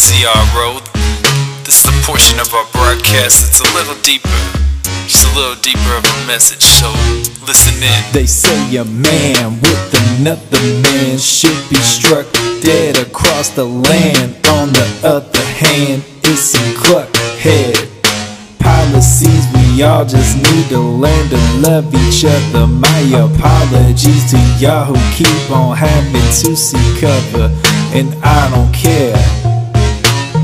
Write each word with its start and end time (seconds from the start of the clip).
VCR 0.00 0.56
Road. 0.56 0.80
This 1.62 1.84
is 1.84 1.92
a 1.92 2.06
portion 2.08 2.40
of 2.40 2.48
our 2.54 2.64
broadcast 2.72 3.44
that's 3.44 3.60
a 3.60 3.68
little 3.76 4.00
deeper, 4.00 4.32
just 5.04 5.28
a 5.28 5.36
little 5.36 5.60
deeper 5.60 5.92
of 5.92 6.02
a 6.02 6.26
message. 6.26 6.62
So 6.64 6.88
listen 7.44 7.76
in. 7.84 8.00
They 8.10 8.24
say 8.24 8.76
a 8.76 8.84
man 8.86 9.60
with 9.60 10.16
another 10.16 10.64
man 10.80 11.18
should 11.18 11.68
be 11.68 11.76
struck 11.76 12.24
dead 12.64 12.96
across 12.96 13.50
the 13.50 13.66
land. 13.66 14.40
On 14.48 14.72
the 14.72 14.88
other 15.04 15.44
hand, 15.60 16.02
it's 16.24 16.56
some 16.56 16.72
cluckhead 16.80 17.76
policies. 18.58 19.44
We 19.52 19.82
all 19.82 20.06
just 20.06 20.34
need 20.38 20.70
to 20.70 20.80
learn 20.80 21.28
to 21.28 21.36
love 21.60 21.94
each 21.94 22.24
other. 22.24 22.66
My 22.66 23.00
apologies 23.20 24.30
to 24.30 24.38
y'all 24.64 24.86
who 24.86 24.96
keep 25.12 25.50
on 25.50 25.76
having 25.76 26.30
to 26.40 26.56
see 26.56 27.00
cover. 27.00 27.52
And 27.92 28.14
I 28.24 28.48
don't 28.48 28.72
care 28.72 29.39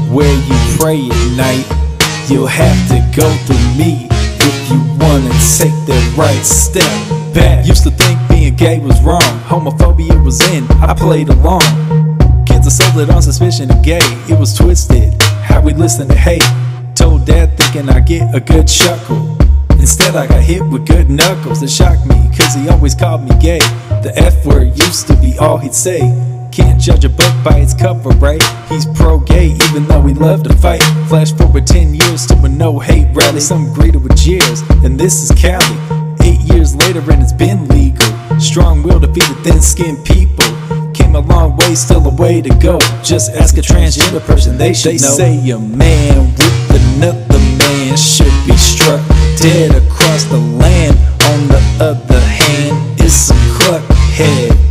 where 0.09 0.33
you 0.33 0.79
pray 0.79 1.09
at 1.09 1.37
night. 1.37 1.67
You'll 2.29 2.47
have 2.47 2.89
to 2.89 2.99
go 3.17 3.29
through 3.47 3.67
me 3.77 4.09
if 4.11 4.71
you 4.71 4.79
wanna 4.99 5.31
take 5.59 5.77
the 5.87 6.15
right 6.17 6.45
step 6.45 6.91
back. 7.35 7.67
Used 7.67 7.85
to 7.85 7.91
think 7.91 8.19
being 8.29 8.55
gay 8.55 8.79
was 8.79 9.01
wrong, 9.03 9.23
homophobia 9.45 10.23
was 10.25 10.41
in. 10.51 10.65
I 10.83 10.95
played 10.95 11.29
along. 11.29 12.45
Kids 12.47 12.67
are 12.67 12.71
sold 12.71 12.99
it 12.99 13.11
on 13.11 13.23
suspicion 13.23 13.71
of 13.71 13.83
gay. 13.83 14.01
It 14.29 14.39
was 14.39 14.55
twisted. 14.55 15.15
How 15.43 15.61
we 15.61 15.73
listen 15.73 16.09
to 16.09 16.15
hate. 16.15 16.45
Told 16.95 17.27
dad 17.27 17.57
thinking 17.57 17.89
I'd 17.89 18.07
get 18.07 18.35
a 18.35 18.41
good 18.41 18.67
chuckle. 18.67 19.37
Instead, 19.73 20.17
I 20.17 20.27
got 20.27 20.43
hit 20.43 20.65
with 20.67 20.87
good 20.87 21.11
knuckles. 21.11 21.63
It 21.63 21.71
shocked 21.71 22.07
me, 22.07 22.31
cause 22.37 22.55
he 22.55 22.69
always 22.69 22.95
called 22.95 23.23
me 23.23 23.31
gay. 23.41 23.61
The 24.03 24.13
F 24.17 24.45
word 24.45 24.77
used 24.79 25.07
to 25.09 25.17
be 25.17 25.39
all 25.39 25.59
he'd 25.59 25.75
say. 25.75 26.01
Can't 26.57 26.81
judge 26.81 27.05
a 27.05 27.11
book 27.11 27.35
by 27.45 27.59
its 27.59 27.75
cover, 27.75 28.09
right? 28.17 28.43
He's 28.71 28.87
pro 28.87 29.19
gay, 29.19 29.49
even 29.69 29.87
though 29.87 30.01
he 30.01 30.15
loved 30.15 30.45
to 30.45 30.57
fight. 30.57 30.83
Flash 31.07 31.31
forward 31.35 31.67
10 31.67 31.95
years 31.95 32.25
to 32.29 32.35
a 32.45 32.49
no 32.49 32.79
hate 32.79 33.09
rally. 33.13 33.41
Some 33.41 33.75
greeted 33.75 34.03
with 34.03 34.17
jeers, 34.17 34.63
and 34.83 34.99
this 34.99 35.23
is 35.23 35.31
Cali. 35.39 35.77
Eight 36.23 36.41
years 36.51 36.75
later, 36.75 37.01
and 37.13 37.23
it's 37.23 37.35
been 37.35 37.69
legal. 37.69 38.07
Strong 38.41 38.85
will 38.85 38.99
defeated 38.99 39.37
thin 39.45 39.61
skinned 39.61 40.03
people. 40.07 40.47
Came 40.95 41.15
a 41.15 41.21
long 41.21 41.59
way, 41.59 41.75
still 41.75 42.07
a 42.07 42.15
way 42.15 42.41
to 42.41 42.49
go. 42.57 42.79
Just 43.05 43.33
ask 43.37 43.59
a 43.59 43.61
transgender 43.61 44.25
person, 44.25 44.57
they 44.57 44.73
should 44.73 44.93
They 44.93 45.07
know. 45.07 45.13
say 45.13 45.51
a 45.51 45.59
man 45.59 46.33
with 46.71 46.97
another 46.97 47.39
man 47.59 47.99
should 47.99 48.33
be 48.47 48.57
struck 48.57 49.07
dead 49.37 49.75
across 49.75 50.25
the 50.25 50.39
land. 50.39 50.97
On 51.31 51.49
the 51.49 51.63
other 51.85 52.21
hand, 52.21 52.99
it's 52.99 53.13
some 53.13 53.37
cluckhead 53.61 54.66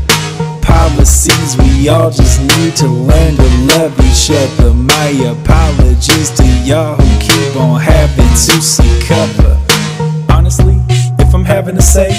policies. 0.89 1.58
We 1.58 1.89
all 1.89 2.11
just 2.11 2.41
need 2.41 2.75
to 2.78 2.88
learn 2.88 3.36
to 3.36 3.47
love 3.73 3.94
each 4.00 4.30
other. 4.31 4.73
My 4.73 5.08
apologies 5.33 6.30
to 6.31 6.45
y'all 6.64 6.95
who 6.95 7.19
keep 7.19 7.55
on 7.55 7.80
having 7.80 8.30
to 8.30 8.61
see 8.61 9.00
cover. 9.08 9.58
Honestly, 10.30 10.78
if 11.19 11.33
I'm 11.33 11.45
having 11.45 11.75
to 11.75 11.81
say, 11.81 12.09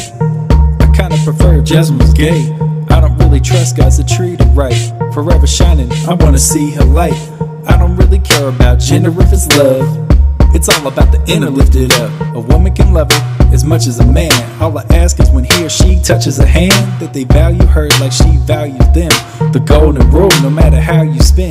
I 0.81 0.87
kinda 0.95 1.17
prefer 1.25 1.59
if 1.59 1.65
Jasmine 1.65 1.99
was 1.99 2.13
gay. 2.13 2.53
I 2.91 3.01
don't 3.01 3.17
really 3.19 3.41
trust 3.41 3.77
guys 3.77 3.99
that 3.99 4.09
treat 4.09 4.41
her 4.41 4.51
right. 4.51 4.93
Forever 5.13 5.47
shining, 5.47 5.91
I 6.09 6.15
wanna 6.15 6.39
see 6.39 6.71
her 6.73 6.85
light. 6.85 7.21
I 7.69 7.77
don't 7.77 7.97
really 7.97 8.19
care 8.19 8.49
about 8.49 8.79
gender 8.79 9.11
if 9.21 9.33
it's 9.33 9.49
love. 9.57 10.16
It's 10.57 10.71
all 10.71 10.87
about 10.87 11.13
the 11.13 11.23
inner 11.31 11.51
lifted 11.51 11.93
up. 11.93 12.35
A 12.35 12.41
woman 12.41 12.75
can 12.75 12.95
love 12.95 13.09
it 13.11 13.53
as 13.53 13.63
much 13.63 13.87
as 13.87 14.01
a 14.01 14.07
man. 14.07 14.33
All 14.59 14.79
I 14.79 14.85
ask 14.89 15.21
is 15.21 15.29
when 15.29 15.45
he 15.45 15.67
or 15.67 15.69
she 15.69 16.01
touches 16.01 16.39
a 16.39 16.47
hand, 16.47 16.99
that 16.99 17.13
they 17.13 17.25
value 17.25 17.67
her 17.67 17.91
like 18.01 18.11
she 18.11 18.39
values 18.39 18.79
them. 18.95 19.11
The 19.53 19.63
golden 19.63 20.11
rule, 20.11 20.31
no 20.41 20.49
matter 20.49 20.81
how 20.81 21.03
you 21.03 21.21
spin. 21.21 21.51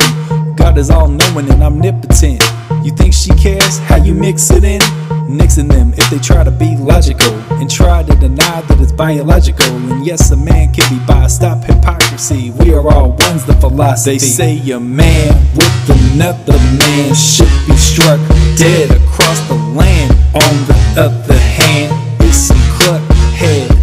God 0.56 0.76
is 0.76 0.90
all 0.90 1.06
knowing 1.06 1.48
and 1.48 1.62
omnipotent. 1.62 2.42
You 2.84 2.92
think 2.92 3.12
she 3.12 3.30
cares 3.34 3.78
how 3.78 3.96
you 3.96 4.14
mix 4.14 4.50
it 4.50 4.64
in? 4.64 4.80
Nixing 5.28 5.68
them 5.68 5.92
if 5.96 6.08
they 6.10 6.18
try 6.18 6.44
to 6.44 6.50
be 6.50 6.76
logical 6.76 7.32
and 7.58 7.70
try 7.70 8.02
to 8.02 8.14
deny 8.16 8.60
that 8.60 8.80
it's 8.80 8.92
biological. 8.92 9.66
And 9.66 10.06
yes, 10.06 10.30
a 10.30 10.36
man 10.36 10.72
can 10.72 10.88
be 10.88 11.04
bi. 11.04 11.26
Stop 11.26 11.64
hypocrisy. 11.64 12.52
We 12.52 12.74
are 12.74 12.86
all 12.88 13.10
one's 13.10 13.44
the 13.44 13.54
philosophy. 13.54 14.12
They 14.12 14.18
say 14.18 14.70
a 14.70 14.78
man 14.78 15.34
with 15.54 16.14
another 16.14 16.58
man 16.78 17.14
should 17.14 17.52
be 17.66 17.76
struck 17.76 18.20
dead 18.56 18.90
across 18.90 19.40
the 19.48 19.54
land. 19.54 20.12
On 20.34 20.54
the 20.66 20.94
other 20.96 21.38
hand, 21.38 21.92
it's 22.20 22.36
some 22.36 22.56
cluckhead 22.78 23.75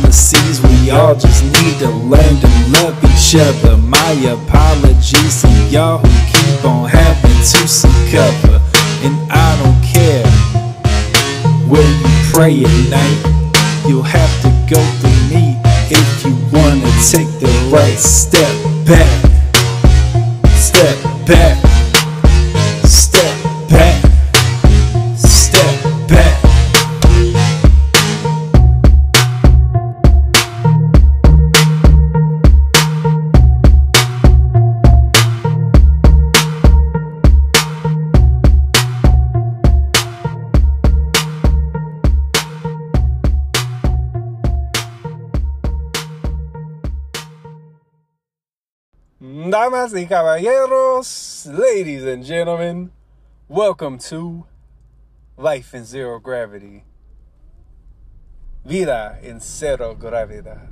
policies. 0.00 0.60
We 0.62 0.90
all 0.90 1.14
just 1.14 1.44
need 1.44 1.78
to 1.78 1.90
learn 1.90 2.36
to 2.40 2.48
love 2.70 2.96
each 3.04 3.36
other. 3.36 3.76
My 3.76 4.12
apologies 4.26 5.42
to 5.42 5.48
y'all 5.70 5.98
who 5.98 6.08
keep 6.32 6.64
on 6.64 6.88
having 6.88 7.30
to 7.30 7.68
see 7.68 7.88
cover. 8.10 8.60
And 9.02 9.16
I 9.30 9.56
don't 9.62 9.82
care 9.84 10.26
where 11.68 11.82
you 11.82 12.08
pray 12.32 12.64
at 12.64 12.90
night. 12.90 13.86
You'll 13.88 14.02
have 14.02 14.42
to 14.42 14.48
go 14.72 14.82
through 15.00 15.36
me 15.36 15.56
if 15.90 16.24
you 16.24 16.34
wanna 16.52 16.90
take 17.10 17.30
the 17.40 17.50
right 17.72 17.98
step 17.98 18.54
back. 18.86 19.08
Step 20.56 20.96
back. 21.26 21.69
Damas 49.50 49.92
y 49.92 50.06
caballeros, 50.06 51.44
ladies 51.46 52.04
and 52.04 52.24
gentlemen, 52.24 52.92
welcome 53.48 53.98
to 53.98 54.46
Life 55.36 55.74
in 55.74 55.84
Zero 55.84 56.20
Gravity. 56.20 56.84
Vida 58.64 59.18
en 59.24 59.40
Cero 59.40 59.96
Gravidad. 59.96 60.70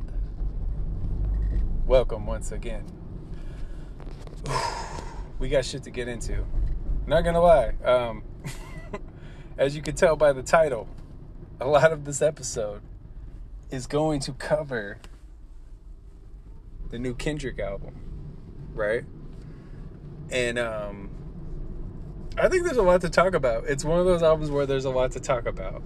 Welcome 1.87 2.25
once 2.25 2.53
again. 2.53 2.85
We 5.41 5.49
got 5.49 5.65
shit 5.65 5.83
to 5.83 5.91
get 5.91 6.07
into. 6.07 6.45
Not 7.05 7.23
gonna 7.23 7.41
lie, 7.41 7.75
um, 7.85 8.23
as 9.59 9.75
you 9.75 9.83
can 9.83 9.97
tell 9.97 10.15
by 10.15 10.33
the 10.33 10.45
title, 10.45 10.87
a 11.61 11.67
lot 11.67 11.91
of 11.91 12.05
this 12.05 12.23
episode 12.23 12.83
is 13.73 13.89
going 13.89 14.21
to 14.21 14.33
cover 14.35 14.99
the 16.93 16.99
new 17.01 17.15
Kendrick 17.15 17.59
album 17.59 18.18
right? 18.79 19.05
And 20.31 20.59
um 20.59 21.11
I 22.39 22.49
think 22.49 22.65
there's 22.65 22.77
a 22.77 22.83
lot 22.83 23.01
to 23.01 23.11
talk 23.11 23.35
about. 23.35 23.65
It's 23.67 23.85
one 23.85 23.99
of 23.99 24.07
those 24.07 24.23
albums 24.23 24.51
where 24.51 24.65
there's 24.65 24.85
a 24.85 24.91
lot 24.91 25.13
to 25.13 25.21
talk 25.21 25.47
about. 25.47 25.83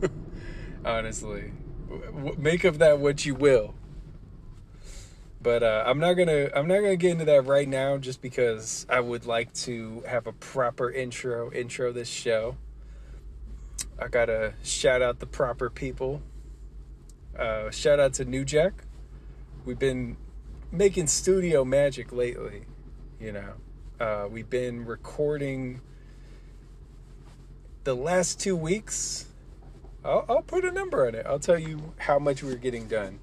Honestly, 0.84 1.52
make 2.36 2.64
of 2.64 2.78
that 2.78 2.98
what 2.98 3.24
you 3.24 3.34
will. 3.34 3.74
But 5.40 5.62
uh, 5.62 5.84
I'm 5.86 5.98
not 5.98 6.14
gonna 6.14 6.50
I'm 6.54 6.66
not 6.66 6.76
gonna 6.76 6.96
get 6.96 7.12
into 7.12 7.24
that 7.26 7.46
right 7.46 7.68
now, 7.68 7.98
just 7.98 8.20
because 8.20 8.86
I 8.88 9.00
would 9.00 9.26
like 9.26 9.52
to 9.54 10.02
have 10.06 10.26
a 10.26 10.32
proper 10.32 10.90
intro 10.90 11.52
intro 11.52 11.92
this 11.92 12.08
show. 12.08 12.56
I 13.98 14.08
gotta 14.08 14.54
shout 14.62 15.02
out 15.02 15.20
the 15.20 15.26
proper 15.26 15.70
people. 15.70 16.22
Uh, 17.38 17.70
shout 17.70 18.00
out 18.00 18.14
to 18.14 18.24
New 18.24 18.44
Jack. 18.44 18.84
We've 19.64 19.78
been 19.78 20.16
making 20.74 21.06
studio 21.06 21.64
magic 21.64 22.12
lately 22.12 22.66
you 23.24 23.32
know. 23.32 23.54
Uh, 23.98 24.28
we've 24.30 24.50
been 24.50 24.84
recording 24.84 25.80
the 27.84 27.94
last 27.94 28.38
two 28.38 28.54
weeks. 28.54 29.26
I'll, 30.04 30.26
I'll 30.28 30.42
put 30.42 30.62
a 30.66 30.70
number 30.70 31.06
on 31.06 31.14
it. 31.14 31.24
I'll 31.26 31.38
tell 31.38 31.58
you 31.58 31.94
how 31.96 32.18
much 32.18 32.42
we're 32.42 32.56
getting 32.56 32.86
done. 32.86 33.20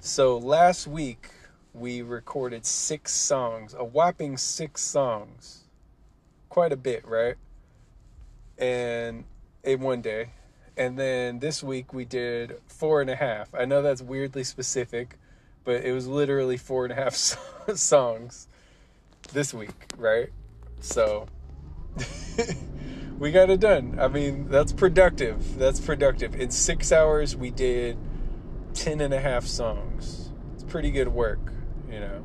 So 0.00 0.36
last 0.36 0.88
week 0.88 1.30
we 1.72 2.02
recorded 2.02 2.66
six 2.66 3.12
songs 3.12 3.72
a 3.78 3.84
whopping 3.84 4.36
six 4.36 4.82
songs. 4.82 5.62
Quite 6.48 6.72
a 6.72 6.76
bit 6.76 7.06
right? 7.06 7.36
And 8.58 9.22
in 9.62 9.78
one 9.78 10.00
day. 10.00 10.30
And 10.76 10.98
then 10.98 11.38
this 11.38 11.62
week 11.62 11.94
we 11.94 12.04
did 12.04 12.56
four 12.66 13.00
and 13.00 13.10
a 13.10 13.14
half. 13.14 13.54
I 13.54 13.64
know 13.64 13.80
that's 13.80 14.02
weirdly 14.02 14.42
specific 14.42 15.19
but 15.70 15.84
it 15.84 15.92
was 15.92 16.08
literally 16.08 16.56
four 16.56 16.84
and 16.84 16.92
a 16.92 16.96
half 16.96 17.14
so- 17.14 17.38
songs 17.76 18.48
this 19.32 19.54
week, 19.54 19.70
right? 19.96 20.30
So 20.80 21.28
we 23.20 23.30
got 23.30 23.50
it 23.50 23.60
done. 23.60 23.98
I 24.00 24.08
mean, 24.08 24.48
that's 24.48 24.72
productive. 24.72 25.56
That's 25.58 25.78
productive. 25.78 26.34
In 26.34 26.50
six 26.50 26.90
hours, 26.90 27.36
we 27.36 27.50
did 27.52 27.96
ten 28.74 29.00
and 29.00 29.14
a 29.14 29.20
half 29.20 29.46
songs. 29.46 30.32
It's 30.54 30.64
pretty 30.64 30.90
good 30.90 31.06
work, 31.08 31.52
you 31.88 32.00
know. 32.00 32.24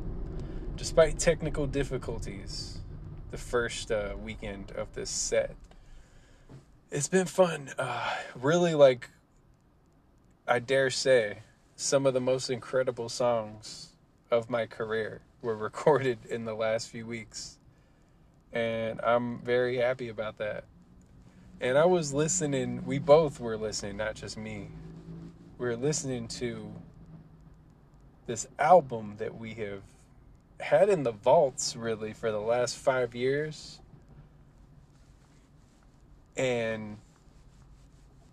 despite 0.76 1.20
technical 1.20 1.68
difficulties, 1.68 2.78
the 3.30 3.38
first 3.38 3.92
uh, 3.92 4.14
weekend 4.20 4.72
of 4.72 4.92
this 4.94 5.10
set. 5.10 5.54
It's 6.90 7.08
been 7.08 7.26
fun. 7.26 7.70
Uh, 7.78 8.12
really, 8.34 8.74
like, 8.74 9.10
I 10.48 10.58
dare 10.58 10.90
say, 10.90 11.38
some 11.76 12.06
of 12.06 12.14
the 12.14 12.20
most 12.20 12.48
incredible 12.48 13.10
songs 13.10 13.90
of 14.30 14.48
my 14.48 14.66
career 14.66 15.20
were 15.42 15.56
recorded 15.56 16.18
in 16.28 16.44
the 16.44 16.54
last 16.54 16.88
few 16.88 17.06
weeks. 17.06 17.58
And 18.52 19.00
I'm 19.02 19.40
very 19.40 19.76
happy 19.76 20.08
about 20.08 20.38
that. 20.38 20.64
And 21.60 21.76
I 21.76 21.84
was 21.84 22.12
listening, 22.12 22.84
we 22.84 22.98
both 22.98 23.38
were 23.40 23.56
listening, 23.56 23.98
not 23.98 24.14
just 24.14 24.36
me. 24.36 24.68
We're 25.58 25.76
listening 25.76 26.28
to 26.28 26.72
this 28.26 28.46
album 28.58 29.14
that 29.18 29.38
we 29.38 29.54
have 29.54 29.82
had 30.60 30.88
in 30.88 31.02
the 31.02 31.12
vaults 31.12 31.76
really 31.76 32.12
for 32.12 32.32
the 32.32 32.40
last 32.40 32.76
five 32.76 33.14
years. 33.14 33.80
And 36.36 36.98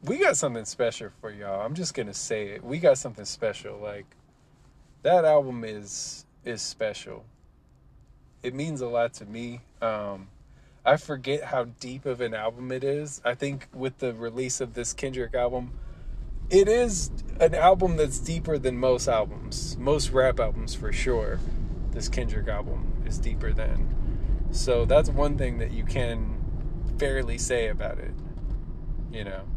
we 0.03 0.17
got 0.17 0.35
something 0.35 0.65
special 0.65 1.09
for 1.21 1.31
y'all. 1.31 1.61
I'm 1.61 1.75
just 1.75 1.93
gonna 1.93 2.13
say 2.13 2.49
it. 2.49 2.63
We 2.63 2.79
got 2.79 2.97
something 2.97 3.25
special. 3.25 3.77
Like 3.77 4.05
that 5.03 5.25
album 5.25 5.63
is 5.63 6.25
is 6.43 6.61
special. 6.61 7.23
It 8.41 8.53
means 8.53 8.81
a 8.81 8.87
lot 8.87 9.13
to 9.15 9.25
me. 9.25 9.61
Um, 9.81 10.27
I 10.85 10.97
forget 10.97 11.45
how 11.45 11.65
deep 11.79 12.05
of 12.05 12.19
an 12.19 12.33
album 12.33 12.71
it 12.71 12.83
is. 12.83 13.21
I 13.23 13.35
think 13.35 13.67
with 13.73 13.99
the 13.99 14.13
release 14.13 14.59
of 14.59 14.73
this 14.73 14.91
Kendrick 14.91 15.33
album, 15.33 15.71
it 16.49 16.67
is 16.67 17.09
an 17.39 17.55
album 17.55 17.95
that's 17.95 18.19
deeper 18.19 18.57
than 18.57 18.77
most 18.77 19.07
albums, 19.07 19.77
most 19.77 20.09
rap 20.11 20.41
albums 20.41 20.75
for 20.75 20.91
sure. 20.91 21.39
This 21.91 22.09
Kendrick 22.09 22.49
album 22.49 23.03
is 23.05 23.17
deeper 23.17 23.53
than. 23.53 23.95
So 24.51 24.83
that's 24.83 25.09
one 25.09 25.37
thing 25.37 25.59
that 25.59 25.71
you 25.71 25.85
can 25.85 26.35
fairly 26.97 27.37
say 27.37 27.69
about 27.69 27.99
it. 27.99 28.13
You 29.09 29.23
know. 29.23 29.52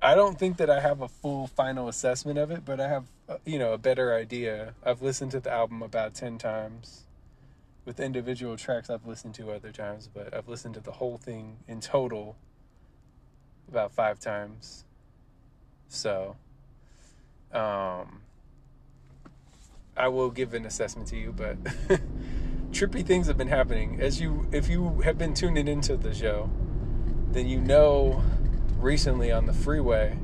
I 0.00 0.14
don't 0.14 0.38
think 0.38 0.58
that 0.58 0.70
I 0.70 0.80
have 0.80 1.00
a 1.00 1.08
full 1.08 1.48
final 1.48 1.88
assessment 1.88 2.38
of 2.38 2.52
it, 2.52 2.64
but 2.64 2.80
I 2.80 2.88
have, 2.88 3.06
uh, 3.28 3.38
you 3.44 3.58
know, 3.58 3.72
a 3.72 3.78
better 3.78 4.14
idea. 4.14 4.74
I've 4.84 5.02
listened 5.02 5.32
to 5.32 5.40
the 5.40 5.50
album 5.50 5.82
about 5.82 6.14
10 6.14 6.38
times. 6.38 7.04
With 7.84 7.98
individual 8.00 8.56
tracks 8.56 8.90
I've 8.90 9.06
listened 9.06 9.34
to 9.36 9.50
other 9.50 9.72
times, 9.72 10.08
but 10.12 10.34
I've 10.34 10.46
listened 10.46 10.74
to 10.74 10.80
the 10.80 10.92
whole 10.92 11.16
thing 11.16 11.56
in 11.66 11.80
total 11.80 12.36
about 13.66 13.92
5 13.92 14.20
times. 14.20 14.84
So, 15.88 16.36
um 17.52 18.20
I 19.96 20.06
will 20.06 20.30
give 20.30 20.54
an 20.54 20.64
assessment 20.64 21.08
to 21.08 21.16
you, 21.16 21.34
but 21.36 21.56
trippy 22.70 23.04
things 23.04 23.26
have 23.26 23.36
been 23.36 23.48
happening. 23.48 24.00
As 24.00 24.20
you 24.20 24.46
if 24.52 24.68
you 24.68 25.00
have 25.00 25.18
been 25.18 25.34
tuning 25.34 25.66
into 25.66 25.96
the 25.96 26.14
show, 26.14 26.48
then 27.32 27.48
you 27.48 27.58
know 27.60 28.22
recently 28.78 29.30
on 29.32 29.46
the 29.46 29.52
freeway, 29.52 30.14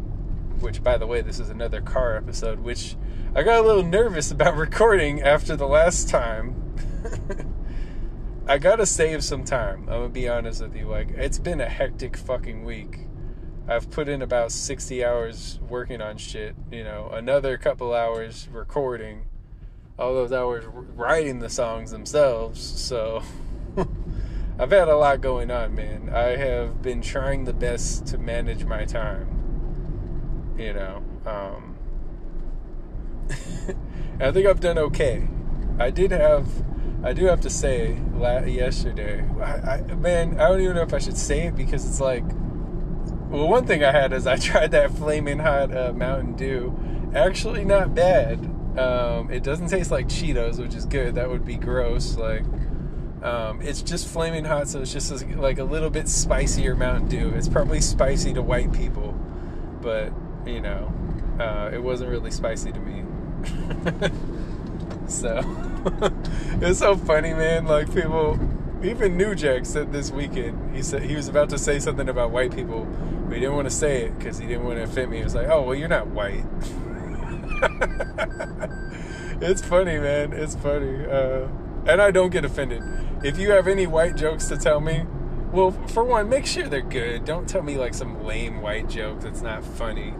which 0.60 0.82
by 0.82 0.96
the 0.96 1.06
way, 1.06 1.20
this 1.20 1.38
is 1.38 1.50
another 1.50 1.80
car 1.80 2.16
episode, 2.16 2.60
which 2.60 2.96
I 3.34 3.42
got 3.42 3.64
a 3.64 3.66
little 3.66 3.82
nervous 3.82 4.30
about 4.30 4.56
recording 4.58 5.22
after 5.22 5.56
the 5.56 5.66
last 5.66 6.08
time. 6.08 6.74
I 8.46 8.58
gotta 8.58 8.86
save 8.86 9.24
some 9.24 9.44
time. 9.44 9.88
I'm 9.88 10.00
gonna 10.00 10.08
be 10.10 10.28
honest 10.28 10.62
with 10.62 10.76
you. 10.76 10.86
Like, 10.86 11.10
it's 11.10 11.38
been 11.38 11.60
a 11.60 11.68
hectic 11.68 12.16
fucking 12.16 12.64
week. 12.64 13.00
I've 13.66 13.90
put 13.90 14.08
in 14.08 14.20
about 14.20 14.52
60 14.52 15.02
hours 15.02 15.58
working 15.68 16.02
on 16.02 16.18
shit, 16.18 16.54
you 16.70 16.84
know, 16.84 17.08
another 17.10 17.56
couple 17.56 17.94
hours 17.94 18.46
recording, 18.52 19.26
all 19.98 20.12
those 20.12 20.32
hours 20.32 20.64
writing 20.66 21.38
the 21.38 21.48
songs 21.48 21.90
themselves. 21.90 22.60
So, 22.60 23.22
I've 24.56 24.70
had 24.70 24.86
a 24.88 24.96
lot 24.96 25.20
going 25.20 25.50
on, 25.50 25.74
man. 25.74 26.10
I 26.14 26.36
have 26.36 26.80
been 26.80 27.02
trying 27.02 27.44
the 27.44 27.52
best 27.52 28.06
to 28.08 28.18
manage 28.18 28.64
my 28.64 28.84
time. 28.84 30.54
You 30.56 30.74
know, 30.74 31.02
um, 31.26 31.76
I 34.20 34.30
think 34.30 34.46
I've 34.46 34.60
done 34.60 34.78
okay. 34.78 35.26
I 35.80 35.90
did 35.90 36.12
have, 36.12 36.46
I 37.02 37.12
do 37.12 37.24
have 37.24 37.40
to 37.40 37.50
say, 37.50 38.00
yesterday, 38.46 39.28
I, 39.40 39.78
I, 39.78 39.80
man, 39.96 40.40
I 40.40 40.48
don't 40.48 40.60
even 40.60 40.76
know 40.76 40.82
if 40.82 40.94
I 40.94 40.98
should 40.98 41.18
say 41.18 41.48
it 41.48 41.56
because 41.56 41.84
it's 41.84 42.00
like, 42.00 42.24
well, 43.30 43.48
one 43.48 43.66
thing 43.66 43.82
I 43.82 43.90
had 43.90 44.12
is 44.12 44.24
I 44.28 44.36
tried 44.38 44.70
that 44.70 44.92
flaming 44.92 45.40
hot 45.40 45.76
uh, 45.76 45.92
Mountain 45.92 46.36
Dew. 46.36 46.78
Actually, 47.12 47.64
not 47.64 47.92
bad. 47.92 48.38
Um, 48.78 49.32
it 49.32 49.42
doesn't 49.42 49.66
taste 49.66 49.90
like 49.90 50.06
Cheetos, 50.06 50.60
which 50.60 50.76
is 50.76 50.86
good. 50.86 51.16
That 51.16 51.28
would 51.28 51.44
be 51.44 51.56
gross. 51.56 52.16
Like, 52.16 52.44
um, 53.22 53.62
it's 53.62 53.82
just 53.82 54.06
flaming 54.08 54.44
hot, 54.44 54.68
so 54.68 54.80
it's 54.80 54.92
just 54.92 55.26
like 55.36 55.58
a 55.58 55.64
little 55.64 55.90
bit 55.90 56.08
spicier 56.08 56.74
Mountain 56.74 57.08
Dew. 57.08 57.32
It's 57.34 57.48
probably 57.48 57.80
spicy 57.80 58.34
to 58.34 58.42
white 58.42 58.72
people, 58.72 59.12
but 59.80 60.12
you 60.46 60.60
know, 60.60 60.92
uh, 61.40 61.70
it 61.72 61.82
wasn't 61.82 62.10
really 62.10 62.30
spicy 62.30 62.72
to 62.72 62.80
me. 62.80 63.04
so 65.08 65.42
it's 66.60 66.78
so 66.78 66.96
funny, 66.96 67.32
man. 67.32 67.66
Like 67.66 67.92
people, 67.94 68.38
even 68.82 69.16
New 69.16 69.34
Jack 69.34 69.66
said 69.66 69.92
this 69.92 70.10
weekend. 70.10 70.74
He 70.74 70.82
said 70.82 71.02
he 71.02 71.16
was 71.16 71.28
about 71.28 71.50
to 71.50 71.58
say 71.58 71.78
something 71.78 72.08
about 72.08 72.30
white 72.30 72.54
people, 72.54 72.84
but 73.26 73.34
he 73.34 73.40
didn't 73.40 73.54
want 73.54 73.68
to 73.68 73.74
say 73.74 74.04
it 74.04 74.18
because 74.18 74.38
he 74.38 74.46
didn't 74.46 74.64
want 74.64 74.76
to 74.76 74.84
offend 74.84 75.10
me. 75.10 75.18
He 75.18 75.24
was 75.24 75.34
like, 75.34 75.48
"Oh, 75.48 75.62
well, 75.62 75.74
you're 75.74 75.88
not 75.88 76.08
white." 76.08 76.44
it's 79.40 79.62
funny, 79.62 79.98
man. 79.98 80.32
It's 80.32 80.54
funny. 80.56 81.06
Uh, 81.06 81.48
and 81.86 82.00
I 82.00 82.10
don't 82.10 82.30
get 82.30 82.44
offended. 82.44 82.82
If 83.22 83.38
you 83.38 83.50
have 83.52 83.68
any 83.68 83.86
white 83.86 84.16
jokes 84.16 84.48
to 84.48 84.56
tell 84.56 84.80
me, 84.80 85.04
well, 85.52 85.70
for 85.88 86.04
one, 86.04 86.28
make 86.28 86.46
sure 86.46 86.68
they're 86.68 86.80
good. 86.82 87.24
Don't 87.24 87.48
tell 87.48 87.62
me 87.62 87.76
like 87.76 87.94
some 87.94 88.24
lame 88.24 88.60
white 88.60 88.88
joke 88.88 89.20
that's 89.20 89.40
not 89.40 89.64
funny. 89.64 90.14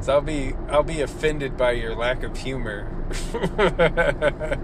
So 0.00 0.14
I'll 0.14 0.20
be 0.20 0.54
I'll 0.68 0.82
be 0.82 1.00
offended 1.02 1.56
by 1.56 1.72
your 1.72 1.94
lack 1.94 2.22
of 2.22 2.36
humor. 2.36 2.88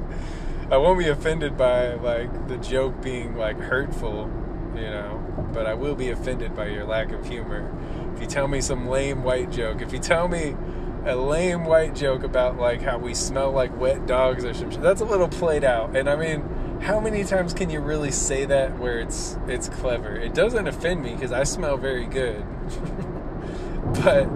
I 0.71 0.77
won't 0.79 0.99
be 0.99 1.09
offended 1.09 1.57
by 1.57 1.95
like 1.95 2.49
the 2.49 2.57
joke 2.57 3.01
being 3.03 3.37
like 3.37 3.59
hurtful, 3.59 4.31
you 4.75 4.83
know, 4.83 5.49
but 5.53 5.67
I 5.67 5.75
will 5.75 5.95
be 5.95 6.11
offended 6.11 6.57
by 6.57 6.69
your 6.69 6.85
lack 6.85 7.13
of 7.13 7.29
humor. 7.29 7.71
If 8.15 8.21
you 8.21 8.27
tell 8.27 8.49
me 8.49 8.61
some 8.61 8.89
lame 8.89 9.23
white 9.23 9.53
joke, 9.53 9.83
if 9.83 9.93
you 9.93 9.99
tell 9.99 10.27
me 10.27 10.57
a 11.07 11.15
lame 11.15 11.65
white 11.65 11.95
joke 11.95 12.25
about 12.25 12.59
like 12.59 12.83
how 12.83 12.99
we 12.99 13.15
smell 13.15 13.53
like 13.53 13.79
wet 13.79 14.07
dogs 14.07 14.45
or 14.45 14.53
some 14.53 14.71
shit. 14.71 14.83
That's 14.83 15.01
a 15.01 15.05
little 15.05 15.29
played 15.29 15.63
out. 15.63 15.97
And 15.97 16.11
I 16.11 16.17
mean, 16.17 16.43
how 16.81 17.01
many 17.01 17.25
times 17.25 17.53
can 17.53 17.71
you 17.71 17.81
really 17.81 18.11
say 18.11 18.45
that 18.45 18.79
where 18.79 19.01
it's 19.01 19.37
it's 19.49 19.69
clever? 19.69 20.17
It 20.17 20.35
doesn't 20.35 20.67
offend 20.67 21.03
me 21.03 21.15
because 21.15 21.33
I 21.33 21.45
smell 21.45 21.77
very 21.77 22.07
good. 22.07 22.45
but 24.05 24.31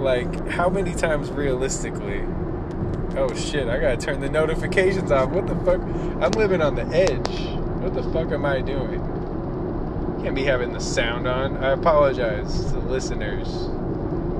like 0.00 0.48
how 0.48 0.68
many 0.68 0.94
times 0.94 1.30
realistically? 1.30 2.22
Oh 3.16 3.32
shit, 3.34 3.68
I 3.68 3.78
gotta 3.78 3.96
turn 3.96 4.20
the 4.20 4.28
notifications 4.28 5.12
off. 5.12 5.30
What 5.30 5.46
the 5.46 5.54
fuck? 5.56 5.80
I'm 5.80 6.32
living 6.32 6.62
on 6.62 6.74
the 6.74 6.86
edge. 6.86 7.56
What 7.80 7.94
the 7.94 8.02
fuck 8.12 8.32
am 8.32 8.44
I 8.44 8.60
doing? 8.60 9.00
Can't 10.22 10.34
be 10.34 10.44
having 10.44 10.72
the 10.72 10.80
sound 10.80 11.28
on. 11.28 11.58
I 11.58 11.72
apologize 11.72 12.72
to 12.72 12.78
listeners 12.78 13.48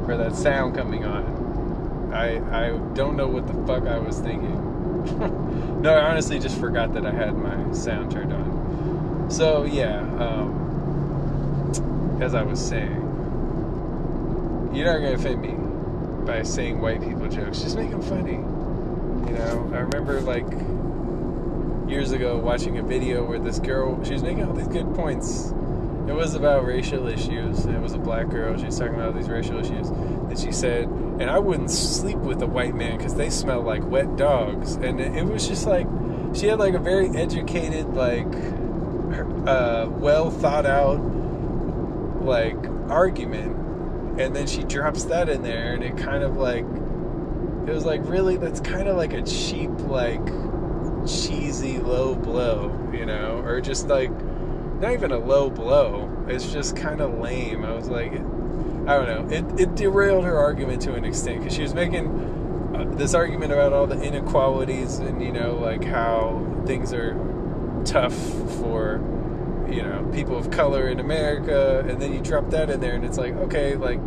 for 0.06 0.16
that 0.16 0.34
sound 0.34 0.74
coming 0.74 1.04
on. 1.04 2.12
I 2.12 2.66
I 2.66 2.70
don't 2.94 3.16
know 3.16 3.28
what 3.28 3.46
the 3.46 3.54
fuck 3.66 3.86
I 3.86 3.98
was 3.98 4.18
thinking. 4.18 4.63
no, 5.82 5.94
I 5.94 6.10
honestly 6.10 6.38
just 6.38 6.58
forgot 6.58 6.94
that 6.94 7.04
I 7.04 7.10
had 7.10 7.36
my 7.36 7.72
sound 7.72 8.10
turned 8.10 8.32
on. 8.32 9.30
So 9.30 9.64
yeah, 9.64 10.00
um, 10.18 10.62
as 12.20 12.34
I 12.34 12.42
was 12.42 12.60
saying, 12.60 13.00
you're 14.72 14.86
not 14.86 14.98
gonna 14.98 15.14
offend 15.14 15.40
me 15.42 15.54
by 16.26 16.42
saying 16.42 16.80
white 16.80 17.02
people 17.02 17.28
jokes. 17.28 17.60
Just 17.60 17.76
make 17.76 17.90
them 17.90 18.02
funny. 18.02 18.32
You 18.32 19.38
know, 19.38 19.70
I 19.72 19.78
remember 19.78 20.20
like 20.20 20.46
years 21.88 22.12
ago 22.12 22.38
watching 22.38 22.78
a 22.78 22.82
video 22.82 23.24
where 23.24 23.38
this 23.38 23.58
girl 23.58 24.02
she 24.04 24.14
was 24.14 24.22
making 24.22 24.44
all 24.44 24.54
these 24.54 24.68
good 24.68 24.94
points 24.94 25.52
it 26.06 26.12
was 26.12 26.34
about 26.34 26.64
racial 26.64 27.06
issues. 27.06 27.64
It 27.66 27.80
was 27.80 27.94
a 27.94 27.98
black 27.98 28.28
girl. 28.28 28.56
She 28.58 28.66
was 28.66 28.78
talking 28.78 28.94
about 28.94 29.14
these 29.14 29.28
racial 29.28 29.58
issues. 29.58 29.88
And 29.88 30.38
she 30.38 30.52
said, 30.52 30.84
and 30.84 31.30
I 31.30 31.38
wouldn't 31.38 31.70
sleep 31.70 32.18
with 32.18 32.42
a 32.42 32.46
white 32.46 32.74
man 32.74 32.98
because 32.98 33.14
they 33.14 33.30
smell 33.30 33.62
like 33.62 33.84
wet 33.84 34.16
dogs. 34.16 34.74
And 34.74 35.00
it 35.00 35.24
was 35.24 35.48
just 35.48 35.66
like, 35.66 35.86
she 36.34 36.46
had 36.46 36.58
like 36.58 36.74
a 36.74 36.78
very 36.78 37.08
educated, 37.10 37.94
like, 37.94 38.26
uh, 39.46 39.88
well 39.90 40.30
thought 40.30 40.66
out, 40.66 40.98
like, 42.22 42.56
argument. 42.88 43.56
And 44.20 44.34
then 44.34 44.46
she 44.46 44.62
drops 44.62 45.04
that 45.04 45.28
in 45.28 45.42
there, 45.42 45.74
and 45.74 45.82
it 45.82 45.96
kind 45.96 46.22
of 46.22 46.36
like, 46.36 46.64
it 46.64 47.72
was 47.72 47.84
like, 47.84 48.00
really, 48.04 48.36
that's 48.36 48.60
kind 48.60 48.88
of 48.88 48.96
like 48.96 49.12
a 49.12 49.22
cheap, 49.22 49.70
like, 49.88 50.24
cheesy 51.06 51.78
low 51.78 52.14
blow, 52.14 52.90
you 52.92 53.06
know? 53.06 53.42
Or 53.44 53.60
just 53.60 53.88
like, 53.88 54.10
not 54.80 54.92
even 54.92 55.12
a 55.12 55.18
low 55.18 55.50
blow. 55.50 56.10
It's 56.28 56.52
just 56.52 56.76
kind 56.76 57.00
of 57.00 57.18
lame. 57.18 57.64
I 57.64 57.72
was 57.72 57.88
like, 57.88 58.12
I 58.12 58.96
don't 58.96 59.06
know. 59.06 59.28
It, 59.30 59.60
it 59.60 59.74
derailed 59.74 60.24
her 60.24 60.36
argument 60.36 60.82
to 60.82 60.94
an 60.94 61.04
extent 61.04 61.40
because 61.40 61.54
she 61.54 61.62
was 61.62 61.74
making 61.74 62.72
uh, 62.74 62.84
this 62.96 63.14
argument 63.14 63.52
about 63.52 63.72
all 63.72 63.86
the 63.86 64.00
inequalities 64.00 64.98
and 64.98 65.22
you 65.22 65.32
know 65.32 65.54
like 65.54 65.84
how 65.84 66.62
things 66.66 66.92
are 66.92 67.14
tough 67.84 68.14
for 68.58 69.00
you 69.70 69.82
know 69.82 70.10
people 70.12 70.36
of 70.36 70.50
color 70.50 70.88
in 70.88 71.00
America, 71.00 71.84
and 71.88 72.00
then 72.00 72.12
you 72.12 72.20
drop 72.20 72.50
that 72.50 72.70
in 72.70 72.80
there, 72.80 72.94
and 72.94 73.04
it's 73.04 73.18
like 73.18 73.34
okay, 73.34 73.76
like 73.76 74.00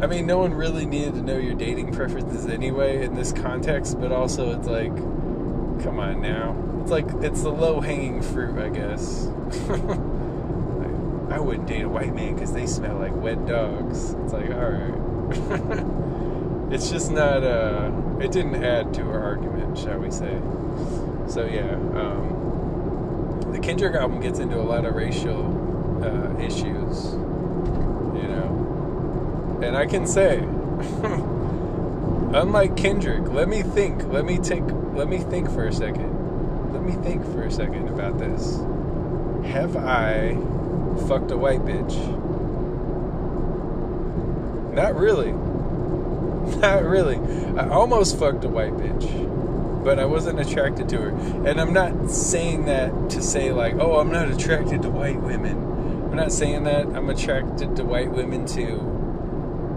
I 0.00 0.06
mean, 0.06 0.26
no 0.26 0.38
one 0.38 0.54
really 0.54 0.86
needed 0.86 1.14
to 1.14 1.22
know 1.22 1.38
your 1.38 1.54
dating 1.54 1.92
preferences 1.92 2.46
anyway 2.46 3.04
in 3.04 3.16
this 3.16 3.32
context, 3.32 3.98
but 3.98 4.12
also 4.12 4.56
it's 4.56 4.68
like, 4.68 4.92
come 5.82 5.98
on 5.98 6.20
now, 6.20 6.56
it's 6.82 6.90
like 6.90 7.06
it's 7.22 7.42
the 7.42 7.50
low 7.50 7.80
hanging 7.80 8.22
fruit, 8.22 8.58
I 8.58 8.68
guess. 8.68 9.28
I 11.30 11.38
wouldn't 11.38 11.66
date 11.66 11.82
a 11.82 11.88
white 11.88 12.14
man 12.14 12.34
because 12.34 12.52
they 12.52 12.66
smell 12.66 12.96
like 12.96 13.14
wet 13.14 13.46
dogs. 13.46 14.12
It's 14.12 14.32
like, 14.32 14.50
all 14.50 14.70
right. 14.70 15.08
it's 16.72 16.90
just 16.90 17.10
not, 17.10 17.44
uh, 17.44 17.90
it 18.20 18.32
didn't 18.32 18.64
add 18.64 18.94
to 18.94 19.02
our 19.02 19.22
argument, 19.22 19.76
shall 19.78 19.98
we 19.98 20.10
say. 20.10 20.40
So, 21.28 21.44
yeah, 21.44 21.72
um, 22.00 23.50
the 23.52 23.58
Kendrick 23.58 23.94
album 23.94 24.20
gets 24.20 24.38
into 24.38 24.58
a 24.58 24.64
lot 24.64 24.86
of 24.86 24.94
racial 24.94 25.44
uh, 26.02 26.40
issues, 26.40 27.12
you 28.14 28.28
know. 28.28 29.58
And 29.62 29.76
I 29.76 29.84
can 29.86 30.06
say, 30.06 30.38
unlike 32.32 32.76
Kendrick, 32.76 33.28
let 33.28 33.48
me 33.48 33.62
think, 33.62 34.04
let 34.08 34.24
me 34.24 34.38
take, 34.38 34.64
let 34.98 35.08
me 35.08 35.18
think 35.18 35.48
for 35.48 35.64
a 35.64 35.72
second. 35.72 36.72
Let 36.72 36.82
me 36.82 36.90
think 37.04 37.24
for 37.26 37.44
a 37.44 37.52
second 37.52 37.88
about 37.88 38.18
this. 38.18 38.56
Have 39.52 39.76
I 39.76 40.34
fucked 41.06 41.30
a 41.30 41.36
white 41.36 41.60
bitch? 41.60 41.94
Not 44.74 44.96
really. 44.96 45.30
Not 46.58 46.82
really. 46.82 47.16
I 47.56 47.68
almost 47.68 48.18
fucked 48.18 48.42
a 48.44 48.48
white 48.48 48.72
bitch, 48.72 49.84
but 49.84 50.00
I 50.00 50.04
wasn't 50.04 50.40
attracted 50.40 50.88
to 50.88 51.00
her. 51.00 51.08
And 51.46 51.60
I'm 51.60 51.72
not 51.72 52.10
saying 52.10 52.64
that 52.64 53.10
to 53.10 53.22
say, 53.22 53.52
like, 53.52 53.74
oh, 53.74 53.98
I'm 53.98 54.10
not 54.10 54.28
attracted 54.28 54.82
to 54.82 54.90
white 54.90 55.20
women. 55.20 56.08
I'm 56.10 56.16
not 56.16 56.32
saying 56.32 56.64
that 56.64 56.86
I'm 56.86 57.08
attracted 57.08 57.76
to 57.76 57.84
white 57.84 58.10
women 58.10 58.46
too. 58.46 58.78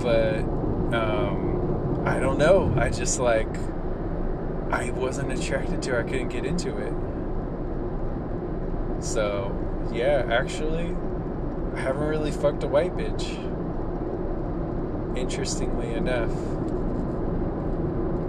But, 0.01 0.39
um, 0.97 2.03
I 2.07 2.19
don't 2.19 2.39
know. 2.39 2.73
I 2.75 2.89
just, 2.89 3.19
like, 3.19 3.47
I 4.71 4.91
wasn't 4.91 5.33
attracted 5.33 5.81
to 5.83 5.91
her. 5.91 5.99
I 5.99 6.03
couldn't 6.03 6.29
get 6.29 6.45
into 6.45 6.75
it. 6.77 6.93
So, 9.03 9.53
yeah, 9.91 10.25
actually, 10.29 10.95
I 11.75 11.79
haven't 11.79 12.07
really 12.07 12.31
fucked 12.31 12.63
a 12.63 12.67
white 12.67 12.95
bitch. 12.95 13.37
Interestingly 15.17 15.93
enough. 15.93 16.31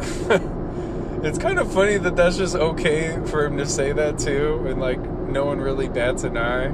it's 1.25 1.39
kind 1.39 1.61
of 1.61 1.73
funny 1.73 1.99
that 1.99 2.17
that's 2.17 2.37
just 2.37 2.57
okay 2.57 3.21
for 3.27 3.45
him 3.45 3.57
to 3.59 3.67
say 3.67 3.93
that 3.93 4.19
too, 4.19 4.65
and 4.67 4.81
like 4.81 4.99
no 4.99 5.45
one 5.45 5.61
really 5.61 5.89
bats 5.89 6.25
an 6.25 6.37
eye. 6.37 6.67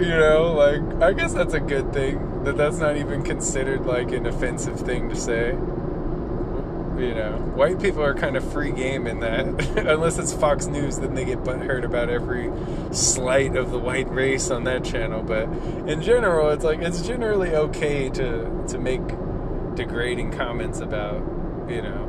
you 0.00 0.08
know, 0.08 0.52
like 0.56 0.80
I 1.00 1.12
guess 1.12 1.32
that's 1.32 1.54
a 1.54 1.60
good 1.60 1.92
thing 1.92 2.42
that 2.42 2.56
that's 2.56 2.78
not 2.78 2.96
even 2.96 3.22
considered 3.22 3.86
like 3.86 4.10
an 4.10 4.26
offensive 4.26 4.80
thing 4.80 5.08
to 5.10 5.16
say 5.16 5.56
you 6.98 7.14
know, 7.14 7.32
white 7.54 7.80
people 7.80 8.02
are 8.02 8.14
kind 8.14 8.36
of 8.36 8.52
free 8.52 8.72
game 8.72 9.06
in 9.06 9.20
that. 9.20 9.46
Unless 9.76 10.18
it's 10.18 10.32
Fox 10.32 10.66
News, 10.66 10.98
then 10.98 11.14
they 11.14 11.24
get 11.24 11.38
heard 11.46 11.84
about 11.84 12.10
every 12.10 12.50
slight 12.92 13.56
of 13.56 13.70
the 13.70 13.78
white 13.78 14.10
race 14.10 14.50
on 14.50 14.64
that 14.64 14.84
channel. 14.84 15.22
But 15.22 15.44
in 15.88 16.02
general, 16.02 16.50
it's 16.50 16.64
like 16.64 16.80
it's 16.80 17.02
generally 17.02 17.54
okay 17.54 18.08
to 18.10 18.64
to 18.68 18.78
make 18.78 19.02
degrading 19.74 20.32
comments 20.32 20.80
about, 20.80 21.22
you 21.68 21.82
know, 21.82 22.06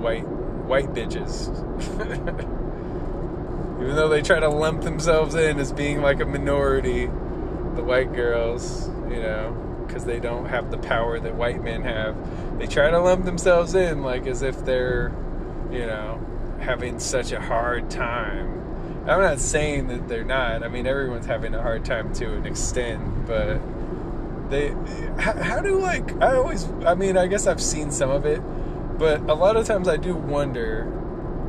white 0.00 0.26
white 0.26 0.92
bitches. 0.92 1.48
Even 3.82 3.96
though 3.96 4.08
they 4.08 4.22
try 4.22 4.38
to 4.38 4.48
lump 4.48 4.82
themselves 4.82 5.34
in 5.34 5.58
as 5.58 5.72
being 5.72 6.00
like 6.02 6.20
a 6.20 6.24
minority, 6.24 7.06
the 7.06 7.82
white 7.82 8.12
girls, 8.12 8.88
you 9.10 9.20
know, 9.20 9.84
because 9.86 10.04
they 10.04 10.20
don't 10.20 10.46
have 10.46 10.70
the 10.70 10.78
power 10.78 11.18
that 11.18 11.34
white 11.34 11.62
men 11.62 11.82
have. 11.82 12.16
They 12.62 12.68
try 12.68 12.90
to 12.90 13.00
lump 13.00 13.24
themselves 13.24 13.74
in 13.74 14.04
like 14.04 14.28
as 14.28 14.42
if 14.42 14.64
they're, 14.64 15.12
you 15.72 15.84
know, 15.84 16.24
having 16.60 17.00
such 17.00 17.32
a 17.32 17.40
hard 17.40 17.90
time. 17.90 18.60
I'm 19.00 19.20
not 19.20 19.40
saying 19.40 19.88
that 19.88 20.06
they're 20.06 20.22
not. 20.22 20.62
I 20.62 20.68
mean, 20.68 20.86
everyone's 20.86 21.26
having 21.26 21.56
a 21.56 21.60
hard 21.60 21.84
time 21.84 22.12
to 22.14 22.32
an 22.32 22.46
extent, 22.46 23.26
but 23.26 23.58
they 24.48 24.68
how, 25.18 25.42
how 25.42 25.60
do 25.60 25.80
like 25.80 26.12
I 26.22 26.36
always 26.36 26.68
I 26.86 26.94
mean, 26.94 27.16
I 27.16 27.26
guess 27.26 27.48
I've 27.48 27.60
seen 27.60 27.90
some 27.90 28.10
of 28.10 28.26
it, 28.26 28.40
but 28.96 29.22
a 29.22 29.34
lot 29.34 29.56
of 29.56 29.66
times 29.66 29.88
I 29.88 29.96
do 29.96 30.14
wonder 30.14 30.84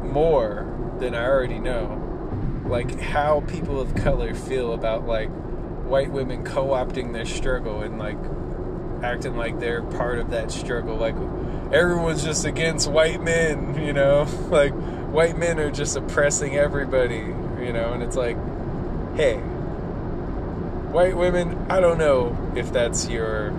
more 0.03 0.65
than 0.98 1.13
I 1.13 1.27
already 1.27 1.60
know 1.60 2.63
like 2.65 3.00
how 3.00 3.41
people 3.41 3.79
of 3.79 3.93
color 3.93 4.34
feel 4.34 4.74
about 4.74 5.05
like 5.05 5.29
white 5.86 6.10
women 6.10 6.43
co-opting 6.43 7.13
their 7.13 7.27
struggle 7.27 7.82
and 7.82 8.00
like 8.00 8.17
acting 9.03 9.36
like 9.36 9.60
they're 9.60 9.81
part 9.81 10.17
of 10.17 10.31
that 10.31 10.51
struggle. 10.51 10.95
Like 10.95 11.15
everyone's 11.74 12.24
just 12.24 12.45
against 12.45 12.89
white 12.89 13.22
men 13.22 13.79
you 13.83 13.93
know? 13.93 14.25
Like 14.50 14.74
white 15.12 15.38
men 15.38 15.60
are 15.60 15.72
just 15.72 15.95
oppressing 15.95 16.55
everybody 16.55 17.33
you 17.62 17.74
know? 17.74 17.93
And 17.93 18.01
it's 18.01 18.15
like 18.15 18.38
hey 19.15 19.38
white 20.91 21.17
women 21.17 21.65
i 21.72 21.79
don't 21.79 21.98
know 21.98 22.36
if 22.55 22.72
that's 22.72 23.07
your 23.10 23.51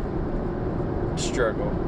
struggle. 1.17 1.71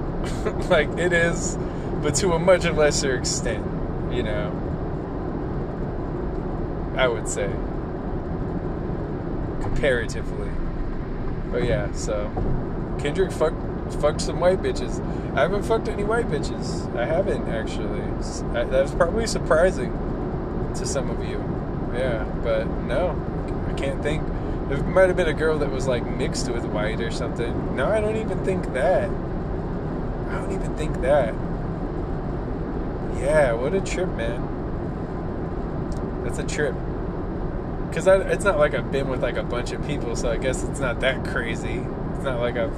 Like 0.69 0.89
it 0.99 1.13
is 1.13 1.57
but 2.03 2.15
to 2.17 2.33
a 2.33 2.39
much 2.39 2.65
lesser 2.65 3.17
extent 3.17 3.65
you 4.13 4.23
know? 4.23 4.63
I 6.97 7.09
would 7.09 7.29
say. 7.29 7.51
Comparatively. 9.61 10.51
But 11.53 11.65
yeah, 11.65 11.93
so 11.93 12.31
Kendrick 12.99 13.33
fucked 13.33 13.63
fucked 14.01 14.21
some 14.21 14.41
white 14.41 14.61
bitches. 14.63 15.01
I 15.37 15.43
haven't 15.43 15.63
fucked 15.63 15.89
any 15.89 16.05
white 16.05 16.29
bitches. 16.29 16.95
I 16.97 17.05
haven't 17.05 17.49
actually. 17.49 18.03
That's 18.71 18.93
probably 18.93 19.27
surprising 19.27 19.93
to 20.75 20.87
some 20.87 21.11
of 21.11 21.21
you. 21.27 21.39
Yeah, 21.95 22.25
but 22.43 22.67
no, 22.67 23.15
I 23.69 23.73
can't 23.75 24.03
think. 24.03 24.23
It 24.71 24.85
might 24.87 25.07
have 25.09 25.17
been 25.17 25.29
a 25.29 25.35
girl 25.35 25.59
that 25.59 25.71
was 25.71 25.87
like 25.87 26.05
mixed 26.05 26.51
with 26.51 26.65
white 26.65 27.01
or 27.01 27.11
something. 27.11 27.77
No, 27.77 27.87
I 27.87 28.01
don't 28.01 28.17
even 28.17 28.45
think 28.45 28.73
that. 28.73 29.09
I 29.09 30.35
don't 30.35 30.53
even 30.53 30.75
think 30.77 31.01
that. 31.03 31.33
Yeah, 33.21 33.53
what 33.53 33.75
a 33.75 33.81
trip, 33.81 34.09
man. 34.11 34.55
That's 36.25 36.39
a 36.39 36.45
trip 36.45 36.75
because 37.89 38.07
it's 38.31 38.45
not 38.45 38.59
like 38.59 38.75
I've 38.75 38.93
been 38.93 39.09
with 39.09 39.23
like 39.23 39.37
a 39.37 39.43
bunch 39.43 39.73
of 39.73 39.87
people, 39.87 40.17
so 40.17 40.31
I 40.31 40.37
guess 40.37 40.63
it's 40.65 40.81
not 40.81 41.01
that 41.01 41.25
crazy. 41.25 41.87
It's 42.15 42.25
not 42.25 42.41
like 42.41 42.57
I've 42.57 42.77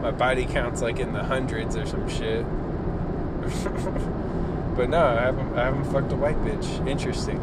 my 0.00 0.10
body 0.10 0.46
counts 0.46 0.82
like 0.82 0.98
in 0.98 1.12
the 1.12 1.22
hundreds 1.22 1.76
or 1.76 1.86
some 1.86 2.08
shit. 2.08 2.44
but 4.76 4.88
no, 4.88 5.04
I 5.04 5.20
haven't 5.20 5.58
I 5.58 5.64
haven't 5.64 5.92
fucked 5.92 6.12
a 6.12 6.16
white 6.16 6.38
bitch. 6.44 6.86
Interesting. 6.86 7.38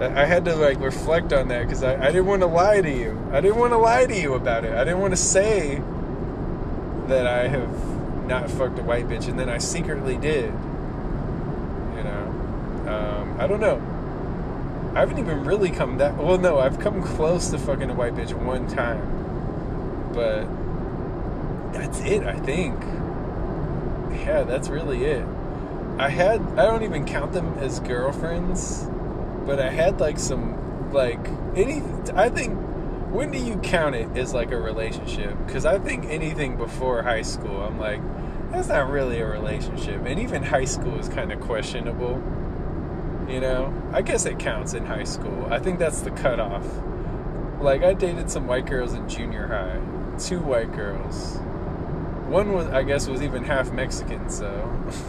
I 0.00 0.24
had 0.24 0.44
to 0.46 0.56
like 0.56 0.80
reflect 0.80 1.32
on 1.32 1.48
that 1.48 1.62
because 1.62 1.82
I, 1.82 1.94
I 1.94 2.06
didn't 2.06 2.26
want 2.26 2.42
to 2.42 2.46
lie 2.46 2.80
to 2.80 2.90
you. 2.90 3.18
I 3.32 3.40
didn't 3.40 3.56
want 3.56 3.72
to 3.72 3.78
lie 3.78 4.06
to 4.06 4.20
you 4.20 4.34
about 4.34 4.64
it. 4.64 4.74
I 4.74 4.84
didn't 4.84 5.00
want 5.00 5.12
to 5.12 5.16
say 5.16 5.80
that 7.06 7.26
I 7.26 7.48
have 7.48 8.26
not 8.26 8.50
fucked 8.50 8.78
a 8.78 8.82
white 8.82 9.06
bitch, 9.06 9.28
and 9.28 9.38
then 9.38 9.48
I 9.48 9.58
secretly 9.58 10.16
did. 10.16 10.52
You 11.96 12.02
know, 12.02 12.84
um, 12.88 13.40
I 13.40 13.46
don't 13.46 13.60
know. 13.60 13.80
I 14.94 15.00
haven't 15.00 15.18
even 15.18 15.44
really 15.44 15.70
come 15.70 15.98
that 15.98 16.16
well. 16.16 16.38
No, 16.38 16.58
I've 16.58 16.78
come 16.78 17.02
close 17.02 17.50
to 17.50 17.58
fucking 17.58 17.90
a 17.90 17.94
white 17.94 18.14
bitch 18.14 18.32
one 18.32 18.68
time, 18.68 20.12
but 20.12 20.46
that's 21.74 22.00
it. 22.00 22.24
I 22.24 22.38
think. 22.40 22.80
Yeah, 24.24 24.44
that's 24.44 24.68
really 24.68 25.04
it. 25.04 25.26
I 25.98 26.08
had. 26.08 26.40
I 26.58 26.66
don't 26.66 26.82
even 26.82 27.04
count 27.04 27.32
them 27.32 27.58
as 27.58 27.80
girlfriends, 27.80 28.86
but 29.46 29.60
I 29.60 29.70
had 29.70 30.00
like 30.00 30.18
some 30.18 30.92
like 30.92 31.26
any. 31.56 31.82
I 32.14 32.28
think. 32.28 32.60
When 33.14 33.30
do 33.30 33.38
you 33.38 33.58
count 33.58 33.94
it 33.94 34.08
as 34.16 34.34
like 34.34 34.50
a 34.50 34.56
relationship? 34.56 35.36
Because 35.46 35.64
I 35.64 35.78
think 35.78 36.06
anything 36.06 36.56
before 36.56 37.00
high 37.02 37.22
school, 37.22 37.62
I'm 37.62 37.78
like, 37.78 38.00
that's 38.50 38.66
not 38.66 38.90
really 38.90 39.20
a 39.20 39.26
relationship. 39.26 40.04
And 40.04 40.18
even 40.18 40.42
high 40.42 40.64
school 40.64 40.98
is 40.98 41.08
kind 41.08 41.30
of 41.30 41.40
questionable 41.40 42.20
you 43.28 43.40
know, 43.40 43.72
I 43.92 44.02
guess 44.02 44.26
it 44.26 44.38
counts 44.38 44.74
in 44.74 44.84
high 44.84 45.04
school. 45.04 45.46
I 45.50 45.58
think 45.58 45.78
that's 45.78 46.02
the 46.02 46.10
cutoff. 46.10 46.64
Like, 47.60 47.82
I 47.82 47.94
dated 47.94 48.30
some 48.30 48.46
white 48.46 48.66
girls 48.66 48.92
in 48.92 49.08
junior 49.08 49.46
high. 49.46 49.80
Two 50.18 50.40
white 50.40 50.72
girls. 50.72 51.38
One 52.28 52.52
was, 52.52 52.66
I 52.68 52.82
guess, 52.82 53.08
was 53.08 53.22
even 53.22 53.44
half 53.44 53.72
Mexican, 53.72 54.28
so. 54.28 54.48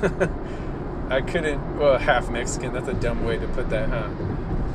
I 1.09 1.21
couldn't, 1.21 1.77
well, 1.77 1.97
half 1.97 2.29
Mexican, 2.29 2.73
that's 2.73 2.87
a 2.87 2.93
dumb 2.93 3.25
way 3.25 3.37
to 3.37 3.47
put 3.49 3.69
that, 3.69 3.89
huh? 3.89 4.09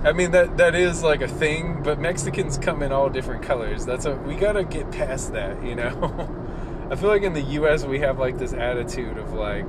I 0.02 0.12
mean, 0.12 0.30
that 0.30 0.56
that 0.56 0.74
is 0.74 1.02
like 1.02 1.20
a 1.20 1.28
thing, 1.28 1.82
but 1.82 1.98
Mexicans 1.98 2.56
come 2.56 2.82
in 2.82 2.90
all 2.90 3.10
different 3.10 3.42
colors. 3.42 3.84
That's 3.84 4.06
a, 4.06 4.14
we 4.14 4.34
gotta 4.34 4.64
get 4.64 4.90
past 4.90 5.32
that, 5.32 5.62
you 5.62 5.74
know? 5.74 6.36
I 6.90 6.96
feel 6.96 7.10
like 7.10 7.22
in 7.22 7.34
the 7.34 7.42
U.S. 7.42 7.84
we 7.84 8.00
have 8.00 8.18
like 8.18 8.38
this 8.38 8.52
attitude 8.52 9.18
of 9.18 9.32
like, 9.34 9.66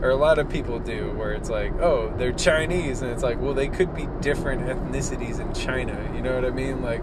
or 0.00 0.10
a 0.10 0.16
lot 0.16 0.38
of 0.38 0.48
people 0.48 0.78
do, 0.78 1.10
where 1.12 1.32
it's 1.32 1.50
like, 1.50 1.72
oh, 1.80 2.12
they're 2.16 2.32
Chinese, 2.32 3.02
and 3.02 3.10
it's 3.10 3.22
like, 3.22 3.38
well, 3.40 3.52
they 3.52 3.68
could 3.68 3.94
be 3.94 4.08
different 4.20 4.62
ethnicities 4.62 5.40
in 5.40 5.52
China. 5.52 6.10
You 6.14 6.22
know 6.22 6.34
what 6.34 6.44
I 6.44 6.50
mean? 6.50 6.82
Like, 6.82 7.02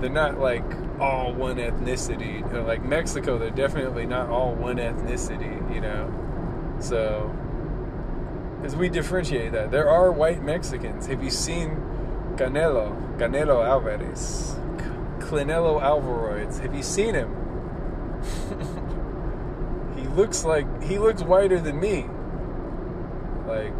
they're 0.00 0.10
not 0.10 0.38
like 0.38 0.64
all 1.00 1.32
one 1.32 1.56
ethnicity. 1.56 2.42
Like 2.66 2.84
Mexico, 2.84 3.38
they're 3.38 3.50
definitely 3.50 4.06
not 4.06 4.28
all 4.28 4.54
one 4.54 4.76
ethnicity. 4.76 5.74
You 5.74 5.80
know, 5.80 6.76
so 6.80 7.34
as 8.62 8.74
we 8.76 8.88
differentiate 8.88 9.52
that, 9.52 9.70
there 9.70 9.88
are 9.88 10.10
white 10.10 10.42
Mexicans. 10.42 11.06
Have 11.06 11.22
you 11.22 11.30
seen 11.30 11.76
Canelo, 12.36 13.18
Canelo 13.18 13.64
Alvarez, 13.64 14.56
Clinelo 15.18 15.80
Alvaroids? 15.80 16.60
Have 16.60 16.74
you 16.74 16.82
seen 16.82 17.14
him? 17.14 17.34
he 19.96 20.06
looks 20.08 20.44
like 20.44 20.82
he 20.82 20.98
looks 20.98 21.22
whiter 21.22 21.60
than 21.60 21.78
me. 21.80 22.06
Like 23.46 23.74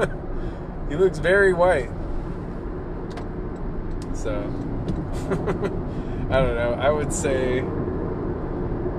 he 0.88 0.96
looks 0.96 1.18
very 1.18 1.52
white. 1.52 1.90
So 4.18 4.32
I 6.30 6.40
don't 6.40 6.56
know. 6.56 6.76
I 6.80 6.90
would 6.90 7.12
say 7.12 7.62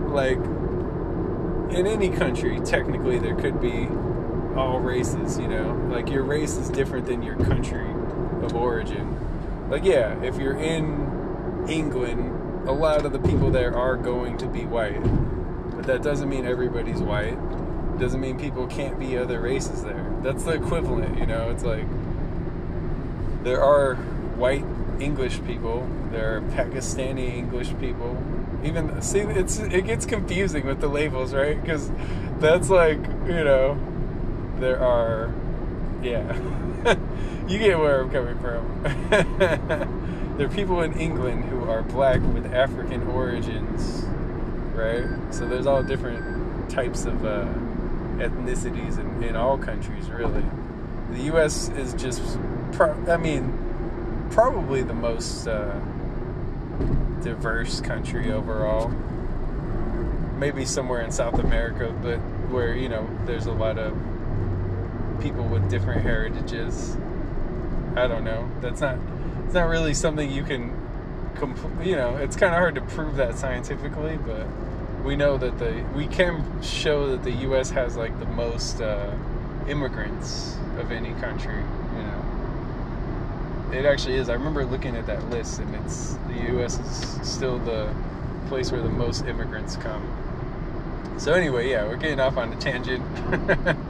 like 0.07 0.37
in 1.77 1.85
any 1.85 2.09
country, 2.09 2.59
technically 2.61 3.19
there 3.19 3.35
could 3.35 3.59
be 3.59 3.87
all 4.55 4.79
races, 4.79 5.37
you 5.37 5.47
know. 5.47 5.73
Like 5.91 6.09
your 6.09 6.23
race 6.23 6.55
is 6.55 6.69
different 6.69 7.05
than 7.05 7.21
your 7.21 7.35
country 7.35 7.89
of 8.41 8.55
origin. 8.55 9.69
Like 9.69 9.83
yeah, 9.83 10.21
if 10.23 10.37
you're 10.37 10.57
in 10.57 11.65
England, 11.67 12.67
a 12.69 12.71
lot 12.71 13.05
of 13.05 13.11
the 13.11 13.19
people 13.19 13.51
there 13.51 13.75
are 13.75 13.97
going 13.97 14.37
to 14.37 14.47
be 14.47 14.65
white. 14.65 15.03
But 15.75 15.85
that 15.87 16.01
doesn't 16.01 16.29
mean 16.29 16.45
everybody's 16.45 17.01
white. 17.01 17.33
It 17.33 17.99
doesn't 17.99 18.21
mean 18.21 18.39
people 18.39 18.67
can't 18.67 18.97
be 18.97 19.17
other 19.17 19.41
races 19.41 19.83
there. 19.83 20.15
That's 20.21 20.45
the 20.45 20.53
equivalent, 20.53 21.19
you 21.19 21.25
know. 21.25 21.49
It's 21.49 21.63
like 21.63 21.85
there 23.43 23.61
are 23.61 23.97
white 24.39 24.65
English 24.99 25.43
people, 25.45 25.87
there 26.11 26.37
are 26.37 26.41
Pakistani 26.41 27.35
English 27.37 27.77
people. 27.79 28.17
Even 28.63 29.01
see, 29.01 29.19
it's 29.19 29.59
it 29.59 29.85
gets 29.85 30.05
confusing 30.05 30.65
with 30.65 30.81
the 30.81 30.87
labels, 30.87 31.33
right? 31.33 31.61
Because 31.61 31.91
that's 32.39 32.69
like 32.69 32.99
you 33.27 33.43
know 33.43 33.77
there 34.59 34.81
are, 34.81 35.33
yeah, 36.03 36.35
you 37.47 37.57
get 37.59 37.79
where 37.79 38.01
I'm 38.01 38.11
coming 38.11 38.37
from. 38.39 38.83
there 40.37 40.47
are 40.47 40.49
people 40.49 40.81
in 40.81 40.93
England 40.93 41.45
who 41.45 41.69
are 41.69 41.81
black 41.81 42.21
with 42.33 42.53
African 42.53 43.03
origins, 43.07 44.03
right? 44.73 45.05
So 45.31 45.47
there's 45.47 45.65
all 45.65 45.83
different 45.83 46.69
types 46.69 47.05
of 47.05 47.25
uh, 47.25 47.45
ethnicities 48.17 48.99
in, 48.99 49.23
in 49.23 49.35
all 49.35 49.57
countries, 49.57 50.09
really. 50.09 50.43
The 51.11 51.23
U.S. 51.23 51.69
is 51.69 51.93
just, 51.93 52.21
pro- 52.73 52.95
I 53.07 53.17
mean, 53.17 53.68
probably 54.31 54.81
the 54.81 54.93
most 54.93 55.47
uh, 55.47 55.79
diverse 57.21 57.81
country 57.81 58.31
overall. 58.31 58.89
Maybe 60.37 60.65
somewhere 60.65 61.01
in 61.01 61.11
South 61.11 61.39
America, 61.39 61.93
but 62.01 62.17
where, 62.49 62.73
you 62.73 62.89
know, 62.89 63.09
there's 63.25 63.45
a 63.45 63.51
lot 63.51 63.77
of 63.77 63.93
people 65.21 65.43
with 65.43 65.69
different 65.69 66.01
heritages. 66.01 66.95
I 67.95 68.07
don't 68.07 68.23
know. 68.23 68.49
That's 68.61 68.81
not. 68.81 68.97
It's 69.45 69.53
not 69.53 69.67
really 69.67 69.93
something 69.93 70.31
you 70.31 70.43
can. 70.43 70.75
Compl- 71.35 71.85
you 71.85 71.95
know, 71.95 72.17
it's 72.17 72.35
kind 72.35 72.53
of 72.53 72.59
hard 72.59 72.75
to 72.75 72.81
prove 72.81 73.15
that 73.15 73.37
scientifically, 73.37 74.17
but 74.25 74.45
we 75.03 75.15
know 75.15 75.37
that 75.37 75.57
the 75.59 75.83
we 75.95 76.07
can 76.07 76.61
show 76.61 77.09
that 77.11 77.23
the 77.23 77.31
U.S. 77.31 77.69
has 77.71 77.97
like 77.97 78.17
the 78.19 78.25
most 78.25 78.81
uh, 78.81 79.11
immigrants 79.67 80.57
of 80.77 80.91
any 80.91 81.13
country. 81.15 81.63
It 83.71 83.85
actually 83.85 84.15
is. 84.15 84.29
I 84.29 84.33
remember 84.33 84.65
looking 84.65 84.95
at 84.95 85.05
that 85.07 85.29
list, 85.29 85.59
and 85.59 85.73
it's 85.75 86.17
the 86.27 86.51
U.S. 86.53 86.79
is 86.79 87.27
still 87.27 87.59
the 87.59 87.93
place 88.47 88.71
where 88.71 88.81
the 88.81 88.89
most 88.89 89.25
immigrants 89.25 89.75
come. 89.75 90.03
So 91.17 91.33
anyway, 91.33 91.69
yeah, 91.69 91.85
we're 91.85 91.97
getting 91.97 92.19
off 92.19 92.37
on 92.37 92.51
a 92.51 92.55
tangent. 92.55 93.03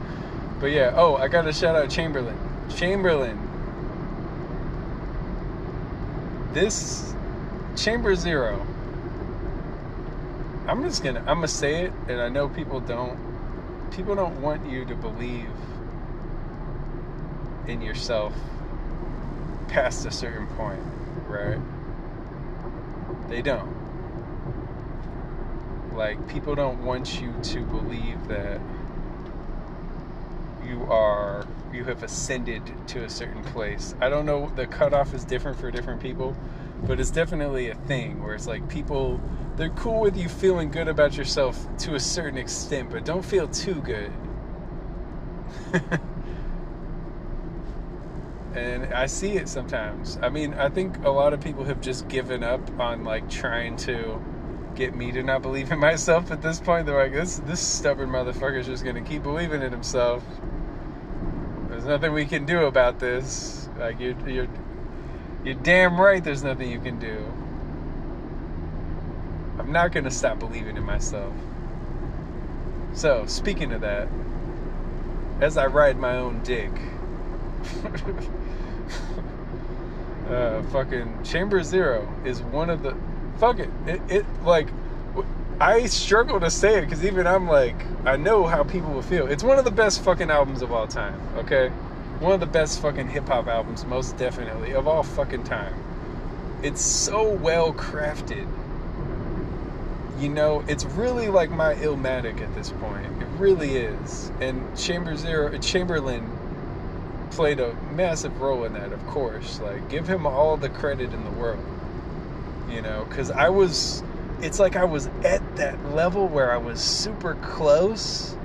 But 0.60 0.72
yeah, 0.72 0.92
oh, 0.94 1.16
I 1.16 1.28
got 1.28 1.42
to 1.42 1.54
shout 1.54 1.74
out 1.74 1.88
Chamberlain. 1.88 2.36
Chamberlain. 2.76 3.38
This 6.52 7.14
Chamber 7.76 8.14
Zero. 8.14 8.66
I'm 10.66 10.82
just 10.82 11.02
gonna 11.02 11.20
I'm 11.20 11.36
gonna 11.36 11.48
say 11.48 11.84
it, 11.86 11.92
and 12.08 12.20
I 12.20 12.28
know 12.28 12.48
people 12.48 12.80
don't 12.80 13.18
people 13.90 14.14
don't 14.14 14.42
want 14.42 14.70
you 14.70 14.84
to 14.84 14.94
believe 14.94 15.48
in 17.66 17.80
yourself 17.80 18.34
past 19.70 20.04
a 20.04 20.10
certain 20.10 20.46
point, 20.48 20.82
right? 21.28 21.58
They 23.28 23.40
don't. 23.40 23.76
Like 25.94 26.28
people 26.28 26.54
don't 26.54 26.84
want 26.84 27.20
you 27.20 27.32
to 27.42 27.60
believe 27.64 28.26
that 28.28 28.60
you 30.66 30.82
are 30.84 31.46
you 31.72 31.84
have 31.84 32.02
ascended 32.02 32.62
to 32.88 33.04
a 33.04 33.08
certain 33.08 33.44
place. 33.44 33.94
I 34.00 34.08
don't 34.08 34.26
know 34.26 34.50
the 34.56 34.66
cutoff 34.66 35.14
is 35.14 35.24
different 35.24 35.58
for 35.58 35.70
different 35.70 36.00
people, 36.02 36.36
but 36.82 36.98
it's 36.98 37.10
definitely 37.10 37.70
a 37.70 37.74
thing 37.74 38.22
where 38.22 38.34
it's 38.34 38.46
like 38.46 38.68
people 38.68 39.20
they're 39.56 39.70
cool 39.70 40.00
with 40.00 40.16
you 40.16 40.28
feeling 40.28 40.70
good 40.70 40.88
about 40.88 41.16
yourself 41.16 41.64
to 41.78 41.94
a 41.94 42.00
certain 42.00 42.38
extent, 42.38 42.90
but 42.90 43.04
don't 43.04 43.24
feel 43.24 43.46
too 43.46 43.74
good. 43.82 44.12
and 48.54 48.92
I 48.92 49.06
see 49.06 49.32
it 49.32 49.48
sometimes. 49.48 50.18
I 50.22 50.28
mean, 50.28 50.54
I 50.54 50.68
think 50.68 51.04
a 51.04 51.10
lot 51.10 51.32
of 51.32 51.40
people 51.40 51.64
have 51.64 51.80
just 51.80 52.08
given 52.08 52.42
up 52.42 52.60
on 52.80 53.04
like 53.04 53.28
trying 53.30 53.76
to 53.78 54.20
get 54.74 54.94
me 54.94 55.12
to 55.12 55.22
not 55.22 55.42
believe 55.42 55.70
in 55.70 55.78
myself 55.90 56.30
at 56.30 56.42
this 56.42 56.60
point. 56.60 56.86
They're 56.86 57.00
like, 57.00 57.12
this 57.12 57.38
this 57.40 57.60
stubborn 57.60 58.10
motherfucker 58.10 58.58
is 58.58 58.66
just 58.66 58.84
gonna 58.84 59.02
keep 59.02 59.22
believing 59.22 59.62
in 59.62 59.70
himself. 59.70 60.24
There's 61.68 61.84
nothing 61.84 62.12
we 62.12 62.26
can 62.26 62.44
do 62.44 62.66
about 62.66 62.98
this. 62.98 63.68
Like 63.78 64.00
you're 64.00 64.18
you're 64.28 64.48
you're 65.44 65.54
damn 65.54 66.00
right. 66.00 66.22
There's 66.22 66.42
nothing 66.42 66.70
you 66.70 66.80
can 66.80 66.98
do. 66.98 67.24
I'm 69.58 69.72
not 69.72 69.92
gonna 69.92 70.10
stop 70.10 70.40
believing 70.40 70.76
in 70.76 70.82
myself. 70.82 71.32
So 72.94 73.24
speaking 73.26 73.72
of 73.72 73.82
that, 73.82 74.08
as 75.40 75.56
I 75.56 75.66
ride 75.66 75.96
my 75.98 76.16
own 76.16 76.42
dick. 76.42 76.70
uh, 80.30 80.62
fucking 80.64 81.24
Chamber 81.24 81.62
Zero 81.62 82.08
is 82.24 82.42
one 82.42 82.70
of 82.70 82.82
the 82.82 82.96
fuck 83.38 83.58
it. 83.58 83.70
It, 83.86 84.00
it 84.08 84.26
like 84.44 84.68
I 85.60 85.84
struggle 85.86 86.40
to 86.40 86.50
say 86.50 86.78
it 86.78 86.82
because 86.82 87.04
even 87.04 87.26
I'm 87.26 87.46
like, 87.46 87.76
I 88.06 88.16
know 88.16 88.46
how 88.46 88.64
people 88.64 88.92
will 88.92 89.02
feel. 89.02 89.26
It's 89.26 89.42
one 89.42 89.58
of 89.58 89.66
the 89.66 89.70
best 89.70 90.02
fucking 90.02 90.30
albums 90.30 90.62
of 90.62 90.72
all 90.72 90.86
time, 90.86 91.20
okay? 91.36 91.68
One 92.20 92.32
of 92.32 92.40
the 92.40 92.46
best 92.46 92.80
fucking 92.80 93.08
hip 93.08 93.28
hop 93.28 93.46
albums, 93.46 93.84
most 93.84 94.16
definitely, 94.16 94.72
of 94.72 94.88
all 94.88 95.02
fucking 95.02 95.44
time. 95.44 95.74
It's 96.62 96.80
so 96.80 97.30
well 97.30 97.74
crafted. 97.74 98.48
You 100.18 100.30
know, 100.30 100.64
it's 100.66 100.84
really 100.84 101.28
like 101.28 101.50
my 101.50 101.74
Illmatic 101.74 102.40
at 102.40 102.54
this 102.54 102.70
point. 102.70 103.06
It 103.20 103.26
really 103.38 103.76
is. 103.76 104.30
And 104.40 104.76
Chamber 104.78 105.14
Zero, 105.16 105.56
Chamberlain 105.58 106.26
played 107.30 107.60
a 107.60 107.74
massive 107.92 108.40
role 108.40 108.64
in 108.64 108.72
that, 108.74 108.92
of 108.92 109.06
course. 109.06 109.60
Like, 109.60 109.88
give 109.88 110.06
him 110.06 110.26
all 110.26 110.56
the 110.56 110.68
credit 110.68 111.12
in 111.12 111.24
the 111.24 111.30
world. 111.30 111.64
You 112.68 112.82
know, 112.82 113.04
because 113.08 113.30
I 113.30 113.48
was 113.48 114.02
it's 114.42 114.58
like 114.58 114.76
I 114.76 114.84
was 114.84 115.08
at 115.24 115.56
that 115.56 115.92
level 115.94 116.26
where 116.26 116.50
I 116.52 116.56
was 116.56 116.80
super 116.80 117.34
close 117.36 118.36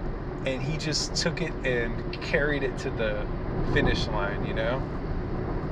and 0.45 0.61
he 0.61 0.77
just 0.77 1.15
took 1.15 1.41
it 1.41 1.53
and 1.63 2.13
carried 2.21 2.63
it 2.63 2.77
to 2.79 2.89
the 2.91 3.25
finish 3.73 4.07
line, 4.07 4.45
you 4.45 4.53
know? 4.53 4.81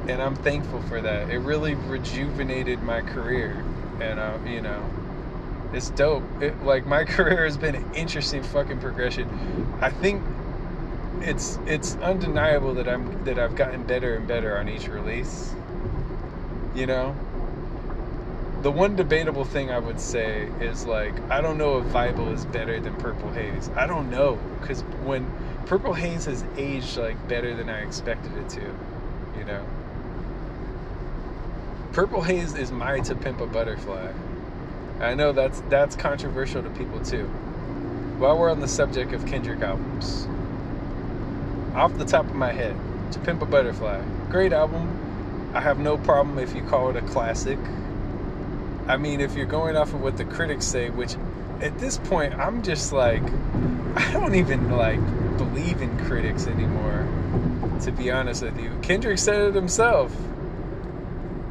And 0.08 0.22
I'm 0.22 0.36
thankful 0.36 0.82
for 0.84 1.02
that. 1.02 1.30
It 1.30 1.40
really 1.40 1.76
rejuvenated 1.76 2.82
my 2.82 3.02
career. 3.02 3.64
And, 4.02 4.20
uh, 4.20 4.38
you 4.46 4.62
know, 4.62 4.84
it's 5.74 5.90
dope. 5.92 6.24
It, 6.42 6.62
like, 6.64 6.86
my 6.86 7.04
career 7.06 7.46
has 7.46 7.58
been 7.58 7.76
an 7.76 7.94
interesting 7.94 8.44
fucking 8.44 8.80
progression. 8.80 9.30
I 9.80 9.90
think 9.90 10.24
it's 11.24 11.58
it's 11.66 11.96
undeniable 11.96 12.74
that 12.76 12.88
I'm 12.88 13.24
that 13.24 13.40
I've 13.40 13.56
gotten 13.56 13.84
better 13.84 14.16
and 14.16 14.28
better 14.28 14.58
on 14.58 14.68
each 14.68 14.88
release. 14.88 15.54
You 16.76 16.86
know, 16.86 17.16
the 18.62 18.72
one 18.72 18.96
debatable 18.96 19.46
thing 19.46 19.72
I 19.72 19.80
would 19.80 20.00
say 20.00 20.50
is 20.60 20.86
like 20.86 21.14
I 21.30 21.42
don't 21.42 21.58
know 21.58 21.80
if 21.80 21.92
Bible 21.94 22.30
is 22.30 22.46
better 22.46 22.80
than 22.80 22.96
Purple 22.96 23.32
Haze. 23.32 23.70
I 23.76 23.88
don't 23.88 24.10
know 24.10 24.38
because 24.60 24.82
when 25.04 25.32
Purple 25.66 25.94
Haze 25.94 26.26
has 26.26 26.44
aged 26.58 26.98
like 26.98 27.28
better 27.28 27.56
than 27.56 27.70
I 27.70 27.82
expected 27.82 28.36
it 28.38 28.50
to, 28.50 28.62
you 29.38 29.46
know. 29.46 29.66
Purple 31.94 32.22
Haze 32.22 32.56
is 32.56 32.72
my 32.72 33.00
To 33.00 33.16
Pimp 33.16 33.40
a 33.40 33.48
Butterfly. 33.48 34.12
I 35.00 35.14
know 35.14 35.32
that's 35.32 35.62
that's 35.70 35.96
controversial 35.96 36.64
to 36.64 36.70
people 36.72 37.00
too. 37.02 37.28
While 38.18 38.38
we're 38.38 38.52
on 38.52 38.60
the 38.60 38.68
subject 38.68 39.14
of 39.14 39.26
Kendrick 39.26 39.62
albums, 39.62 40.28
off 41.76 41.98
the 41.98 42.06
top 42.06 42.26
of 42.26 42.36
my 42.36 42.52
head, 42.52 42.76
To 43.12 43.20
Pimp 43.20 43.42
a 43.42 43.46
Butterfly, 43.46 44.02
great 44.30 44.54
album. 44.54 45.52
I 45.54 45.62
have 45.62 45.80
no 45.80 45.98
problem 45.98 46.40
if 46.40 46.56
you 46.56 46.62
call 46.64 46.90
it 46.90 46.96
a 46.96 47.02
classic. 47.02 47.60
I 48.88 48.98
mean, 48.98 49.22
if 49.22 49.36
you're 49.36 49.46
going 49.46 49.76
off 49.76 49.94
of 49.94 50.02
what 50.02 50.18
the 50.18 50.26
critics 50.26 50.66
say, 50.66 50.90
which 50.90 51.16
at 51.62 51.78
this 51.80 51.98
point 51.98 52.34
I'm 52.36 52.64
just 52.64 52.92
like, 52.92 53.24
I 53.96 54.12
don't 54.14 54.36
even 54.36 54.72
like 54.72 55.00
believe 55.38 55.82
in 55.82 55.98
critics 56.06 56.48
anymore. 56.48 57.08
To 57.82 57.92
be 57.92 58.12
honest 58.12 58.44
with 58.44 58.60
you, 58.60 58.78
Kendrick 58.82 59.18
said 59.18 59.42
it 59.42 59.56
himself 59.56 60.16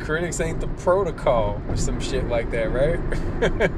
critics 0.02 0.40
ain't 0.40 0.61
the 0.61 0.66
protocol 0.66 1.62
or 1.68 1.76
some 1.76 2.00
shit 2.00 2.26
like 2.28 2.50
that, 2.50 2.70
right? 2.70 3.70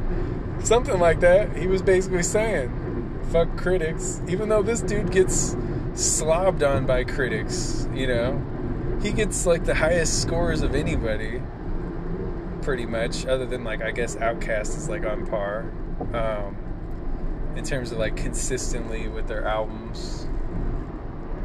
Something 0.65 0.99
like 0.99 1.21
that. 1.21 1.57
He 1.57 1.67
was 1.67 1.83
basically 1.83 2.23
saying, 2.23 3.21
fuck 3.31 3.57
critics. 3.57 4.21
Even 4.29 4.49
though 4.49 4.63
this 4.63 4.81
dude 4.81 5.13
gets 5.13 5.55
slobbed 5.95 6.63
on 6.63 6.87
by 6.87 7.05
critics, 7.05 7.89
you 7.95 8.07
know, 8.07 8.43
he 9.03 9.13
gets 9.13 9.47
like 9.47 9.65
the 9.65 9.75
highest 9.75 10.23
scores 10.23 10.63
of 10.63 10.75
anybody, 10.75 11.41
pretty 12.63 12.87
much, 12.87 13.27
other 13.27 13.47
than 13.47 13.65
like, 13.65 13.83
I 13.83 13.91
guess 13.91 14.17
Outkast 14.17 14.77
is 14.77 14.89
like 14.89 15.05
on 15.05 15.27
par. 15.27 15.73
Um, 16.13 16.57
in 17.57 17.65
terms 17.65 17.93
of 17.93 17.99
like 17.99 18.17
consistently 18.17 19.09
with 19.09 19.29
their 19.29 19.47
albums. 19.47 20.29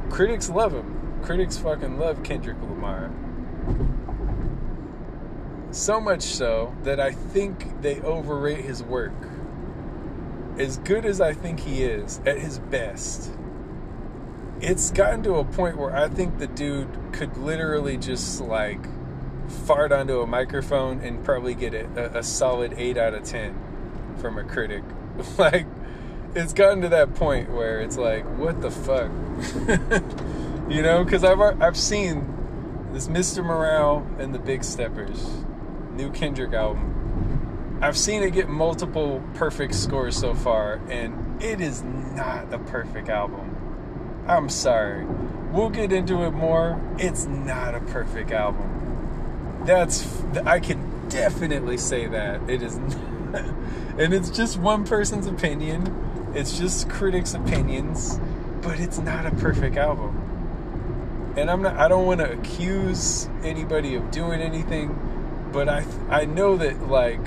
Critics 0.09 0.49
love 0.49 0.73
him. 0.73 1.19
Critics 1.21 1.57
fucking 1.57 1.99
love 1.99 2.23
Kendrick 2.23 2.59
Lamar. 2.62 3.12
So 5.71 6.01
much 6.01 6.23
so 6.23 6.75
that 6.83 6.99
I 6.99 7.12
think 7.12 7.81
they 7.81 8.01
overrate 8.01 8.65
his 8.65 8.81
work. 8.81 9.13
As 10.57 10.77
good 10.79 11.05
as 11.05 11.21
I 11.21 11.33
think 11.33 11.59
he 11.59 11.83
is 11.83 12.19
at 12.25 12.39
his 12.39 12.59
best, 12.59 13.31
it's 14.61 14.91
gotten 14.91 15.23
to 15.23 15.35
a 15.35 15.45
point 15.45 15.77
where 15.77 15.95
I 15.95 16.09
think 16.09 16.39
the 16.39 16.47
dude 16.47 16.89
could 17.13 17.37
literally 17.37 17.97
just 17.97 18.41
like 18.41 18.79
fart 19.65 19.91
onto 19.91 20.21
a 20.21 20.27
microphone 20.27 20.99
and 21.01 21.23
probably 21.23 21.55
get 21.55 21.73
a, 21.73 22.19
a 22.19 22.23
solid 22.23 22.73
8 22.77 22.97
out 22.97 23.13
of 23.13 23.23
10 23.23 24.15
from 24.17 24.37
a 24.37 24.43
critic. 24.43 24.83
like, 25.37 25.65
it's 26.35 26.53
gotten 26.53 26.81
to 26.81 26.89
that 26.89 27.15
point 27.15 27.51
where 27.51 27.81
it's 27.81 27.97
like, 27.97 28.25
what 28.37 28.61
the 28.61 28.71
fuck? 28.71 29.09
you 30.69 30.81
know, 30.81 31.03
because 31.03 31.23
I've, 31.23 31.39
I've 31.61 31.77
seen 31.77 32.89
this 32.93 33.07
Mr. 33.07 33.43
Morale 33.43 34.05
and 34.19 34.33
the 34.33 34.39
Big 34.39 34.63
Steppers 34.63 35.25
new 35.93 36.11
Kendrick 36.11 36.53
album. 36.53 37.79
I've 37.81 37.97
seen 37.97 38.23
it 38.23 38.31
get 38.31 38.49
multiple 38.49 39.23
perfect 39.35 39.73
scores 39.73 40.17
so 40.17 40.33
far, 40.33 40.81
and 40.89 41.41
it 41.41 41.61
is 41.61 41.81
not 41.81 42.53
a 42.53 42.59
perfect 42.59 43.09
album. 43.09 43.55
I'm 44.29 44.49
sorry. 44.49 45.05
We'll 45.51 45.69
get 45.69 45.91
into 45.91 46.23
it 46.23 46.31
more. 46.31 46.79
It's 46.97 47.25
not 47.25 47.75
a 47.75 47.79
perfect 47.79 48.31
album. 48.31 49.63
That's 49.65 50.21
I 50.45 50.59
can 50.59 51.09
definitely 51.09 51.77
say 51.77 52.07
that 52.07 52.49
it 52.49 52.61
is, 52.61 52.77
not, 52.77 52.95
and 53.97 54.13
it's 54.13 54.29
just 54.29 54.57
one 54.57 54.85
person's 54.85 55.27
opinion. 55.27 56.31
It's 56.35 56.57
just 56.57 56.89
critics' 56.89 57.33
opinions, 57.33 58.19
but 58.61 58.79
it's 58.79 58.99
not 58.99 59.25
a 59.25 59.31
perfect 59.31 59.75
album. 59.75 61.33
And 61.35 61.49
I'm 61.49 61.61
not. 61.61 61.75
I 61.77 61.87
don't 61.87 62.05
want 62.05 62.19
to 62.19 62.31
accuse 62.31 63.27
anybody 63.43 63.95
of 63.95 64.11
doing 64.11 64.41
anything 64.41 64.95
but 65.51 65.67
I 65.67 65.85
I 66.09 66.25
know 66.25 66.57
that 66.57 66.87
like 66.87 67.19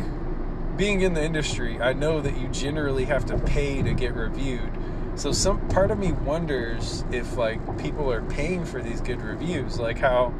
being 0.76 1.02
in 1.02 1.14
the 1.14 1.22
industry, 1.22 1.80
I 1.80 1.92
know 1.92 2.20
that 2.20 2.36
you 2.38 2.48
generally 2.48 3.04
have 3.04 3.26
to 3.26 3.38
pay 3.38 3.82
to 3.82 3.92
get 3.92 4.14
reviewed. 4.14 4.70
So 5.14 5.32
some 5.32 5.68
part 5.68 5.90
of 5.90 5.98
me 5.98 6.12
wonders 6.12 7.04
if 7.12 7.36
like 7.36 7.78
people 7.78 8.10
are 8.10 8.22
paying 8.22 8.64
for 8.64 8.82
these 8.82 9.00
good 9.00 9.20
reviews, 9.20 9.78
like 9.78 9.98
how 9.98 10.34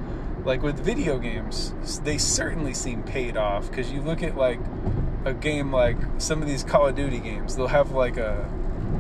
like 0.45 0.63
with 0.63 0.79
video 0.79 1.19
games, 1.19 1.73
they 2.05 2.19
certainly 2.19 2.75
seem 2.75 3.03
paid 3.03 3.37
off 3.37 3.71
because 3.71 3.93
you 3.93 4.01
look 4.01 4.23
at 4.23 4.37
like 4.37 4.61
a 5.25 5.35
game 5.35 5.71
like 5.71 5.97
some 6.19 6.43
of 6.43 6.49
these 6.49 6.65
Call 6.65 6.89
of 6.89 6.97
Duty 6.97 7.19
games, 7.19 7.55
they'll 7.55 7.69
have 7.69 7.93
like 7.93 8.17
a 8.17 8.51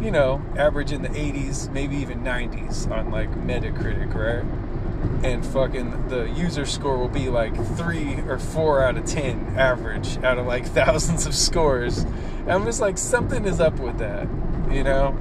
you 0.00 0.10
know, 0.10 0.42
average 0.56 0.90
in 0.90 1.02
the 1.02 1.08
80s, 1.08 1.70
maybe 1.70 1.96
even 1.96 2.22
90s 2.24 2.90
on 2.90 3.10
like 3.10 3.30
Metacritic, 3.30 4.14
right? 4.14 4.44
and 5.24 5.44
fucking 5.46 6.08
the 6.08 6.28
user 6.30 6.66
score 6.66 6.96
will 6.98 7.08
be 7.08 7.28
like 7.28 7.54
three 7.76 8.14
or 8.28 8.38
four 8.38 8.82
out 8.82 8.96
of 8.96 9.04
ten 9.04 9.54
average 9.56 10.16
out 10.18 10.38
of 10.38 10.46
like 10.46 10.66
thousands 10.74 11.26
of 11.26 11.34
scores. 11.34 11.98
And 11.98 12.52
I'm 12.52 12.64
just 12.64 12.80
like, 12.80 12.98
something 12.98 13.44
is 13.44 13.60
up 13.60 13.78
with 13.78 13.98
that, 13.98 14.28
you 14.70 14.82
know? 14.82 15.16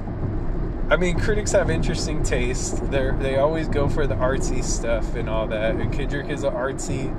I 0.90 0.96
mean, 0.96 1.18
critics 1.18 1.52
have 1.52 1.70
interesting 1.70 2.22
taste. 2.22 2.90
They 2.90 3.10
they 3.18 3.36
always 3.36 3.68
go 3.68 3.88
for 3.88 4.06
the 4.06 4.14
artsy 4.16 4.62
stuff 4.62 5.14
and 5.14 5.28
all 5.28 5.46
that. 5.46 5.76
And 5.76 5.92
Kendrick 5.92 6.28
is 6.28 6.42
an 6.44 6.52
artsy 6.52 7.12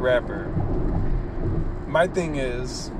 rapper. 0.00 0.46
My 1.86 2.06
thing 2.06 2.36
is, 2.36 2.90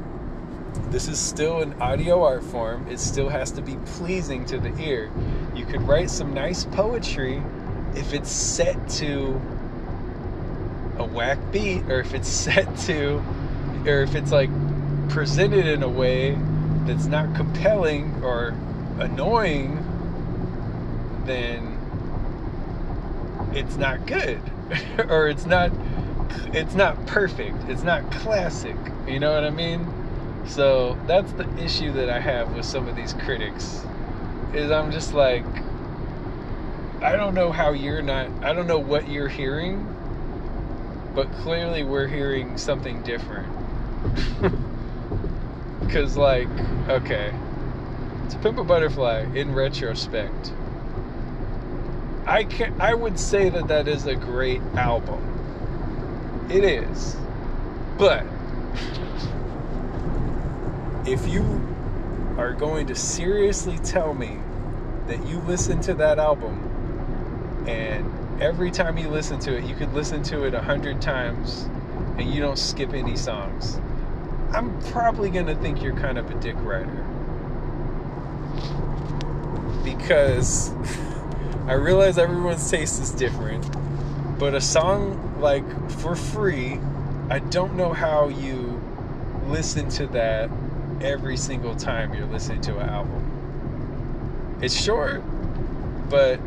this 0.90 1.08
is 1.08 1.18
still 1.18 1.60
an 1.60 1.80
audio 1.80 2.22
art 2.24 2.42
form. 2.42 2.86
It 2.88 2.98
still 2.98 3.28
has 3.28 3.52
to 3.52 3.62
be 3.62 3.76
pleasing 3.86 4.44
to 4.46 4.58
the 4.58 4.76
ear. 4.82 5.10
You 5.54 5.64
could 5.64 5.82
write 5.82 6.10
some 6.10 6.34
nice 6.34 6.64
poetry 6.64 7.42
if 7.94 8.12
it's 8.12 8.30
set 8.30 8.88
to 8.90 9.40
a 10.98 11.04
whack 11.04 11.38
beat 11.52 11.84
or 11.84 12.00
if 12.00 12.12
it's 12.12 12.28
set 12.44 12.76
to 12.80 13.22
or 13.86 14.02
if 14.02 14.14
it's 14.14 14.32
like 14.32 14.50
presented 15.08 15.66
in 15.66 15.82
a 15.82 15.88
way 15.88 16.36
that's 16.84 17.06
not 17.06 17.34
compelling 17.34 18.22
or 18.22 18.48
annoying 18.98 19.84
then 21.28 21.76
it's 23.54 23.76
not 23.76 24.06
good. 24.06 24.40
Or 25.08 25.28
it's 25.28 25.46
not 25.46 25.72
it's 26.52 26.74
not 26.74 27.06
perfect. 27.06 27.56
It's 27.68 27.82
not 27.82 28.10
classic. 28.12 28.76
You 29.06 29.18
know 29.18 29.32
what 29.32 29.44
i 29.44 29.50
mean? 29.50 29.86
So 30.46 30.98
that's 31.06 31.32
the 31.32 31.48
issue 31.58 31.92
that 31.92 32.10
i 32.10 32.18
have 32.20 32.54
with 32.54 32.64
some 32.64 32.88
of 32.88 32.96
these 32.96 33.12
critics 33.14 33.82
is 34.54 34.70
i'm 34.70 34.90
just 34.90 35.12
like 35.12 35.44
I 37.00 37.14
don't 37.14 37.34
know 37.34 37.52
how 37.52 37.70
you're 37.72 38.02
not, 38.02 38.28
I 38.42 38.52
don't 38.52 38.66
know 38.66 38.80
what 38.80 39.08
you're 39.08 39.28
hearing, 39.28 39.86
but 41.14 41.30
clearly 41.32 41.84
we're 41.84 42.08
hearing 42.08 42.58
something 42.58 43.02
different. 43.02 43.54
Because, 45.80 46.18
like, 46.18 46.50
okay, 46.90 47.32
to 48.28 48.38
Pimp 48.40 48.58
a 48.58 48.64
Butterfly, 48.64 49.24
in 49.34 49.54
retrospect, 49.54 50.52
I 52.28 52.44
can 52.44 52.78
I 52.78 52.92
would 52.92 53.18
say 53.18 53.48
that 53.48 53.68
that 53.68 53.88
is 53.88 54.06
a 54.06 54.14
great 54.14 54.60
album. 54.74 56.46
It 56.50 56.62
is. 56.62 57.16
But 57.96 58.26
if 61.06 61.26
you 61.26 61.42
are 62.36 62.52
going 62.52 62.86
to 62.88 62.94
seriously 62.94 63.78
tell 63.78 64.12
me 64.12 64.38
that 65.06 65.26
you 65.26 65.38
listen 65.40 65.80
to 65.80 65.94
that 65.94 66.18
album 66.18 67.64
and 67.66 68.42
every 68.42 68.70
time 68.70 68.98
you 68.98 69.08
listen 69.08 69.38
to 69.40 69.56
it, 69.56 69.64
you 69.64 69.74
could 69.74 69.94
listen 69.94 70.22
to 70.24 70.44
it 70.44 70.52
a 70.52 70.60
hundred 70.60 71.00
times 71.00 71.62
and 72.18 72.30
you 72.30 72.42
don't 72.42 72.58
skip 72.58 72.92
any 72.92 73.16
songs. 73.16 73.80
I'm 74.52 74.78
probably 74.90 75.30
gonna 75.30 75.56
think 75.56 75.82
you're 75.82 75.96
kind 75.96 76.18
of 76.18 76.30
a 76.30 76.34
dick 76.40 76.56
writer. 76.58 77.06
Because 79.82 80.72
I 81.68 81.74
realize 81.74 82.16
everyone's 82.16 82.70
taste 82.70 82.98
is 83.02 83.10
different, 83.10 83.62
but 84.38 84.54
a 84.54 84.60
song 84.60 85.38
like 85.38 85.64
for 85.90 86.16
free, 86.16 86.80
I 87.28 87.40
don't 87.40 87.76
know 87.76 87.92
how 87.92 88.28
you 88.28 88.82
listen 89.48 89.90
to 89.90 90.06
that 90.06 90.48
every 91.02 91.36
single 91.36 91.76
time 91.76 92.14
you're 92.14 92.24
listening 92.24 92.62
to 92.62 92.78
an 92.78 92.88
album. 92.88 94.58
It's 94.62 94.74
short, 94.74 95.22
but 96.08 96.40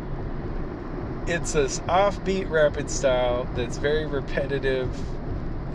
it's 1.28 1.52
this 1.52 1.78
offbeat 1.80 2.50
rapid 2.50 2.90
style 2.90 3.48
that's 3.54 3.76
very 3.76 4.06
repetitive 4.06 4.92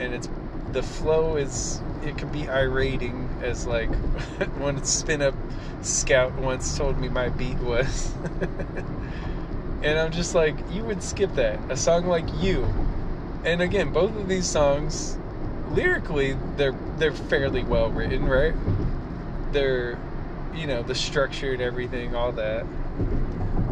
and 0.01 0.13
it's 0.13 0.27
the 0.73 0.83
flow 0.83 1.37
is 1.37 1.81
it 2.03 2.17
can 2.17 2.29
be 2.33 2.49
irating 2.49 3.29
as 3.41 3.65
like 3.65 3.89
one 4.57 4.83
spin 4.83 5.21
up 5.21 5.35
scout 5.81 6.33
once 6.33 6.77
told 6.77 6.99
me 6.99 7.07
my 7.07 7.29
beat 7.29 7.57
was 7.59 8.13
and 9.83 9.99
i'm 9.99 10.11
just 10.11 10.35
like 10.35 10.55
you 10.71 10.83
would 10.85 11.03
skip 11.03 11.33
that 11.33 11.59
a 11.69 11.77
song 11.77 12.05
like 12.05 12.27
you 12.41 12.65
and 13.45 13.61
again 13.61 13.91
both 13.91 14.15
of 14.17 14.27
these 14.27 14.47
songs 14.47 15.19
lyrically 15.71 16.33
they're 16.57 16.75
they're 16.97 17.13
fairly 17.13 17.63
well 17.63 17.89
written 17.91 18.27
right 18.27 18.55
they're 19.51 19.99
you 20.53 20.67
know 20.67 20.83
the 20.83 20.95
structure 20.95 21.53
and 21.53 21.61
everything 21.61 22.15
all 22.15 22.31
that 22.33 22.65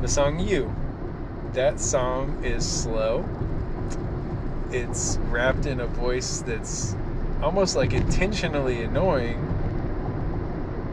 the 0.02 0.08
song 0.08 0.40
you 0.40 0.74
that 1.54 1.80
song 1.80 2.44
is 2.44 2.66
slow. 2.66 3.30
It's 4.72 5.18
rapped 5.30 5.66
in 5.66 5.80
a 5.80 5.88
voice 5.88 6.42
that's 6.42 6.98
almost 7.42 7.76
like 7.76 7.94
intentionally 7.94 8.84
annoying. 8.84 9.52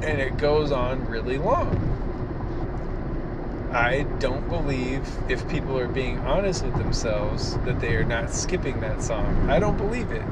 and 0.03 0.20
it 0.20 0.37
goes 0.38 0.72
on 0.72 1.07
really 1.07 1.38
long. 1.38 2.02
I 3.72 4.02
don't 4.18 4.46
believe 4.50 5.08
if 5.30 5.48
people 5.48 5.78
are 5.78 5.88
being 5.88 6.18
honest 6.20 6.62
with 6.62 6.76
themselves 6.76 7.56
that 7.64 7.80
they 7.80 7.96
are 7.96 8.04
not 8.04 8.30
skipping 8.30 8.80
that 8.80 9.02
song. 9.02 9.50
I 9.50 9.58
don't 9.58 9.78
believe 9.78 10.11
it. 10.12 10.22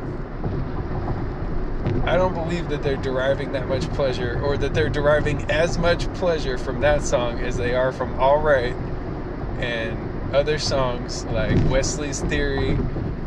I 2.04 2.16
don't 2.16 2.34
believe 2.34 2.68
that 2.68 2.82
they're 2.82 2.96
deriving 2.96 3.52
that 3.52 3.66
much 3.66 3.84
pleasure 3.94 4.38
or 4.42 4.58
that 4.58 4.74
they're 4.74 4.90
deriving 4.90 5.50
as 5.50 5.78
much 5.78 6.12
pleasure 6.14 6.58
from 6.58 6.82
that 6.82 7.02
song 7.02 7.38
as 7.40 7.56
they 7.56 7.74
are 7.74 7.92
from 7.92 8.12
Alright 8.20 8.74
and 9.58 10.34
other 10.34 10.58
songs 10.58 11.24
like 11.26 11.56
Wesley's 11.70 12.20
Theory, 12.20 12.76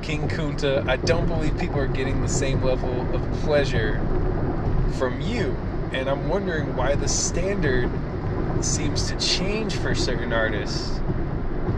King 0.04 0.28
Kunta. 0.28 0.88
I 0.88 0.98
don't 0.98 1.28
believe 1.28 1.58
people 1.58 1.80
are 1.80 1.88
getting 1.88 2.22
the 2.22 2.30
same 2.30 2.62
level 2.62 3.02
of 3.16 3.32
pleasure 3.44 3.98
from 4.98 5.22
you. 5.22 5.56
And 5.92 6.10
I'm 6.10 6.28
wondering 6.28 6.76
why 6.76 6.96
the 6.96 7.08
standard 7.08 7.90
seems 8.62 9.10
to 9.10 9.18
change 9.18 9.76
for 9.76 9.96
certain 9.96 10.34
artists. 10.34 11.00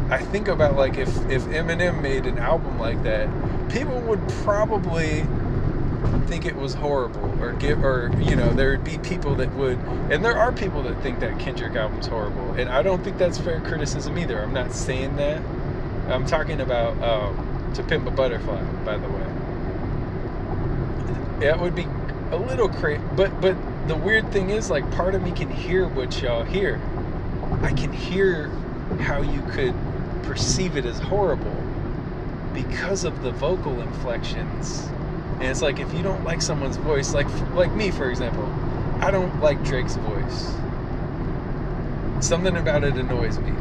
I 0.10 0.20
think 0.20 0.48
about 0.48 0.76
like 0.76 0.98
if 0.98 1.10
if 1.30 1.44
Eminem 1.46 2.02
made 2.02 2.26
an 2.26 2.38
album 2.38 2.80
like 2.80 3.02
that, 3.04 3.30
people 3.70 4.00
would 4.02 4.28
probably 4.44 5.26
think 6.28 6.46
it 6.46 6.56
was 6.56 6.74
horrible 6.74 7.42
or 7.42 7.54
give 7.54 7.84
or 7.84 8.12
you 8.22 8.36
know 8.36 8.52
there 8.54 8.72
would 8.72 8.84
be 8.84 8.98
people 9.00 9.36
that 9.36 9.54
would 9.56 9.78
and 10.12 10.24
there 10.24 10.38
are 10.38 10.52
people 10.52 10.84
that 10.84 11.02
think 11.02 11.20
that 11.20 11.40
Kendrick 11.40 11.76
album's 11.76 12.08
horrible 12.08 12.52
and 12.54 12.70
I 12.70 12.82
don't 12.82 13.04
think 13.04 13.18
that's 13.18 13.38
fair 13.38 13.62
criticism 13.62 14.18
either. 14.18 14.42
I'm 14.42 14.54
not 14.54 14.72
saying 14.72 15.16
that. 15.18 15.42
I'm 16.08 16.26
talking 16.26 16.62
about 16.62 17.02
um, 17.02 17.72
to 17.74 17.84
pimp 17.84 18.08
a 18.08 18.12
butterfly 18.12 18.62
by 18.84 18.98
the 18.98 19.08
way. 19.10 19.22
It 21.42 21.60
would 21.60 21.76
be 21.76 21.88
a 22.32 22.38
little 22.38 22.70
crazy 22.70 23.04
but 23.16 23.40
but 23.42 23.56
the 23.88 23.96
weird 23.96 24.32
thing 24.32 24.50
is 24.50 24.70
like 24.70 24.90
part 24.92 25.16
of 25.16 25.22
me 25.22 25.32
can 25.32 25.50
hear 25.50 25.88
what 25.88 26.22
y'all 26.22 26.44
hear 26.44 26.80
I 27.62 27.72
can 27.74 27.92
hear 27.92 28.48
how 29.00 29.22
you 29.22 29.42
could 29.52 29.76
perceive 30.24 30.78
it 30.78 30.86
as 30.86 31.00
horrible 31.00 31.64
because 32.54 33.04
of 33.04 33.22
the 33.22 33.32
vocal 33.32 33.82
inflections 33.82 34.90
and 35.40 35.52
it's 35.52 35.62
like 35.62 35.80
if 35.80 35.94
you 35.94 36.02
don't 36.02 36.24
like 36.24 36.42
someone's 36.42 36.78
voice, 36.78 37.14
like 37.14 37.28
like 37.54 37.72
me 37.74 37.92
for 37.92 38.10
example, 38.10 38.46
I 39.02 39.12
don't 39.12 39.42
like 39.42 39.62
Drake's 39.64 39.96
voice. 39.98 40.54
Something 42.26 42.56
about 42.56 42.84
it 42.86 42.96
annoys 42.96 43.38
me. 43.40 43.54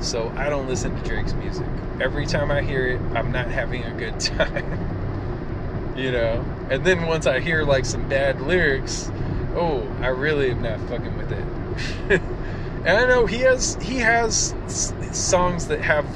So 0.00 0.30
I 0.36 0.50
don't 0.50 0.66
listen 0.66 0.94
to 0.94 1.08
Drake's 1.08 1.32
music. 1.34 1.66
Every 2.00 2.26
time 2.26 2.50
I 2.50 2.62
hear 2.62 2.88
it, 2.88 3.00
I'm 3.14 3.30
not 3.30 3.48
having 3.48 3.84
a 3.84 3.92
good 3.92 4.18
time. 4.20 5.94
you 5.96 6.10
know? 6.10 6.44
And 6.68 6.84
then 6.84 7.06
once 7.06 7.26
I 7.26 7.38
hear 7.38 7.62
like 7.62 7.84
some 7.84 8.08
bad 8.08 8.40
lyrics, 8.40 9.10
oh, 9.54 9.86
I 10.00 10.08
really 10.08 10.50
am 10.50 10.62
not 10.62 10.80
fucking 10.88 11.16
with 11.16 11.32
it. 11.32 12.20
and 12.84 12.98
I 12.98 13.06
know 13.06 13.26
he 13.26 13.38
has 13.38 13.76
he 13.82 13.98
has 13.98 14.54
songs 15.12 15.68
that 15.68 15.80
have 15.80 16.06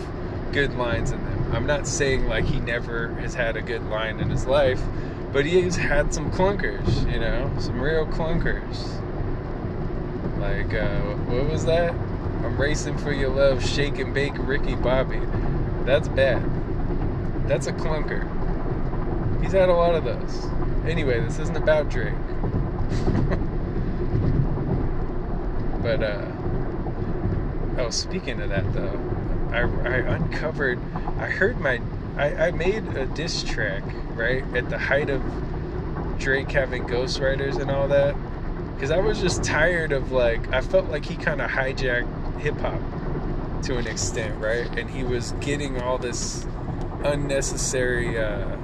good 0.53 0.75
lines 0.75 1.11
in 1.11 1.23
them 1.25 1.39
I'm 1.51 1.67
not 1.67 1.87
saying 1.87 2.27
like 2.27 2.45
he 2.45 2.61
never 2.61 3.09
has 3.15 3.33
had 3.33 3.57
a 3.57 3.63
good 3.63 3.83
line 3.89 4.21
in 4.21 4.29
his 4.29 4.45
life, 4.45 4.81
but 5.33 5.47
he's 5.47 5.77
had 5.77 6.13
some 6.13 6.31
clunkers, 6.31 7.11
you 7.11 7.19
know, 7.19 7.51
some 7.59 7.81
real 7.81 8.07
clunkers. 8.07 8.95
Like, 10.39 10.75
uh, 10.75 11.01
what 11.25 11.51
was 11.51 11.65
that? 11.65 11.93
I'm 11.93 12.61
racing 12.61 12.99
for 12.99 13.13
your 13.13 13.31
love, 13.31 13.65
shake 13.67 13.99
and 13.99 14.13
bake 14.13 14.35
Ricky 14.37 14.75
Bobby. 14.75 15.21
That's 15.85 16.07
bad. 16.09 16.43
That's 17.49 17.67
a 17.67 17.73
clunker. 17.73 18.23
He's 19.43 19.53
had 19.53 19.71
a 19.71 19.75
lot 19.75 19.95
of 19.95 20.05
those. 20.05 20.47
Anyway, 20.87 21.19
this 21.21 21.39
isn't 21.39 21.57
about 21.57 21.89
Drake. 21.89 22.13
But, 25.83 26.03
uh, 26.03 26.27
oh, 27.79 27.91
speaking 27.91 28.41
of 28.41 28.49
that 28.51 28.73
though, 28.73 29.01
I, 29.53 29.61
I 29.61 29.97
uncovered, 30.17 30.79
I 31.19 31.27
heard 31.27 31.59
my, 31.61 31.81
I, 32.17 32.49
I 32.49 32.51
made 32.51 32.87
a 32.97 33.07
diss 33.07 33.43
track, 33.43 33.83
right, 34.15 34.45
at 34.55 34.69
the 34.71 34.79
height 34.79 35.11
of 35.11 35.23
Drake 36.19 36.51
having 36.51 36.85
ghostwriters 36.85 37.61
and 37.61 37.71
all 37.71 37.89
that. 37.89 38.15
Because 38.75 38.91
I 38.91 38.99
was 38.99 39.21
just 39.21 39.43
tired 39.43 39.93
of, 39.93 40.13
like, 40.13 40.53
I 40.53 40.61
felt 40.61 40.87
like 40.89 41.05
he 41.05 41.17
kind 41.17 41.41
of 41.41 41.51
hijacked 41.51 42.41
hip 42.41 42.57
hop 42.59 42.81
to 43.65 43.77
an 43.77 43.87
extent, 43.87 44.41
right? 44.41 44.67
And 44.79 44.89
he 44.89 45.03
was 45.03 45.33
getting 45.41 45.81
all 45.81 45.99
this 45.99 46.47
unnecessary 47.03 48.19
uh, 48.19 48.57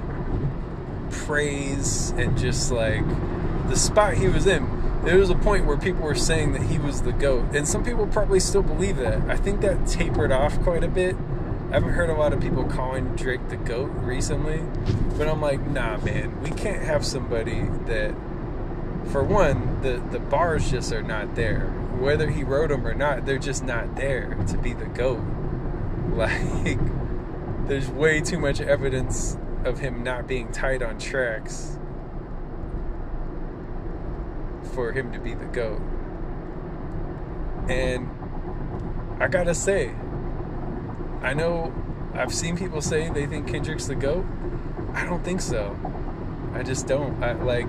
praise 1.09 2.11
and 2.11 2.37
just 2.37 2.71
like 2.71 3.03
the 3.69 3.75
spot 3.75 4.15
he 4.15 4.27
was 4.27 4.47
in 4.47 4.85
there 5.05 5.19
was 5.19 5.29
a 5.29 5.35
point 5.35 5.65
where 5.65 5.77
people 5.77 6.01
were 6.01 6.15
saying 6.15 6.53
that 6.53 6.63
he 6.63 6.79
was 6.79 7.03
the 7.03 7.11
GOAT. 7.11 7.55
And 7.55 7.67
some 7.67 7.83
people 7.83 8.07
probably 8.07 8.39
still 8.39 8.63
believe 8.63 8.97
that. 8.97 9.21
I 9.29 9.37
think 9.37 9.61
that 9.61 9.85
tapered 9.85 10.31
off 10.31 10.59
quite 10.61 10.83
a 10.83 10.87
bit. 10.87 11.15
I 11.69 11.75
haven't 11.75 11.93
heard 11.93 12.09
a 12.09 12.15
lot 12.15 12.33
of 12.33 12.41
people 12.41 12.63
calling 12.63 13.15
Drake 13.15 13.47
the 13.49 13.55
GOAT 13.55 13.91
recently. 13.97 14.63
But 15.15 15.27
I'm 15.27 15.41
like, 15.41 15.61
nah, 15.67 15.97
man, 15.97 16.41
we 16.41 16.49
can't 16.49 16.81
have 16.81 17.05
somebody 17.05 17.61
that, 17.85 18.15
for 19.11 19.23
one, 19.23 19.83
the, 19.83 20.03
the 20.11 20.19
bars 20.19 20.71
just 20.71 20.91
are 20.91 21.03
not 21.03 21.35
there. 21.35 21.67
Whether 21.99 22.31
he 22.31 22.43
wrote 22.43 22.69
them 22.69 22.85
or 22.85 22.95
not, 22.95 23.27
they're 23.27 23.37
just 23.37 23.63
not 23.63 23.95
there 23.95 24.33
to 24.47 24.57
be 24.57 24.73
the 24.73 24.85
GOAT. 24.85 25.21
Like, 26.15 26.79
there's 27.67 27.89
way 27.89 28.21
too 28.21 28.39
much 28.39 28.61
evidence 28.61 29.37
of 29.65 29.79
him 29.79 30.01
not 30.01 30.27
being 30.27 30.49
tight 30.53 30.81
on 30.81 30.97
tracks 30.97 31.74
for 34.75 34.91
him 34.91 35.11
to 35.13 35.19
be 35.19 35.33
the 35.33 35.45
GOAT. 35.45 35.81
And 37.67 38.09
I 39.19 39.27
gotta 39.27 39.55
say, 39.55 39.95
I 41.21 41.33
know 41.33 41.73
I've 42.13 42.33
seen 42.33 42.57
people 42.57 42.81
say 42.81 43.09
they 43.09 43.25
think 43.25 43.47
Kendrick's 43.47 43.87
the 43.87 43.95
GOAT. 43.95 44.25
I 44.93 45.05
don't 45.05 45.23
think 45.23 45.41
so. 45.41 45.75
I 46.53 46.61
just 46.61 46.85
don't. 46.87 47.23
I 47.23 47.33
like 47.33 47.67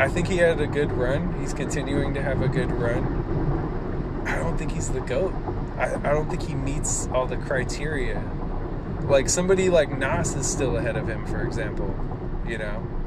I 0.00 0.08
think 0.08 0.28
he 0.28 0.38
had 0.38 0.60
a 0.60 0.66
good 0.66 0.90
run. 0.92 1.38
He's 1.40 1.52
continuing 1.52 2.14
to 2.14 2.22
have 2.22 2.40
a 2.40 2.48
good 2.48 2.72
run. 2.72 4.24
I 4.26 4.36
don't 4.36 4.56
think 4.56 4.72
he's 4.72 4.88
the 4.88 5.00
GOAT. 5.00 5.34
I, 5.76 5.94
I 5.94 6.12
don't 6.12 6.28
think 6.30 6.42
he 6.42 6.54
meets 6.54 7.06
all 7.08 7.26
the 7.26 7.36
criteria. 7.36 8.22
Like 9.02 9.28
somebody 9.28 9.68
like 9.68 9.96
Nas 9.96 10.34
is 10.34 10.46
still 10.46 10.76
ahead 10.76 10.96
of 10.96 11.06
him, 11.06 11.26
for 11.26 11.42
example. 11.42 11.94
You 12.46 12.58
know? 12.58 12.99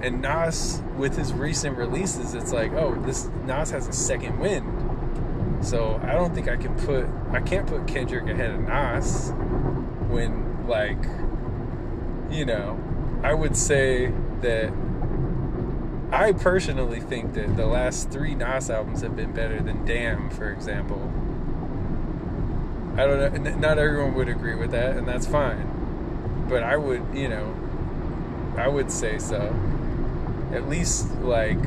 And 0.00 0.22
Nas, 0.22 0.80
with 0.96 1.16
his 1.16 1.32
recent 1.32 1.76
releases, 1.76 2.34
it's 2.34 2.52
like, 2.52 2.72
oh, 2.72 2.94
this 3.02 3.28
Nas 3.44 3.70
has 3.70 3.88
a 3.88 3.92
second 3.92 4.38
wind. 4.38 5.64
So 5.64 6.00
I 6.04 6.12
don't 6.12 6.34
think 6.34 6.48
I 6.48 6.56
can 6.56 6.76
put, 6.76 7.06
I 7.32 7.40
can't 7.40 7.66
put 7.66 7.88
Kendrick 7.88 8.28
ahead 8.28 8.52
of 8.52 8.60
Nas 8.60 9.32
when, 10.08 10.68
like, 10.68 11.02
you 12.30 12.46
know, 12.46 12.78
I 13.24 13.34
would 13.34 13.56
say 13.56 14.12
that 14.40 14.72
I 16.12 16.32
personally 16.32 17.00
think 17.00 17.34
that 17.34 17.56
the 17.56 17.66
last 17.66 18.10
three 18.10 18.36
Nas 18.36 18.70
albums 18.70 19.00
have 19.00 19.16
been 19.16 19.32
better 19.32 19.60
than 19.60 19.84
Damn, 19.84 20.30
for 20.30 20.50
example. 20.50 21.12
I 22.96 23.06
don't 23.06 23.42
know, 23.42 23.54
not 23.56 23.78
everyone 23.78 24.14
would 24.14 24.28
agree 24.28 24.54
with 24.54 24.70
that, 24.70 24.96
and 24.96 25.08
that's 25.08 25.26
fine. 25.26 26.46
But 26.48 26.62
I 26.62 26.76
would, 26.76 27.04
you 27.12 27.28
know, 27.28 27.54
I 28.56 28.68
would 28.68 28.90
say 28.90 29.18
so 29.18 29.54
at 30.52 30.68
least 30.68 31.10
like 31.20 31.58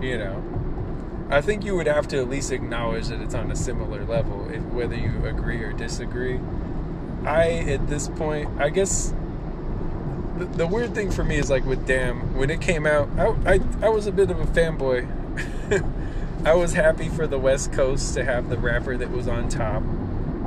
you 0.00 0.18
know 0.18 0.42
i 1.30 1.40
think 1.40 1.64
you 1.64 1.74
would 1.74 1.86
have 1.86 2.06
to 2.08 2.18
at 2.18 2.28
least 2.28 2.52
acknowledge 2.52 3.08
that 3.08 3.20
it's 3.20 3.34
on 3.34 3.50
a 3.50 3.56
similar 3.56 4.04
level 4.04 4.38
whether 4.72 4.94
you 4.94 5.24
agree 5.26 5.62
or 5.62 5.72
disagree. 5.72 6.38
I 7.24 7.50
at 7.50 7.88
this 7.88 8.08
point 8.08 8.60
i 8.60 8.68
guess 8.70 9.12
the, 10.36 10.44
the 10.44 10.66
weird 10.66 10.94
thing 10.94 11.10
for 11.10 11.24
me 11.24 11.36
is 11.36 11.50
like 11.50 11.64
with 11.64 11.86
damn 11.86 12.36
when 12.36 12.50
it 12.50 12.60
came 12.60 12.86
out 12.86 13.08
i, 13.18 13.54
I, 13.54 13.60
I 13.82 13.88
was 13.88 14.06
a 14.06 14.12
bit 14.12 14.30
of 14.30 14.40
a 14.40 14.46
fanboy. 14.46 15.06
I 16.44 16.54
was 16.54 16.72
happy 16.72 17.08
for 17.08 17.26
the 17.26 17.38
west 17.38 17.72
coast 17.72 18.14
to 18.14 18.24
have 18.24 18.48
the 18.48 18.56
rapper 18.56 18.96
that 18.96 19.10
was 19.10 19.26
on 19.26 19.48
top 19.48 19.82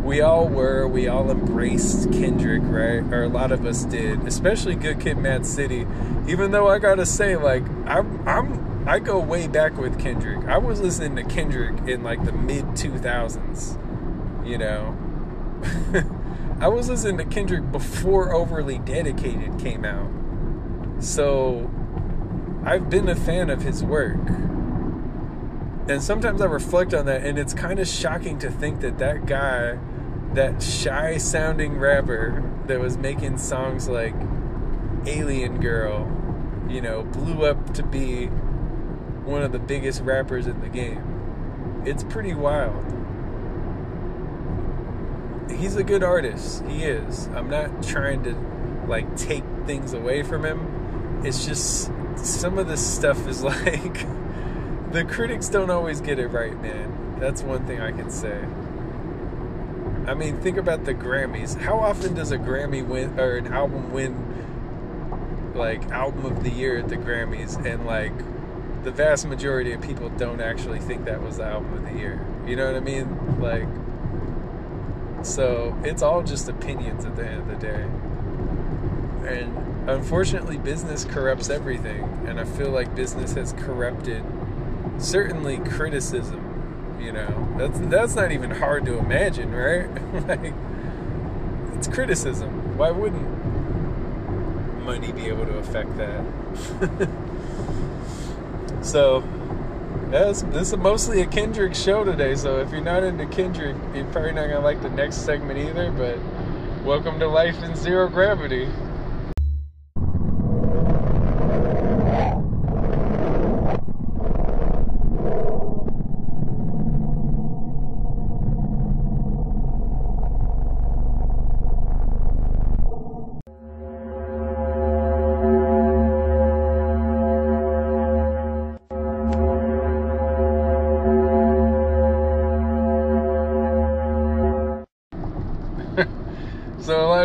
we 0.04 0.22
all 0.22 0.48
were, 0.48 0.88
we 0.88 1.08
all 1.08 1.30
embraced 1.30 2.12
Kendrick, 2.12 2.64
right? 2.64 3.04
Or 3.14 3.24
a 3.24 3.30
lot 3.30 3.52
of 3.52 3.66
us 3.66 3.86
did, 3.86 4.28
especially 4.28 4.76
Good 4.76 5.00
Kid, 5.00 5.18
Mad 5.18 5.46
City. 5.46 5.86
Even 6.28 6.52
though 6.52 6.68
I 6.68 6.80
gotta 6.80 7.06
say, 7.06 7.36
like, 7.36 7.64
I'm, 7.86 8.28
I'm, 8.28 8.88
I 8.88 9.00
go 9.00 9.20
way 9.20 9.48
back 9.48 9.78
with 9.78 10.00
Kendrick. 10.00 10.44
I 10.48 10.58
was 10.58 10.82
listening 10.82 11.16
to 11.18 11.24
Kendrick 11.24 11.88
in 11.88 12.04
like 12.04 12.26
the 12.26 12.32
mid 12.32 12.66
2000s, 12.70 14.48
you 14.48 14.58
know. 14.58 14.98
I 16.60 16.68
was 16.68 16.90
listening 16.90 17.18
to 17.18 17.26
Kendrick 17.26 17.72
before 17.72 18.34
Overly 18.34 18.80
Dedicated 18.80 19.60
came 19.60 19.86
out. 19.86 20.10
So 21.00 21.70
I've 22.64 22.90
been 22.90 23.08
a 23.08 23.16
fan 23.16 23.50
of 23.50 23.62
his 23.62 23.84
work. 23.84 24.20
And 25.88 26.02
sometimes 26.02 26.42
I 26.42 26.46
reflect 26.46 26.94
on 26.94 27.06
that, 27.08 27.26
and 27.26 27.40
it's 27.40 27.54
kind 27.54 27.80
of 27.80 27.88
shocking 27.88 28.38
to 28.40 28.52
think 28.52 28.82
that 28.82 29.00
that 29.00 29.26
guy 29.26 29.80
that 30.34 30.62
shy 30.64 31.18
sounding 31.18 31.78
rapper 31.78 32.44
that 32.68 32.80
was 32.80 32.98
making 32.98 33.38
songs 33.38 33.88
like 33.90 34.16
Alien 35.06 35.60
Girl, 35.60 36.10
you 36.70 36.82
know, 36.82 37.04
blew 37.04 37.46
up 37.46 37.74
to 37.74 37.84
be 37.84 38.28
one 39.26 39.44
of 39.44 39.52
the 39.52 39.60
biggest 39.60 40.02
rappers 40.02 40.48
in 40.48 40.62
the 40.62 40.70
game. 40.70 41.84
It's 41.86 42.04
pretty 42.04 42.34
wild. 42.34 42.86
He's 45.52 45.76
a 45.76 45.84
good 45.84 46.04
artist. 46.04 46.64
He 46.66 46.84
is. 46.84 47.28
I'm 47.28 47.50
not 47.50 47.84
trying 47.84 48.24
to 48.24 48.36
like 48.88 49.16
take 49.18 49.44
things 49.66 49.94
away 49.94 50.24
from 50.24 50.46
him. 50.46 51.24
It's 51.26 51.46
just 51.46 51.92
some 52.16 52.58
of 52.58 52.68
this 52.68 52.86
stuff 52.86 53.28
is 53.28 53.44
like 53.44 54.06
the 54.92 55.04
critics 55.06 55.50
don't 55.50 55.70
always 55.70 56.02
get 56.02 56.20
it 56.20 56.28
right, 56.28 56.60
man. 56.62 57.18
That's 57.20 57.44
one 57.44 57.66
thing 57.66 57.82
I 57.82 57.92
can 57.92 58.10
say. 58.10 58.44
I 60.08 60.16
mean, 60.16 60.42
think 60.42 60.58
about 60.58 60.86
the 60.86 60.94
Grammys. 60.94 61.60
How 61.60 61.80
often 61.80 62.16
does 62.16 62.32
a 62.32 62.38
Grammy 62.38 62.86
win 62.86 63.20
or 63.20 63.38
an 63.38 63.48
album 63.48 63.92
win 63.92 65.52
like 65.56 65.84
album 65.92 66.26
of 66.26 66.44
the 66.44 66.50
year 66.50 66.80
at 66.80 66.90
the 66.90 66.98
Grammys 66.98 67.64
and 67.66 67.86
like 67.86 68.14
the 68.84 68.92
vast 68.92 69.28
majority 69.28 69.74
of 69.74 69.82
people 69.82 70.10
don't 70.10 70.42
actually 70.42 70.80
think 70.80 71.06
that 71.06 71.22
was 71.22 71.38
the 71.38 71.46
album 71.46 71.74
of 71.74 71.84
the 71.84 72.00
year. 72.00 72.26
You 72.48 72.56
know 72.56 72.66
what 72.66 72.76
I 72.76 72.80
mean? 72.80 73.40
Like 73.40 73.68
so 75.24 75.78
it's 75.84 76.02
all 76.02 76.24
just 76.24 76.50
opinions 76.50 77.06
at 77.06 77.16
the 77.16 77.26
end 77.26 77.42
of 77.42 77.48
the 77.48 77.68
day. 77.68 77.84
And 79.28 79.90
unfortunately 79.90 80.58
business 80.58 81.06
corrupts 81.06 81.50
everything 81.50 82.04
and 82.26 82.40
I 82.40 82.44
feel 82.44 82.70
like 82.70 82.96
business 82.96 83.34
has 83.34 83.54
corrupted 83.54 84.24
certainly 84.98 85.58
criticism 85.60 86.51
you 87.02 87.12
know, 87.12 87.56
that's 87.58 87.80
that's 87.80 88.16
not 88.16 88.32
even 88.32 88.52
hard 88.52 88.86
to 88.86 88.98
imagine, 88.98 89.52
right? 89.52 89.90
like, 90.28 90.54
it's 91.76 91.88
criticism. 91.88 92.78
Why 92.78 92.92
wouldn't 92.92 93.28
money 94.84 95.12
be 95.12 95.26
able 95.28 95.46
to 95.46 95.58
affect 95.58 95.98
that? 95.98 97.10
so, 98.82 99.24
that's 100.12 100.44
this 100.44 100.72
is 100.72 100.78
mostly 100.78 101.22
a 101.22 101.26
Kendrick 101.26 101.74
show 101.74 102.04
today. 102.04 102.36
So 102.36 102.60
if 102.60 102.72
you're 102.72 102.82
not 102.82 103.04
into 103.04 103.26
Kendrick, 103.26 103.76
you're 103.96 104.06
probably 104.06 104.34
not 104.34 104.48
gonna 104.48 104.60
like 104.60 104.82
the 104.82 104.90
next 104.90 105.26
segment 105.26 105.58
either. 105.58 105.92
But 105.92 106.20
welcome 106.86 107.20
to 107.20 107.28
life 107.28 107.56
in 107.64 107.76
zero 107.76 108.10
gravity. 108.10 108.70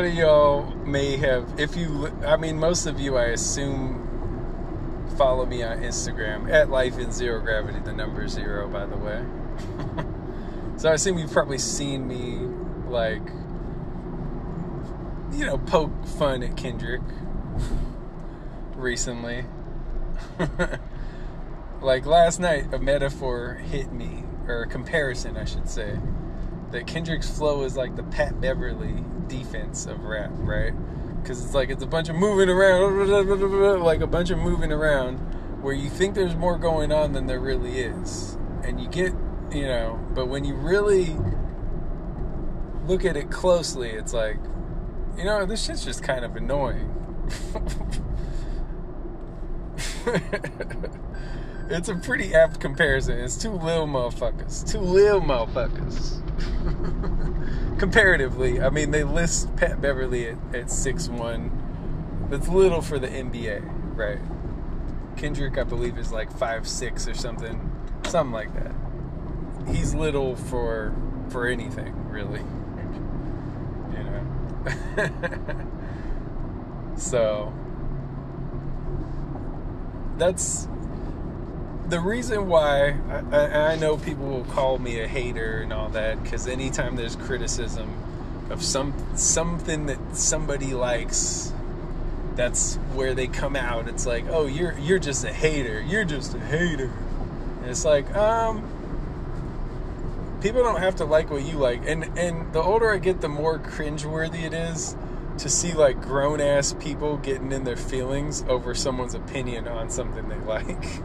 Of 0.06 0.14
y'all 0.14 0.74
may 0.84 1.16
have, 1.16 1.58
if 1.58 1.76
you, 1.76 2.08
I 2.24 2.36
mean, 2.36 2.58
most 2.58 2.86
of 2.86 2.98
you, 2.98 3.16
I 3.16 3.26
assume, 3.26 4.02
follow 5.18 5.44
me 5.44 5.62
on 5.62 5.78
Instagram 5.78 6.50
at 6.50 6.70
Life 6.70 6.98
in 6.98 7.12
Zero 7.12 7.40
Gravity, 7.40 7.80
the 7.80 7.92
number 7.92 8.26
zero, 8.28 8.68
by 8.68 8.86
the 8.86 8.96
way. 8.96 9.24
so 10.78 10.88
I 10.88 10.94
assume 10.94 11.18
you've 11.18 11.32
probably 11.32 11.58
seen 11.58 12.06
me, 12.06 12.38
like, 12.88 13.22
you 15.32 15.44
know, 15.44 15.58
poke 15.58 16.06
fun 16.06 16.42
at 16.42 16.56
Kendrick 16.56 17.02
recently. 18.76 19.44
like 21.80 22.06
last 22.06 22.40
night, 22.40 22.72
a 22.72 22.78
metaphor 22.78 23.54
hit 23.54 23.92
me, 23.92 24.24
or 24.46 24.62
a 24.62 24.66
comparison, 24.68 25.36
I 25.36 25.44
should 25.44 25.68
say 25.68 25.98
that 26.76 26.86
Kendrick's 26.86 27.30
flow 27.30 27.62
is 27.62 27.74
like 27.74 27.96
the 27.96 28.02
Pat 28.02 28.38
Beverley 28.38 29.02
defense 29.28 29.86
of 29.86 30.04
rap, 30.04 30.30
right? 30.34 30.74
Because 31.22 31.42
it's 31.42 31.54
like 31.54 31.70
it's 31.70 31.82
a 31.82 31.86
bunch 31.86 32.10
of 32.10 32.16
moving 32.16 32.50
around, 32.50 33.80
like 33.82 34.02
a 34.02 34.06
bunch 34.06 34.28
of 34.28 34.36
moving 34.38 34.70
around, 34.70 35.16
where 35.62 35.72
you 35.72 35.88
think 35.88 36.14
there's 36.14 36.36
more 36.36 36.58
going 36.58 36.92
on 36.92 37.12
than 37.12 37.26
there 37.26 37.40
really 37.40 37.80
is, 37.80 38.36
and 38.62 38.78
you 38.78 38.88
get, 38.88 39.14
you 39.50 39.66
know, 39.66 39.98
but 40.14 40.26
when 40.26 40.44
you 40.44 40.54
really 40.54 41.16
look 42.84 43.06
at 43.06 43.16
it 43.16 43.30
closely, 43.30 43.88
it's 43.90 44.12
like, 44.12 44.36
you 45.16 45.24
know, 45.24 45.46
this 45.46 45.64
shit's 45.64 45.82
just 45.82 46.02
kind 46.02 46.26
of 46.26 46.36
annoying. 46.36 46.92
it's 51.70 51.88
a 51.88 51.94
pretty 51.94 52.34
apt 52.34 52.60
comparison. 52.60 53.18
It's 53.18 53.38
two 53.38 53.52
little 53.52 53.86
motherfuckers. 53.86 54.70
Two 54.70 54.80
little 54.80 55.22
motherfuckers. 55.22 56.22
Comparatively, 57.78 58.60
I 58.60 58.70
mean, 58.70 58.90
they 58.90 59.04
list 59.04 59.54
Pat 59.56 59.80
Beverley 59.80 60.28
at, 60.28 60.36
at 60.54 60.66
6'1. 60.66 61.50
That's 62.30 62.48
little 62.48 62.82
for 62.82 62.98
the 62.98 63.08
NBA, 63.08 63.96
right? 63.96 64.18
Kendrick, 65.16 65.58
I 65.58 65.64
believe, 65.64 65.98
is 65.98 66.12
like 66.12 66.30
five 66.30 66.68
six 66.68 67.08
or 67.08 67.14
something. 67.14 67.72
Something 68.06 68.32
like 68.32 68.52
that. 68.54 68.72
He's 69.74 69.94
little 69.94 70.36
for 70.36 70.94
for 71.28 71.46
anything, 71.46 72.08
really. 72.08 72.42
You 73.92 74.04
know? 74.04 74.22
so 76.96 77.52
that's 80.18 80.68
the 81.88 82.00
reason 82.00 82.48
why 82.48 82.96
I, 83.30 83.72
I, 83.72 83.76
know 83.76 83.96
people 83.96 84.26
will 84.26 84.44
call 84.44 84.78
me 84.78 85.00
a 85.00 85.06
hater 85.06 85.60
and 85.60 85.72
all 85.72 85.88
that 85.90 86.22
because 86.22 86.48
anytime 86.48 86.96
there's 86.96 87.14
criticism 87.14 87.88
of 88.50 88.62
some 88.62 88.94
something 89.16 89.86
that 89.86 89.98
somebody 90.16 90.74
likes 90.74 91.52
that's 92.34 92.76
where 92.94 93.14
they 93.14 93.26
come 93.26 93.56
out. 93.56 93.88
It's 93.88 94.06
like 94.06 94.24
oh 94.28 94.46
you're 94.46 94.76
you're 94.78 94.98
just 94.98 95.24
a 95.24 95.32
hater. 95.32 95.80
You're 95.80 96.04
just 96.04 96.34
a 96.34 96.40
hater. 96.40 96.92
And 97.62 97.70
it's 97.70 97.84
like 97.84 98.14
um 98.14 98.72
people 100.42 100.62
don't 100.62 100.80
have 100.80 100.96
to 100.96 101.04
like 101.04 101.30
what 101.30 101.44
you 101.44 101.54
like. 101.54 101.82
And 101.86 102.18
and 102.18 102.52
the 102.52 102.62
older 102.62 102.90
i 102.90 102.98
get 102.98 103.20
the 103.20 103.28
more 103.28 103.58
cringeworthy 103.58 104.42
it 104.42 104.54
is 104.54 104.96
to 105.38 105.48
see 105.48 105.72
like 105.72 106.00
grown 106.00 106.40
ass 106.40 106.74
people 106.74 107.18
getting 107.18 107.52
in 107.52 107.64
their 107.64 107.76
feelings 107.76 108.42
over 108.48 108.74
someone's 108.74 109.14
opinion 109.14 109.68
on 109.68 109.90
something 109.90 110.28
they 110.28 110.36
like 110.46 111.02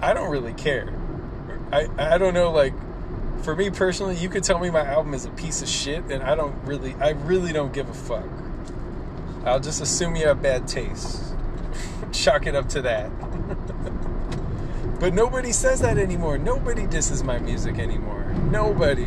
I 0.00 0.12
don't 0.12 0.30
really 0.30 0.54
care. 0.54 0.92
I 1.72 1.88
I 1.98 2.18
don't 2.18 2.34
know 2.34 2.50
like 2.50 2.74
for 3.42 3.54
me 3.54 3.70
personally, 3.70 4.16
you 4.16 4.28
could 4.28 4.44
tell 4.44 4.58
me 4.58 4.70
my 4.70 4.84
album 4.84 5.14
is 5.14 5.24
a 5.24 5.30
piece 5.30 5.62
of 5.62 5.68
shit 5.68 6.04
and 6.10 6.22
I 6.22 6.34
don't 6.34 6.54
really 6.64 6.94
I 6.94 7.10
really 7.10 7.52
don't 7.52 7.72
give 7.72 7.88
a 7.88 7.94
fuck. 7.94 8.26
I'll 9.44 9.60
just 9.60 9.80
assume 9.80 10.16
you 10.16 10.26
have 10.26 10.42
bad 10.42 10.66
taste. 10.66 11.22
Chalk 12.12 12.46
it 12.46 12.56
up 12.56 12.68
to 12.70 12.82
that. 12.82 13.10
but 15.00 15.14
nobody 15.14 15.52
says 15.52 15.80
that 15.80 15.98
anymore. 15.98 16.38
Nobody 16.38 16.86
disses 16.86 17.22
my 17.22 17.38
music 17.38 17.78
anymore. 17.78 18.24
Nobody. 18.50 19.06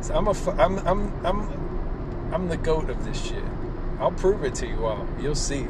So 0.00 0.14
I'm 0.14 0.26
a 0.26 0.34
I'm 0.60 0.78
I'm 0.86 1.26
I'm 1.26 2.34
I'm 2.34 2.48
the 2.48 2.56
goat 2.56 2.90
of 2.90 3.04
this 3.04 3.22
shit. 3.22 3.44
I'll 4.00 4.12
prove 4.12 4.44
it 4.44 4.54
to 4.56 4.66
you 4.66 4.84
all. 4.86 5.06
You'll 5.20 5.34
see. 5.34 5.66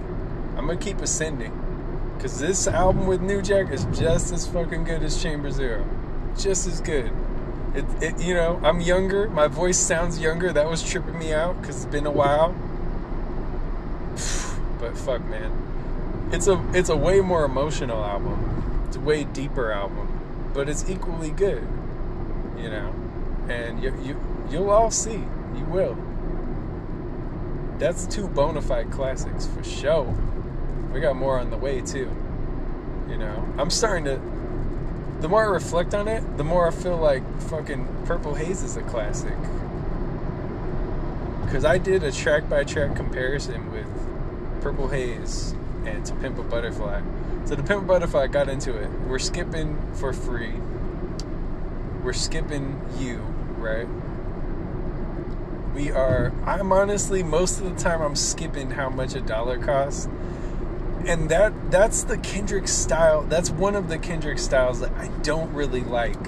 I'm 0.57 0.67
gonna 0.67 0.77
keep 0.77 1.01
ascending. 1.01 1.53
Because 2.17 2.39
this 2.39 2.67
album 2.67 3.07
with 3.07 3.21
New 3.21 3.43
Jack 3.43 3.71
is 3.71 3.85
just 3.93 4.33
as 4.33 4.47
fucking 4.47 4.85
good 4.85 5.03
as 5.03 5.23
Chamber 5.23 5.51
Zero. 5.51 5.87
Just 6.39 6.67
as 6.67 6.81
good. 6.81 7.13
It, 7.75 7.85
it, 8.01 8.21
you 8.21 8.35
know, 8.35 8.61
I'm 8.63 8.81
younger. 8.81 9.29
My 9.29 9.49
voice 9.49 9.79
sounds 9.79 10.19
younger. 10.19 10.53
That 10.53 10.69
was 10.69 10.83
tripping 10.83 11.19
me 11.19 11.33
out 11.33 11.61
because 11.61 11.85
it's 11.85 11.93
been 11.93 12.07
a 12.07 12.11
while. 12.11 12.55
But 14.81 14.99
fuck, 14.99 15.25
man, 15.25 16.29
it's 16.31 16.47
a 16.47 16.63
it's 16.75 16.91
a 16.91 16.97
way 16.97 17.21
more 17.21 17.47
emotional 17.47 18.05
album. 18.05 18.85
It's 18.87 18.97
a 18.97 19.01
way 19.01 19.25
deeper 19.25 19.73
album, 19.73 20.51
but 20.53 20.69
it's 20.69 20.91
equally 20.91 21.31
good. 21.31 21.67
You 22.59 22.69
know, 22.69 22.95
and 23.49 23.83
you 23.83 23.95
you 24.03 24.21
you'll 24.51 24.69
all 24.69 24.91
see. 24.91 25.25
You 25.57 25.65
will. 25.71 25.97
That's 27.79 28.07
two 28.07 28.29
bona 28.29 28.61
fide 28.61 28.91
classics 28.91 29.47
for 29.47 29.65
sure 29.65 30.15
we 30.95 31.01
got 31.01 31.17
more 31.17 31.41
on 31.41 31.51
the 31.51 31.57
way 31.57 31.81
too. 31.81 32.09
You 33.11 33.19
know, 33.19 33.53
I'm 33.59 33.69
starting 33.69 34.05
to. 34.05 34.21
The 35.21 35.29
more 35.29 35.43
I 35.43 35.49
reflect 35.49 35.93
on 35.93 36.07
it, 36.07 36.37
the 36.37 36.45
more 36.45 36.69
I 36.69 36.71
feel 36.71 36.97
like 36.97 37.23
fucking 37.43 38.05
Purple 38.07 38.35
Haze 38.35 38.63
is 38.63 38.77
a 38.77 38.83
classic. 38.83 39.37
Because 41.45 41.65
I 41.65 41.79
did 41.79 42.05
a 42.05 42.13
track 42.13 42.49
by 42.49 42.63
track 42.65 42.95
comparison 42.95 43.73
with 43.73 43.87
Purple 44.61 44.89
Haze 44.89 45.55
and 45.85 46.05
To 46.07 46.15
Pimp 46.17 46.39
a 46.39 46.43
Butterfly. 46.43 47.03
So 47.45 47.57
To 47.57 47.63
Pimp 47.63 47.83
a 47.83 47.87
Butterfly 47.87 48.29
got 48.29 48.49
into 48.49 48.77
it. 48.77 48.89
We're 49.09 49.19
skipping 49.19 49.81
for 49.95 50.13
free. 50.13 50.55
We're 52.03 52.13
skipping 52.13 52.81
you, 52.99 53.19
right? 53.59 53.89
We 55.75 55.91
are. 55.91 56.33
I'm 56.45 56.71
honestly 56.71 57.23
most 57.23 57.61
of 57.61 57.65
the 57.65 57.83
time 57.83 58.01
I'm 58.01 58.17
skipping 58.17 58.71
how 58.71 58.91
much 58.91 59.15
a 59.15 59.21
dollar 59.21 59.59
costs 59.59 60.09
and 61.07 61.29
that 61.31 61.71
that's 61.71 62.05
the 62.05 62.19
Kendrick 62.19 62.69
style. 62.69 63.23
That's 63.23 63.51
one 63.51 63.75
of 63.75 63.89
the 63.89 63.99
Kendrick 63.99 64.39
styles 64.39 64.81
that 64.81 64.93
I 64.93 65.09
don't 65.23 65.53
really 65.53 65.83
like. 65.83 66.19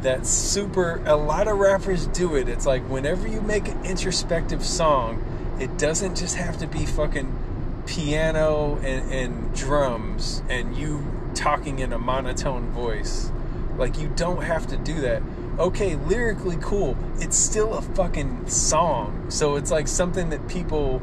That's 0.00 0.28
super. 0.28 1.02
A 1.06 1.16
lot 1.16 1.48
of 1.48 1.58
rappers 1.58 2.06
do 2.08 2.36
it. 2.36 2.48
It's 2.48 2.66
like 2.66 2.82
whenever 2.88 3.26
you 3.26 3.40
make 3.40 3.68
an 3.68 3.84
introspective 3.84 4.64
song, 4.64 5.56
it 5.58 5.78
doesn't 5.78 6.16
just 6.16 6.36
have 6.36 6.58
to 6.58 6.66
be 6.66 6.84
fucking 6.84 7.84
piano 7.86 8.76
and, 8.82 9.12
and 9.12 9.54
drums 9.54 10.42
and 10.48 10.76
you 10.76 11.06
talking 11.34 11.78
in 11.78 11.92
a 11.92 11.98
monotone 11.98 12.70
voice. 12.70 13.30
Like 13.76 13.98
you 13.98 14.08
don't 14.08 14.42
have 14.42 14.66
to 14.68 14.76
do 14.76 15.00
that. 15.00 15.22
Okay, 15.58 15.96
lyrically 15.96 16.58
cool. 16.60 16.96
It's 17.18 17.36
still 17.36 17.74
a 17.74 17.82
fucking 17.82 18.48
song. 18.48 19.26
So 19.30 19.56
it's 19.56 19.70
like 19.70 19.88
something 19.88 20.30
that 20.30 20.48
people 20.48 21.00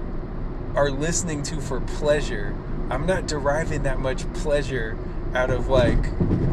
are 0.75 0.89
listening 0.89 1.43
to 1.43 1.59
for 1.59 1.81
pleasure. 1.81 2.55
I'm 2.89 3.05
not 3.05 3.27
deriving 3.27 3.83
that 3.83 3.99
much 3.99 4.31
pleasure 4.33 4.97
out 5.33 5.49
of 5.49 5.67
like, 5.67 6.03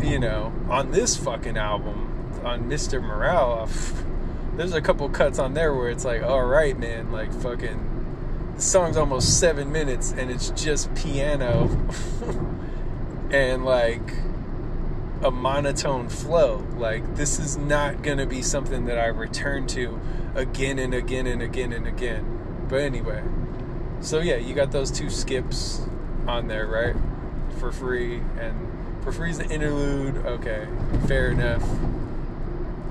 you 0.02 0.18
know, 0.18 0.52
on 0.68 0.90
this 0.92 1.16
fucking 1.16 1.56
album, 1.56 2.40
on 2.44 2.68
Mr. 2.68 3.02
Morale. 3.02 3.68
There's 4.56 4.74
a 4.74 4.80
couple 4.80 5.08
cuts 5.08 5.38
on 5.38 5.54
there 5.54 5.72
where 5.74 5.90
it's 5.90 6.04
like, 6.04 6.22
all 6.22 6.44
right, 6.44 6.76
man, 6.76 7.12
like 7.12 7.32
fucking, 7.32 8.54
the 8.56 8.62
song's 8.62 8.96
almost 8.96 9.38
seven 9.38 9.70
minutes 9.70 10.12
and 10.12 10.30
it's 10.30 10.50
just 10.50 10.92
piano 10.96 11.68
and 13.30 13.64
like 13.64 14.14
a 15.22 15.30
monotone 15.30 16.08
flow. 16.08 16.64
Like, 16.76 17.16
this 17.16 17.38
is 17.38 17.56
not 17.56 18.02
gonna 18.02 18.26
be 18.26 18.42
something 18.42 18.86
that 18.86 18.98
I 18.98 19.06
return 19.06 19.66
to 19.68 20.00
again 20.34 20.78
and 20.78 20.94
again 20.94 21.26
and 21.26 21.42
again 21.42 21.72
and 21.72 21.86
again. 21.86 22.66
But 22.68 22.80
anyway. 22.80 23.22
So 24.00 24.20
yeah, 24.20 24.36
you 24.36 24.54
got 24.54 24.70
those 24.70 24.90
two 24.90 25.10
skips 25.10 25.82
on 26.26 26.48
there, 26.48 26.66
right? 26.66 26.94
For 27.58 27.72
free, 27.72 28.20
and 28.38 29.02
for 29.02 29.12
free 29.12 29.30
is 29.30 29.38
the 29.38 29.48
interlude. 29.48 30.16
Okay, 30.24 30.68
fair 31.06 31.30
enough. 31.30 31.62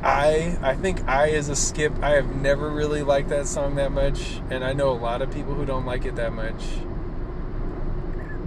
I 0.04 0.58
I 0.62 0.76
think 0.76 1.08
I 1.08 1.28
is 1.28 1.50
a 1.50 1.56
skip. 1.56 1.94
I 2.02 2.12
have 2.12 2.36
never 2.36 2.70
really 2.70 3.04
liked 3.04 3.30
that 3.30 3.48
song 3.48 3.76
that 3.76 3.92
much, 3.92 4.42
and 4.50 4.64
I 4.64 4.74
know 4.74 4.92
a 4.92 5.00
lot 5.00 5.22
of 5.22 5.32
people 5.32 5.54
who 5.54 5.66
don't 5.66 5.86
like 5.86 6.06
it 6.06 6.16
that 6.18 6.34
much. 6.34 6.64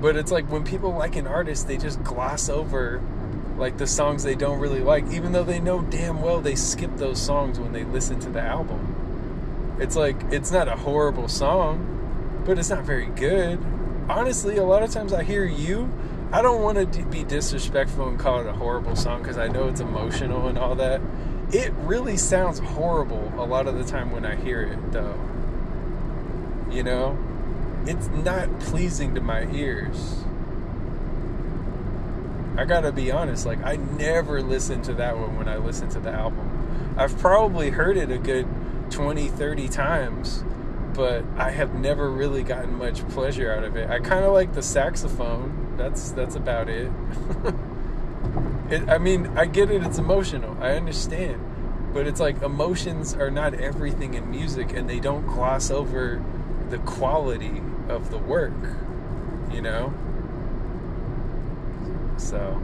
But 0.00 0.16
it's 0.16 0.32
like 0.32 0.50
when 0.50 0.64
people 0.64 0.92
like 0.92 1.16
an 1.16 1.26
artist, 1.26 1.66
they 1.66 1.76
just 1.76 2.02
gloss 2.04 2.48
over 2.48 3.02
like 3.56 3.76
the 3.76 3.86
songs 3.86 4.22
they 4.22 4.34
don't 4.34 4.58
really 4.58 4.80
like, 4.80 5.10
even 5.12 5.32
though 5.32 5.44
they 5.44 5.60
know 5.60 5.82
damn 5.82 6.22
well 6.22 6.40
they 6.40 6.54
skip 6.54 6.96
those 6.96 7.20
songs 7.20 7.58
when 7.58 7.72
they 7.72 7.84
listen 7.84 8.18
to 8.20 8.30
the 8.30 8.40
album. 8.40 9.76
It's 9.80 9.96
like 9.96 10.16
it's 10.30 10.50
not 10.50 10.68
a 10.68 10.76
horrible 10.76 11.28
song 11.28 11.99
but 12.50 12.58
it's 12.58 12.68
not 12.68 12.82
very 12.82 13.06
good. 13.06 13.64
Honestly, 14.08 14.56
a 14.56 14.64
lot 14.64 14.82
of 14.82 14.90
times 14.90 15.12
I 15.12 15.22
hear 15.22 15.44
you, 15.44 15.88
I 16.32 16.42
don't 16.42 16.62
want 16.62 16.92
to 16.92 17.02
be 17.04 17.22
disrespectful 17.22 18.08
and 18.08 18.18
call 18.18 18.40
it 18.40 18.46
a 18.48 18.52
horrible 18.52 18.96
song 18.96 19.22
because 19.22 19.38
I 19.38 19.46
know 19.46 19.68
it's 19.68 19.78
emotional 19.78 20.48
and 20.48 20.58
all 20.58 20.74
that. 20.74 21.00
It 21.52 21.72
really 21.74 22.16
sounds 22.16 22.58
horrible 22.58 23.32
a 23.36 23.46
lot 23.46 23.68
of 23.68 23.78
the 23.78 23.84
time 23.84 24.10
when 24.10 24.26
I 24.26 24.34
hear 24.34 24.62
it, 24.62 24.90
though. 24.90 25.14
You 26.72 26.82
know? 26.82 27.16
It's 27.86 28.08
not 28.08 28.58
pleasing 28.58 29.14
to 29.14 29.20
my 29.20 29.48
ears. 29.52 30.24
I 32.56 32.64
gotta 32.64 32.90
be 32.90 33.12
honest, 33.12 33.46
like, 33.46 33.62
I 33.62 33.76
never 33.76 34.42
listened 34.42 34.82
to 34.86 34.94
that 34.94 35.16
one 35.16 35.38
when 35.38 35.46
I 35.46 35.58
listened 35.58 35.92
to 35.92 36.00
the 36.00 36.10
album. 36.10 36.96
I've 36.96 37.16
probably 37.16 37.70
heard 37.70 37.96
it 37.96 38.10
a 38.10 38.18
good 38.18 38.48
20, 38.90 39.28
30 39.28 39.68
times 39.68 40.42
but 40.94 41.24
I 41.36 41.50
have 41.50 41.74
never 41.74 42.10
really 42.10 42.42
gotten 42.42 42.74
much 42.74 43.06
pleasure 43.08 43.52
out 43.52 43.64
of 43.64 43.76
it. 43.76 43.88
I 43.90 44.00
kind 44.00 44.24
of 44.24 44.32
like 44.32 44.54
the 44.54 44.62
saxophone. 44.62 45.74
That's 45.76 46.10
that's 46.12 46.34
about 46.34 46.68
it. 46.68 46.90
it. 48.70 48.88
I 48.88 48.98
mean, 48.98 49.26
I 49.36 49.46
get 49.46 49.70
it. 49.70 49.82
It's 49.82 49.98
emotional. 49.98 50.56
I 50.60 50.72
understand, 50.72 51.40
but 51.92 52.06
it's 52.06 52.20
like 52.20 52.42
emotions 52.42 53.14
are 53.14 53.30
not 53.30 53.54
everything 53.54 54.14
in 54.14 54.30
music, 54.30 54.72
and 54.72 54.88
they 54.88 55.00
don't 55.00 55.26
gloss 55.26 55.70
over 55.70 56.22
the 56.68 56.78
quality 56.78 57.62
of 57.88 58.10
the 58.10 58.18
work. 58.18 58.52
You 59.52 59.62
know. 59.62 59.94
So. 62.16 62.60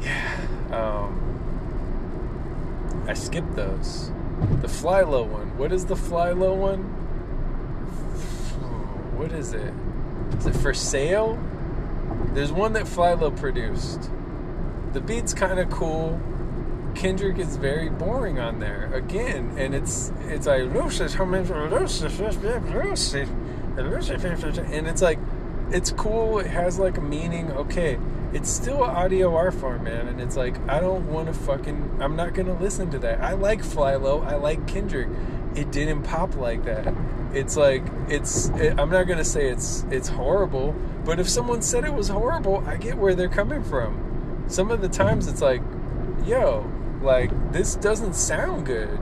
Yeah. 0.00 0.46
Um, 0.70 1.30
I 3.06 3.14
skipped 3.14 3.56
those. 3.56 4.12
The 4.60 4.68
FlyLo 4.68 5.26
one. 5.26 5.56
What 5.58 5.72
is 5.72 5.86
the 5.86 5.94
FlyLo 5.94 6.56
one? 6.56 6.82
What 9.16 9.32
is 9.32 9.52
it? 9.52 9.74
Is 10.38 10.46
it 10.46 10.56
for 10.56 10.72
sale? 10.72 11.38
There's 12.32 12.52
one 12.52 12.72
that 12.74 12.84
FlyLo 12.84 13.36
produced. 13.36 14.10
The 14.92 15.00
beat's 15.00 15.34
kind 15.34 15.58
of 15.58 15.70
cool. 15.70 16.20
Kendrick 16.94 17.38
is 17.38 17.56
very 17.56 17.88
boring 17.88 18.38
on 18.38 18.58
there 18.58 18.92
again, 18.94 19.54
and 19.56 19.74
it's 19.74 20.12
it's 20.28 20.46
like 20.46 20.62
and 24.72 24.86
it's 24.88 25.02
like 25.02 25.18
it's 25.70 25.92
cool. 25.92 26.38
It 26.38 26.46
has 26.46 26.78
like 26.78 26.96
a 26.96 27.00
meaning. 27.00 27.50
Okay, 27.52 27.98
it's 28.32 28.48
still 28.48 28.82
audio 28.82 29.50
form, 29.50 29.84
man. 29.84 30.08
And 30.08 30.20
it's 30.20 30.36
like, 30.36 30.56
I 30.68 30.80
don't 30.80 31.10
want 31.10 31.26
to 31.26 31.32
fucking, 31.32 31.98
I'm 32.00 32.16
not 32.16 32.34
going 32.34 32.46
to 32.46 32.54
listen 32.54 32.90
to 32.92 32.98
that. 33.00 33.20
I 33.20 33.32
like 33.32 33.62
FlyLo. 33.62 34.24
I 34.24 34.36
like 34.36 34.66
Kendrick. 34.66 35.08
It 35.54 35.72
didn't 35.72 36.04
pop 36.04 36.36
like 36.36 36.64
that. 36.64 36.94
It's 37.32 37.56
like, 37.56 37.82
it's, 38.08 38.48
it, 38.50 38.78
I'm 38.78 38.90
not 38.90 39.04
going 39.04 39.18
to 39.18 39.24
say 39.24 39.48
it's, 39.48 39.84
it's 39.90 40.08
horrible, 40.08 40.74
but 41.04 41.18
if 41.18 41.28
someone 41.28 41.62
said 41.62 41.84
it 41.84 41.94
was 41.94 42.08
horrible, 42.08 42.62
I 42.66 42.76
get 42.76 42.98
where 42.98 43.14
they're 43.14 43.28
coming 43.28 43.62
from. 43.62 44.44
Some 44.48 44.70
of 44.70 44.80
the 44.80 44.88
times 44.88 45.26
it's 45.26 45.40
like, 45.40 45.62
yo, 46.24 46.70
like, 47.02 47.52
this 47.52 47.74
doesn't 47.76 48.14
sound 48.14 48.66
good. 48.66 48.98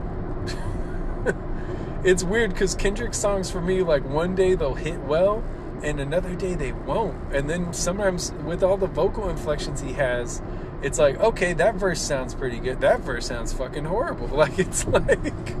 it's 2.03 2.23
weird 2.23 2.51
because 2.51 2.75
Kendrick 2.75 3.13
songs 3.13 3.49
for 3.49 3.61
me, 3.61 3.81
like, 3.81 4.05
one 4.05 4.35
day 4.35 4.55
they'll 4.55 4.75
hit 4.75 4.99
well 5.01 5.43
and 5.83 5.99
another 5.99 6.35
day 6.35 6.55
they 6.55 6.71
won't. 6.71 7.33
And 7.33 7.49
then 7.49 7.73
sometimes 7.73 8.31
with 8.43 8.63
all 8.63 8.77
the 8.77 8.87
vocal 8.87 9.29
inflections 9.29 9.81
he 9.81 9.93
has, 9.93 10.41
it's 10.81 10.97
like, 10.97 11.19
okay, 11.19 11.53
that 11.53 11.75
verse 11.75 12.01
sounds 12.01 12.33
pretty 12.33 12.59
good. 12.59 12.81
That 12.81 13.01
verse 13.01 13.27
sounds 13.27 13.53
fucking 13.53 13.85
horrible. 13.85 14.27
Like 14.39 14.57
it's 14.57 14.87
like 14.87 15.55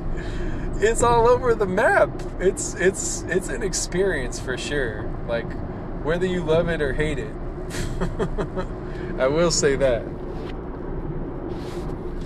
it's 0.81 1.03
all 1.03 1.27
over 1.27 1.53
the 1.53 1.65
map. 1.65 2.09
It's 2.39 2.73
it's 2.75 3.23
it's 3.23 3.49
an 3.49 3.63
experience 3.63 4.39
for 4.39 4.57
sure. 4.57 5.03
Like 5.27 5.51
whether 6.03 6.25
you 6.25 6.43
love 6.43 6.69
it 6.69 6.81
or 6.81 6.93
hate 6.93 7.19
it. 7.19 7.33
I 9.19 9.27
will 9.27 9.51
say 9.51 9.75
that. 9.75 10.05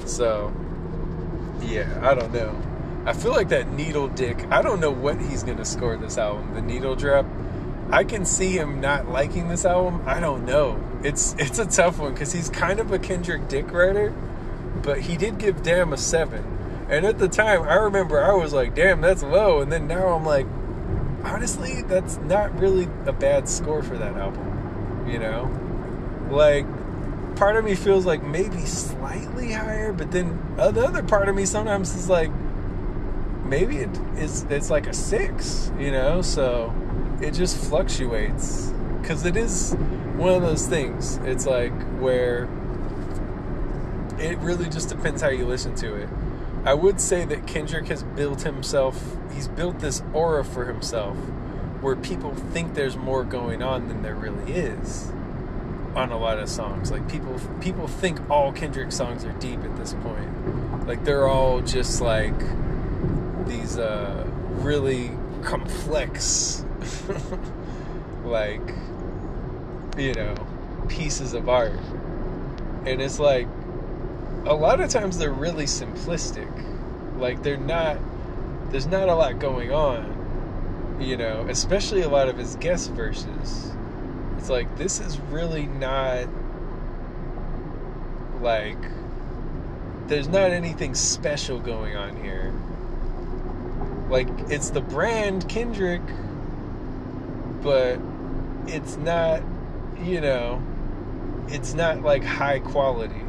So, 0.06 0.54
yeah, 1.62 2.00
I 2.04 2.14
don't 2.14 2.32
know. 2.32 2.56
I 3.06 3.14
feel 3.14 3.32
like 3.32 3.50
that 3.50 3.72
needle 3.72 4.08
dick. 4.08 4.46
I 4.52 4.62
don't 4.62 4.80
know 4.80 4.92
what 4.92 5.20
he's 5.20 5.44
gonna 5.44 5.66
score 5.66 5.98
this 5.98 6.18
album. 6.18 6.54
The 6.54 6.62
needle 6.62 6.96
drop. 6.96 7.26
I 7.94 8.04
can 8.04 8.26
see 8.26 8.58
him 8.58 8.82
not 8.82 9.08
liking 9.08 9.50
this 9.50 9.66
album. 9.66 10.02
I 10.08 10.20
don't 10.20 10.48
know. 10.48 10.84
It's 11.04 11.36
it's 11.38 11.60
a 11.60 11.66
tough 11.68 12.00
one 12.00 12.14
because 12.14 12.34
he's 12.34 12.50
kind 12.50 12.80
of 12.80 12.92
a 12.92 12.98
Kendrick 12.98 13.48
Dick 13.48 13.72
writer, 13.72 14.12
but 14.82 15.02
he 15.02 15.16
did 15.16 15.38
give 15.38 15.62
Damn 15.62 15.94
a 15.94 15.98
seven. 15.98 16.44
And 16.90 17.06
at 17.06 17.20
the 17.20 17.28
time, 17.28 17.62
I 17.62 17.76
remember 17.76 18.24
I 18.24 18.34
was 18.34 18.52
like, 18.52 18.74
"Damn, 18.74 19.02
that's 19.02 19.22
low." 19.22 19.62
And 19.62 19.72
then 19.72 19.88
now 19.88 20.08
I'm 20.08 20.26
like, 20.26 20.48
honestly, 21.24 21.84
that's 21.84 22.18
not 22.18 22.60
really 22.60 22.88
a 23.06 23.14
bad 23.14 23.48
score 23.48 23.84
for 23.84 23.96
that 23.96 24.16
album. 24.16 25.08
You 25.08 25.20
know, 25.20 25.52
like 26.32 26.66
part 27.36 27.58
of 27.58 27.64
me 27.64 27.76
feels 27.76 28.08
like 28.08 28.24
maybe 28.24 28.66
slightly 28.66 29.52
higher, 29.52 29.94
but 29.94 30.12
then 30.12 30.56
the 30.56 30.64
other 30.64 31.04
part 31.04 31.30
of 31.30 31.36
me 31.36 31.46
sometimes 31.46 31.94
is 31.94 32.10
like, 32.10 32.32
maybe 33.46 33.78
it 33.78 33.96
is 34.18 34.48
it's 34.50 34.72
like 34.72 34.88
a 34.88 34.94
six. 34.96 35.72
You 35.78 35.92
know, 35.92 36.24
so 36.24 36.74
it 37.22 37.32
just 37.34 37.58
fluctuates 37.58 38.72
because 39.02 39.26
it 39.26 39.36
is 39.36 39.74
one 40.16 40.34
of 40.34 40.42
those 40.42 40.68
things. 40.68 41.18
It's 41.24 41.46
like 41.46 41.74
where 42.00 42.44
it 44.20 44.38
really 44.40 44.70
just 44.70 44.90
depends 44.90 45.22
how 45.22 45.30
you 45.30 45.46
listen 45.46 45.76
to 45.76 45.96
it. 45.96 46.10
I 46.66 46.74
would 46.74 47.02
say 47.02 47.26
that 47.26 47.46
Kendrick 47.46 47.88
has 47.88 48.04
built 48.04 48.44
himself, 48.44 49.18
he's 49.34 49.48
built 49.48 49.80
this 49.80 50.02
aura 50.14 50.46
for 50.46 50.66
himself 50.66 51.18
where 51.82 51.98
people 51.98 52.34
think 52.34 52.76
there's 52.76 52.96
more 52.96 53.26
going 53.26 53.62
on 53.62 53.90
than 53.90 54.02
there 54.02 54.16
really 54.16 54.54
is 54.54 55.12
on 55.96 56.12
a 56.12 56.18
lot 56.18 56.40
of 56.40 56.48
songs. 56.48 56.92
Like 56.92 57.10
people 57.10 57.40
people 57.60 57.88
think 57.88 58.30
all 58.30 58.52
Kendrick 58.54 58.92
songs 58.92 59.26
are 59.26 59.34
deep 59.34 59.62
at 59.64 59.76
this 59.76 59.94
point. 59.96 60.88
Like 60.88 61.04
they're 61.04 61.28
all 61.28 61.62
just 61.62 62.02
like 62.02 62.40
these 63.46 63.78
uh 63.78 64.26
really 64.62 65.12
complex 65.44 66.63
like 68.26 68.74
you 69.98 70.14
know 70.14 70.36
pieces 70.90 71.34
of 71.34 71.50
art 71.50 71.80
and 72.86 73.02
it's 73.02 73.20
like 73.20 73.48
a 74.46 74.54
lot 74.54 74.80
of 74.82 74.90
times 74.90 75.18
they're 75.18 75.32
really 75.32 75.66
simplistic 75.66 76.50
like 77.20 77.42
they're 77.44 77.58
not 77.58 77.98
there's 78.72 78.88
not 78.88 79.10
a 79.10 79.16
lot 79.16 79.40
going 79.40 79.72
on 79.72 80.12
You 81.00 81.18
know, 81.18 81.46
especially 81.50 82.02
a 82.04 82.10
lot 82.10 82.30
of 82.30 82.38
his 82.38 82.56
guest 82.58 82.92
verses. 82.92 83.72
It's 84.38 84.50
like 84.50 84.78
this 84.78 85.00
is 85.00 85.20
really 85.20 85.66
not 85.66 86.28
like 88.42 88.78
there's 90.08 90.28
not 90.28 90.52
anything 90.52 90.96
special 90.96 91.60
going 91.60 91.96
on 91.96 92.16
here. 92.18 92.54
Like 94.10 94.30
it's 94.50 94.70
the 94.70 94.82
brand 94.82 95.50
Kendrick, 95.50 96.02
but 97.64 98.00
it's 98.68 98.98
not, 98.98 99.42
you 100.04 100.22
know, 100.22 100.62
it's 101.48 101.74
not 101.74 102.02
like 102.02 102.24
high 102.24 102.60
quality 102.60 103.22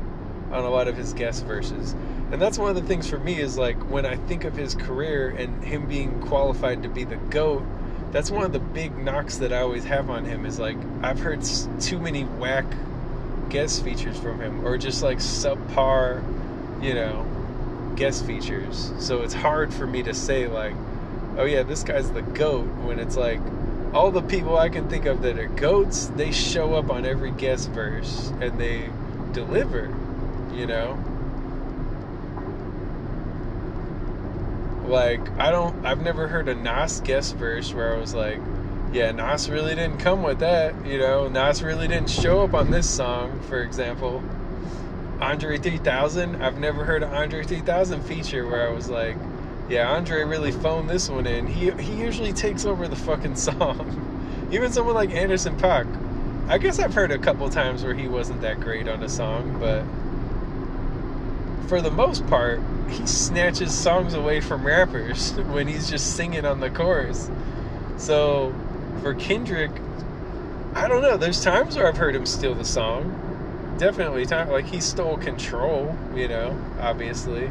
on 0.50 0.64
a 0.64 0.70
lot 0.70 0.88
of 0.88 0.96
his 0.96 1.12
guest 1.12 1.44
verses. 1.44 1.94
And 2.32 2.40
that's 2.40 2.58
one 2.58 2.70
of 2.70 2.76
the 2.76 2.88
things 2.88 3.08
for 3.08 3.18
me 3.18 3.38
is 3.38 3.56
like 3.56 3.76
when 3.90 4.04
I 4.04 4.16
think 4.16 4.44
of 4.44 4.56
his 4.56 4.74
career 4.74 5.30
and 5.30 5.62
him 5.64 5.86
being 5.86 6.20
qualified 6.20 6.82
to 6.82 6.88
be 6.88 7.04
the 7.04 7.16
GOAT, 7.16 7.62
that's 8.12 8.30
one 8.30 8.44
of 8.44 8.52
the 8.52 8.60
big 8.60 8.96
knocks 8.96 9.38
that 9.38 9.52
I 9.52 9.60
always 9.60 9.84
have 9.84 10.10
on 10.10 10.24
him 10.24 10.46
is 10.46 10.58
like 10.58 10.76
I've 11.02 11.18
heard 11.18 11.40
too 11.80 11.98
many 11.98 12.22
whack 12.22 12.64
guest 13.50 13.84
features 13.84 14.18
from 14.18 14.40
him 14.40 14.64
or 14.66 14.78
just 14.78 15.02
like 15.02 15.18
subpar, 15.18 16.22
you 16.82 16.94
know, 16.94 17.26
guest 17.96 18.24
features. 18.24 18.92
So 18.98 19.22
it's 19.22 19.34
hard 19.34 19.72
for 19.72 19.86
me 19.86 20.02
to 20.04 20.14
say 20.14 20.46
like, 20.46 20.74
oh 21.36 21.44
yeah, 21.44 21.62
this 21.62 21.82
guy's 21.82 22.10
the 22.10 22.22
GOAT 22.22 22.66
when 22.84 22.98
it's 22.98 23.16
like 23.16 23.40
all 23.94 24.10
the 24.10 24.22
people 24.22 24.58
I 24.58 24.68
can 24.68 24.88
think 24.90 25.06
of 25.06 25.22
that 25.22 25.38
are 25.38 25.46
goats, 25.46 26.06
they 26.16 26.32
show 26.32 26.74
up 26.74 26.90
on 26.90 27.06
every 27.06 27.30
guest 27.30 27.70
verse 27.70 28.32
and 28.40 28.58
they 28.58 28.90
deliver, 29.32 29.94
you 30.52 30.66
know? 30.66 30.98
Like, 34.88 35.30
I 35.38 35.52
don't, 35.52 35.86
I've 35.86 36.02
never 36.02 36.26
heard 36.26 36.48
a 36.48 36.56
Nas 36.56 37.00
guest 37.00 37.36
verse 37.36 37.72
where 37.72 37.94
I 37.94 38.00
was 38.00 38.14
like, 38.14 38.40
yeah, 38.92 39.12
Nas 39.12 39.48
really 39.48 39.76
didn't 39.76 39.98
come 39.98 40.24
with 40.24 40.40
that, 40.40 40.74
you 40.84 40.98
know? 40.98 41.28
Nas 41.28 41.62
really 41.62 41.86
didn't 41.86 42.10
show 42.10 42.42
up 42.42 42.52
on 42.52 42.72
this 42.72 42.90
song, 42.90 43.40
for 43.42 43.62
example. 43.62 44.24
Andre 45.20 45.56
3000, 45.56 46.42
I've 46.42 46.58
never 46.58 46.84
heard 46.84 47.04
an 47.04 47.14
Andre 47.14 47.44
3000 47.44 48.02
feature 48.02 48.44
where 48.44 48.68
I 48.68 48.72
was 48.72 48.90
like, 48.90 49.16
yeah, 49.68 49.90
Andre 49.90 50.24
really 50.24 50.52
phoned 50.52 50.90
this 50.90 51.08
one 51.08 51.26
in. 51.26 51.46
He 51.46 51.70
he 51.72 51.94
usually 51.94 52.32
takes 52.32 52.64
over 52.64 52.86
the 52.86 52.96
fucking 52.96 53.36
song. 53.48 54.48
Even 54.50 54.70
someone 54.72 54.94
like 54.94 55.10
Anderson 55.10 55.56
.Paak. 55.56 55.86
I 56.48 56.58
guess 56.58 56.78
I've 56.78 56.92
heard 56.92 57.10
a 57.10 57.18
couple 57.18 57.48
times 57.48 57.82
where 57.82 57.94
he 57.94 58.06
wasn't 58.06 58.42
that 58.42 58.60
great 58.60 58.86
on 58.86 59.02
a 59.02 59.08
song, 59.08 59.58
but 59.58 59.82
for 61.68 61.80
the 61.80 61.90
most 61.90 62.26
part, 62.26 62.60
he 62.90 63.06
snatches 63.06 63.72
songs 63.72 64.12
away 64.12 64.40
from 64.40 64.66
rappers 64.66 65.32
when 65.48 65.66
he's 65.66 65.88
just 65.88 66.14
singing 66.14 66.44
on 66.44 66.60
the 66.60 66.68
chorus. 66.68 67.30
So 67.96 68.54
for 69.00 69.14
Kendrick, 69.14 69.70
I 70.74 70.88
don't 70.88 71.00
know. 71.00 71.16
There's 71.16 71.42
times 71.42 71.76
where 71.76 71.88
I've 71.88 71.96
heard 71.96 72.14
him 72.14 72.26
steal 72.26 72.54
the 72.54 72.66
song. 72.66 73.20
Definitely 73.78 74.26
time 74.26 74.50
like 74.50 74.66
he 74.66 74.80
stole 74.80 75.16
control, 75.16 75.96
you 76.14 76.28
know, 76.28 76.56
obviously 76.78 77.50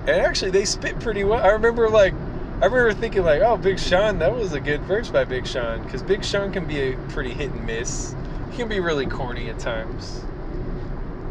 and 0.00 0.10
actually 0.10 0.50
they 0.50 0.64
spit 0.64 0.98
pretty 1.00 1.24
well. 1.24 1.44
I 1.44 1.48
remember 1.48 1.88
like 1.88 2.14
I 2.60 2.66
remember 2.66 2.92
thinking 2.92 3.22
like, 3.22 3.40
oh, 3.40 3.56
Big 3.56 3.78
Sean, 3.78 4.18
that 4.18 4.34
was 4.34 4.52
a 4.52 4.60
good 4.60 4.82
verse 4.82 5.08
by 5.08 5.24
Big 5.24 5.46
Sean 5.46 5.82
because 5.82 6.02
Big 6.02 6.22
Sean 6.22 6.52
can 6.52 6.66
be 6.66 6.92
a 6.92 6.96
pretty 7.08 7.30
hit 7.30 7.50
and 7.50 7.64
miss. 7.64 8.14
He 8.50 8.58
can 8.58 8.68
be 8.68 8.80
really 8.80 9.06
corny 9.06 9.48
at 9.48 9.58
times. 9.58 10.22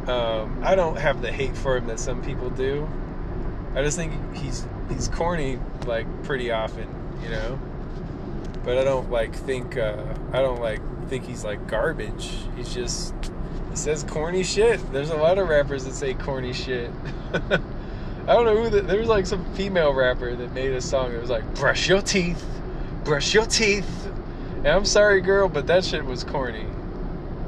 Um, 0.08 0.60
I 0.64 0.74
don't 0.74 0.98
have 0.98 1.22
the 1.22 1.32
hate 1.32 1.56
for 1.56 1.78
him 1.78 1.86
that 1.86 2.00
some 2.00 2.24
people 2.24 2.50
do. 2.50 2.90
I 3.76 3.84
just 3.84 3.96
think 3.96 4.36
he's 4.36 4.66
he's 4.90 5.08
corny 5.08 5.60
like 5.86 6.08
pretty 6.24 6.50
often, 6.50 6.88
you 7.22 7.30
know. 7.30 7.60
But 8.64 8.80
I 8.80 8.84
don't 8.84 9.12
like 9.12 9.36
think 9.36 9.78
uh, 9.78 10.04
I 10.34 10.42
don't 10.42 10.60
like 10.60 10.82
think 11.10 11.26
he's 11.26 11.44
like 11.44 11.68
garbage. 11.68 12.32
He's 12.56 12.74
just 12.74 13.14
he 13.70 13.76
says 13.76 14.04
corny 14.04 14.44
shit. 14.44 14.80
There's 14.92 15.12
a 15.12 15.18
lot 15.18 15.38
of 15.38 15.48
rappers 15.48 15.86
that 15.86 15.94
say 15.94 16.16
corny 16.16 16.54
shit. 16.54 16.90
I 18.30 18.34
don't 18.34 18.46
know 18.46 18.62
who 18.62 18.70
the, 18.70 18.82
there 18.82 19.00
was 19.00 19.08
like 19.08 19.26
some 19.26 19.44
female 19.56 19.92
rapper 19.92 20.36
that 20.36 20.54
made 20.54 20.72
a 20.74 20.82
song 20.82 21.14
that 21.14 21.20
was 21.20 21.32
like 21.32 21.56
brush 21.56 21.90
your 21.90 22.00
teeth, 22.00 22.46
brush 23.04 23.34
your 23.34 23.48
teeth. 23.48 24.06
And 24.58 24.68
I'm 24.68 24.86
sorry, 24.86 25.20
girl, 25.20 25.50
but 25.50 25.66
that 25.66 25.84
shit 25.84 26.06
was 26.06 26.24
corny. 26.24 26.68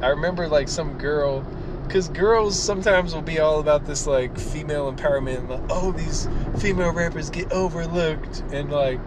I 0.02 0.08
remember 0.08 0.48
like 0.48 0.68
some 0.68 0.98
girl, 0.98 1.42
because 1.86 2.10
girls 2.10 2.60
sometimes 2.60 3.14
will 3.14 3.22
be 3.22 3.38
all 3.38 3.60
about 3.60 3.86
this 3.86 4.08
like 4.08 4.40
female 4.40 4.92
empowerment. 4.92 5.48
Like, 5.50 5.62
oh, 5.70 5.92
these 5.92 6.28
female 6.58 6.94
rappers 6.94 7.30
get 7.30 7.52
overlooked, 7.52 8.40
and 8.52 8.72
like, 8.72 9.02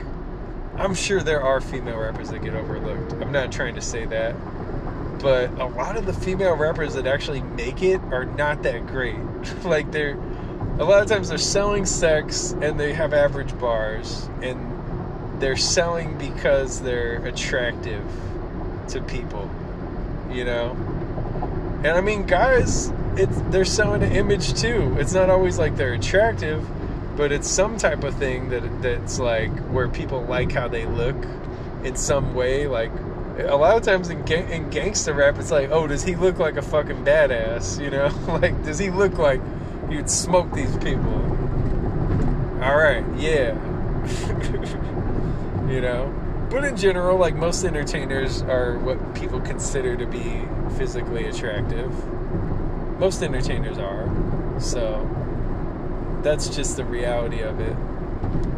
I'm 0.77 0.95
sure 0.95 1.25
there 1.25 1.43
are 1.43 1.61
female 1.61 1.99
rappers 1.99 2.31
that 2.31 2.41
get 2.41 2.55
overlooked. 2.55 3.15
I'm 3.15 3.33
not 3.33 3.51
trying 3.51 3.75
to 3.75 3.81
say 3.81 4.05
that, 4.05 4.37
but 5.19 5.51
a 5.59 5.67
lot 5.67 5.97
of 5.97 6.07
the 6.07 6.13
female 6.13 6.55
rappers 6.55 6.95
that 6.95 7.09
actually 7.09 7.43
make 7.43 7.83
it 7.83 8.01
are 8.13 8.27
not 8.27 8.63
that 8.63 8.87
great. 8.87 9.19
like 9.65 9.91
they're 9.91 10.17
a 10.79 10.85
lot 10.85 11.03
of 11.03 11.09
times 11.09 11.29
they're 11.29 11.39
selling 11.39 11.87
sex 11.87 12.53
and 12.61 12.79
they 12.79 12.93
have 12.93 13.13
average 13.13 13.57
bars 13.59 14.29
and 14.43 15.41
they're 15.41 15.57
selling 15.57 16.17
because 16.19 16.81
they're 16.83 17.25
attractive 17.27 18.05
to 18.89 19.01
people 19.03 19.51
you 20.35 20.45
know? 20.45 20.71
And 21.85 21.89
i 21.89 22.01
mean 22.01 22.27
guys 22.27 22.93
it's 23.17 23.41
they're 23.51 23.65
selling 23.65 24.03
an 24.03 24.13
image 24.13 24.61
too. 24.61 24.97
It's 24.99 25.13
not 25.15 25.31
always 25.31 25.59
like 25.59 25.77
they're 25.77 25.95
attractive 25.95 26.67
but 27.17 27.31
it's 27.31 27.49
some 27.49 27.77
type 27.77 28.03
of 28.03 28.17
thing 28.17 28.49
that 28.49 28.83
that's 28.83 29.21
like 29.21 29.57
where 29.69 29.89
people 29.89 30.25
like 30.25 30.51
how 30.51 30.67
they 30.67 30.85
look 30.85 31.17
in 31.85 31.95
some 31.95 32.35
way. 32.35 32.67
Like 32.67 32.91
a 33.39 33.55
lot 33.55 33.77
of 33.77 33.83
times 33.83 34.11
in, 34.11 34.25
ga- 34.25 34.51
in 34.51 34.71
gangster 34.71 35.13
rap 35.13 35.39
it's 35.39 35.51
like 35.51 35.71
oh 35.71 35.87
does 35.87 36.03
he 36.03 36.17
look 36.17 36.39
like 36.39 36.57
a 36.57 36.63
fucking 36.63 37.05
badass? 37.05 37.81
You 37.81 37.91
know? 37.91 38.09
Like 38.41 38.65
does 38.65 38.79
he 38.79 38.91
look 38.91 39.19
like 39.19 39.41
you'd 39.91 40.11
smoke 40.11 40.53
these 40.53 40.77
people. 40.79 41.13
All 42.63 42.77
right, 42.77 43.05
yeah. 43.17 43.55
you 45.69 45.81
know, 45.81 46.13
but 46.51 46.65
in 46.65 46.77
general, 46.77 47.19
like 47.19 47.35
most 47.35 47.65
entertainers 47.65 48.43
are 48.43 48.79
what 48.79 49.15
people 49.15 49.41
consider 49.41 49.97
to 49.97 50.07
be 50.07 50.43
physically 50.77 51.27
attractive. 51.27 51.91
Most 52.99 53.23
entertainers 53.23 53.79
are. 53.79 54.09
So 54.61 55.09
that's 56.23 56.49
just 56.49 56.77
the 56.77 56.85
reality 56.85 57.41
of 57.41 57.61
it. 57.61 57.77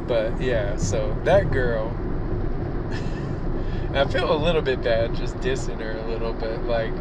But 0.06 0.40
yeah, 0.40 0.76
so 0.76 1.16
that 1.24 1.50
girl 1.50 1.88
I 3.94 4.04
feel 4.04 4.32
a 4.32 4.36
little 4.36 4.62
bit 4.62 4.82
bad 4.82 5.14
just 5.16 5.36
dissing 5.38 5.80
her 5.80 5.98
a 5.98 6.06
little 6.06 6.32
bit 6.32 6.62
like 6.64 6.92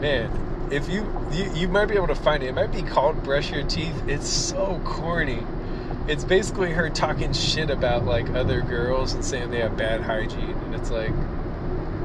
man, 0.00 0.30
if 0.70 0.88
you, 0.88 1.06
you 1.32 1.52
you 1.54 1.68
might 1.68 1.86
be 1.86 1.94
able 1.94 2.08
to 2.08 2.14
find 2.14 2.42
it. 2.42 2.48
It 2.48 2.54
might 2.54 2.72
be 2.72 2.82
called 2.82 3.22
"Brush 3.22 3.50
Your 3.50 3.62
Teeth." 3.64 3.94
It's 4.08 4.28
so 4.28 4.80
corny. 4.84 5.42
It's 6.08 6.24
basically 6.24 6.72
her 6.72 6.88
talking 6.88 7.32
shit 7.32 7.70
about 7.70 8.04
like 8.04 8.28
other 8.30 8.60
girls 8.60 9.12
and 9.12 9.24
saying 9.24 9.50
they 9.50 9.60
have 9.60 9.76
bad 9.76 10.02
hygiene, 10.02 10.50
and 10.50 10.74
it's 10.74 10.90
like, 10.90 11.12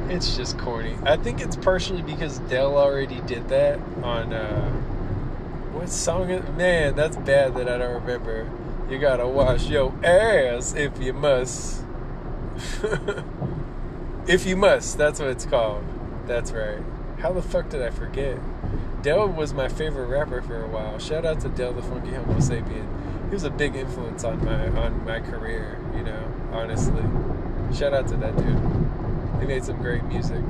it's 0.10 0.36
just 0.36 0.58
corny. 0.58 0.96
I 1.04 1.18
think 1.18 1.42
it's 1.42 1.56
partially 1.56 2.02
because 2.02 2.40
Del 2.40 2.78
already 2.78 3.22
did 3.22 3.50
that 3.50 3.80
on 4.04 4.34
uh, 4.34 4.70
what 5.72 5.90
song? 5.90 6.28
Man, 6.58 6.96
that's 6.96 7.18
bad 7.18 7.56
that 7.56 7.68
I 7.70 7.78
don't 7.78 8.02
remember. 8.02 8.50
You 8.90 9.00
gotta 9.00 9.28
wash 9.28 9.68
your 9.70 9.94
ass 10.06 10.76
if 10.76 11.00
you 11.00 11.14
must. 11.14 11.84
if 14.28 14.46
you 14.46 14.56
must, 14.56 14.98
that's 14.98 15.20
what 15.20 15.30
it's 15.30 15.46
called. 15.46 15.84
That's 16.28 16.52
right. 16.52 16.84
How 17.22 17.32
the 17.32 17.42
fuck 17.44 17.70
did 17.70 17.84
I 17.84 17.92
forget? 17.92 18.40
Del 19.04 19.28
was 19.28 19.54
my 19.54 19.68
favorite 19.68 20.08
rapper 20.08 20.42
for 20.42 20.64
a 20.64 20.68
while. 20.68 20.98
Shout 20.98 21.24
out 21.24 21.40
to 21.42 21.50
Del 21.50 21.72
the 21.72 21.84
Funky 21.84 22.10
Homosapien. 22.10 23.30
He 23.30 23.34
was 23.36 23.44
a 23.44 23.52
big 23.52 23.76
influence 23.76 24.24
on 24.24 24.44
my 24.44 24.68
on 24.70 25.06
my 25.06 25.20
career, 25.20 25.78
you 25.96 26.02
know, 26.02 26.34
honestly. 26.52 27.04
Shout 27.78 27.94
out 27.94 28.08
to 28.08 28.18
that 28.18 28.36
dude. 28.36 29.40
He 29.40 29.46
made 29.46 29.64
some 29.64 29.78
great 29.78 30.04
music. 30.06 30.44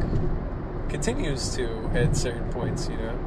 Continues 0.88 1.54
to 1.58 1.90
at 1.94 2.16
certain 2.16 2.50
points, 2.52 2.88
you 2.88 2.96
know. 2.96 3.20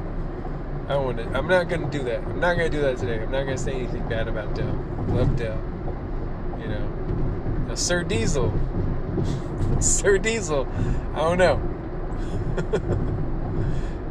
I 0.89 0.95
want 0.97 1.17
to 1.19 1.25
I'm 1.25 1.47
not 1.47 1.69
gonna 1.69 1.89
do 1.89 2.03
that. 2.03 2.23
I'm 2.23 2.39
not 2.39 2.57
gonna 2.57 2.69
do 2.69 2.81
that 2.81 2.97
today. 2.97 3.21
I'm 3.21 3.31
not 3.31 3.43
gonna 3.43 3.59
say 3.59 3.73
anything 3.73 4.09
bad 4.09 4.27
about 4.27 4.55
Del. 4.55 4.73
Love 5.09 5.35
Del. 5.35 5.61
You 6.59 6.67
know. 6.67 6.87
Now, 7.67 7.75
Sir 7.75 8.03
Diesel. 8.03 8.51
Sir 9.79 10.17
Diesel. 10.17 10.67
I 11.13 11.19
don't 11.19 11.37
know. 11.37 13.11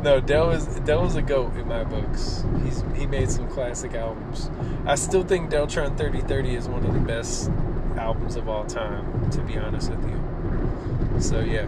No, 0.04 0.20
Del 0.20 0.50
is 0.50 0.66
Del 0.80 1.06
is 1.06 1.16
a 1.16 1.22
goat 1.22 1.56
in 1.56 1.66
my 1.66 1.82
books. 1.82 2.44
He's 2.62 2.84
he 2.94 3.06
made 3.06 3.30
some 3.30 3.48
classic 3.48 3.94
albums. 3.94 4.50
I 4.84 4.96
still 4.96 5.24
think 5.24 5.50
Deltron 5.50 5.96
3030 5.96 6.54
is 6.54 6.68
one 6.68 6.84
of 6.84 6.92
the 6.92 7.00
best 7.00 7.50
albums 7.96 8.36
of 8.36 8.46
all 8.46 8.66
time, 8.66 9.30
to 9.30 9.40
be 9.40 9.56
honest 9.56 9.90
with 9.90 10.04
you. 10.10 11.20
So 11.22 11.40
yeah, 11.40 11.66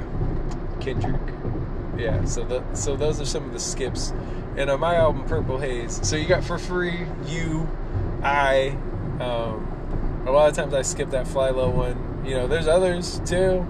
Kendrick. 0.81 1.19
Yeah, 1.97 2.27
so 2.27 2.45
the 2.45 2.63
so 2.75 2.95
those 2.95 3.23
are 3.23 3.25
some 3.25 3.45
of 3.45 3.55
the 3.55 3.59
skips. 3.59 4.13
And 4.59 4.69
on 4.69 4.81
my 4.81 4.97
album 4.97 5.25
Purple 5.25 5.57
Haze, 5.57 6.07
so 6.07 6.17
you 6.17 6.29
got 6.29 6.45
for 6.45 6.59
free, 6.59 7.07
you, 7.27 7.67
I, 8.23 8.77
um, 9.19 10.25
a 10.27 10.31
lot 10.31 10.51
of 10.51 10.55
times 10.55 10.75
I 10.75 10.83
skip 10.83 11.09
that 11.13 11.25
FlyLo 11.25 11.73
one, 11.73 12.27
You 12.27 12.35
know, 12.35 12.47
there's 12.47 12.69
others 12.69 13.19
too. 13.25 13.67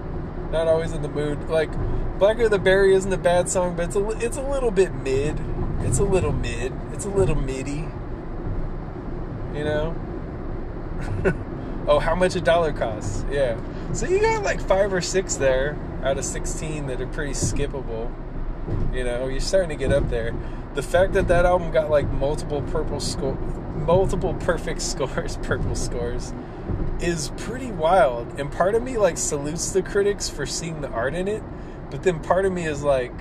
Not 0.51 0.67
always 0.67 0.91
in 0.91 1.01
the 1.03 1.09
mood. 1.09 1.49
Like 1.49 1.69
Blacker 2.17 2.49
the 2.49 2.57
Berry 2.57 2.95
isn't 2.95 3.13
a 3.13 3.17
bad 3.17 3.47
song, 3.47 3.75
but 3.75 3.85
it's 3.85 3.95
a 3.95 4.07
it's 4.25 4.37
a 4.37 4.41
little 4.41 4.71
bit 4.71 4.93
mid. 4.93 5.39
It's 5.81 5.99
a 5.99 6.03
little 6.03 6.31
mid. 6.31 6.73
It's 6.91 7.05
a 7.05 7.09
little 7.09 7.35
midi. 7.35 7.87
You 9.53 9.63
know. 9.63 9.95
oh, 11.87 11.99
how 11.99 12.15
much 12.15 12.35
a 12.35 12.41
dollar 12.41 12.73
costs? 12.73 13.23
Yeah. 13.29 13.59
So 13.93 14.07
you 14.07 14.19
got 14.19 14.43
like 14.43 14.59
five 14.59 14.91
or 14.91 15.01
six 15.01 15.35
there 15.35 15.77
out 16.03 16.17
of 16.17 16.25
sixteen 16.25 16.87
that 16.87 16.99
are 17.01 17.07
pretty 17.07 17.33
skippable. 17.33 18.11
You 18.91 19.03
know, 19.03 19.27
you're 19.27 19.39
starting 19.39 19.69
to 19.69 19.75
get 19.75 19.93
up 19.93 20.09
there. 20.09 20.33
The 20.73 20.81
fact 20.81 21.13
that 21.13 21.27
that 21.27 21.45
album 21.45 21.71
got 21.71 21.91
like 21.91 22.09
multiple 22.09 22.63
purple 22.63 22.99
score, 22.99 23.35
multiple 23.35 24.33
perfect 24.33 24.81
scores, 24.81 25.37
purple 25.43 25.75
scores, 25.75 26.33
is 26.99 27.31
pretty 27.37 27.71
wild. 27.71 28.39
And 28.39 28.51
part 28.51 28.73
of 28.73 28.81
me 28.81 28.97
like 28.97 29.19
salutes 29.19 29.71
the 29.71 29.83
critics 29.83 30.29
for 30.29 30.47
seeing 30.47 30.81
the 30.81 30.89
art 30.89 31.13
in 31.13 31.27
it, 31.27 31.43
but 31.89 32.03
then 32.03 32.19
part 32.19 32.45
of 32.45 32.51
me 32.51 32.65
is 32.65 32.83
like, 32.83 33.13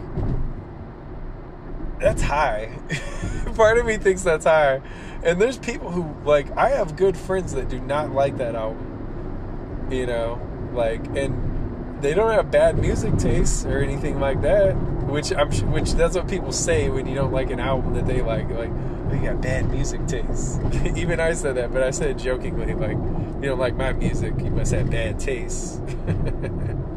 that's 2.00 2.22
high. 2.22 2.70
part 3.56 3.78
of 3.78 3.86
me 3.86 3.96
thinks 3.96 4.22
that's 4.22 4.44
high. 4.44 4.80
And 5.22 5.40
there's 5.40 5.58
people 5.58 5.90
who 5.90 6.14
like 6.24 6.56
I 6.56 6.70
have 6.70 6.96
good 6.96 7.16
friends 7.16 7.52
that 7.54 7.68
do 7.68 7.80
not 7.80 8.12
like 8.12 8.36
that 8.38 8.54
album. 8.54 9.88
You 9.90 10.06
know, 10.06 10.40
like 10.72 11.04
and 11.16 12.02
they 12.02 12.14
don't 12.14 12.32
have 12.32 12.50
bad 12.50 12.78
music 12.78 13.16
tastes 13.16 13.64
or 13.64 13.78
anything 13.78 14.20
like 14.20 14.42
that. 14.42 14.74
Which 15.06 15.32
I'm 15.32 15.50
which 15.70 15.92
that's 15.92 16.16
what 16.16 16.28
people 16.28 16.52
say 16.52 16.88
when 16.90 17.06
you 17.06 17.14
don't 17.14 17.32
like 17.32 17.50
an 17.50 17.60
album 17.60 17.94
that 17.94 18.06
they 18.06 18.20
like. 18.20 18.48
Like 18.50 18.70
oh, 18.70 19.14
you 19.14 19.22
got 19.22 19.40
bad 19.40 19.70
music 19.70 20.06
tastes. 20.06 20.58
Even 20.96 21.20
I 21.20 21.32
said 21.32 21.56
that, 21.56 21.72
but 21.72 21.82
I 21.82 21.90
said 21.90 22.18
jokingly 22.18 22.74
like 22.74 22.98
you 23.42 23.48
don't 23.48 23.58
like 23.58 23.76
my 23.76 23.92
music, 23.92 24.34
you 24.38 24.50
must 24.50 24.72
have 24.72 24.90
bad 24.90 25.18
tastes. 25.18 25.80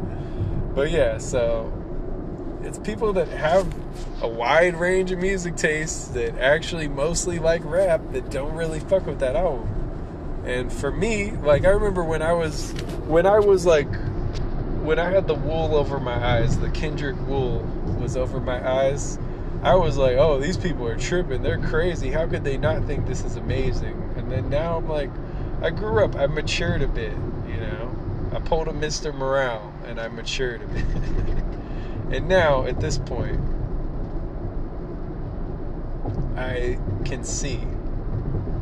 but 0.80 0.90
yeah, 0.90 1.18
so 1.18 1.70
it's 2.62 2.78
people 2.78 3.12
that 3.12 3.28
have 3.28 3.70
a 4.22 4.26
wide 4.26 4.74
range 4.74 5.12
of 5.12 5.18
music 5.18 5.54
tastes 5.54 6.08
that 6.08 6.38
actually 6.38 6.88
mostly 6.88 7.38
like 7.38 7.60
rap 7.66 8.00
that 8.12 8.30
don't 8.30 8.54
really 8.54 8.80
fuck 8.80 9.04
with 9.04 9.18
that 9.18 9.36
album. 9.36 9.68
And 10.46 10.72
for 10.72 10.90
me, 10.90 11.32
like 11.32 11.66
I 11.66 11.68
remember 11.68 12.02
when 12.02 12.22
I 12.22 12.32
was 12.32 12.72
when 13.06 13.26
I 13.26 13.40
was 13.40 13.66
like 13.66 13.94
when 14.80 14.98
I 14.98 15.10
had 15.10 15.28
the 15.28 15.34
wool 15.34 15.74
over 15.76 16.00
my 16.00 16.14
eyes, 16.14 16.58
the 16.58 16.70
Kendrick 16.70 17.20
wool 17.26 17.58
was 18.00 18.16
over 18.16 18.40
my 18.40 18.66
eyes. 18.66 19.18
I 19.62 19.74
was 19.74 19.98
like, 19.98 20.16
"Oh, 20.16 20.40
these 20.40 20.56
people 20.56 20.88
are 20.88 20.96
tripping. 20.96 21.42
They're 21.42 21.60
crazy. 21.60 22.10
How 22.10 22.26
could 22.26 22.42
they 22.42 22.56
not 22.56 22.86
think 22.86 23.06
this 23.06 23.22
is 23.22 23.36
amazing?" 23.36 24.14
And 24.16 24.32
then 24.32 24.48
now 24.48 24.78
I'm 24.78 24.88
like, 24.88 25.10
I 25.60 25.68
grew 25.68 26.02
up. 26.02 26.16
I 26.16 26.26
matured 26.26 26.80
a 26.80 26.88
bit, 26.88 27.12
you 27.46 27.60
know. 27.60 27.94
I 28.32 28.38
pulled 28.38 28.68
a 28.68 28.72
Mr. 28.72 29.14
Morale 29.14 29.69
and 29.86 30.00
I 30.00 30.08
matured 30.08 30.62
a 30.62 30.66
bit. 30.66 30.84
and 32.16 32.28
now 32.28 32.64
at 32.66 32.80
this 32.80 32.98
point, 32.98 33.40
I 36.36 36.78
can 37.04 37.24
see 37.24 37.60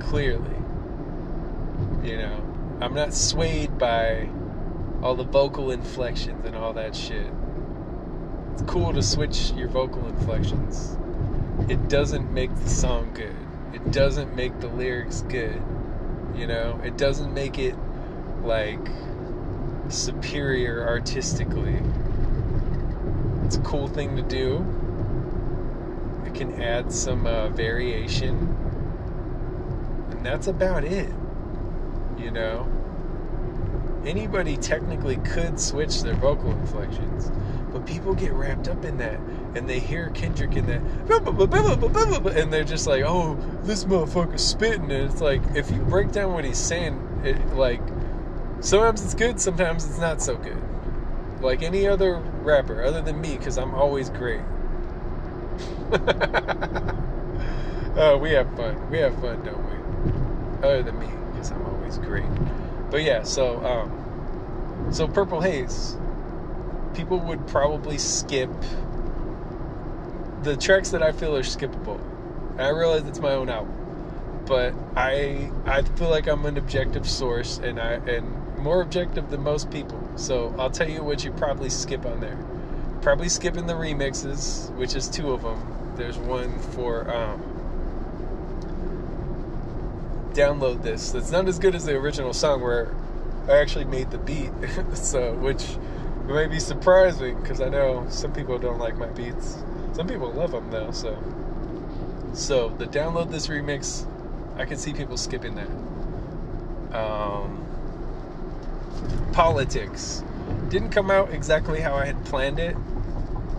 clearly. 0.01 0.57
You 2.03 2.19
know, 2.19 2.79
I'm 2.81 2.95
not 2.95 3.13
swayed 3.15 3.79
by 3.79 4.29
all 5.03 5.15
the 5.15 5.25
vocal 5.25 5.71
inflections 5.71 6.45
and 6.45 6.57
all 6.57 6.73
that 6.75 6.95
shit. 6.95 7.27
It's 8.53 8.63
cool 8.63 8.93
to 8.93 9.03
switch 9.03 9.53
your 9.53 9.69
vocal 9.69 10.07
inflections. 10.09 10.97
It 11.69 11.89
doesn't 11.89 12.33
make 12.33 12.55
the 12.55 12.69
song 12.69 13.13
good. 13.15 13.37
It 13.73 13.91
doesn't 13.93 14.35
make 14.35 14.59
the 14.61 14.69
lyrics 14.69 15.23
good. 15.29 15.63
You 16.35 16.47
know, 16.47 16.81
it 16.85 16.97
doesn't 16.97 17.33
make 17.33 17.59
it 17.59 17.75
like 18.43 18.89
superior 19.89 20.87
artistically. 20.87 21.81
It's 23.45 23.57
a 23.57 23.61
cool 23.61 23.89
thing 23.89 24.17
to 24.17 24.23
do. 24.23 24.57
It 26.27 26.35
can 26.35 26.61
add 26.61 26.93
some 26.93 27.27
uh, 27.27 27.49
variation. 27.49 28.55
And 30.11 30.25
that's 30.25 30.47
about 30.47 30.85
it. 30.85 31.11
You 32.19 32.31
know? 32.31 32.67
Anybody 34.05 34.57
technically 34.57 35.17
could 35.17 35.59
switch 35.59 36.03
their 36.03 36.15
vocal 36.15 36.51
inflections, 36.51 37.31
but 37.73 37.87
people 37.87 38.15
get 38.15 38.33
wrapped 38.33 38.69
up 38.69 38.85
in 38.85 38.99
that 38.99 39.19
and 39.55 39.69
they 39.69 39.81
hear 39.81 40.11
Kendrick 40.11 40.57
in 40.57 40.67
that 40.67 40.81
and 42.37 42.53
they're 42.53 42.65
just 42.65 42.87
like, 42.87 43.03
"Oh, 43.05 43.37
this 43.63 43.85
motherfucker's 43.85 44.45
spitting." 44.45 44.91
And 44.91 45.11
it's 45.11 45.21
like 45.21 45.43
if 45.55 45.71
you 45.71 45.79
break 45.81 46.13
down 46.13 46.33
what 46.33 46.45
he's 46.45 46.59
saying, 46.59 47.23
it 47.25 47.55
like 47.55 47.81
sometimes 48.61 49.05
it's 49.05 49.15
good, 49.15 49.41
sometimes 49.41 49.85
it's 49.85 49.99
not 49.99 50.21
so 50.23 50.37
good. 50.37 50.63
Like 51.41 51.63
any 51.63 51.87
other 51.87 52.17
rapper 52.43 52.83
other 52.83 53.01
than 53.01 53.21
me 53.21 53.37
cuz 53.37 53.59
I'm 53.59 53.75
always 53.75 54.11
great. 54.11 54.41
oh, 57.97 58.19
we 58.21 58.31
have 58.33 58.55
fun. 58.57 58.91
We 58.91 58.99
have 58.99 59.15
fun, 59.21 59.43
don't 59.43 59.65
we? 59.65 60.67
Other 60.67 60.83
than 60.83 60.99
me 60.99 61.09
cuz 61.37 61.51
I'm 61.51 61.65
always 61.67 61.99
great. 61.99 62.25
But 62.91 63.03
yeah, 63.03 63.23
so 63.23 63.65
um, 63.65 64.93
so 64.93 65.07
Purple 65.07 65.41
Haze, 65.41 65.97
people 66.95 67.19
would 67.21 67.47
probably 67.47 67.99
skip 67.99 68.51
the 70.43 70.57
tracks 70.57 70.91
that 70.91 71.03
I 71.03 71.13
feel 71.13 71.37
are 71.37 71.43
skippable. 71.43 72.01
And 72.53 72.63
I 72.63 72.71
realize 72.71 73.03
it's 73.05 73.21
my 73.21 73.33
own 73.33 73.49
album, 73.49 73.75
but 74.47 74.75
I 74.97 75.51
I 75.67 75.83
feel 75.83 76.09
like 76.09 76.27
I'm 76.27 76.45
an 76.47 76.57
objective 76.57 77.09
source, 77.09 77.59
and 77.59 77.79
I 77.79 77.93
and 77.93 78.35
more 78.59 78.83
objective 78.83 79.31
than 79.31 79.43
most 79.43 79.71
people. 79.71 80.01
So 80.17 80.55
I'll 80.59 80.71
tell 80.71 80.89
you 80.89 81.03
what 81.03 81.25
you 81.25 81.33
probably 81.33 81.71
skip 81.71 82.05
on 82.05 82.21
there. 82.21 82.39
Probably 83.03 83.29
skipping 83.29 83.67
the 83.67 83.75
remixes, 83.75 84.71
which 84.77 84.95
is 84.95 85.09
two 85.09 85.33
of 85.33 85.43
them. 85.43 85.95
There's 85.97 86.19
one 86.19 86.59
for 86.59 87.11
um, 87.15 87.43
download 90.33 90.83
this. 90.83 91.13
That's 91.13 91.31
not 91.31 91.49
as 91.49 91.59
good 91.59 91.75
as 91.75 91.85
the 91.85 91.95
original 91.95 92.33
song 92.33 92.61
where 92.61 92.95
I 93.49 93.57
actually 93.57 93.85
made 93.85 94.11
the 94.11 94.19
beat. 94.19 94.51
so, 94.95 95.35
which 95.35 95.65
may 96.27 96.47
be 96.47 96.61
surprising 96.61 97.41
because 97.41 97.61
I 97.61 97.69
know 97.69 98.07
some 98.09 98.33
people 98.33 98.59
don't 98.59 98.79
like 98.79 98.97
my 98.97 99.07
beats. 99.07 99.59
Some 99.95 100.07
people 100.07 100.31
love 100.33 100.53
them 100.53 100.71
though. 100.71 100.91
So, 100.91 101.19
so 102.35 102.69
the 102.79 102.87
download 102.87 103.31
this 103.31 103.49
remix, 103.49 104.07
I 104.57 104.65
can 104.65 104.77
see 104.77 104.93
people 104.93 105.17
skipping 105.17 105.55
that. 105.55 105.69
Um, 106.97 107.68
politics 109.33 110.23
didn't 110.69 110.91
come 110.91 111.11
out 111.11 111.33
exactly 111.33 111.81
how 111.81 111.95
I 111.95 112.05
had 112.05 112.25
planned 112.25 112.59
it, 112.59 112.77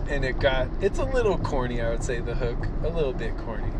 and 0.08 0.24
it 0.24 0.38
got 0.38 0.68
it's 0.80 0.98
a 0.98 1.04
little 1.04 1.38
corny. 1.38 1.80
I 1.80 1.90
would 1.90 2.04
say 2.04 2.20
the 2.20 2.34
hook 2.34 2.66
a 2.84 2.88
little 2.88 3.12
bit 3.12 3.36
corny. 3.38 3.72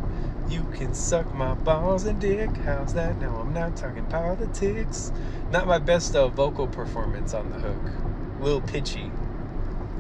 You 0.48 0.64
can 0.74 0.94
suck 0.94 1.32
my 1.34 1.54
balls 1.54 2.06
and 2.06 2.20
dick. 2.20 2.50
How's 2.64 2.94
that? 2.94 3.20
Now 3.20 3.36
I'm 3.36 3.52
not 3.52 3.76
talking 3.76 4.04
politics. 4.06 5.12
Not 5.52 5.66
my 5.66 5.78
best 5.78 6.16
uh, 6.16 6.28
vocal 6.28 6.66
performance 6.66 7.34
on 7.34 7.50
the 7.50 7.58
hook. 7.58 7.92
A 8.40 8.44
little 8.44 8.61
pitchy, 8.61 9.12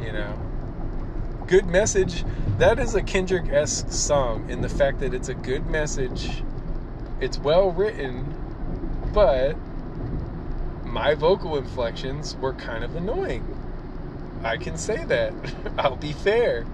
you 0.00 0.12
know. 0.12 0.38
Good 1.46 1.66
message. 1.66 2.24
That 2.58 2.78
is 2.78 2.94
a 2.94 3.02
Kendrick 3.02 3.48
esque 3.48 3.90
song 3.90 4.48
in 4.50 4.60
the 4.60 4.68
fact 4.68 5.00
that 5.00 5.14
it's 5.14 5.28
a 5.28 5.34
good 5.34 5.66
message. 5.66 6.42
It's 7.20 7.38
well 7.38 7.70
written, 7.70 8.24
but 9.12 9.56
my 10.90 11.14
vocal 11.14 11.56
inflections 11.56 12.36
were 12.36 12.54
kind 12.54 12.84
of 12.84 12.96
annoying. 12.96 13.44
I 14.42 14.56
can 14.56 14.76
say 14.76 15.04
that. 15.04 15.32
I'll 15.78 15.96
be 15.96 16.12
fair. 16.12 16.66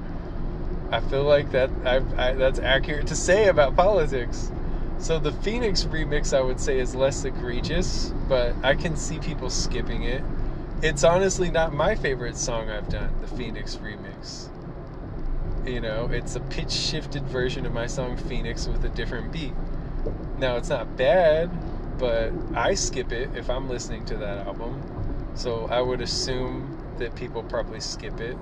I 0.91 1.01
feel 1.01 1.25
like 1.25 1.51
that 1.53 1.71
I, 1.85 2.33
that's 2.33 2.59
accurate 2.59 3.09
to 3.09 3.17
say 3.17 3.49
about 3.49 3.77
politics. 3.77 4.51
So 4.99 5.19
the 5.19 5.33
Phoenix 5.33 5.85
remix, 5.85 6.37
I 6.37 6.41
would 6.41 6.61
say, 6.61 6.79
is 6.79 6.95
less 6.95 7.25
egregious, 7.25 8.14
but 8.29 8.55
I 8.62 8.75
can 8.75 8.97
see 8.97 9.19
people 9.19 9.51
skipping 9.51 10.05
it. 10.05 10.23
It's 10.83 11.05
honestly 11.05 11.51
not 11.51 11.75
my 11.75 11.95
favorite 11.95 12.37
song 12.37 12.71
I've 12.71 12.89
done, 12.89 13.12
the 13.21 13.27
Phoenix 13.27 13.77
remix. 13.77 14.49
You 15.67 15.81
know, 15.81 16.09
it's 16.11 16.37
a 16.37 16.41
pitch 16.41 16.71
shifted 16.71 17.25
version 17.25 17.67
of 17.67 17.73
my 17.73 17.87
song 17.87 18.17
Phoenix 18.17 18.67
with 18.69 18.85
a 18.85 18.89
different 18.89 19.33
beat. 19.33 19.53
Now, 20.39 20.57
it's 20.57 20.69
not 20.69 20.97
bad, 20.97 21.51
but 21.99 22.32
I 22.55 22.74
skip 22.74 23.12
it 23.12 23.30
if 23.34 23.51
I'm 23.51 23.68
listening 23.68 24.05
to 24.07 24.16
that 24.18 24.47
album. 24.47 24.82
So 25.34 25.66
I 25.66 25.80
would 25.80 26.01
assume 26.01 26.78
that 26.99 27.14
people 27.14 27.42
probably 27.42 27.80
skip 27.80 28.20
it 28.20 28.36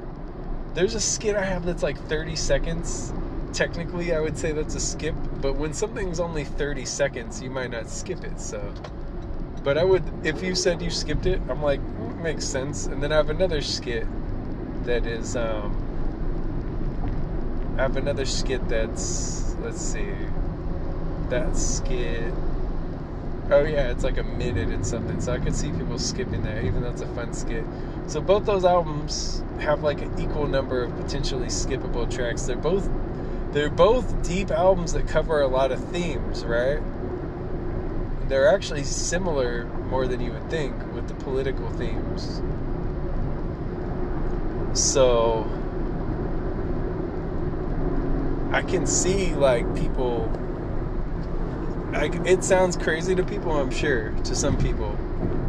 there's 0.74 0.94
a 0.94 1.00
skit 1.00 1.36
I 1.36 1.44
have 1.44 1.64
that's 1.64 1.82
like 1.82 1.98
30 2.09 2.34
seconds. 2.36 3.12
Technically, 3.52 4.12
I 4.12 4.20
would 4.20 4.36
say 4.36 4.50
that's 4.50 4.74
a 4.74 4.80
skip, 4.80 5.14
but 5.40 5.55
when 5.55 5.72
something's 5.72 6.18
only 6.18 6.44
30 6.44 6.84
seconds, 6.84 7.40
you 7.40 7.48
might 7.48 7.70
not 7.70 7.88
skip 7.88 8.24
it. 8.24 8.40
So, 8.40 8.74
but 9.62 9.78
I 9.78 9.84
would, 9.84 10.02
if 10.24 10.42
you 10.42 10.57
said 10.57 10.82
you 10.82 10.90
skipped 10.90 11.26
it, 11.26 11.40
I'm 11.48 11.62
like, 11.62 11.80
mm, 11.80 12.20
makes 12.20 12.44
sense. 12.44 12.86
And 12.86 13.00
then 13.00 13.12
I 13.12 13.16
have 13.16 13.30
another 13.30 13.62
skit 13.62 14.07
that 14.84 15.07
is, 15.07 15.36
um, 15.36 15.80
I 17.78 17.82
have 17.82 17.96
another 17.96 18.26
skit 18.26 18.68
that's, 18.68 19.55
let's 19.61 19.80
see, 19.80 20.12
that 21.28 21.57
skit 21.57 22.34
Oh 23.51 23.62
yeah, 23.62 23.90
it's 23.90 24.05
like 24.05 24.16
a 24.16 24.22
minute 24.22 24.70
and 24.70 24.86
something. 24.86 25.20
So 25.20 25.32
I 25.32 25.38
could 25.38 25.55
see 25.55 25.70
people 25.70 25.99
skipping 25.99 26.42
that, 26.45 26.64
even 26.64 26.82
though 26.82 26.90
it's 26.90 27.03
a 27.03 27.07
fun 27.09 27.32
skit. 27.34 27.64
So 28.07 28.20
both 28.20 28.47
those 28.47 28.64
albums 28.64 29.42
have 29.61 29.82
like 29.82 30.01
an 30.01 30.18
equal 30.18 30.47
number 30.47 30.82
of 30.82 30.97
potentially 30.97 31.49
skippable 31.49 32.11
tracks. 32.11 32.42
They're 32.42 32.57
both 32.57 32.88
they're 33.53 33.70
both 33.70 34.22
deep 34.22 34.51
albums 34.51 34.95
that 34.95 35.07
cover 35.07 35.42
a 35.42 35.47
lot 35.47 35.72
of 35.72 35.84
themes, 35.90 36.45
right? 36.45 36.80
They're 38.28 38.49
actually 38.49 38.84
similar 38.84 39.66
more 39.66 40.07
than 40.07 40.20
you 40.20 40.32
would 40.32 40.49
think 40.49 40.74
with 40.95 41.07
the 41.09 41.14
political 41.14 41.68
themes. 41.70 42.40
So 44.72 45.42
I 48.53 48.62
can 48.62 48.86
see 48.86 49.34
like 49.34 49.76
people 49.76 50.30
like 51.95 52.14
it 52.26 52.45
sounds 52.45 52.76
crazy 52.76 53.14
to 53.14 53.24
people, 53.24 53.53
I'm 53.53 53.70
sure, 53.70 54.11
to 54.24 54.34
some 54.34 54.59
people 54.59 54.90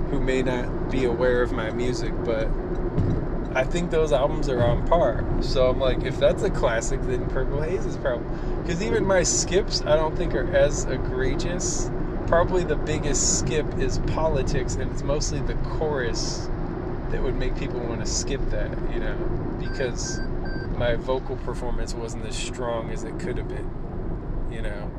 who 0.10 0.20
may 0.20 0.42
not 0.42 0.92
be 0.92 1.06
aware 1.06 1.42
of 1.42 1.52
my 1.52 1.72
music, 1.72 2.14
but 2.24 2.48
I 3.56 3.64
think 3.64 3.90
those 3.90 4.12
albums 4.12 4.50
are 4.50 4.62
on 4.62 4.88
par. 4.88 5.26
So 5.42 5.70
I'm 5.70 5.80
like, 5.80 6.04
if 6.04 6.20
that's 6.20 6.44
a 6.44 6.50
classic, 6.50 7.02
then 7.04 7.26
Purple 7.30 7.62
Haze 7.62 7.86
is 7.86 7.98
probably 7.98 8.28
because 8.62 8.82
even 8.84 9.06
my 9.06 9.24
skips 9.24 9.82
I 9.82 9.96
don't 9.96 10.16
think 10.16 10.36
are 10.36 10.54
as 10.56 10.86
egregious. 10.86 11.90
Probably 12.28 12.64
the 12.64 12.76
biggest 12.76 13.40
skip 13.40 13.66
is 13.78 14.00
politics, 14.08 14.76
and 14.76 14.92
it's 14.92 15.04
mostly 15.04 15.42
the 15.42 15.54
chorus 15.56 16.50
that 17.12 17.22
would 17.22 17.36
make 17.36 17.56
people 17.56 17.80
want 17.80 18.02
to 18.02 18.08
skip 18.08 18.42
that, 18.50 18.72
you 18.92 19.00
know, 19.00 19.16
because 19.60 20.20
my 20.76 20.96
vocal 20.96 21.38
performance 21.38 21.94
wasn't 21.94 22.26
as 22.26 22.36
strong 22.36 22.90
as 22.92 23.04
it 23.04 23.20
could 23.20 23.38
have 23.38 23.48
been, 23.48 23.70
you 24.52 24.62
know. 24.62 24.92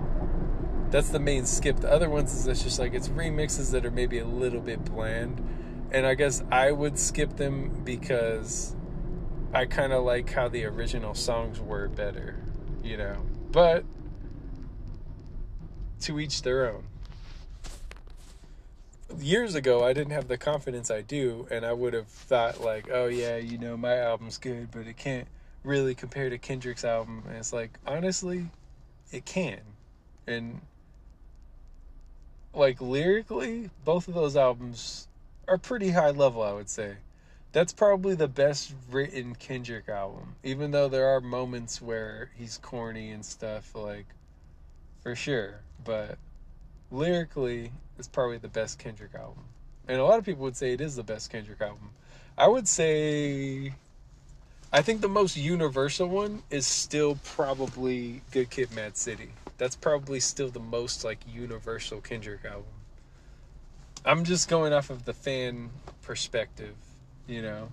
That's 0.90 1.10
the 1.10 1.18
main 1.18 1.46
skip. 1.46 1.80
The 1.80 1.90
other 1.90 2.08
ones 2.08 2.32
is 2.32 2.46
it's 2.46 2.62
just 2.62 2.78
like 2.78 2.94
it's 2.94 3.08
remixes 3.08 3.72
that 3.72 3.84
are 3.84 3.90
maybe 3.90 4.18
a 4.18 4.26
little 4.26 4.60
bit 4.60 4.84
bland. 4.84 5.42
And 5.90 6.06
I 6.06 6.14
guess 6.14 6.42
I 6.50 6.72
would 6.72 6.98
skip 6.98 7.36
them 7.36 7.82
because 7.84 8.74
I 9.52 9.66
kind 9.66 9.92
of 9.92 10.04
like 10.04 10.30
how 10.30 10.48
the 10.48 10.64
original 10.64 11.14
songs 11.14 11.60
were 11.60 11.88
better, 11.88 12.36
you 12.82 12.96
know. 12.96 13.16
But 13.50 13.84
to 16.00 16.20
each 16.20 16.42
their 16.42 16.72
own. 16.72 16.84
Years 19.18 19.54
ago, 19.54 19.84
I 19.84 19.92
didn't 19.92 20.12
have 20.12 20.28
the 20.28 20.36
confidence 20.36 20.90
I 20.90 21.00
do, 21.00 21.46
and 21.50 21.64
I 21.64 21.72
would 21.72 21.94
have 21.94 22.08
thought, 22.08 22.60
like, 22.60 22.88
oh, 22.92 23.06
yeah, 23.06 23.36
you 23.36 23.56
know, 23.56 23.76
my 23.76 23.96
album's 23.96 24.36
good, 24.36 24.70
but 24.70 24.86
it 24.86 24.96
can't 24.96 25.26
really 25.64 25.94
compare 25.94 26.28
to 26.28 26.38
Kendrick's 26.38 26.84
album. 26.84 27.22
And 27.26 27.36
it's 27.36 27.52
like, 27.52 27.78
honestly, 27.86 28.50
it 29.12 29.24
can. 29.24 29.60
And 30.26 30.60
like 32.56 32.80
lyrically, 32.80 33.70
both 33.84 34.08
of 34.08 34.14
those 34.14 34.36
albums 34.36 35.08
are 35.46 35.58
pretty 35.58 35.90
high 35.90 36.10
level, 36.10 36.42
I 36.42 36.52
would 36.52 36.68
say. 36.68 36.96
That's 37.52 37.72
probably 37.72 38.14
the 38.14 38.28
best 38.28 38.74
written 38.90 39.34
Kendrick 39.34 39.88
album, 39.88 40.36
even 40.42 40.72
though 40.72 40.88
there 40.88 41.08
are 41.08 41.20
moments 41.20 41.80
where 41.80 42.30
he's 42.36 42.58
corny 42.58 43.10
and 43.10 43.24
stuff, 43.24 43.74
like 43.74 44.06
for 45.02 45.14
sure. 45.14 45.60
But 45.84 46.18
lyrically, 46.90 47.72
it's 47.98 48.08
probably 48.08 48.38
the 48.38 48.48
best 48.48 48.78
Kendrick 48.78 49.14
album. 49.14 49.44
And 49.88 49.98
a 49.98 50.04
lot 50.04 50.18
of 50.18 50.24
people 50.24 50.42
would 50.42 50.56
say 50.56 50.72
it 50.72 50.80
is 50.80 50.96
the 50.96 51.02
best 51.02 51.30
Kendrick 51.30 51.60
album. 51.60 51.90
I 52.36 52.48
would 52.48 52.68
say 52.68 53.72
I 54.72 54.82
think 54.82 55.00
the 55.00 55.08
most 55.08 55.36
universal 55.36 56.08
one 56.08 56.42
is 56.50 56.66
still 56.66 57.18
probably 57.24 58.22
Good 58.32 58.50
Kid 58.50 58.74
Mad 58.74 58.96
City. 58.96 59.30
That's 59.58 59.76
probably 59.76 60.20
still 60.20 60.48
the 60.48 60.60
most 60.60 61.04
like 61.04 61.20
universal 61.26 62.00
Kendrick 62.00 62.44
album. 62.44 62.64
I'm 64.04 64.24
just 64.24 64.48
going 64.48 64.72
off 64.72 64.90
of 64.90 65.04
the 65.04 65.12
fan 65.12 65.70
perspective, 66.02 66.76
you 67.26 67.42
know. 67.42 67.70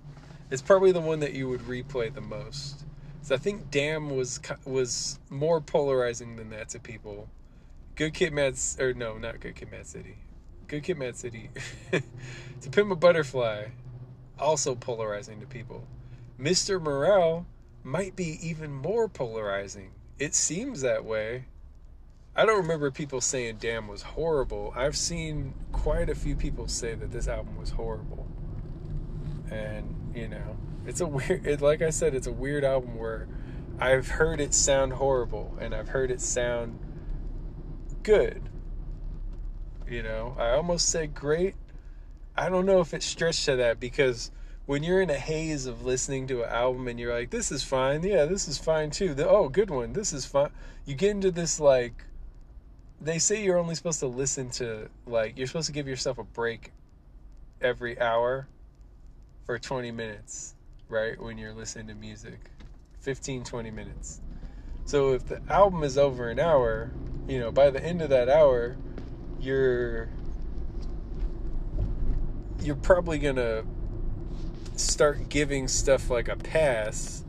It's 0.49 0.61
probably 0.61 0.91
the 0.91 1.01
one 1.01 1.19
that 1.19 1.33
you 1.33 1.47
would 1.49 1.61
replay 1.61 2.13
the 2.13 2.21
most. 2.21 2.83
So 3.21 3.35
I 3.35 3.37
think 3.37 3.71
Damn 3.71 4.09
was 4.09 4.39
was 4.65 5.19
more 5.29 5.61
polarizing 5.61 6.35
than 6.35 6.49
that 6.49 6.69
to 6.69 6.79
people. 6.79 7.29
Good 7.95 8.13
Kid 8.13 8.33
Mad 8.33 8.55
or 8.79 8.93
no, 8.93 9.17
not 9.17 9.39
Good 9.39 9.55
Kid 9.55 9.71
Mad 9.71 9.87
City. 9.87 10.17
Good 10.67 10.83
Kid 10.83 10.97
Mad 10.97 11.15
City. 11.15 11.49
to 11.91 12.69
Pimp 12.69 12.91
a 12.91 12.95
Butterfly, 12.95 13.65
also 14.39 14.75
polarizing 14.75 15.39
to 15.39 15.45
people. 15.45 15.87
Mr. 16.39 16.81
Morale 16.81 17.45
might 17.83 18.15
be 18.15 18.39
even 18.41 18.73
more 18.73 19.07
polarizing. 19.07 19.91
It 20.17 20.33
seems 20.33 20.81
that 20.81 21.05
way. 21.05 21.45
I 22.35 22.45
don't 22.45 22.63
remember 22.63 22.89
people 22.89 23.21
saying 23.21 23.57
Damn 23.59 23.87
was 23.87 24.01
horrible. 24.01 24.73
I've 24.75 24.97
seen 24.97 25.53
quite 25.71 26.09
a 26.09 26.15
few 26.15 26.35
people 26.35 26.67
say 26.67 26.95
that 26.95 27.11
this 27.11 27.27
album 27.27 27.57
was 27.57 27.69
horrible. 27.69 28.27
And, 29.51 30.13
you 30.15 30.27
know, 30.27 30.57
it's 30.87 31.01
a 31.01 31.05
weird, 31.07 31.45
it, 31.45 31.61
like 31.61 31.83
I 31.83 31.91
said, 31.91 32.15
it's 32.15 32.25
a 32.25 32.31
weird 32.31 32.63
album 32.63 32.97
where 32.97 33.27
I've 33.79 34.07
heard 34.07 34.41
it 34.41 34.53
sound 34.53 34.93
horrible 34.93 35.55
and 35.61 35.75
I've 35.75 35.89
heard 35.89 36.09
it 36.09 36.21
sound 36.21 36.79
good. 38.01 38.49
You 39.87 40.01
know, 40.01 40.35
I 40.39 40.51
almost 40.51 40.89
said 40.89 41.13
great. 41.13 41.53
I 42.35 42.49
don't 42.49 42.65
know 42.65 42.79
if 42.79 42.95
it 42.95 43.03
stretched 43.03 43.45
to 43.45 43.57
that 43.57 43.79
because 43.79 44.31
when 44.65 44.81
you're 44.81 45.01
in 45.01 45.11
a 45.11 45.19
haze 45.19 45.67
of 45.67 45.85
listening 45.85 46.25
to 46.27 46.41
an 46.41 46.49
album 46.49 46.87
and 46.87 46.99
you're 46.99 47.13
like, 47.13 47.29
this 47.29 47.51
is 47.51 47.61
fine, 47.61 48.01
yeah, 48.01 48.25
this 48.25 48.47
is 48.47 48.57
fine 48.57 48.89
too. 48.89 49.13
The, 49.13 49.29
oh, 49.29 49.49
good 49.49 49.69
one, 49.69 49.93
this 49.93 50.13
is 50.13 50.25
fine. 50.25 50.49
You 50.85 50.95
get 50.95 51.11
into 51.11 51.29
this 51.29 51.59
like 51.59 52.05
they 53.03 53.19
say 53.19 53.43
you're 53.43 53.57
only 53.57 53.75
supposed 53.75 53.99
to 53.99 54.07
listen 54.07 54.49
to 54.49 54.89
like 55.05 55.37
you're 55.37 55.47
supposed 55.47 55.67
to 55.67 55.73
give 55.73 55.87
yourself 55.87 56.17
a 56.17 56.23
break 56.23 56.71
every 57.61 57.99
hour 57.99 58.47
for 59.45 59.59
20 59.59 59.91
minutes, 59.91 60.55
right? 60.87 61.21
When 61.21 61.37
you're 61.37 61.53
listening 61.53 61.87
to 61.87 61.95
music. 61.95 62.39
15 63.01 63.43
20 63.43 63.71
minutes. 63.71 64.21
So 64.85 65.13
if 65.13 65.25
the 65.25 65.41
album 65.49 65.83
is 65.83 65.97
over 65.97 66.29
an 66.29 66.39
hour, 66.39 66.91
you 67.27 67.39
know, 67.39 67.51
by 67.51 67.69
the 67.69 67.83
end 67.83 68.01
of 68.01 68.09
that 68.09 68.29
hour, 68.29 68.77
you're 69.39 70.09
you're 72.61 72.77
probably 72.77 73.19
to 73.35 73.65
start 74.77 75.27
giving 75.27 75.67
stuff 75.67 76.09
like 76.09 76.29
a 76.29 76.37
pass 76.37 77.25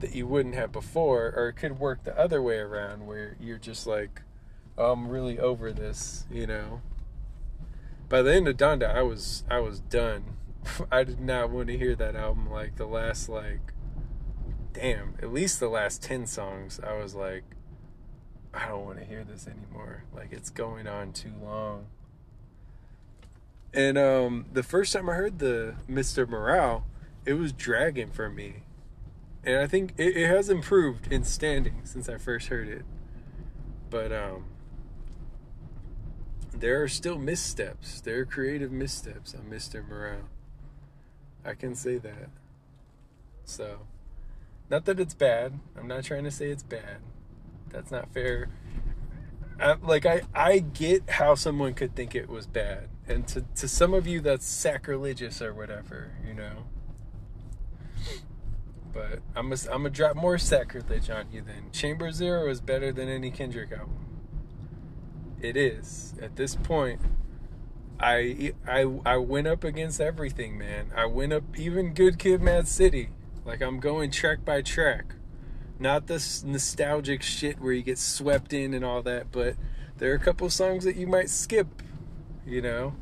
that 0.00 0.14
you 0.14 0.26
wouldn't 0.26 0.54
have 0.54 0.70
before 0.70 1.32
or 1.34 1.48
it 1.48 1.54
could 1.54 1.80
work 1.80 2.04
the 2.04 2.16
other 2.18 2.42
way 2.42 2.58
around 2.58 3.06
where 3.06 3.34
you're 3.40 3.58
just 3.58 3.86
like 3.86 4.20
I'm 4.78 5.08
really 5.08 5.38
over 5.38 5.72
this, 5.72 6.24
you 6.30 6.46
know. 6.46 6.80
By 8.08 8.22
the 8.22 8.32
end 8.32 8.48
of 8.48 8.56
Donda, 8.56 8.94
I 8.94 9.02
was 9.02 9.44
I 9.50 9.58
was 9.58 9.80
done. 9.80 10.36
I 10.92 11.04
did 11.04 11.20
not 11.20 11.50
want 11.50 11.68
to 11.68 11.76
hear 11.76 11.94
that 11.96 12.14
album 12.14 12.50
like 12.50 12.76
the 12.76 12.86
last 12.86 13.28
like 13.28 13.72
damn, 14.72 15.14
at 15.20 15.32
least 15.32 15.60
the 15.60 15.68
last 15.68 16.02
10 16.02 16.26
songs. 16.26 16.80
I 16.82 16.96
was 16.96 17.14
like 17.14 17.44
I 18.54 18.68
don't 18.68 18.84
want 18.84 18.98
to 18.98 19.04
hear 19.04 19.24
this 19.24 19.46
anymore. 19.46 20.04
Like 20.14 20.32
it's 20.32 20.50
going 20.50 20.86
on 20.86 21.12
too 21.12 21.32
long. 21.42 21.86
And 23.74 23.98
um 23.98 24.46
the 24.52 24.62
first 24.62 24.92
time 24.92 25.10
I 25.10 25.14
heard 25.14 25.38
the 25.38 25.74
Mr. 25.90 26.26
Morale, 26.26 26.84
it 27.26 27.34
was 27.34 27.52
dragging 27.52 28.10
for 28.10 28.30
me. 28.30 28.62
And 29.44 29.58
I 29.58 29.66
think 29.66 29.94
it, 29.98 30.16
it 30.16 30.28
has 30.28 30.48
improved 30.48 31.12
in 31.12 31.24
standing 31.24 31.80
since 31.84 32.08
I 32.08 32.16
first 32.16 32.48
heard 32.48 32.68
it. 32.68 32.84
But 33.90 34.12
um 34.12 34.44
there 36.52 36.82
are 36.82 36.88
still 36.88 37.18
missteps. 37.18 38.00
There 38.00 38.20
are 38.20 38.24
creative 38.24 38.72
missteps 38.72 39.34
on 39.34 39.42
Mr. 39.50 39.86
Morale. 39.86 40.28
I 41.44 41.54
can 41.54 41.74
say 41.74 41.98
that. 41.98 42.30
So, 43.44 43.80
not 44.70 44.84
that 44.84 45.00
it's 45.00 45.14
bad. 45.14 45.58
I'm 45.76 45.88
not 45.88 46.04
trying 46.04 46.24
to 46.24 46.30
say 46.30 46.50
it's 46.50 46.62
bad. 46.62 46.98
That's 47.70 47.90
not 47.90 48.12
fair. 48.12 48.48
I, 49.60 49.76
like 49.82 50.06
I, 50.06 50.22
I 50.34 50.58
get 50.58 51.08
how 51.10 51.34
someone 51.34 51.74
could 51.74 51.94
think 51.94 52.14
it 52.14 52.28
was 52.28 52.46
bad, 52.46 52.88
and 53.08 53.26
to 53.28 53.44
to 53.56 53.66
some 53.66 53.92
of 53.92 54.06
you 54.06 54.20
that's 54.20 54.46
sacrilegious 54.46 55.42
or 55.42 55.52
whatever, 55.52 56.12
you 56.26 56.34
know. 56.34 56.64
But 58.92 59.20
I'm 59.34 59.48
gonna 59.48 59.60
I'm 59.72 59.82
gonna 59.82 59.90
drop 59.90 60.16
more 60.16 60.38
sacrilege 60.38 61.10
on 61.10 61.32
you 61.32 61.42
then. 61.42 61.70
Chamber 61.72 62.12
Zero 62.12 62.48
is 62.48 62.60
better 62.60 62.92
than 62.92 63.08
any 63.08 63.30
Kendrick 63.30 63.72
album 63.72 64.07
it 65.40 65.56
is 65.56 66.14
at 66.20 66.36
this 66.36 66.54
point 66.56 67.00
I, 68.00 68.52
I 68.66 68.82
I 69.04 69.16
went 69.16 69.48
up 69.48 69.64
against 69.64 70.00
everything, 70.00 70.56
man. 70.56 70.92
I 70.94 71.06
went 71.06 71.32
up 71.32 71.42
even 71.56 71.94
Good 71.94 72.18
Kid, 72.18 72.40
Mad 72.40 72.68
City. 72.68 73.10
Like 73.44 73.60
I'm 73.60 73.80
going 73.80 74.10
track 74.10 74.44
by 74.44 74.62
track, 74.62 75.14
not 75.78 76.06
this 76.06 76.44
nostalgic 76.44 77.22
shit 77.22 77.60
where 77.60 77.72
you 77.72 77.82
get 77.82 77.98
swept 77.98 78.52
in 78.52 78.72
and 78.72 78.84
all 78.84 79.02
that. 79.02 79.32
But 79.32 79.56
there 79.96 80.12
are 80.12 80.14
a 80.14 80.20
couple 80.20 80.48
songs 80.50 80.84
that 80.84 80.96
you 80.96 81.06
might 81.06 81.28
skip. 81.28 81.82
You 82.46 82.62
know, 82.62 82.94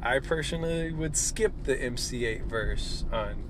I 0.00 0.20
personally 0.20 0.92
would 0.92 1.16
skip 1.16 1.64
the 1.64 1.80
MC 1.80 2.22
Eiht 2.22 2.44
verse 2.44 3.04
on 3.12 3.42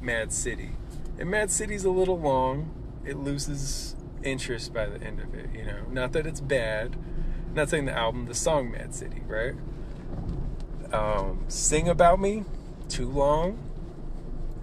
Mad 0.00 0.32
City, 0.32 0.70
and 1.18 1.30
Mad 1.30 1.50
City's 1.50 1.84
a 1.84 1.90
little 1.90 2.18
long. 2.18 2.72
It 3.04 3.18
loses 3.18 3.96
interest 4.22 4.72
by 4.72 4.86
the 4.86 5.02
end 5.04 5.20
of 5.20 5.34
it. 5.34 5.50
You 5.52 5.66
know, 5.66 5.82
not 5.90 6.12
that 6.12 6.26
it's 6.26 6.40
bad 6.40 6.96
not 7.54 7.70
saying 7.70 7.86
the 7.86 7.96
album, 7.96 8.26
the 8.26 8.34
song 8.34 8.70
Mad 8.70 8.94
City, 8.94 9.22
right? 9.26 9.54
Um, 10.92 11.44
Sing 11.48 11.88
About 11.88 12.20
Me, 12.20 12.44
too 12.88 13.08
long. 13.08 13.58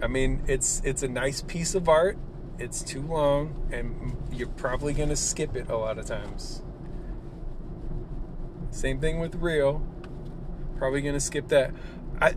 I 0.01 0.07
mean, 0.07 0.43
it's 0.47 0.81
it's 0.85 1.03
a 1.03 1.07
nice 1.07 1.41
piece 1.41 1.75
of 1.75 1.89
art. 1.89 2.17
It's 2.57 2.81
too 2.81 3.01
long, 3.01 3.67
and 3.71 4.15
you're 4.31 4.47
probably 4.47 4.93
gonna 4.93 5.15
skip 5.15 5.55
it 5.55 5.69
a 5.69 5.77
lot 5.77 5.97
of 5.97 6.05
times. 6.05 6.61
Same 8.71 8.99
thing 8.99 9.19
with 9.19 9.35
Real. 9.35 9.81
Probably 10.77 11.01
gonna 11.01 11.19
skip 11.19 11.47
that. 11.49 11.71
I 12.21 12.33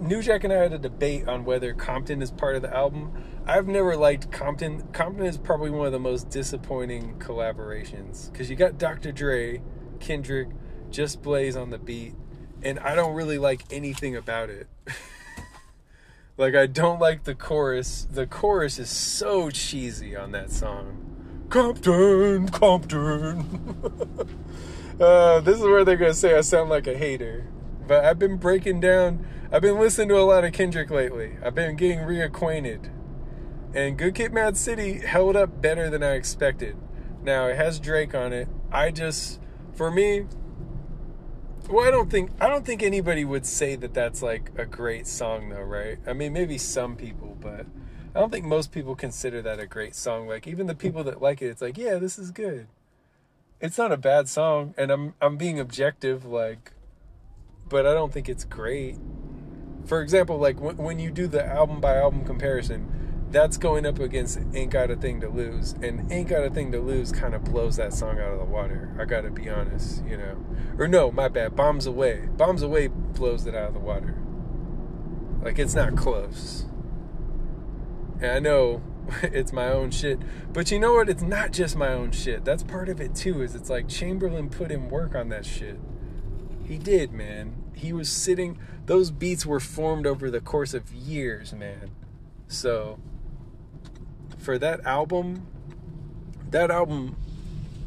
New 0.00 0.22
Jack 0.22 0.44
and 0.44 0.52
I 0.52 0.56
had 0.56 0.72
a 0.72 0.78
debate 0.78 1.28
on 1.28 1.44
whether 1.44 1.74
Compton 1.74 2.22
is 2.22 2.30
part 2.30 2.56
of 2.56 2.62
the 2.62 2.74
album. 2.74 3.12
I've 3.46 3.66
never 3.66 3.96
liked 3.96 4.30
Compton. 4.32 4.82
Compton 4.92 5.26
is 5.26 5.38
probably 5.38 5.70
one 5.70 5.86
of 5.86 5.92
the 5.92 5.98
most 5.98 6.30
disappointing 6.30 7.18
collaborations 7.18 8.30
because 8.30 8.48
you 8.50 8.56
got 8.56 8.78
Dr. 8.78 9.12
Dre, 9.12 9.60
Kendrick, 10.00 10.48
Just 10.90 11.22
Blaze 11.22 11.56
on 11.56 11.70
the 11.70 11.78
beat, 11.78 12.14
and 12.62 12.78
I 12.80 12.94
don't 12.94 13.14
really 13.14 13.38
like 13.38 13.62
anything 13.70 14.16
about 14.16 14.50
it. 14.50 14.66
like 16.36 16.54
I 16.54 16.66
don't 16.66 17.00
like 17.00 17.24
the 17.24 17.34
chorus. 17.34 18.06
The 18.10 18.26
chorus 18.26 18.78
is 18.78 18.90
so 18.90 19.50
cheesy 19.50 20.16
on 20.16 20.32
that 20.32 20.50
song. 20.50 21.46
Compton, 21.48 22.48
Compton. 22.48 23.78
uh, 25.00 25.40
this 25.40 25.58
is 25.58 25.62
where 25.62 25.84
they're 25.84 25.96
gonna 25.96 26.14
say 26.14 26.36
I 26.36 26.40
sound 26.40 26.70
like 26.70 26.86
a 26.86 26.96
hater. 26.96 27.46
But 27.86 28.04
I've 28.04 28.18
been 28.18 28.36
breaking 28.36 28.80
down. 28.80 29.26
I've 29.52 29.62
been 29.62 29.78
listening 29.78 30.08
to 30.08 30.18
a 30.18 30.22
lot 30.22 30.44
of 30.44 30.52
Kendrick 30.52 30.90
lately. 30.90 31.36
I've 31.42 31.54
been 31.54 31.76
getting 31.76 32.00
reacquainted. 32.00 32.90
And 33.74 33.96
Good 33.98 34.14
Kid, 34.14 34.32
Mad 34.32 34.56
City 34.56 35.00
held 35.00 35.36
up 35.36 35.60
better 35.60 35.90
than 35.90 36.02
I 36.02 36.12
expected. 36.12 36.76
Now 37.22 37.46
it 37.46 37.56
has 37.56 37.78
Drake 37.78 38.14
on 38.14 38.32
it. 38.32 38.48
I 38.72 38.90
just, 38.90 39.40
for 39.74 39.90
me, 39.90 40.26
well, 41.68 41.86
I 41.86 41.90
don't 41.90 42.10
think 42.10 42.30
I 42.40 42.48
don't 42.48 42.64
think 42.64 42.82
anybody 42.82 43.24
would 43.24 43.44
say 43.44 43.74
that 43.76 43.92
that's 43.92 44.22
like 44.22 44.52
a 44.56 44.64
great 44.64 45.06
song 45.06 45.48
though, 45.48 45.62
right? 45.62 45.98
I 46.06 46.12
mean, 46.12 46.32
maybe 46.32 46.58
some 46.58 46.96
people, 46.96 47.36
but 47.40 47.66
I 48.14 48.20
don't 48.20 48.30
think 48.30 48.44
most 48.44 48.72
people 48.72 48.94
consider 48.94 49.42
that 49.42 49.58
a 49.58 49.66
great 49.66 49.94
song. 49.94 50.28
Like 50.28 50.46
even 50.46 50.68
the 50.68 50.74
people 50.74 51.02
that 51.04 51.20
like 51.20 51.42
it, 51.42 51.46
it's 51.46 51.62
like, 51.62 51.76
yeah, 51.76 51.96
this 51.96 52.18
is 52.18 52.30
good. 52.30 52.68
It's 53.60 53.78
not 53.78 53.90
a 53.90 53.96
bad 53.96 54.28
song, 54.28 54.74
and 54.78 54.90
I'm 54.90 55.14
I'm 55.20 55.36
being 55.36 55.58
objective, 55.58 56.24
like, 56.24 56.72
but 57.68 57.86
I 57.86 57.94
don't 57.94 58.12
think 58.12 58.28
it's 58.28 58.44
great. 58.44 58.96
For 59.84 60.00
example, 60.00 60.38
like 60.38 60.60
when 60.60 60.76
when 60.76 60.98
you 60.98 61.10
do 61.10 61.26
the 61.26 61.44
album 61.44 61.80
by 61.80 61.96
album 61.96 62.24
comparison, 62.24 63.26
that's 63.30 63.56
going 63.56 63.86
up 63.86 63.98
against 63.98 64.38
Ain't 64.54 64.70
Got 64.70 64.90
a 64.90 64.96
Thing 64.96 65.20
to 65.20 65.28
Lose. 65.28 65.72
And 65.82 66.10
Ain't 66.12 66.28
Got 66.28 66.44
a 66.44 66.50
Thing 66.50 66.72
to 66.72 66.80
Lose 66.80 67.12
kind 67.12 67.34
of 67.34 67.44
blows 67.44 67.76
that 67.76 67.92
song 67.92 68.18
out 68.20 68.32
of 68.32 68.38
the 68.38 68.44
water. 68.44 68.94
I 68.98 69.04
gotta 69.04 69.30
be 69.30 69.48
honest, 69.48 70.04
you 70.06 70.16
know. 70.16 70.44
Or 70.78 70.88
no, 70.88 71.10
my 71.10 71.28
bad. 71.28 71.56
Bombs 71.56 71.86
Away. 71.86 72.28
Bombs 72.36 72.62
Away 72.62 72.88
blows 72.88 73.46
it 73.46 73.54
out 73.54 73.68
of 73.68 73.74
the 73.74 73.80
water. 73.80 74.16
Like 75.42 75.58
it's 75.58 75.74
not 75.74 75.96
close. 75.96 76.66
And 78.20 78.30
I 78.30 78.38
know 78.38 78.82
it's 79.22 79.52
my 79.52 79.68
own 79.68 79.90
shit. 79.90 80.20
But 80.52 80.70
you 80.70 80.78
know 80.78 80.94
what? 80.94 81.08
It's 81.08 81.22
not 81.22 81.52
just 81.52 81.76
my 81.76 81.92
own 81.92 82.12
shit. 82.12 82.44
That's 82.44 82.62
part 82.62 82.88
of 82.88 83.00
it 83.00 83.14
too, 83.14 83.42
is 83.42 83.54
it's 83.54 83.70
like 83.70 83.88
Chamberlain 83.88 84.48
put 84.48 84.70
in 84.70 84.88
work 84.88 85.14
on 85.14 85.28
that 85.30 85.44
shit. 85.44 85.78
He 86.66 86.78
did, 86.78 87.12
man. 87.12 87.54
He 87.74 87.92
was 87.92 88.10
sitting 88.10 88.58
those 88.86 89.10
beats 89.10 89.44
were 89.44 89.60
formed 89.60 90.06
over 90.06 90.30
the 90.30 90.40
course 90.40 90.72
of 90.72 90.92
years, 90.92 91.52
man. 91.52 91.90
So 92.48 92.98
for 94.38 94.58
that 94.58 94.84
album, 94.86 95.46
that 96.50 96.70
album, 96.70 97.16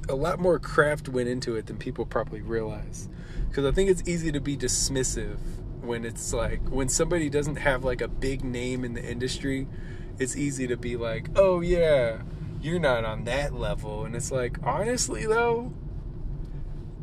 a 0.09 0.15
lot 0.15 0.39
more 0.39 0.59
craft 0.59 1.07
went 1.07 1.29
into 1.29 1.55
it 1.55 1.67
than 1.67 1.77
people 1.77 2.05
probably 2.05 2.41
realize. 2.41 3.07
Because 3.47 3.65
I 3.65 3.71
think 3.71 3.89
it's 3.89 4.07
easy 4.07 4.31
to 4.31 4.41
be 4.41 4.57
dismissive 4.57 5.37
when 5.81 6.03
it's 6.03 6.33
like, 6.33 6.61
when 6.69 6.89
somebody 6.89 7.29
doesn't 7.29 7.55
have 7.55 7.85
like 7.85 8.01
a 8.01 8.07
big 8.09 8.43
name 8.43 8.83
in 8.83 8.93
the 8.93 9.03
industry, 9.03 9.67
it's 10.19 10.35
easy 10.35 10.67
to 10.67 10.75
be 10.75 10.97
like, 10.97 11.29
oh 11.37 11.61
yeah, 11.61 12.19
you're 12.61 12.79
not 12.79 13.05
on 13.05 13.23
that 13.23 13.53
level. 13.53 14.03
And 14.03 14.15
it's 14.15 14.31
like, 14.31 14.57
honestly 14.63 15.25
though, 15.25 15.73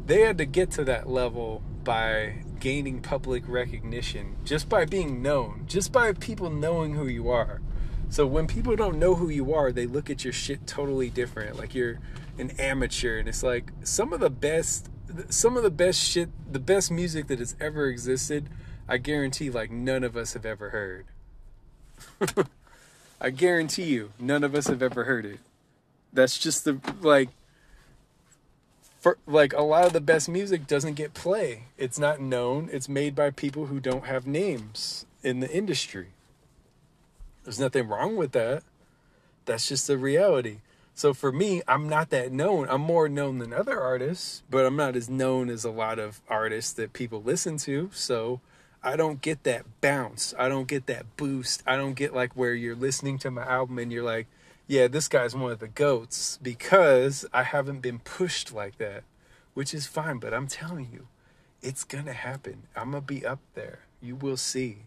they 0.07 0.20
had 0.20 0.38
to 0.38 0.44
get 0.46 0.70
to 0.72 0.84
that 0.84 1.09
level 1.09 1.62
by 1.84 2.44
gaining 2.61 3.00
public 3.00 3.48
recognition, 3.48 4.36
just 4.44 4.68
by 4.68 4.84
being 4.84 5.22
known, 5.22 5.64
just 5.66 5.92
by 5.92 6.12
people 6.12 6.50
knowing 6.50 6.94
who 6.94 7.07
you 7.07 7.30
are. 7.30 7.61
So 8.09 8.26
when 8.26 8.46
people 8.46 8.76
don't 8.76 8.98
know 8.98 9.16
who 9.16 9.28
you 9.28 9.52
are, 9.52 9.72
they 9.72 9.86
look 9.86 10.09
at 10.11 10.24
your 10.24 10.32
shit 10.32 10.66
totally 10.66 11.11
different. 11.11 11.59
Like 11.59 11.74
you're 11.74 11.98
an 12.38 12.50
amateur, 12.59 13.18
and 13.18 13.28
it's 13.28 13.42
like 13.42 13.72
some 13.82 14.12
of 14.12 14.20
the 14.20 14.30
best, 14.30 14.88
some 15.28 15.57
of 15.57 15.62
the 15.62 15.70
best 15.70 16.00
shit, 16.00 16.30
the 16.52 16.61
best 16.61 16.90
music 16.90 17.26
that 17.26 17.38
has 17.38 17.57
ever 17.61 17.86
existed. 17.86 18.48
I 18.88 18.98
guarantee, 18.98 19.50
like 19.50 19.70
none 19.70 20.04
of 20.04 20.16
us 20.16 20.34
have 20.34 20.46
ever 20.46 20.70
heard. 20.70 21.07
I 23.20 23.30
guarantee 23.30 23.84
you, 23.84 24.12
none 24.18 24.44
of 24.44 24.54
us 24.54 24.68
have 24.68 24.82
ever 24.82 25.04
heard 25.04 25.24
it. 25.24 25.40
That's 26.12 26.38
just 26.38 26.64
the 26.64 26.80
like. 27.00 27.30
For, 29.07 29.18
like 29.24 29.52
a 29.52 29.62
lot 29.62 29.86
of 29.86 29.92
the 29.92 30.00
best 30.00 30.28
music 30.28 30.66
doesn't 30.66 30.94
get 30.94 31.14
play. 31.14 31.66
It's 31.78 31.96
not 31.96 32.20
known. 32.20 32.68
It's 32.72 32.88
made 32.88 33.14
by 33.14 33.30
people 33.30 33.66
who 33.66 33.78
don't 33.78 34.07
have 34.07 34.26
names 34.26 35.07
in 35.22 35.38
the 35.38 35.48
industry. 35.48 36.09
There's 37.44 37.61
nothing 37.61 37.86
wrong 37.86 38.16
with 38.16 38.32
that. 38.32 38.64
That's 39.44 39.68
just 39.68 39.86
the 39.86 39.96
reality. 39.96 40.57
So 40.96 41.14
for 41.14 41.30
me, 41.30 41.62
I'm 41.68 41.88
not 41.88 42.11
that 42.11 42.32
known. 42.32 42.66
I'm 42.68 42.80
more 42.80 43.09
known 43.09 43.38
than 43.38 43.52
other 43.52 43.80
artists, 43.80 44.42
but 44.50 44.66
I'm 44.66 44.74
not 44.74 44.96
as 44.96 45.09
known 45.09 45.50
as 45.50 45.64
a 45.64 45.70
lot 45.70 46.00
of 46.00 46.20
artists 46.28 46.72
that 46.72 46.92
people 46.92 47.22
listen 47.22 47.59
to. 47.59 47.90
So 47.92 48.40
I 48.82 48.96
don't 48.96 49.20
get 49.20 49.44
that 49.44 49.66
bounce. 49.80 50.34
I 50.36 50.48
don't 50.48 50.66
get 50.66 50.86
that 50.86 51.16
boost. 51.16 51.62
I 51.64 51.76
don't 51.76 51.94
get 51.94 52.12
like 52.12 52.32
where 52.32 52.54
you're 52.54 52.74
listening 52.74 53.18
to 53.18 53.30
my 53.30 53.46
album 53.46 53.78
and 53.78 53.92
you're 53.92 54.02
like, 54.02 54.26
yeah, 54.66 54.88
this 54.88 55.08
guy's 55.08 55.34
one 55.34 55.52
of 55.52 55.60
the 55.60 55.68
goats 55.68 56.38
because 56.42 57.24
I 57.32 57.44
haven't 57.44 57.80
been 57.80 58.00
pushed 58.00 58.52
like 58.52 58.78
that, 58.78 59.04
which 59.54 59.72
is 59.72 59.86
fine. 59.86 60.18
But 60.18 60.34
I'm 60.34 60.48
telling 60.48 60.88
you, 60.92 61.06
it's 61.62 61.84
to 62.06 62.12
happen. 62.12 62.64
I'm 62.74 62.90
to 62.92 63.00
be 63.00 63.24
up 63.24 63.40
there. 63.54 63.80
You 64.00 64.16
will 64.16 64.36
see. 64.36 64.86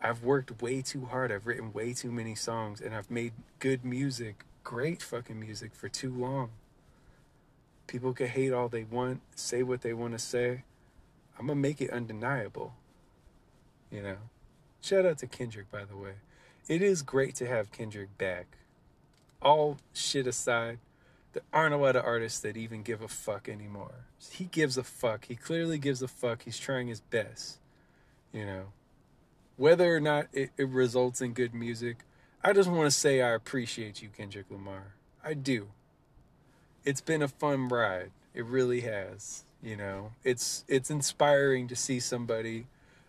I've 0.00 0.22
worked 0.22 0.62
way 0.62 0.82
too 0.82 1.06
hard. 1.06 1.32
I've 1.32 1.46
written 1.46 1.72
way 1.72 1.92
too 1.92 2.12
many 2.12 2.34
songs 2.34 2.80
and 2.80 2.94
I've 2.94 3.10
made 3.10 3.32
good 3.58 3.84
music, 3.84 4.44
great 4.62 5.02
fucking 5.02 5.38
music 5.38 5.74
for 5.74 5.88
too 5.88 6.12
long. 6.12 6.50
People 7.86 8.12
can 8.12 8.28
hate 8.28 8.52
all 8.52 8.68
they 8.68 8.84
want, 8.84 9.22
say 9.34 9.62
what 9.62 9.82
they 9.82 9.92
want 9.92 10.12
to 10.12 10.18
say. 10.18 10.62
I'm 11.38 11.46
going 11.46 11.56
to 11.56 11.62
make 11.62 11.80
it 11.80 11.90
undeniable. 11.90 12.74
You 13.90 14.02
know? 14.02 14.16
Shout 14.80 15.06
out 15.06 15.18
to 15.18 15.26
Kendrick, 15.26 15.70
by 15.70 15.84
the 15.84 15.96
way. 15.96 16.12
It 16.68 16.82
is 16.82 17.02
great 17.02 17.34
to 17.36 17.46
have 17.46 17.72
Kendrick 17.72 18.16
back. 18.18 18.46
All 19.40 19.78
shit 19.92 20.26
aside, 20.26 20.78
there 21.32 21.42
aren't 21.52 21.74
a 21.74 21.78
lot 21.78 21.96
of 21.96 22.04
artists 22.04 22.40
that 22.40 22.56
even 22.56 22.82
give 22.82 23.02
a 23.02 23.08
fuck 23.08 23.48
anymore. 23.48 24.06
He 24.30 24.44
gives 24.44 24.76
a 24.76 24.84
fuck. 24.84 25.26
He 25.26 25.36
clearly 25.36 25.78
gives 25.78 26.02
a 26.02 26.08
fuck. 26.08 26.42
He's 26.42 26.58
trying 26.58 26.88
his 26.88 27.00
best. 27.00 27.58
You 28.32 28.44
know? 28.44 28.64
whether 29.58 29.94
or 29.94 30.00
not 30.00 30.28
it, 30.32 30.50
it 30.56 30.68
results 30.68 31.20
in 31.20 31.34
good 31.34 31.52
music, 31.52 31.98
I 32.42 32.54
just 32.54 32.70
want 32.70 32.86
to 32.86 32.96
say 32.96 33.20
I 33.20 33.30
appreciate 33.30 34.00
you, 34.00 34.08
Kendrick 34.08 34.46
Lamar. 34.50 34.94
I 35.22 35.34
do. 35.34 35.68
It's 36.84 37.00
been 37.02 37.20
a 37.20 37.28
fun 37.28 37.68
ride. 37.68 38.12
It 38.32 38.46
really 38.46 38.80
has. 38.82 39.44
You 39.60 39.76
know, 39.76 40.12
it's 40.22 40.64
it's 40.68 40.88
inspiring 40.88 41.66
to 41.66 41.74
see 41.74 41.98
somebody 41.98 42.68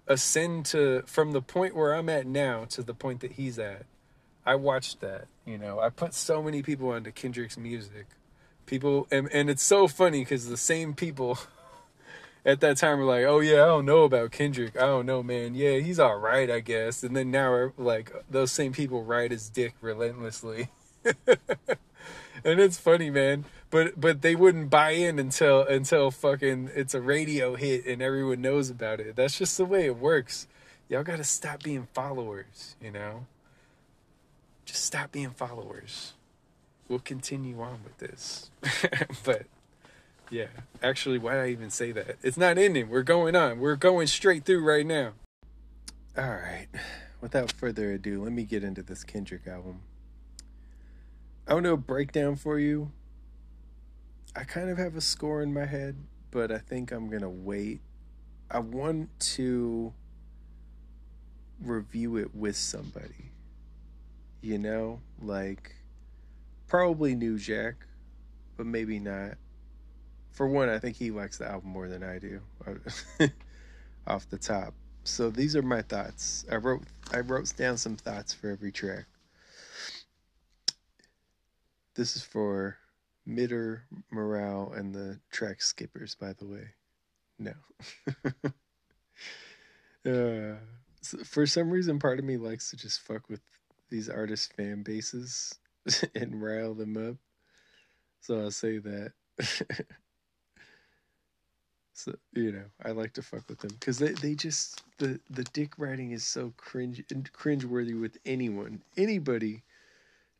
ascend 0.09 0.65
to 0.65 1.03
from 1.05 1.31
the 1.31 1.41
point 1.41 1.75
where 1.75 1.93
I'm 1.93 2.09
at 2.09 2.25
now 2.25 2.65
to 2.71 2.83
the 2.83 2.93
point 2.93 3.21
that 3.21 3.33
he's 3.33 3.57
at. 3.57 3.85
I 4.45 4.55
watched 4.55 4.99
that. 5.01 5.27
You 5.45 5.57
know, 5.57 5.79
I 5.79 5.89
put 5.89 6.13
so 6.13 6.41
many 6.41 6.63
people 6.63 6.89
onto 6.89 7.11
Kendrick's 7.11 7.57
music. 7.57 8.07
People, 8.65 9.07
and, 9.11 9.29
and 9.31 9.49
it's 9.49 9.63
so 9.63 9.87
funny 9.87 10.19
because 10.19 10.47
the 10.47 10.57
same 10.57 10.93
people 10.93 11.39
at 12.45 12.59
that 12.61 12.77
time 12.77 12.99
we're 12.99 13.05
like, 13.05 13.25
oh 13.25 13.39
yeah, 13.39 13.63
I 13.63 13.67
don't 13.67 13.85
know 13.85 14.03
about 14.03 14.31
Kendrick. 14.31 14.75
I 14.75 14.87
don't 14.87 15.05
know, 15.05 15.23
man. 15.23 15.53
Yeah, 15.55 15.77
he's 15.77 15.99
all 15.99 16.17
right, 16.17 16.49
I 16.49 16.59
guess. 16.59 17.03
And 17.03 17.15
then 17.15 17.31
now 17.31 17.51
we're 17.51 17.73
like 17.77 18.11
those 18.29 18.51
same 18.51 18.73
people 18.73 19.03
ride 19.03 19.31
his 19.31 19.49
dick 19.49 19.75
relentlessly. 19.81 20.69
and 22.43 22.59
it's 22.59 22.77
funny, 22.77 23.09
man. 23.09 23.45
But 23.69 23.99
but 23.99 24.21
they 24.21 24.35
wouldn't 24.35 24.69
buy 24.69 24.91
in 24.91 25.19
until 25.19 25.61
until 25.61 26.11
fucking 26.11 26.71
it's 26.75 26.93
a 26.93 27.01
radio 27.01 27.55
hit 27.55 27.85
and 27.85 28.01
everyone 28.01 28.41
knows 28.41 28.69
about 28.69 28.99
it. 28.99 29.15
That's 29.15 29.37
just 29.37 29.57
the 29.57 29.65
way 29.65 29.85
it 29.85 29.97
works. 29.97 30.47
Y'all 30.89 31.03
got 31.03 31.17
to 31.17 31.23
stop 31.23 31.61
being 31.61 31.87
followers, 31.93 32.75
you 32.81 32.89
know? 32.89 33.27
Just 34.65 34.83
stop 34.83 35.11
being 35.11 35.29
followers. 35.29 36.13
We'll 36.87 36.97
continue 36.97 37.61
on 37.61 37.81
with 37.83 37.97
this. 37.99 38.49
but 39.23 39.43
yeah. 40.31 40.47
Actually, 40.81 41.19
why 41.19 41.35
did 41.35 41.43
I 41.43 41.49
even 41.49 41.69
say 41.69 41.91
that? 41.91 42.17
It's 42.23 42.37
not 42.37 42.57
ending. 42.57 42.89
We're 42.89 43.03
going 43.03 43.35
on. 43.35 43.59
We're 43.59 43.75
going 43.75 44.07
straight 44.07 44.45
through 44.45 44.63
right 44.63 44.85
now. 44.85 45.13
All 46.17 46.29
right. 46.29 46.67
Without 47.21 47.51
further 47.51 47.91
ado, 47.91 48.23
let 48.23 48.33
me 48.33 48.43
get 48.43 48.63
into 48.63 48.81
this 48.81 49.03
Kendrick 49.03 49.45
album. 49.45 49.81
I 51.49 51.53
want 51.53 51.63
to 51.63 51.69
do 51.71 51.73
a 51.73 51.77
breakdown 51.77 52.35
for 52.35 52.59
you. 52.59 52.91
I 54.35 54.43
kind 54.43 54.69
of 54.69 54.77
have 54.77 54.95
a 54.95 55.01
score 55.01 55.41
in 55.41 55.51
my 55.51 55.65
head, 55.65 55.95
but 56.29 56.51
I 56.51 56.59
think 56.59 56.91
I'm 56.91 57.09
gonna 57.09 57.27
wait. 57.27 57.81
I 58.51 58.59
want 58.59 59.09
to 59.19 59.91
review 61.59 62.17
it 62.17 62.35
with 62.35 62.55
somebody. 62.55 63.31
You 64.41 64.59
know, 64.59 65.01
like 65.19 65.73
probably 66.67 67.15
New 67.15 67.39
Jack, 67.39 67.87
but 68.55 68.67
maybe 68.67 68.99
not. 68.99 69.33
For 70.29 70.47
one, 70.47 70.69
I 70.69 70.77
think 70.77 70.97
he 70.97 71.09
likes 71.09 71.39
the 71.39 71.47
album 71.47 71.71
more 71.71 71.89
than 71.89 72.03
I 72.03 72.19
do, 72.19 72.41
off 74.07 74.29
the 74.29 74.37
top. 74.37 74.75
So 75.03 75.31
these 75.31 75.55
are 75.55 75.63
my 75.63 75.81
thoughts. 75.81 76.45
I 76.51 76.57
wrote 76.57 76.83
I 77.11 77.21
wrote 77.21 77.51
down 77.57 77.77
some 77.77 77.95
thoughts 77.95 78.35
for 78.35 78.51
every 78.51 78.71
track. 78.71 79.05
This 81.99 82.15
is 82.15 82.21
for 82.21 82.77
Midder, 83.27 83.81
Morale, 84.09 84.71
and 84.73 84.95
the 84.95 85.19
track 85.33 85.61
skippers, 85.61 86.15
by 86.15 86.31
the 86.31 86.45
way. 86.45 86.69
No. 87.37 87.51
uh, 90.09 90.59
so 91.01 91.17
for 91.25 91.45
some 91.45 91.69
reason, 91.69 91.99
part 91.99 92.17
of 92.17 92.23
me 92.23 92.37
likes 92.37 92.69
to 92.69 92.77
just 92.77 93.01
fuck 93.01 93.27
with 93.27 93.41
these 93.89 94.07
artists' 94.07 94.47
fan 94.47 94.81
bases 94.81 95.59
and 96.15 96.41
rile 96.41 96.73
them 96.73 96.95
up. 96.95 97.17
So 98.21 98.43
I'll 98.43 98.51
say 98.51 98.77
that. 98.77 99.11
so 101.91 102.15
you 102.31 102.53
know, 102.53 102.65
I 102.85 102.91
like 102.91 103.11
to 103.15 103.21
fuck 103.21 103.49
with 103.49 103.59
them 103.59 103.71
because 103.77 103.97
they, 103.99 104.13
they 104.13 104.35
just 104.35 104.83
the 104.99 105.19
the 105.29 105.43
dick 105.43 105.73
writing 105.77 106.11
is 106.11 106.25
so 106.25 106.53
cringe 106.55 107.03
cringeworthy 107.33 107.99
with 107.99 108.17
anyone, 108.25 108.83
anybody. 108.95 109.63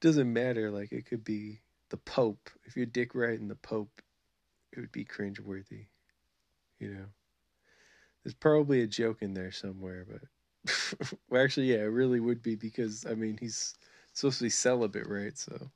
Doesn't 0.02 0.32
matter. 0.32 0.72
Like 0.72 0.92
it 0.92 1.06
could 1.06 1.24
be 1.24 1.62
the 1.90 1.98
Pope. 1.98 2.50
If 2.66 2.76
you're 2.76 2.86
dick 2.86 3.16
writing 3.16 3.48
the 3.48 3.56
Pope, 3.56 4.02
it 4.72 4.80
would 4.80 4.92
be 4.92 5.06
cringeworthy. 5.06 5.88
You 6.80 6.94
know, 6.94 7.06
there's 8.24 8.34
probably 8.34 8.82
a 8.82 8.88
joke 8.88 9.22
in 9.22 9.34
there 9.34 9.52
somewhere, 9.52 10.06
but 10.10 10.22
well, 11.30 11.44
actually, 11.44 11.72
yeah, 11.72 11.80
it 11.80 11.92
really 11.92 12.20
would 12.20 12.42
be 12.42 12.56
because 12.56 13.06
I 13.10 13.16
mean 13.16 13.38
he's 13.40 13.76
supposed 14.14 14.40
to 14.40 14.46
be 14.46 14.50
celibate, 14.50 15.08
right? 15.08 15.38
So, 15.38 15.72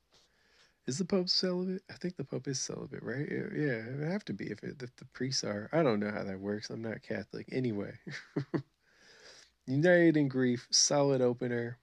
is 0.88 0.97
the 0.97 1.05
Pope 1.05 1.30
celibate? 1.30 1.84
I 1.89 1.93
think 1.93 2.15
the 2.15 2.24
Pope 2.24 2.47
is 2.47 2.59
celibate, 2.59 3.03
right? 3.03 3.28
Yeah, 3.30 3.80
it 3.80 3.99
would 3.99 4.11
have 4.11 4.26
to 4.26 4.34
be 4.34 4.45
if, 4.45 4.63
it, 4.63 4.82
if 4.82 4.95
the 4.97 5.05
priests 5.13 5.43
are. 5.43 5.69
I 5.71 5.84
don't 5.84 5.99
know 5.99 6.11
how 6.11 6.24
that 6.24 6.39
works. 6.39 6.69
I'm 6.69 6.82
not 6.82 7.01
Catholic. 7.01 7.47
Anyway, 7.51 7.93
United 9.65 10.17
in 10.17 10.28
Grief, 10.28 10.67
solid 10.71 11.21
opener. 11.21 11.78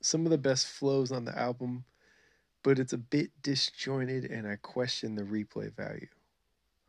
Some 0.00 0.24
of 0.24 0.30
the 0.30 0.38
best 0.38 0.66
flows 0.68 1.10
on 1.10 1.24
the 1.24 1.36
album, 1.36 1.84
but 2.62 2.78
it's 2.78 2.92
a 2.92 2.98
bit 2.98 3.30
disjointed, 3.42 4.24
and 4.24 4.46
I 4.46 4.56
question 4.56 5.14
the 5.14 5.22
replay 5.22 5.74
value 5.74 6.08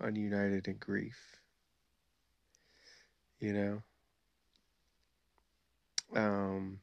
on 0.01 0.15
United 0.15 0.67
in 0.67 0.77
Grief. 0.77 1.39
You 3.39 3.53
know? 3.53 3.81
Um, 6.15 6.79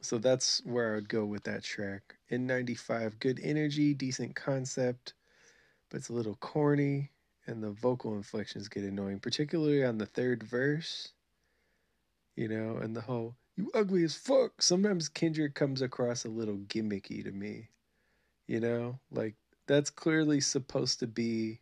so 0.00 0.18
that's 0.18 0.62
where 0.64 0.92
I 0.92 0.94
would 0.96 1.08
go 1.08 1.24
with 1.24 1.44
that 1.44 1.64
track. 1.64 2.16
N95, 2.30 3.18
good 3.18 3.40
energy, 3.42 3.94
decent 3.94 4.36
concept, 4.36 5.14
but 5.90 5.98
it's 5.98 6.08
a 6.08 6.12
little 6.12 6.36
corny, 6.36 7.10
and 7.46 7.62
the 7.62 7.70
vocal 7.70 8.14
inflections 8.14 8.68
get 8.68 8.84
annoying, 8.84 9.20
particularly 9.20 9.84
on 9.84 9.98
the 9.98 10.06
third 10.06 10.42
verse. 10.42 11.12
You 12.36 12.48
know, 12.48 12.76
and 12.76 12.94
the 12.94 13.00
whole 13.00 13.34
"you 13.56 13.70
ugly 13.74 14.04
as 14.04 14.14
fuck." 14.14 14.62
Sometimes 14.62 15.08
Kendrick 15.08 15.54
comes 15.54 15.82
across 15.82 16.24
a 16.24 16.28
little 16.30 16.58
gimmicky 16.58 17.24
to 17.24 17.32
me. 17.32 17.70
You 18.46 18.60
know, 18.60 19.00
like 19.10 19.36
that's 19.66 19.90
clearly 19.90 20.40
supposed 20.40 21.00
to 21.00 21.06
be 21.08 21.60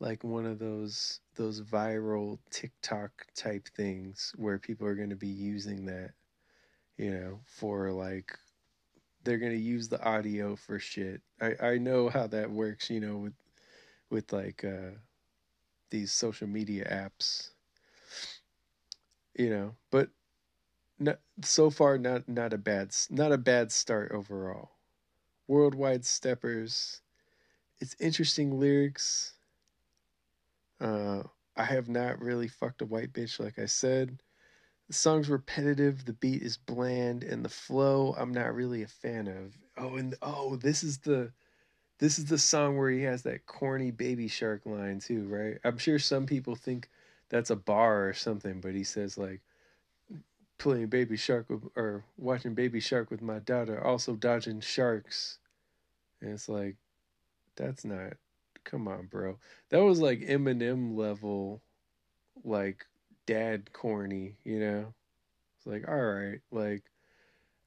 like 0.00 0.24
one 0.24 0.46
of 0.46 0.58
those 0.58 1.20
those 1.36 1.62
viral 1.62 2.38
TikTok 2.50 3.26
type 3.34 3.68
things 3.76 4.32
where 4.36 4.58
people 4.58 4.86
are 4.86 4.94
going 4.96 5.10
to 5.10 5.16
be 5.16 5.28
using 5.28 5.86
that 5.86 6.12
you 6.98 7.10
know, 7.10 7.40
for 7.46 7.90
like 7.92 8.38
they're 9.24 9.38
gonna 9.38 9.54
use 9.54 9.88
the 9.88 10.02
audio 10.02 10.56
for 10.56 10.78
shit. 10.78 11.22
I 11.40 11.54
I 11.60 11.78
know 11.78 12.08
how 12.08 12.26
that 12.28 12.50
works, 12.50 12.90
you 12.90 13.00
know, 13.00 13.18
with 13.18 13.34
with 14.10 14.32
like 14.32 14.64
uh 14.64 14.96
these 15.90 16.12
social 16.12 16.48
media 16.48 16.84
apps. 16.90 17.50
You 19.34 19.50
know, 19.50 19.76
but 19.90 20.10
so 21.42 21.70
far 21.70 21.98
not 21.98 22.28
not 22.28 22.52
a 22.52 22.58
bad 22.58 22.94
not 23.10 23.32
a 23.32 23.38
bad 23.38 23.72
start 23.72 24.12
overall. 24.12 24.70
Worldwide 25.48 26.04
steppers. 26.04 27.00
It's 27.80 27.96
interesting 28.00 28.58
lyrics. 28.58 29.34
Uh 30.80 31.24
I 31.56 31.64
have 31.64 31.88
not 31.88 32.20
really 32.20 32.48
fucked 32.48 32.82
a 32.82 32.86
white 32.86 33.12
bitch 33.12 33.38
like 33.38 33.58
I 33.58 33.66
said. 33.66 34.22
The 34.88 34.94
song's 34.94 35.28
repetitive, 35.28 36.04
the 36.04 36.12
beat 36.12 36.42
is 36.42 36.56
bland, 36.56 37.24
and 37.24 37.44
the 37.44 37.48
flow 37.48 38.14
I'm 38.18 38.32
not 38.32 38.54
really 38.54 38.82
a 38.82 38.88
fan 38.88 39.28
of. 39.28 39.56
Oh, 39.76 39.96
and 39.96 40.14
oh, 40.22 40.56
this 40.56 40.82
is 40.84 40.98
the 40.98 41.32
this 41.98 42.18
is 42.18 42.26
the 42.26 42.38
song 42.38 42.76
where 42.76 42.90
he 42.90 43.02
has 43.02 43.22
that 43.22 43.46
corny 43.46 43.90
baby 43.90 44.28
shark 44.28 44.66
line 44.66 44.98
too, 44.98 45.26
right? 45.28 45.58
I'm 45.64 45.78
sure 45.78 45.98
some 45.98 46.26
people 46.26 46.56
think 46.56 46.90
that's 47.28 47.50
a 47.50 47.56
bar 47.56 48.08
or 48.08 48.12
something, 48.12 48.60
but 48.60 48.74
he 48.74 48.84
says 48.84 49.16
like 49.16 49.40
playing 50.62 50.86
baby 50.86 51.16
shark 51.16 51.50
with, 51.50 51.64
or 51.76 52.04
watching 52.16 52.54
baby 52.54 52.78
shark 52.80 53.10
with 53.10 53.20
my 53.20 53.40
daughter, 53.40 53.84
also 53.84 54.14
dodging 54.14 54.60
sharks. 54.60 55.38
And 56.20 56.32
it's 56.32 56.48
like 56.48 56.76
that's 57.56 57.84
not 57.84 58.14
come 58.64 58.86
on, 58.86 59.06
bro. 59.06 59.38
That 59.70 59.82
was 59.82 60.00
like 60.00 60.20
Eminem 60.20 60.96
level 60.96 61.62
like 62.44 62.86
dad 63.26 63.72
corny, 63.72 64.36
you 64.44 64.60
know? 64.60 64.94
It's 65.58 65.66
like, 65.66 65.88
all 65.88 66.00
right, 66.00 66.40
like 66.52 66.84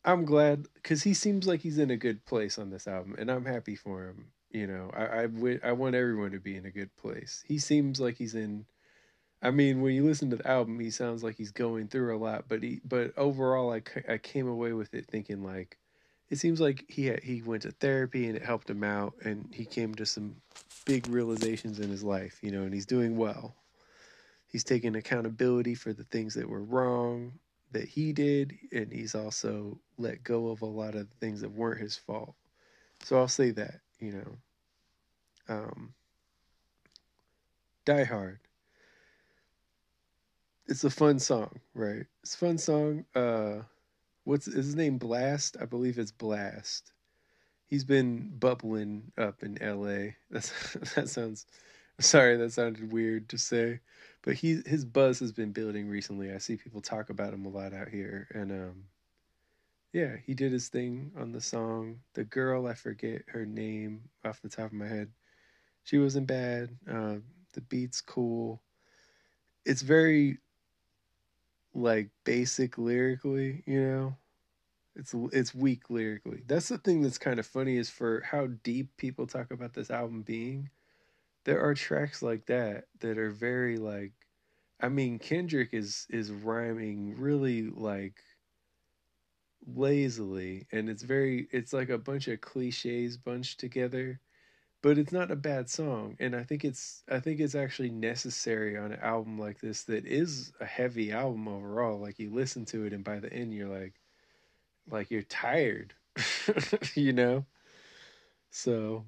I'm 0.06 0.24
glad 0.26 0.68
because 0.76 1.04
he 1.04 1.14
seems 1.14 1.48
like 1.48 1.62
he's 1.62 1.80
in 1.80 1.92
a 1.92 1.98
good 1.98 2.26
place 2.26 2.58
on 2.58 2.70
this 2.70 2.88
album, 2.88 3.16
and 3.18 3.30
I'm 3.30 3.46
happy 3.46 3.76
for 3.76 4.08
him. 4.08 4.28
You 4.52 4.68
know, 4.68 4.92
I 4.96 5.22
I, 5.24 5.28
w- 5.28 5.60
I 5.64 5.74
want 5.74 5.96
everyone 5.96 6.32
to 6.32 6.40
be 6.40 6.56
in 6.56 6.66
a 6.66 6.72
good 6.72 6.96
place. 6.96 7.44
He 7.46 7.60
seems 7.60 8.00
like 8.00 8.18
he's 8.18 8.36
in. 8.36 8.66
I 9.42 9.52
mean, 9.52 9.82
when 9.82 9.94
you 9.94 10.04
listen 10.04 10.30
to 10.32 10.38
the 10.38 10.48
album, 10.48 10.80
he 10.80 10.90
sounds 10.90 11.24
like 11.24 11.36
he's 11.36 11.52
going 11.52 11.88
through 11.88 12.16
a 12.16 12.18
lot, 12.18 12.46
but 12.48 12.64
he 12.64 12.82
but 12.84 13.14
overall, 13.18 13.74
I, 13.74 13.82
I 14.10 14.18
came 14.18 14.48
away 14.48 14.74
with 14.74 14.94
it 14.94 15.06
thinking 15.06 15.44
like, 15.44 15.78
it 16.30 16.38
seems 16.38 16.60
like 16.60 16.86
he 16.88 17.08
had, 17.08 17.22
he 17.22 17.42
went 17.42 17.64
to 17.64 17.72
therapy 17.72 18.28
and 18.28 18.36
it 18.36 18.44
helped 18.44 18.70
him 18.70 18.84
out, 18.84 19.14
and 19.24 19.48
he 19.54 19.66
came 19.66 19.94
to 19.96 20.06
some 20.06 20.36
big 20.86 21.08
realizations 21.08 21.80
in 21.80 21.90
his 21.90 22.04
life, 22.04 22.40
you 22.42 22.52
know, 22.52 22.64
and 22.64 22.74
he's 22.74 22.86
doing 22.86 23.18
well. 23.18 23.56
He's 24.48 24.64
taking 24.64 24.96
accountability 24.96 25.76
for 25.76 25.94
the 25.94 26.06
things 26.06 26.34
that 26.36 26.50
were 26.50 26.64
wrong 26.64 27.34
that 27.72 27.88
he 27.88 28.14
did, 28.14 28.56
and 28.72 28.92
he's 28.92 29.16
also 29.16 29.80
let 29.98 30.24
go 30.24 30.48
of 30.48 30.62
a 30.62 30.66
lot 30.66 30.96
of 30.96 31.08
things 31.20 31.42
that 31.42 31.52
weren't 31.52 31.82
his 31.82 31.98
fault. 31.98 32.36
So 33.04 33.18
I'll 33.18 33.28
say 33.28 33.52
that, 33.52 33.82
you 34.00 34.14
know. 34.14 34.38
Um, 35.48 35.94
Die 37.86 38.04
Hard. 38.06 38.40
It's 40.68 40.84
a 40.84 40.90
fun 40.90 41.20
song, 41.20 41.60
right? 41.74 42.06
It's 42.24 42.36
a 42.36 42.38
fun 42.38 42.58
song. 42.58 43.06
Uh, 43.14 43.62
what's 44.24 44.46
his 44.46 44.76
name? 44.76 45.00
Blxst, 45.00 45.62
I 45.62 45.66
believe 45.66 46.00
it's 46.00 46.12
Blxst. 46.12 46.84
He's 47.68 47.84
been 47.84 48.32
bubbling 48.40 49.12
up 49.18 49.44
in 49.44 49.62
L.A. 49.62 50.16
That's 50.30 50.52
that 50.96 51.10
sounds. 51.10 51.46
Sorry, 52.00 52.36
that 52.38 52.52
sounded 52.52 52.92
weird 52.92 53.30
to 53.30 53.38
say 53.38 53.80
but 54.26 54.34
he 54.34 54.62
his 54.66 54.84
buzz 54.84 55.20
has 55.20 55.32
been 55.32 55.52
building 55.52 55.88
recently. 55.88 56.34
I 56.34 56.40
see 56.40 56.58
people 56.58 56.82
talk 56.82 57.12
about 57.12 57.34
him 57.34 57.46
a 57.46 57.50
lot 57.50 57.74
out 57.74 57.90
here, 57.90 58.28
and 58.34 58.52
um, 58.52 58.84
yeah, 59.94 60.16
he 60.26 60.34
did 60.34 60.52
his 60.52 60.68
thing 60.68 61.12
on 61.16 61.32
the 61.32 61.40
song. 61.40 62.00
The 62.16 62.24
girl, 62.24 62.66
I 62.66 62.74
forget 62.74 63.22
her 63.28 63.46
name 63.46 64.02
off 64.26 64.42
the 64.42 64.50
top 64.50 64.66
of 64.66 64.74
my 64.74 64.88
head. 64.88 65.10
She 65.84 66.00
wasn't 66.00 66.26
bad. 66.26 66.76
Uh, 66.92 67.18
the 67.54 67.62
beat's 67.62 68.02
cool. 68.02 68.64
It's 69.64 69.84
very 69.84 70.40
like 71.76 72.10
basic 72.26 72.78
lyrically, 72.80 73.64
you 73.68 73.82
know. 73.82 74.18
It's 74.96 75.14
it's 75.34 75.56
weak 75.56 75.90
lyrically. 75.90 76.44
That's 76.48 76.70
the 76.70 76.78
thing 76.78 77.02
that's 77.02 77.18
kind 77.20 77.40
of 77.40 77.46
funny 77.46 77.78
is 77.78 77.90
for 77.90 78.22
how 78.22 78.48
deep 78.64 78.98
people 78.98 79.28
talk 79.28 79.52
about 79.52 79.74
this 79.74 79.92
album 79.92 80.24
being 80.24 80.70
there 81.46 81.62
are 81.62 81.74
tracks 81.74 82.22
like 82.22 82.46
that 82.48 82.86
that 83.00 83.18
are 83.18 83.32
very 83.32 83.78
like 83.78 84.14
I 84.82 84.90
mean 84.90 85.20
Kendrick 85.20 85.70
is 85.74 86.08
is 86.10 86.32
rhyming 86.32 87.16
really 87.18 87.64
like 87.64 88.18
lazily 89.68 90.68
and 90.72 90.90
it's 90.90 91.04
very 91.04 91.48
it's 91.52 91.74
like 91.74 91.90
a 91.90 91.98
bunch 91.98 92.28
of 92.28 92.42
cliches 92.42 93.18
bunched 93.18 93.60
together 93.60 94.20
but 94.86 95.00
it's 95.00 95.12
not 95.12 95.32
a 95.32 95.36
bad 95.36 95.68
song 95.68 96.16
and 96.20 96.36
i 96.36 96.44
think 96.44 96.64
it's 96.64 97.04
i 97.10 97.20
think 97.20 97.40
it's 97.40 97.56
actually 97.56 97.90
necessary 97.90 98.78
on 98.78 98.92
an 98.92 99.00
album 99.00 99.40
like 99.40 99.60
this 99.60 99.82
that 99.86 100.06
is 100.06 100.54
a 100.62 100.66
heavy 100.66 101.12
album 101.12 101.48
overall 101.48 102.00
like 102.00 102.20
you 102.20 102.30
listen 102.32 102.66
to 102.66 102.86
it 102.86 102.94
and 102.94 103.04
by 103.04 103.20
the 103.20 103.34
end 103.34 103.52
you're 103.52 103.68
like 103.68 103.96
like 104.88 105.10
you're 105.10 105.24
tired 105.24 105.96
you 106.94 107.12
know 107.12 107.44
so 108.52 109.04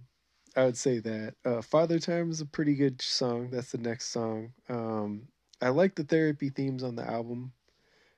I 0.55 0.65
would 0.65 0.77
say 0.77 0.97
that. 0.97 1.35
Uh, 1.45 1.61
Father 1.61 1.99
Time 1.99 2.31
is 2.31 2.41
a 2.41 2.45
pretty 2.45 2.73
good 2.73 2.99
song. 2.99 3.51
That's 3.51 3.71
the 3.71 3.77
next 3.77 4.07
song. 4.07 4.53
Um, 4.69 5.27
I 5.61 5.69
like 5.69 5.93
the 5.93 6.03
therapy 6.03 6.49
themes 6.49 6.83
on 6.83 6.95
the 6.95 7.07
album. 7.07 7.53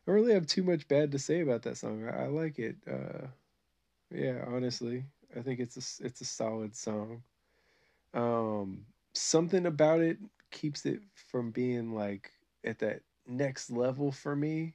I 0.07 0.11
don't 0.11 0.15
really 0.15 0.33
have 0.33 0.47
too 0.47 0.63
much 0.63 0.87
bad 0.87 1.11
to 1.11 1.19
say 1.19 1.41
about 1.41 1.63
that 1.63 1.77
song. 1.77 2.07
I, 2.07 2.23
I 2.23 2.27
like 2.27 2.59
it. 2.59 2.77
Uh, 2.89 3.27
yeah, 4.09 4.45
honestly, 4.47 5.03
I 5.37 5.41
think 5.41 5.59
it's 5.59 5.75
a 5.75 6.05
it's 6.05 6.21
a 6.21 6.25
solid 6.25 6.75
song. 6.77 7.23
Um, 8.13 8.85
something 9.13 9.65
about 9.65 10.01
it 10.01 10.17
keeps 10.51 10.85
it 10.85 11.01
from 11.13 11.51
being 11.51 11.93
like 11.93 12.31
at 12.63 12.79
that 12.79 13.01
next 13.27 13.69
level 13.69 14.11
for 14.11 14.35
me, 14.35 14.73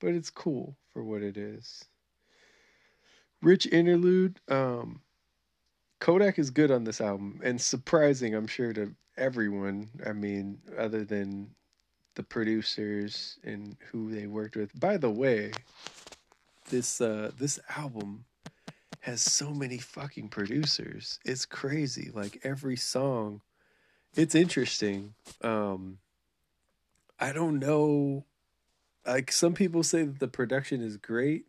but 0.00 0.14
it's 0.14 0.30
cool 0.30 0.76
for 0.92 1.02
what 1.02 1.22
it 1.22 1.36
is. 1.36 1.84
Rich 3.42 3.66
interlude. 3.66 4.40
Um, 4.48 5.00
Kodak 6.00 6.38
is 6.38 6.50
good 6.50 6.70
on 6.70 6.84
this 6.84 7.00
album 7.00 7.40
and 7.42 7.60
surprising, 7.60 8.34
I'm 8.34 8.46
sure, 8.46 8.72
to 8.72 8.94
everyone. 9.16 9.88
I 10.06 10.12
mean, 10.12 10.58
other 10.78 11.04
than 11.04 11.50
the 12.14 12.22
producers 12.22 13.38
and 13.44 13.76
who 13.90 14.10
they 14.10 14.26
worked 14.26 14.56
with. 14.56 14.78
By 14.78 14.96
the 14.96 15.10
way, 15.10 15.52
this 16.70 17.00
uh 17.00 17.30
this 17.38 17.58
album 17.76 18.24
has 19.02 19.20
so 19.20 19.50
many 19.50 19.78
fucking 19.78 20.28
producers. 20.28 21.18
It's 21.24 21.44
crazy. 21.44 22.10
Like 22.12 22.40
every 22.44 22.76
song 22.76 23.42
it's 24.14 24.34
interesting. 24.34 25.14
Um 25.42 25.98
I 27.18 27.32
don't 27.32 27.58
know 27.58 28.24
like 29.04 29.32
some 29.32 29.54
people 29.54 29.82
say 29.82 30.04
that 30.04 30.20
the 30.20 30.28
production 30.28 30.80
is 30.80 30.96
great. 30.96 31.46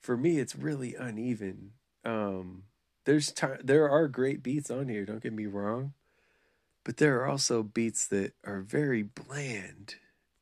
For 0.00 0.16
me 0.16 0.38
it's 0.38 0.56
really 0.56 0.94
uneven. 0.94 1.72
Um 2.04 2.64
there's 3.04 3.30
time 3.30 3.58
there 3.62 3.90
are 3.90 4.08
great 4.08 4.42
beats 4.42 4.70
on 4.70 4.88
here, 4.88 5.04
don't 5.04 5.22
get 5.22 5.34
me 5.34 5.46
wrong. 5.46 5.92
But 6.82 6.96
there 6.96 7.20
are 7.20 7.26
also 7.26 7.62
beats 7.62 8.06
that 8.06 8.32
are 8.44 8.60
very 8.60 9.02
bland 9.02 9.96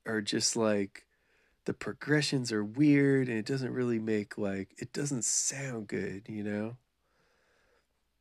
or 0.06 0.20
just 0.20 0.54
like 0.54 1.03
the 1.64 1.74
progressions 1.74 2.52
are 2.52 2.64
weird 2.64 3.28
and 3.28 3.38
it 3.38 3.46
doesn't 3.46 3.72
really 3.72 3.98
make 3.98 4.36
like 4.36 4.74
it 4.78 4.92
doesn't 4.92 5.24
sound 5.24 5.88
good, 5.88 6.24
you 6.28 6.42
know? 6.42 6.76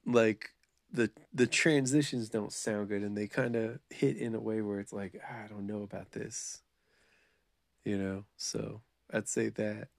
Like 0.05 0.51
the 0.91 1.09
the 1.33 1.47
transitions 1.47 2.29
don't 2.29 2.53
sound 2.53 2.89
good 2.89 3.01
and 3.01 3.17
they 3.17 3.27
kind 3.27 3.55
of 3.55 3.79
hit 3.89 4.17
in 4.17 4.35
a 4.35 4.39
way 4.39 4.61
where 4.61 4.79
it's 4.79 4.93
like 4.93 5.19
ah, 5.23 5.43
I 5.45 5.47
don't 5.47 5.67
know 5.67 5.83
about 5.83 6.11
this. 6.11 6.61
You 7.83 7.97
know? 7.97 8.23
So, 8.37 8.81
I'd 9.11 9.27
say 9.27 9.49
that 9.49 9.89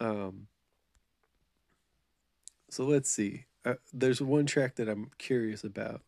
um 0.00 0.48
so 2.68 2.84
let's 2.84 3.10
see. 3.10 3.46
Uh, 3.64 3.74
there's 3.92 4.20
one 4.20 4.46
track 4.46 4.74
that 4.76 4.88
I'm 4.88 5.10
curious 5.18 5.64
about. 5.64 6.02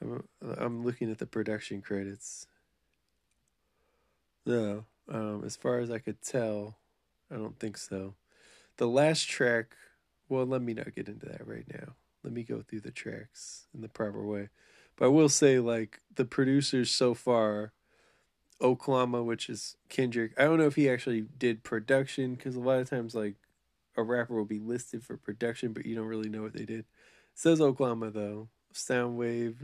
I'm 0.00 0.24
I'm 0.56 0.84
looking 0.84 1.10
at 1.10 1.18
the 1.18 1.26
production 1.26 1.82
credits. 1.82 2.46
No, 4.46 4.86
um, 5.12 5.42
as 5.44 5.56
far 5.56 5.78
as 5.78 5.90
I 5.90 5.98
could 5.98 6.22
tell, 6.22 6.78
I 7.30 7.36
don't 7.36 7.58
think 7.58 7.76
so. 7.76 8.14
The 8.78 8.88
last 8.88 9.28
track, 9.28 9.76
well, 10.28 10.46
let 10.46 10.62
me 10.62 10.72
not 10.72 10.94
get 10.94 11.08
into 11.08 11.26
that 11.26 11.46
right 11.46 11.66
now. 11.72 11.94
Let 12.24 12.32
me 12.32 12.42
go 12.42 12.62
through 12.62 12.80
the 12.80 12.90
tracks 12.90 13.66
in 13.74 13.82
the 13.82 13.88
proper 13.88 14.24
way. 14.24 14.48
But 14.96 15.06
I 15.06 15.08
will 15.08 15.28
say, 15.28 15.58
like, 15.58 16.00
the 16.14 16.24
producers 16.24 16.90
so 16.90 17.12
far, 17.12 17.72
Oklahoma, 18.60 19.22
which 19.22 19.50
is 19.50 19.76
Kendrick, 19.90 20.32
I 20.38 20.44
don't 20.44 20.58
know 20.58 20.66
if 20.66 20.76
he 20.76 20.88
actually 20.88 21.26
did 21.38 21.62
production 21.62 22.34
because 22.34 22.56
a 22.56 22.60
lot 22.60 22.78
of 22.78 22.88
times, 22.88 23.14
like, 23.14 23.34
a 23.96 24.02
rapper 24.02 24.34
will 24.34 24.46
be 24.46 24.58
listed 24.58 25.04
for 25.04 25.18
production, 25.18 25.74
but 25.74 25.84
you 25.84 25.94
don't 25.94 26.06
really 26.06 26.30
know 26.30 26.42
what 26.42 26.54
they 26.54 26.64
did. 26.64 26.80
It 26.80 26.86
says 27.34 27.60
Oklahoma, 27.60 28.10
though. 28.10 28.48
Sounwave, 28.72 29.56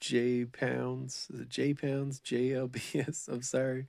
J 0.00 0.46
Pounds, 0.46 1.28
J 1.48 1.74
Pounds, 1.74 2.20
JLBS, 2.20 3.28
I'm 3.32 3.42
sorry. 3.42 3.86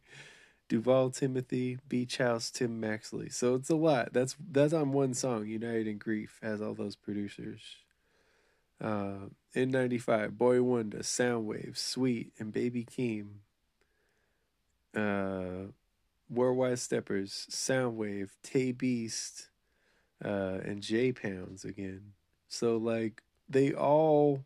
Duval 0.70 1.12
Timothy, 1.12 1.80
Beach 1.88 2.18
House, 2.18 2.52
Tim 2.52 2.80
Maxey. 2.80 3.30
So 3.30 3.56
it's 3.56 3.70
a 3.70 3.76
lot. 3.76 4.14
That's 4.14 4.36
that's 4.52 4.74
on 4.74 4.92
one 4.92 5.14
song. 5.14 5.48
United 5.48 5.88
in 5.88 5.98
Grief 5.98 6.40
has 6.42 6.62
all 6.62 6.74
those 6.74 6.96
producers. 6.96 7.62
Uh, 8.80 9.30
N95, 9.56 10.38
Boy 10.38 10.62
Wonder, 10.62 11.00
Sounwave, 11.00 11.78
Sweet, 11.78 12.32
and 12.38 12.52
Baby 12.52 12.86
Keem. 12.86 13.28
Uh, 14.96 15.72
Worldwide 16.30 16.80
Steppers, 16.80 17.48
Sounwave, 17.50 18.32
Tae 18.44 18.72
Beast, 18.72 19.50
uh, 20.24 20.60
and 20.64 20.82
J 20.82 21.12
Pounds 21.12 21.64
again. 21.64 22.14
So 22.50 22.78
like 22.78 23.24
they 23.50 23.74
all, 23.74 24.44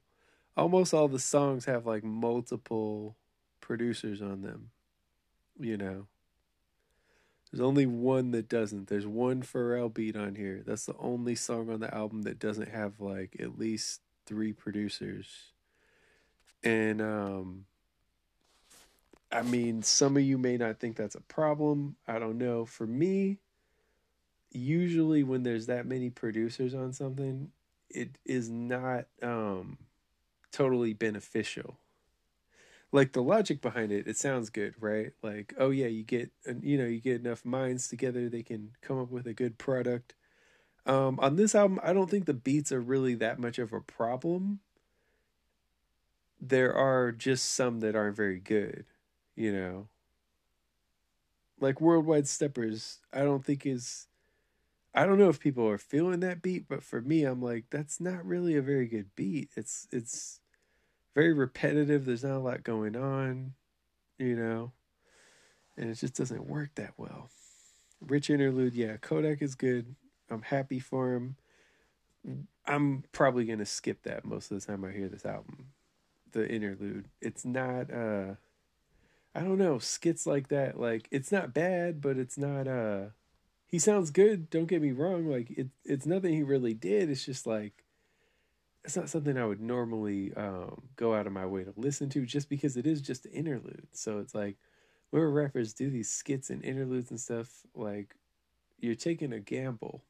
almost 0.55 0.93
all 0.93 1.07
the 1.07 1.19
songs 1.19 1.65
have 1.65 1.86
like 1.86 2.03
multiple 2.03 3.15
producers 3.59 4.22
on 4.22 4.41
them. 4.41 4.69
You 5.59 5.78
know, 5.78 6.07
there's 7.52 7.62
only 7.62 7.86
one 7.86 8.32
that 8.32 8.47
doesn't. 8.47 8.88
There's 8.88 9.06
one 9.06 9.41
Pharrell 9.41 9.93
beat 9.93 10.16
on 10.16 10.36
here. 10.36 10.64
That's 10.66 10.86
the 10.86 10.95
only 10.97 11.36
song 11.36 11.70
on 11.70 11.82
the 11.82 11.93
album 11.93 12.22
that 12.24 12.39
doesn't 12.39 12.70
have 12.70 12.99
like 12.99 13.36
at 13.39 13.60
least 13.60 14.02
three 14.26 14.54
producers. 14.54 15.28
And 16.64 17.02
um 17.02 17.66
I 19.34 19.41
mean, 19.43 19.82
some 19.82 20.18
of 20.18 20.24
you 20.24 20.38
may 20.38 20.58
not 20.58 20.80
think 20.80 20.95
that's 20.97 21.16
a 21.16 21.22
problem. 21.22 21.95
I 22.08 22.20
don't 22.20 22.38
know. 22.38 22.66
For 22.66 22.86
me, 22.86 23.39
usually 24.52 25.24
when 25.24 25.43
there's 25.43 25.68
that 25.68 25.86
many 25.86 26.10
producers 26.10 26.74
on 26.74 26.93
something, 26.93 27.52
it 27.89 28.18
is 28.26 28.49
not 28.49 29.08
um 29.22 29.78
totally 30.54 30.93
beneficial 30.93 31.80
like 32.91 33.13
the 33.13 33.23
logic 33.23 33.61
behind 33.61 33.91
it 33.91 34.07
it 34.07 34.17
sounds 34.17 34.49
good 34.49 34.75
right? 34.79 35.11
Like 35.23 35.53
oh 35.57 35.69
yeah 35.69 35.87
you 35.87 36.03
get 36.03 36.31
you 36.61 36.77
know 36.77 36.85
you 36.85 36.99
get 37.01 37.21
enough 37.21 37.45
minds 37.45 37.87
together 37.87 38.29
they 38.29 38.43
can 38.43 38.71
come 38.81 38.99
up 38.99 39.11
with 39.11 39.27
a 39.27 39.33
good 39.33 39.57
product. 39.57 40.13
Um 40.85 41.19
on 41.19 41.35
this 41.35 41.55
album 41.55 41.79
i 41.83 41.93
don't 41.93 42.09
think 42.09 42.25
the 42.25 42.33
beats 42.33 42.71
are 42.71 42.81
really 42.81 43.15
that 43.15 43.39
much 43.39 43.59
of 43.59 43.73
a 43.73 43.81
problem. 43.81 44.59
There 46.41 46.73
are 46.75 47.11
just 47.11 47.53
some 47.53 47.79
that 47.81 47.95
aren't 47.95 48.15
very 48.17 48.39
good 48.39 48.85
you 49.35 49.53
know? 49.53 49.87
Like 51.59 51.79
worldwide 51.79 52.27
steppers 52.27 52.99
i 53.13 53.19
don't 53.19 53.45
think 53.45 53.65
is 53.65 54.07
i 54.95 55.05
don't 55.05 55.19
know 55.19 55.30
if 55.30 55.39
people 55.39 55.68
are 55.69 55.77
feeling 55.80 56.22
that 56.22 56.41
beat 56.41 56.68
but 56.69 56.84
for 56.84 57.01
me 57.01 57.23
i'm 57.23 57.41
like 57.41 57.65
that's 57.72 58.01
not 58.01 58.26
really 58.26 58.57
a 58.57 58.61
very 58.63 58.88
good 58.88 59.15
beat. 59.15 59.49
It's 59.55 59.88
it's 59.91 60.40
very 61.13 61.33
repetitive. 61.33 62.05
There's 62.05 62.23
not 62.23 62.38
a 62.38 62.39
lot 62.39 62.63
going 62.63 62.95
on, 62.95 63.53
you 64.17 64.35
know, 64.35 64.71
and 65.77 65.89
it 65.89 65.95
just 65.95 66.15
doesn't 66.15 66.47
work 66.47 66.71
that 66.75 66.93
well. 66.97 67.29
Rich 68.01 68.29
interlude, 68.29 68.73
yeah, 68.73 68.97
Kodak 68.97 69.41
is 69.41 69.55
good. 69.55 69.95
I'm 70.29 70.41
happy 70.41 70.79
for 70.79 71.13
him. 71.13 71.35
I'm 72.65 73.03
probably 73.11 73.45
gonna 73.45 73.65
skip 73.65 74.03
that 74.03 74.25
most 74.25 74.51
of 74.51 74.59
the 74.59 74.65
time 74.65 74.85
I 74.85 74.91
hear 74.91 75.09
this 75.09 75.25
album. 75.25 75.67
The 76.31 76.47
interlude. 76.47 77.09
It's 77.19 77.45
not 77.45 77.91
uh 77.91 78.35
I 79.33 79.41
don't 79.41 79.57
know, 79.57 79.79
skits 79.79 80.25
like 80.25 80.49
that, 80.49 80.79
like 80.79 81.07
it's 81.11 81.31
not 81.31 81.53
bad, 81.53 82.01
but 82.01 82.17
it's 82.17 82.38
not 82.38 82.67
uh 82.67 83.07
he 83.67 83.79
sounds 83.79 84.11
good, 84.11 84.49
don't 84.49 84.65
get 84.65 84.81
me 84.81 84.91
wrong. 84.91 85.27
Like 85.27 85.51
it 85.51 85.69
it's 85.83 86.05
nothing 86.05 86.33
he 86.33 86.43
really 86.43 86.73
did. 86.73 87.09
It's 87.09 87.25
just 87.25 87.45
like 87.45 87.83
it's 88.84 88.95
not 88.95 89.10
something 89.10 89.38
I 89.38 89.45
would 89.45 89.62
normally 89.62 90.34
um, 90.36 90.82
go 90.95 91.14
out 91.14 91.28
of 91.28 91.34
my 91.34 91.45
way 91.45 91.64
to 91.64 91.74
listen 91.76 92.10
to 92.10 92.26
just 92.26 92.49
because 92.49 92.78
it 92.78 92.88
is 92.88 93.02
just 93.02 93.26
an 93.26 93.32
interlude. 93.32 93.88
So 93.91 94.20
it's 94.20 94.34
like 94.34 94.58
whenever 95.12 95.32
rappers 95.32 95.74
do 95.74 95.90
these 95.90 96.10
skits 96.10 96.49
and 96.49 96.64
interludes 96.64 97.12
and 97.12 97.20
stuff, 97.20 97.62
like 97.76 98.16
you're 98.80 98.95
taking 98.95 99.34
a 99.34 99.40
gamble. 99.40 100.03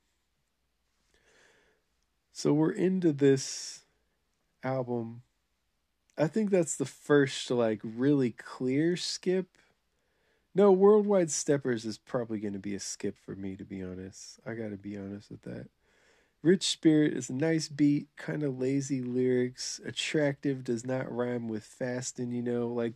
So 2.32 2.54
we're 2.54 2.72
into 2.72 3.12
this 3.12 3.82
album. 4.64 5.24
I 6.18 6.28
think 6.28 6.50
that's 6.50 6.78
the 6.78 6.86
first 6.86 7.52
like 7.52 7.82
really 7.84 8.32
clear 8.32 8.96
skip. 8.96 9.48
No, 10.56 10.72
Worldwide 10.72 11.32
Steppers 11.32 11.86
is 11.86 11.98
probably 11.98 12.40
going 12.40 12.54
to 12.54 12.60
be 12.60 12.76
a 12.76 12.80
skip 12.80 13.18
for 13.18 13.36
me 13.36 13.58
to 13.58 13.66
be 13.66 13.84
honest. 13.84 14.40
I 14.46 14.54
got 14.54 14.70
to 14.70 14.78
be 14.78 14.98
honest 14.98 15.30
with 15.30 15.42
that. 15.42 15.68
Rich 16.44 16.64
Spirit 16.64 17.14
is 17.14 17.30
a 17.30 17.34
nice 17.34 17.68
beat, 17.68 18.08
kind 18.18 18.42
of 18.42 18.60
lazy 18.60 19.02
lyrics. 19.02 19.80
Attractive 19.86 20.64
does 20.64 20.84
not 20.86 21.12
rhyme 21.12 21.48
with 21.48 21.64
fast, 21.64 22.18
and 22.18 22.34
you 22.34 22.42
know, 22.42 22.68
like 22.68 22.96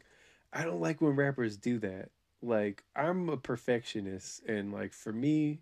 I 0.51 0.63
don't 0.63 0.81
like 0.81 0.99
when 1.01 1.15
rappers 1.15 1.57
do 1.57 1.77
that. 1.79 2.09
Like 2.41 2.83
I'm 2.95 3.29
a 3.29 3.37
perfectionist, 3.37 4.43
and 4.47 4.73
like 4.73 4.93
for 4.93 5.13
me, 5.13 5.61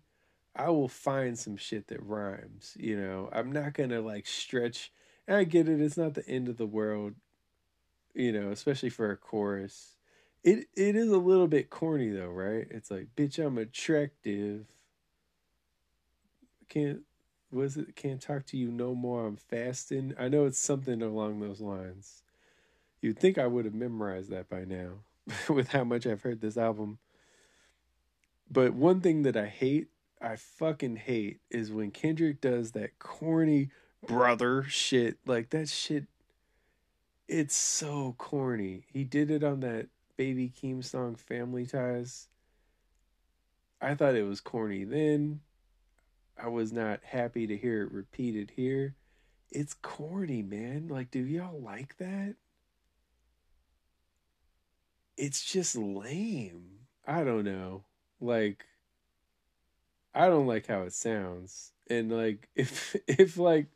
I 0.56 0.70
will 0.70 0.88
find 0.88 1.38
some 1.38 1.56
shit 1.56 1.88
that 1.88 2.02
rhymes. 2.02 2.74
You 2.78 2.98
know, 2.98 3.28
I'm 3.32 3.52
not 3.52 3.74
gonna 3.74 4.00
like 4.00 4.26
stretch. 4.26 4.90
And 5.28 5.36
I 5.36 5.44
get 5.44 5.68
it; 5.68 5.80
it's 5.80 5.98
not 5.98 6.14
the 6.14 6.26
end 6.28 6.48
of 6.48 6.56
the 6.56 6.66
world. 6.66 7.14
You 8.14 8.32
know, 8.32 8.50
especially 8.50 8.90
for 8.90 9.10
a 9.10 9.16
chorus. 9.16 9.96
It 10.42 10.68
it 10.74 10.96
is 10.96 11.10
a 11.10 11.18
little 11.18 11.48
bit 11.48 11.68
corny 11.70 12.10
though, 12.10 12.28
right? 12.28 12.66
It's 12.70 12.90
like, 12.90 13.08
bitch, 13.16 13.44
I'm 13.44 13.58
attractive. 13.58 14.66
I 16.62 16.64
can't 16.68 17.00
was 17.54 17.76
it? 17.76 17.96
Can't 17.96 18.20
talk 18.20 18.46
to 18.46 18.56
you 18.56 18.70
no 18.70 18.94
more. 18.94 19.26
I'm 19.26 19.36
fasting. 19.36 20.14
I 20.18 20.28
know 20.28 20.44
it's 20.44 20.58
something 20.58 21.00
along 21.00 21.40
those 21.40 21.60
lines. 21.60 22.22
You'd 23.00 23.18
think 23.18 23.38
I 23.38 23.46
would 23.46 23.64
have 23.64 23.74
memorized 23.74 24.30
that 24.30 24.48
by 24.48 24.64
now, 24.64 25.00
with 25.48 25.68
how 25.68 25.84
much 25.84 26.06
I've 26.06 26.22
heard 26.22 26.40
this 26.40 26.56
album. 26.56 26.98
But 28.50 28.74
one 28.74 29.00
thing 29.00 29.22
that 29.22 29.36
I 29.36 29.46
hate, 29.46 29.88
I 30.20 30.36
fucking 30.36 30.96
hate, 30.96 31.40
is 31.50 31.72
when 31.72 31.90
Kendrick 31.90 32.40
does 32.40 32.72
that 32.72 32.98
corny 32.98 33.70
brother 34.06 34.64
shit. 34.64 35.18
Like 35.26 35.50
that 35.50 35.68
shit. 35.68 36.06
It's 37.26 37.56
so 37.56 38.14
corny. 38.18 38.84
He 38.92 39.04
did 39.04 39.30
it 39.30 39.42
on 39.42 39.60
that 39.60 39.88
Baby 40.16 40.50
Keem 40.50 40.84
song, 40.84 41.16
Family 41.16 41.66
Ties. 41.66 42.28
I 43.80 43.94
thought 43.94 44.14
it 44.14 44.26
was 44.26 44.40
corny 44.40 44.84
then. 44.84 45.40
I 46.36 46.48
was 46.48 46.72
not 46.72 47.00
happy 47.04 47.46
to 47.46 47.56
hear 47.56 47.82
it 47.82 47.92
repeated 47.92 48.52
here. 48.56 48.96
It's 49.50 49.74
corny, 49.74 50.42
man. 50.42 50.88
Like, 50.88 51.10
do 51.10 51.20
y'all 51.20 51.60
like 51.60 51.96
that? 51.98 52.34
It's 55.16 55.44
just 55.44 55.76
lame. 55.76 56.86
I 57.06 57.22
don't 57.22 57.44
know. 57.44 57.84
Like, 58.20 58.64
I 60.14 60.28
don't 60.28 60.46
like 60.46 60.66
how 60.66 60.82
it 60.82 60.92
sounds. 60.92 61.72
And 61.88 62.10
like, 62.10 62.48
if 62.56 62.96
if 63.06 63.36
like 63.36 63.66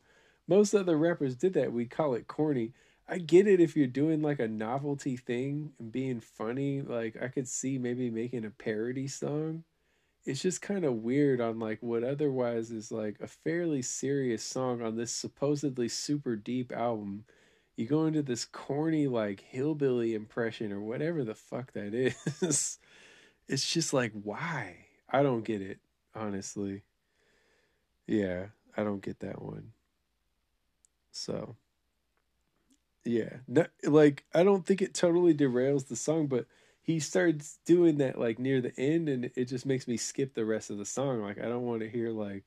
most 0.48 0.74
other 0.74 0.96
rappers 0.96 1.36
did 1.36 1.54
that, 1.54 1.72
we'd 1.72 1.90
call 1.90 2.14
it 2.14 2.26
corny. 2.26 2.72
I 3.08 3.18
get 3.18 3.46
it 3.46 3.60
if 3.60 3.76
you're 3.76 3.86
doing 3.86 4.20
like 4.20 4.38
a 4.40 4.48
novelty 4.48 5.16
thing 5.16 5.72
and 5.78 5.92
being 5.92 6.20
funny. 6.20 6.82
Like, 6.82 7.16
I 7.22 7.28
could 7.28 7.48
see 7.48 7.78
maybe 7.78 8.10
making 8.10 8.44
a 8.44 8.50
parody 8.50 9.06
song 9.08 9.64
it's 10.28 10.42
just 10.42 10.60
kind 10.60 10.84
of 10.84 11.02
weird 11.02 11.40
on 11.40 11.58
like 11.58 11.78
what 11.82 12.04
otherwise 12.04 12.70
is 12.70 12.92
like 12.92 13.16
a 13.22 13.26
fairly 13.26 13.80
serious 13.80 14.44
song 14.44 14.82
on 14.82 14.94
this 14.94 15.10
supposedly 15.10 15.88
super 15.88 16.36
deep 16.36 16.70
album. 16.70 17.24
You 17.76 17.86
go 17.86 18.04
into 18.04 18.20
this 18.20 18.44
corny 18.44 19.06
like 19.06 19.40
hillbilly 19.40 20.14
impression 20.14 20.70
or 20.70 20.80
whatever 20.80 21.24
the 21.24 21.34
fuck 21.34 21.72
that 21.72 21.94
is. 21.94 22.78
It's 23.50 23.72
just 23.72 23.94
like 23.94 24.12
why? 24.12 24.84
I 25.08 25.22
don't 25.22 25.46
get 25.46 25.62
it 25.62 25.78
honestly. 26.14 26.82
Yeah 28.06 28.48
i 28.76 28.84
don't 28.84 29.00
get 29.00 29.20
that 29.20 29.40
one. 29.40 29.72
So 31.10 31.56
yeah 33.02 33.38
like 33.84 34.24
i 34.34 34.42
don't 34.42 34.66
think 34.66 34.82
it 34.82 34.92
totally 34.92 35.32
derails 35.32 35.88
the 35.88 35.96
song 35.96 36.26
but 36.26 36.44
he 36.88 36.98
starts 37.00 37.58
doing 37.66 37.98
that 37.98 38.18
like 38.18 38.38
near 38.38 38.62
the 38.62 38.72
end 38.80 39.10
and 39.10 39.30
it 39.36 39.44
just 39.44 39.66
makes 39.66 39.86
me 39.86 39.98
skip 39.98 40.32
the 40.32 40.46
rest 40.46 40.70
of 40.70 40.78
the 40.78 40.86
song. 40.86 41.20
Like 41.20 41.38
i 41.38 41.42
don't 41.42 41.66
want 41.66 41.82
to 41.82 41.88
hear 41.88 42.08
like 42.08 42.44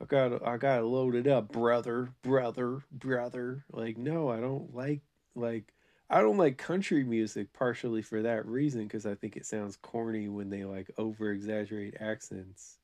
i 0.00 0.06
got 0.06 0.42
i 0.48 0.56
got 0.56 0.78
to 0.78 0.86
load 0.86 1.14
it 1.14 1.26
up 1.26 1.52
brother 1.52 2.08
brother 2.22 2.80
brother. 2.90 3.66
Like 3.70 3.98
no 3.98 4.30
i 4.30 4.40
don't 4.40 4.74
like 4.74 5.02
like 5.34 5.74
i 6.08 6.22
don't 6.22 6.38
like 6.38 6.56
country 6.56 7.04
music 7.04 7.52
partially 7.52 8.00
for 8.00 8.22
that 8.22 8.46
reason 8.46 8.84
because 8.84 9.04
i 9.04 9.14
think 9.14 9.36
it 9.36 9.44
sounds 9.44 9.76
corny 9.76 10.26
when 10.26 10.48
they 10.48 10.64
like 10.64 10.90
over 10.96 11.30
exaggerate 11.30 11.96
accents. 12.00 12.78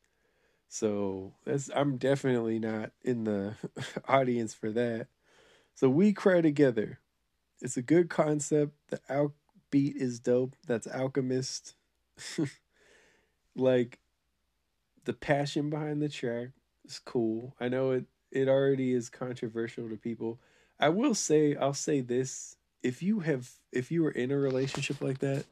So 0.68 1.32
that's 1.46 1.70
i'm 1.74 1.96
definitely 1.96 2.58
not 2.58 2.92
in 3.02 3.24
the 3.24 3.54
audience 4.08 4.52
for 4.52 4.70
that. 4.72 5.06
So 5.74 5.88
we 5.88 6.12
cry 6.12 6.42
together. 6.42 7.00
It's 7.62 7.78
a 7.78 7.82
good 7.82 8.10
concept. 8.10 8.74
The 8.90 9.00
out 9.08 9.32
beat 9.72 9.96
is 9.96 10.20
dope. 10.20 10.54
That's 10.68 10.86
Alchemist. 10.86 11.74
like 13.56 13.98
the 15.04 15.12
passion 15.12 15.68
behind 15.70 16.00
the 16.00 16.08
track 16.08 16.50
is 16.84 17.00
cool. 17.00 17.56
I 17.58 17.68
know 17.68 17.90
it 17.90 18.04
it 18.30 18.48
already 18.48 18.92
is 18.92 19.10
controversial 19.10 19.88
to 19.88 19.96
people. 19.96 20.38
I 20.78 20.90
will 20.90 21.14
say 21.14 21.56
I'll 21.56 21.74
say 21.74 22.00
this, 22.00 22.56
if 22.82 23.02
you 23.02 23.20
have 23.20 23.50
if 23.72 23.90
you 23.90 24.04
were 24.04 24.10
in 24.10 24.30
a 24.30 24.38
relationship 24.38 25.00
like 25.00 25.18
that 25.18 25.44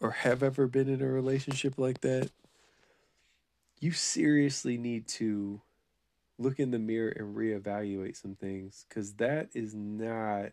or 0.00 0.12
have 0.12 0.42
ever 0.42 0.66
been 0.66 0.88
in 0.88 1.02
a 1.02 1.08
relationship 1.08 1.74
like 1.76 2.00
that, 2.00 2.30
you 3.80 3.92
seriously 3.92 4.78
need 4.78 5.06
to 5.08 5.60
look 6.38 6.60
in 6.60 6.70
the 6.70 6.78
mirror 6.78 7.10
and 7.10 7.36
reevaluate 7.36 8.16
some 8.16 8.36
things 8.36 8.86
cuz 8.88 9.14
that 9.14 9.48
is 9.54 9.74
not 9.74 10.52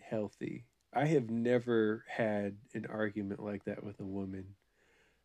healthy. 0.00 0.64
I 0.92 1.06
have 1.06 1.30
never 1.30 2.04
had 2.08 2.56
an 2.74 2.86
argument 2.86 3.42
like 3.42 3.64
that 3.64 3.84
with 3.84 4.00
a 4.00 4.04
woman. 4.04 4.54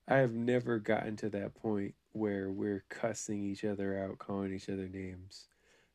I 0.07 0.17
have 0.17 0.33
never 0.33 0.79
gotten 0.79 1.15
to 1.17 1.29
that 1.29 1.55
point 1.55 1.95
where 2.11 2.51
we're 2.51 2.83
cussing 2.89 3.43
each 3.43 3.63
other 3.63 3.97
out, 3.97 4.19
calling 4.19 4.53
each 4.53 4.69
other 4.69 4.87
names. 4.87 5.47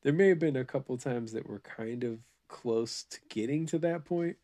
There 0.03 0.13
may 0.13 0.29
have 0.29 0.39
been 0.39 0.57
a 0.57 0.65
couple 0.65 0.97
times 0.97 1.33
that 1.33 1.49
we're 1.49 1.61
kind 1.61 2.03
of 2.05 2.21
close 2.49 3.05
to 3.05 3.19
getting 3.29 3.67
to 3.67 3.79
that 3.81 4.05
point, 4.05 4.37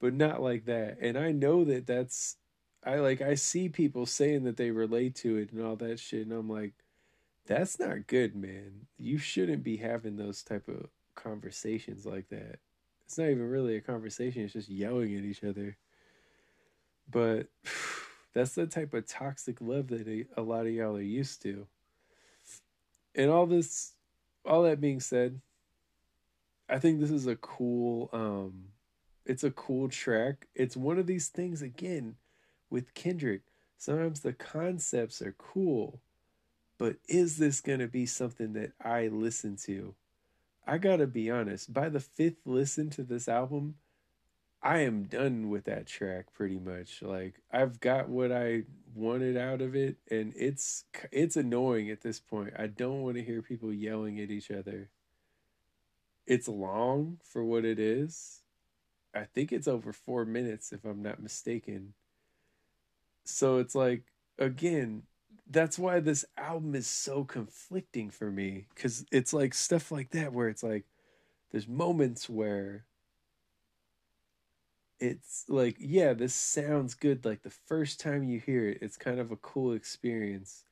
but 0.00 0.14
not 0.14 0.40
like 0.40 0.64
that. 0.66 0.98
And 1.00 1.18
I 1.18 1.32
know 1.32 1.64
that 1.64 1.86
that's 1.86 2.36
I 2.84 2.96
like 2.96 3.20
I 3.20 3.34
see 3.34 3.68
people 3.68 4.06
saying 4.06 4.44
that 4.44 4.56
they 4.56 4.70
relate 4.70 5.16
to 5.16 5.36
it 5.36 5.50
and 5.52 5.64
all 5.66 5.76
that 5.76 5.98
shit 5.98 6.26
and 6.26 6.32
I'm 6.32 6.48
like 6.48 6.74
that's 7.46 7.80
not 7.80 8.06
good, 8.06 8.36
man. 8.36 8.86
You 8.98 9.18
shouldn't 9.18 9.64
be 9.64 9.78
having 9.78 10.16
those 10.16 10.42
type 10.42 10.68
of 10.68 10.90
conversations 11.14 12.06
like 12.06 12.28
that 12.28 12.60
it's 13.08 13.16
not 13.16 13.30
even 13.30 13.48
really 13.48 13.74
a 13.74 13.80
conversation 13.80 14.42
it's 14.42 14.52
just 14.52 14.68
yelling 14.68 15.16
at 15.16 15.24
each 15.24 15.42
other. 15.42 15.78
But 17.10 17.46
that's 18.34 18.54
the 18.54 18.66
type 18.66 18.92
of 18.92 19.08
toxic 19.08 19.62
love 19.62 19.88
that 19.88 20.26
a, 20.36 20.42
lot 20.42 20.66
of 20.66 20.72
y'all 20.72 20.96
are 20.96 21.00
used 21.00 21.40
to. 21.42 21.66
And 23.14 23.30
all 23.30 23.46
this 23.46 23.92
all 24.44 24.62
that 24.62 24.80
being 24.80 25.00
said 25.00 25.40
i 26.68 26.78
think 26.78 27.00
this 27.00 27.10
is 27.10 27.26
a 27.26 27.36
cool 27.36 28.08
um 28.12 28.64
it's 29.26 29.44
a 29.44 29.50
cool 29.50 29.90
track. 29.90 30.46
It's 30.54 30.74
one 30.74 30.98
of 30.98 31.06
these 31.06 31.28
things 31.28 31.60
again 31.60 32.16
with 32.70 32.94
kendrick 32.94 33.42
sometimes 33.76 34.20
the 34.20 34.32
concepts 34.32 35.20
are 35.20 35.34
cool 35.38 36.00
but 36.78 36.96
is 37.08 37.36
this 37.36 37.60
going 37.60 37.80
to 37.80 37.88
be 37.88 38.06
something 38.06 38.52
that 38.54 38.72
i 38.82 39.08
listen 39.08 39.56
to 39.56 39.94
I 40.68 40.76
gotta 40.76 41.06
be 41.06 41.30
honest, 41.30 41.72
by 41.72 41.88
the 41.88 41.98
fifth 41.98 42.46
listen 42.46 42.90
to 42.90 43.02
this 43.02 43.26
album, 43.26 43.76
I 44.62 44.80
am 44.80 45.04
done 45.04 45.48
with 45.48 45.64
that 45.64 45.86
track 45.86 46.34
pretty 46.34 46.58
much. 46.58 47.00
Like 47.00 47.40
I've 47.50 47.80
got 47.80 48.10
what 48.10 48.30
I 48.30 48.64
wanted 48.94 49.38
out 49.38 49.62
of 49.62 49.74
it 49.74 49.96
and 50.10 50.34
it's 50.36 50.84
it's 51.10 51.36
annoying 51.36 51.88
at 51.90 52.02
this 52.02 52.20
point. 52.20 52.52
I 52.58 52.66
don't 52.66 53.00
want 53.00 53.16
to 53.16 53.24
hear 53.24 53.40
people 53.40 53.72
yelling 53.72 54.20
at 54.20 54.30
each 54.30 54.50
other. 54.50 54.90
It's 56.26 56.48
long 56.48 57.18
for 57.24 57.42
what 57.42 57.64
it 57.64 57.78
is. 57.78 58.42
I 59.14 59.24
think 59.24 59.52
it's 59.52 59.68
over 59.68 59.94
4 59.94 60.26
minutes 60.26 60.70
if 60.70 60.84
I'm 60.84 61.02
not 61.02 61.22
mistaken. 61.22 61.94
So 63.24 63.56
it's 63.56 63.74
like 63.74 64.02
again, 64.38 65.04
that's 65.50 65.78
why 65.78 66.00
this 66.00 66.24
album 66.36 66.74
is 66.74 66.86
so 66.86 67.24
conflicting 67.24 68.10
for 68.10 68.30
me 68.30 68.66
because 68.74 69.04
it's 69.10 69.32
like 69.32 69.54
stuff 69.54 69.90
like 69.90 70.10
that 70.10 70.32
where 70.32 70.48
it's 70.48 70.62
like 70.62 70.84
there's 71.50 71.68
moments 71.68 72.28
where 72.28 72.84
it's 75.00 75.44
like 75.48 75.76
yeah 75.78 76.12
this 76.12 76.34
sounds 76.34 76.94
good 76.94 77.24
like 77.24 77.42
the 77.42 77.50
first 77.50 78.00
time 78.00 78.24
you 78.24 78.40
hear 78.40 78.68
it 78.68 78.78
it's 78.82 78.96
kind 78.96 79.20
of 79.20 79.30
a 79.30 79.36
cool 79.36 79.72
experience. 79.72 80.64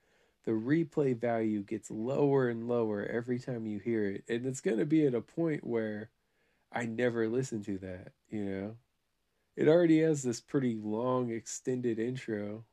The 0.44 0.53
replay 0.53 1.19
value 1.19 1.62
gets 1.62 1.90
lower 1.90 2.48
and 2.48 2.69
lower 2.69 3.05
every 3.05 3.40
time 3.40 3.66
you 3.66 3.81
hear 3.81 4.05
it 4.07 4.24
and 4.28 4.47
it's 4.47 4.61
going 4.61 4.78
to 4.78 4.86
be 4.86 5.05
at 5.07 5.15
a 5.15 5.20
point 5.20 5.65
where 5.66 6.11
i 6.73 6.85
never 6.85 7.28
listen 7.28 7.62
to 7.65 7.78
that 7.78 8.12
you 8.28 8.44
know? 8.44 8.77
It 9.57 9.69
already 9.69 10.01
has 10.01 10.23
this 10.23 10.40
pretty 10.40 10.78
long 10.82 11.31
extended 11.31 11.98
intro 11.98 12.65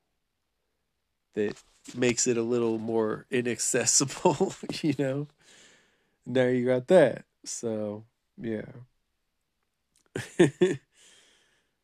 that 1.33 1.61
makes 1.95 2.27
it 2.27 2.37
a 2.37 2.43
little 2.43 2.77
more 2.77 3.25
inaccessible, 3.31 4.53
you 4.81 4.95
know. 4.97 5.27
Now 6.25 6.45
you 6.45 6.65
got 6.65 6.87
that. 6.87 7.25
So, 7.45 8.05
yeah. 8.37 8.65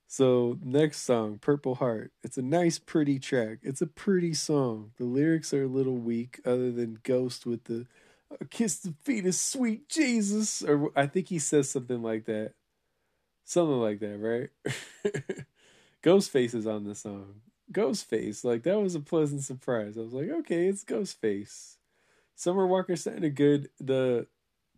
so, 0.08 0.58
next 0.64 1.02
song, 1.04 1.40
Purple 1.40 1.76
Heart. 1.76 2.12
It's 2.24 2.38
a 2.38 2.42
nice, 2.42 2.80
pretty 2.80 3.20
track. 3.20 3.60
It's 3.64 3.82
a 3.82 3.88
pretty 3.88 4.34
song. 4.34 4.92
The 4.98 5.06
lyrics 5.06 5.54
are 5.54 5.64
a 5.64 5.68
little 5.68 5.98
weak, 5.98 6.40
other 6.46 6.72
than 6.72 7.00
Ghost 7.04 7.46
with 7.46 7.66
the 7.66 7.88
kiss 8.50 8.78
the 8.80 8.94
feet 9.04 9.26
of 9.26 9.36
sweet 9.36 9.90
Jesus. 9.90 10.62
Or 10.64 10.92
I 10.96 11.08
think 11.08 11.28
he 11.28 11.40
says 11.40 11.70
something 11.70 12.02
like 12.02 12.26
that. 12.26 12.54
Something 13.46 13.80
like 13.80 14.00
that, 14.00 14.18
right? 14.18 14.50
Ghostface 16.04 16.54
is 16.54 16.68
on 16.68 16.84
the 16.86 16.96
song. 16.96 17.42
Ghostface. 17.72 18.44
Like 18.44 18.64
that 18.64 18.80
was 18.80 18.96
a 18.96 19.00
pleasant 19.00 19.44
surprise. 19.44 19.98
I 19.98 20.02
was 20.02 20.14
like, 20.14 20.30
okay, 20.30 20.68
it's 20.68 20.84
Ghostface. 20.84 21.76
Summer 22.36 22.66
Walker 22.66 22.96
sounded 22.96 23.36
good. 23.36 23.70
The 23.80 24.28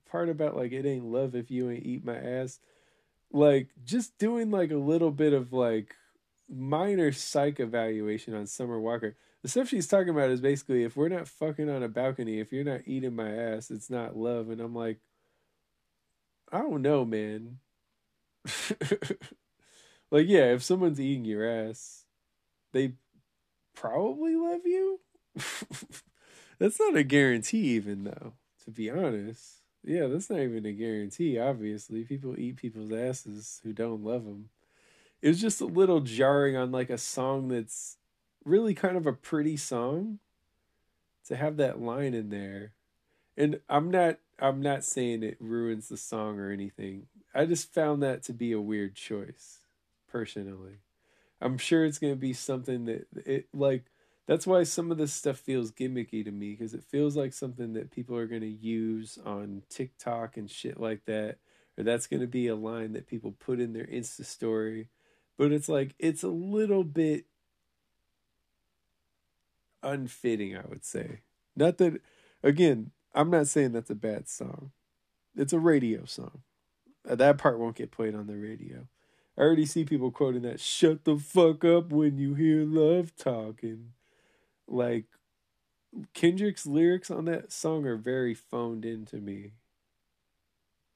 part 0.09 0.29
about 0.29 0.55
like 0.55 0.71
it 0.71 0.85
ain't 0.85 1.05
love 1.05 1.35
if 1.35 1.49
you 1.49 1.69
ain't 1.69 1.85
eat 1.85 2.03
my 2.05 2.17
ass. 2.17 2.59
Like 3.31 3.69
just 3.85 4.17
doing 4.17 4.51
like 4.51 4.71
a 4.71 4.77
little 4.77 5.11
bit 5.11 5.33
of 5.33 5.53
like 5.53 5.95
minor 6.49 7.11
psych 7.11 7.59
evaluation 7.59 8.35
on 8.35 8.45
Summer 8.45 8.79
Walker. 8.79 9.15
the 9.41 9.47
stuff 9.47 9.69
she's 9.69 9.87
talking 9.87 10.09
about 10.09 10.29
is 10.29 10.41
basically 10.41 10.83
if 10.83 10.95
we're 10.97 11.09
not 11.09 11.27
fucking 11.27 11.69
on 11.69 11.83
a 11.83 11.87
balcony, 11.87 12.39
if 12.39 12.51
you're 12.51 12.63
not 12.63 12.81
eating 12.85 13.15
my 13.15 13.31
ass, 13.31 13.71
it's 13.71 13.89
not 13.89 14.17
love. 14.17 14.49
And 14.49 14.59
I'm 14.59 14.75
like, 14.75 14.99
I 16.51 16.59
don't 16.59 16.81
know, 16.81 17.05
man. 17.05 17.59
like, 20.11 20.27
yeah, 20.27 20.53
if 20.53 20.63
someone's 20.63 20.99
eating 20.99 21.25
your 21.25 21.47
ass, 21.49 22.00
they 22.71 22.93
probably 23.75 24.35
love 24.35 24.61
you. 24.65 24.99
that's 26.59 26.79
not 26.79 26.95
a 26.95 27.03
guarantee, 27.03 27.69
even 27.75 28.03
though, 28.03 28.33
to 28.63 28.71
be 28.71 28.89
honest. 28.89 29.61
Yeah, 29.83 30.07
that's 30.07 30.29
not 30.29 30.39
even 30.39 30.65
a 30.65 30.73
guarantee, 30.73 31.39
obviously. 31.39 32.03
People 32.03 32.39
eat 32.39 32.57
people's 32.57 32.91
asses 32.91 33.61
who 33.63 33.73
don't 33.73 34.03
love 34.03 34.25
them. 34.25 34.49
It 35.21 35.27
was 35.27 35.41
just 35.41 35.61
a 35.61 35.65
little 35.65 36.01
jarring 36.01 36.55
on 36.55 36.71
like 36.71 36.89
a 36.89 36.97
song 36.97 37.47
that's 37.47 37.97
really 38.43 38.73
kind 38.73 38.97
of 38.97 39.05
a 39.05 39.13
pretty 39.13 39.57
song 39.57 40.19
to 41.27 41.35
have 41.35 41.57
that 41.57 41.81
line 41.81 42.13
in 42.13 42.29
there. 42.29 42.73
And 43.37 43.59
I'm 43.69 43.89
not 43.89 44.19
I'm 44.39 44.61
not 44.61 44.83
saying 44.83 45.23
it 45.23 45.37
ruins 45.39 45.89
the 45.89 45.97
song 45.97 46.39
or 46.39 46.51
anything. 46.51 47.07
I 47.33 47.45
just 47.45 47.73
found 47.73 48.01
that 48.03 48.23
to 48.23 48.33
be 48.33 48.51
a 48.51 48.59
weird 48.59 48.95
choice 48.95 49.59
personally. 50.07 50.79
I'm 51.41 51.57
sure 51.57 51.85
it's 51.85 51.99
going 51.99 52.13
to 52.13 52.19
be 52.19 52.33
something 52.33 52.85
that 52.85 53.07
it 53.25 53.47
like 53.53 53.85
that's 54.27 54.45
why 54.47 54.63
some 54.63 54.91
of 54.91 54.97
this 54.97 55.13
stuff 55.13 55.37
feels 55.37 55.71
gimmicky 55.71 56.23
to 56.23 56.31
me 56.31 56.51
because 56.51 56.73
it 56.73 56.83
feels 56.83 57.15
like 57.15 57.33
something 57.33 57.73
that 57.73 57.91
people 57.91 58.15
are 58.15 58.27
going 58.27 58.41
to 58.41 58.47
use 58.47 59.17
on 59.25 59.63
TikTok 59.69 60.37
and 60.37 60.49
shit 60.49 60.79
like 60.79 61.05
that 61.05 61.37
or 61.77 61.83
that's 61.83 62.07
going 62.07 62.21
to 62.21 62.27
be 62.27 62.47
a 62.47 62.55
line 62.55 62.93
that 62.93 63.07
people 63.07 63.31
put 63.31 63.59
in 63.59 63.73
their 63.73 63.85
Insta 63.85 64.25
story. 64.25 64.89
But 65.37 65.51
it's 65.51 65.69
like 65.69 65.95
it's 65.97 66.23
a 66.23 66.29
little 66.29 66.83
bit 66.83 67.25
unfitting, 69.81 70.55
I 70.55 70.63
would 70.67 70.85
say. 70.85 71.21
Not 71.55 71.77
that, 71.79 72.01
again, 72.43 72.91
I'm 73.13 73.29
not 73.29 73.47
saying 73.47 73.71
that's 73.71 73.89
a 73.89 73.95
bad 73.95 74.29
song. 74.29 74.71
It's 75.35 75.53
a 75.53 75.59
radio 75.59 76.05
song. 76.05 76.43
That 77.03 77.37
part 77.37 77.59
won't 77.59 77.75
get 77.75 77.91
played 77.91 78.13
on 78.13 78.27
the 78.27 78.37
radio. 78.37 78.87
I 79.37 79.41
already 79.41 79.65
see 79.65 79.85
people 79.85 80.11
quoting 80.11 80.43
that 80.43 80.59
shut 80.59 81.03
the 81.05 81.17
fuck 81.17 81.65
up 81.65 81.91
when 81.91 82.17
you 82.17 82.35
hear 82.35 82.63
love 82.65 83.15
talking. 83.15 83.93
Like 84.67 85.05
Kendrick's 86.13 86.65
lyrics 86.65 87.11
on 87.11 87.25
that 87.25 87.51
song 87.51 87.85
are 87.85 87.97
very 87.97 88.33
phoned 88.33 88.85
in 88.85 89.05
to 89.07 89.17
me. 89.17 89.51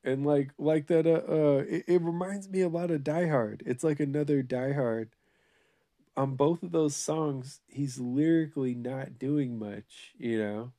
And 0.04 0.26
like 0.26 0.52
like 0.58 0.88
that 0.88 1.08
uh, 1.08 1.24
uh 1.32 1.64
it, 1.68 1.86
it 1.88 2.02
reminds 2.02 2.48
me 2.50 2.62
a 2.62 2.70
lot 2.70 2.92
of 2.92 3.04
Die 3.04 3.28
Hard. 3.28 3.64
It's 3.66 3.84
like 3.84 4.00
another 4.00 4.42
Die 4.42 4.74
Hard 4.74 5.10
on 6.18 6.36
both 6.36 6.64
of 6.64 6.72
those 6.72 6.96
songs, 6.96 7.60
he's 7.68 8.00
lyrically 8.00 8.74
not 8.74 9.20
doing 9.20 9.58
much, 9.60 10.14
you 10.18 10.38
know? 10.38 10.72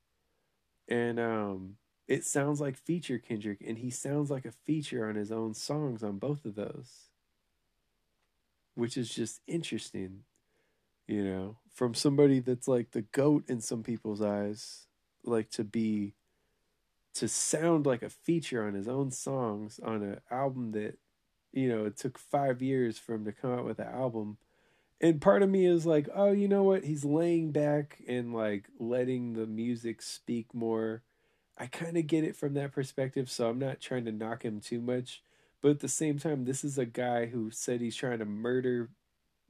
And 0.88 1.20
um 1.20 1.76
it 2.08 2.24
sounds 2.24 2.60
like 2.60 2.76
feature 2.76 3.18
Kendrick 3.18 3.62
and 3.66 3.78
he 3.78 3.90
sounds 3.90 4.30
like 4.30 4.44
a 4.46 4.52
feature 4.52 5.08
on 5.08 5.16
his 5.16 5.32
own 5.32 5.54
songs 5.54 6.02
on 6.04 6.18
both 6.18 6.44
of 6.46 6.56
those. 6.56 7.05
Which 8.76 8.96
is 8.96 9.12
just 9.12 9.40
interesting, 9.48 10.20
you 11.08 11.24
know, 11.24 11.56
from 11.74 11.94
somebody 11.94 12.38
that's 12.38 12.68
like 12.68 12.92
the 12.92 13.02
goat 13.02 13.42
in 13.48 13.60
some 13.60 13.82
people's 13.82 14.22
eyes, 14.22 14.86
like 15.24 15.50
to 15.52 15.64
be 15.64 16.14
to 17.14 17.26
sound 17.26 17.86
like 17.86 18.02
a 18.02 18.10
feature 18.10 18.64
on 18.64 18.74
his 18.74 18.86
own 18.86 19.10
songs 19.10 19.80
on 19.82 20.02
an 20.02 20.20
album 20.30 20.70
that 20.72 20.98
you 21.52 21.68
know, 21.70 21.86
it 21.86 21.96
took 21.96 22.18
5 22.18 22.60
years 22.60 22.98
for 22.98 23.14
him 23.14 23.24
to 23.24 23.32
come 23.32 23.50
out 23.50 23.64
with 23.64 23.78
an 23.78 23.88
album 23.88 24.36
and 25.00 25.20
part 25.20 25.42
of 25.42 25.50
me 25.50 25.66
is 25.66 25.84
like, 25.84 26.08
oh, 26.14 26.32
you 26.32 26.48
know 26.48 26.62
what? 26.62 26.84
He's 26.84 27.04
laying 27.04 27.52
back 27.52 27.98
and 28.08 28.32
like 28.32 28.68
letting 28.78 29.34
the 29.34 29.46
music 29.46 30.00
speak 30.00 30.54
more. 30.54 31.02
I 31.58 31.66
kind 31.66 31.96
of 31.96 32.06
get 32.06 32.24
it 32.24 32.36
from 32.36 32.54
that 32.54 32.72
perspective, 32.72 33.30
so 33.30 33.48
I'm 33.48 33.58
not 33.58 33.80
trying 33.80 34.04
to 34.06 34.12
knock 34.12 34.44
him 34.44 34.60
too 34.60 34.80
much. 34.80 35.22
But 35.66 35.70
at 35.70 35.80
the 35.80 35.88
same 35.88 36.20
time, 36.20 36.44
this 36.44 36.62
is 36.62 36.78
a 36.78 36.86
guy 36.86 37.26
who 37.26 37.50
said 37.50 37.80
he's 37.80 37.96
trying 37.96 38.20
to 38.20 38.24
murder 38.24 38.88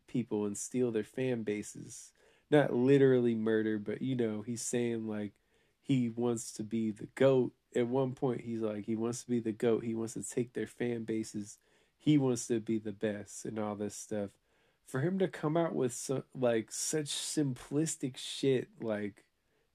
people 0.06 0.46
and 0.46 0.56
steal 0.56 0.90
their 0.90 1.04
fan 1.04 1.42
bases. 1.42 2.12
Not 2.50 2.72
literally 2.72 3.34
murder, 3.34 3.78
but 3.78 4.00
you 4.00 4.16
know, 4.16 4.40
he's 4.40 4.62
saying 4.62 5.06
like 5.06 5.32
he 5.82 6.08
wants 6.08 6.52
to 6.52 6.62
be 6.62 6.90
the 6.90 7.08
GOAT. 7.16 7.52
At 7.74 7.88
one 7.88 8.12
point, 8.12 8.40
he's 8.40 8.62
like, 8.62 8.86
he 8.86 8.96
wants 8.96 9.24
to 9.24 9.28
be 9.28 9.40
the 9.40 9.52
GOAT. 9.52 9.84
He 9.84 9.94
wants 9.94 10.14
to 10.14 10.22
take 10.22 10.54
their 10.54 10.66
fan 10.66 11.04
bases. 11.04 11.58
He 11.98 12.16
wants 12.16 12.46
to 12.46 12.60
be 12.60 12.78
the 12.78 12.92
best 12.92 13.44
and 13.44 13.58
all 13.58 13.74
this 13.74 13.94
stuff 13.94 14.30
for 14.86 15.00
him 15.00 15.18
to 15.18 15.28
come 15.28 15.54
out 15.54 15.74
with 15.74 15.92
so, 15.92 16.22
like 16.34 16.72
such 16.72 17.08
simplistic 17.08 18.16
shit 18.16 18.68
like 18.80 19.22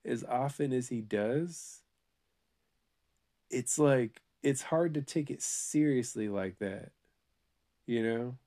as 0.03 0.23
often 0.23 0.73
as 0.73 0.89
he 0.89 1.01
does 1.01 1.81
it's 3.51 3.77
like 3.77 4.22
it's 4.43 4.63
hard 4.63 4.93
to 4.95 5.01
take 5.01 5.30
it 5.30 5.41
seriously 5.41 6.27
like 6.27 6.59
that 6.59 6.91
you 7.91 8.03
know? 8.03 8.38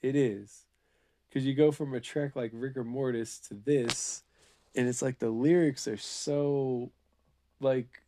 It 0.00 0.14
is. 0.14 0.64
Because 1.28 1.44
you 1.44 1.54
go 1.54 1.72
from 1.72 1.92
a 1.92 2.00
track 2.00 2.36
like 2.36 2.50
rigor 2.54 2.84
mortis 2.84 3.38
to 3.48 3.54
this 3.54 4.22
and 4.74 4.88
it's 4.88 5.02
like 5.02 5.18
the 5.18 5.30
lyrics 5.30 5.88
are 5.88 5.96
so 5.96 6.92
like 7.60 8.02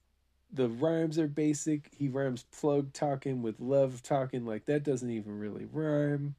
the 0.52 0.68
rhymes 0.68 1.18
are 1.18 1.26
basic. 1.26 1.90
He 1.96 2.08
rhymes 2.08 2.44
plug 2.52 2.92
talking 2.92 3.42
with 3.42 3.58
love 3.58 4.02
talking 4.02 4.46
like 4.46 4.66
that 4.66 4.84
doesn't 4.84 5.10
even 5.10 5.38
really 5.38 5.66
rhyme. 5.70 6.36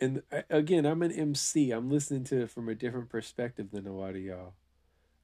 And 0.00 0.22
again, 0.50 0.84
I'm 0.84 1.02
an 1.02 1.12
MC. 1.12 1.70
I'm 1.70 1.90
listening 1.90 2.24
to 2.24 2.42
it 2.42 2.50
from 2.50 2.68
a 2.68 2.74
different 2.74 3.08
perspective 3.08 3.70
than 3.70 3.86
a 3.86 3.92
lot 3.92 4.10
of 4.10 4.20
y'all. 4.20 4.54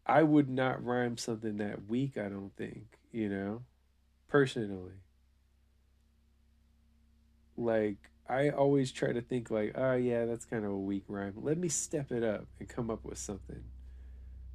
I 0.06 0.22
would 0.22 0.48
not 0.48 0.84
rhyme 0.84 1.16
something 1.16 1.56
that 1.58 1.88
weak, 1.88 2.16
I 2.16 2.28
don't 2.28 2.54
think, 2.56 2.98
you 3.10 3.28
know, 3.28 3.62
personally. 4.28 5.00
Like, 7.56 8.10
I 8.28 8.50
always 8.50 8.90
try 8.90 9.12
to 9.12 9.20
think, 9.20 9.50
like, 9.50 9.72
oh, 9.76 9.94
yeah, 9.94 10.24
that's 10.24 10.44
kind 10.44 10.64
of 10.64 10.72
a 10.72 10.78
weak 10.78 11.04
rhyme. 11.08 11.34
Let 11.36 11.58
me 11.58 11.68
step 11.68 12.10
it 12.10 12.22
up 12.24 12.46
and 12.58 12.68
come 12.68 12.90
up 12.90 13.04
with 13.04 13.18
something. 13.18 13.62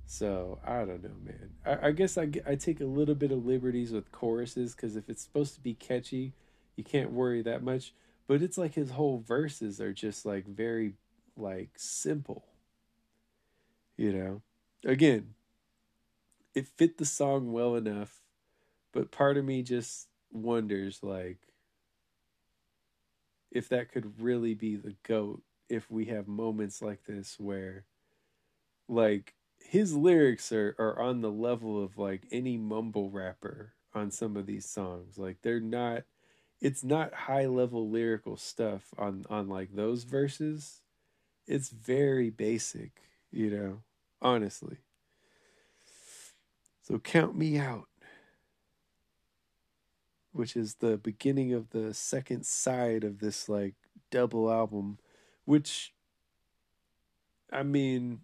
So, 0.06 0.60
I 0.66 0.80
don't 0.80 1.04
know, 1.04 1.16
man. 1.24 1.52
I, 1.66 1.88
I 1.88 1.92
guess 1.92 2.18
I, 2.18 2.30
I 2.46 2.56
take 2.56 2.82
a 2.82 2.86
little 2.86 3.16
bit 3.16 3.32
of 3.32 3.46
liberties 3.46 3.92
with 3.92 4.12
choruses 4.12 4.76
because 4.76 4.96
if 4.96 5.10
it's 5.10 5.24
supposed 5.24 5.54
to 5.56 5.62
be 5.62 5.76
catchy, 5.76 6.34
you 6.76 6.84
can't 6.84 7.12
worry 7.12 7.42
that 7.44 7.64
much 7.64 7.94
but 8.30 8.44
it's 8.44 8.60
like 8.60 8.76
his 8.76 8.92
whole 8.92 9.18
verses 9.18 9.82
are 9.82 9.92
just 9.92 10.24
like 10.24 10.46
very 10.46 10.94
like 11.36 11.72
simple 11.76 12.46
you 13.98 14.14
know 14.14 14.42
again 14.86 15.34
it 16.54 16.68
fit 16.68 16.98
the 17.00 17.06
song 17.06 17.52
well 17.52 17.76
enough 17.76 18.22
but 18.94 19.12
part 19.12 19.38
of 19.38 19.46
me 19.46 19.64
just 19.64 20.08
wonders 20.32 21.00
like 21.04 21.38
if 23.52 23.70
that 23.70 23.92
could 23.92 24.22
really 24.22 24.54
be 24.54 24.76
the 24.76 24.96
goat 25.04 25.42
if 25.70 25.90
we 25.90 26.06
have 26.06 26.28
moments 26.28 26.82
like 26.82 27.04
this 27.06 27.40
where 27.40 27.86
like 28.88 29.36
his 29.60 29.96
lyrics 29.96 30.52
are, 30.52 30.76
are 30.80 31.00
on 31.00 31.22
the 31.22 31.32
level 31.32 31.82
of 31.82 31.98
like 31.98 32.24
any 32.32 32.58
mumble 32.58 33.10
rapper 33.10 33.74
on 33.94 34.12
some 34.12 34.38
of 34.38 34.46
these 34.46 34.68
songs. 34.68 35.18
Like 35.18 35.38
they're 35.42 35.60
not 35.60 36.04
it's 36.62 36.84
not 36.84 37.14
high 37.14 37.46
level 37.46 37.90
lyrical 37.90 38.38
stuff 38.38 38.94
on 38.98 39.26
on 39.30 39.48
like 39.48 39.76
those 39.76 40.04
verses. 40.04 40.82
It's 41.48 41.70
very 41.70 42.30
basic 42.30 43.02
you 43.32 43.50
know 43.52 43.82
honestly. 44.22 44.78
So 46.82 46.98
count 46.98 47.38
me 47.38 47.60
out 47.60 47.89
which 50.32 50.56
is 50.56 50.76
the 50.76 50.98
beginning 50.98 51.54
of 51.54 51.70
the 51.72 51.94
second 51.94 52.46
side 52.46 53.04
of 53.04 53.20
this 53.20 53.50
like 53.50 53.76
double 54.12 54.52
album 54.52 54.98
which 55.46 55.94
i 57.52 57.64
mean 57.64 58.22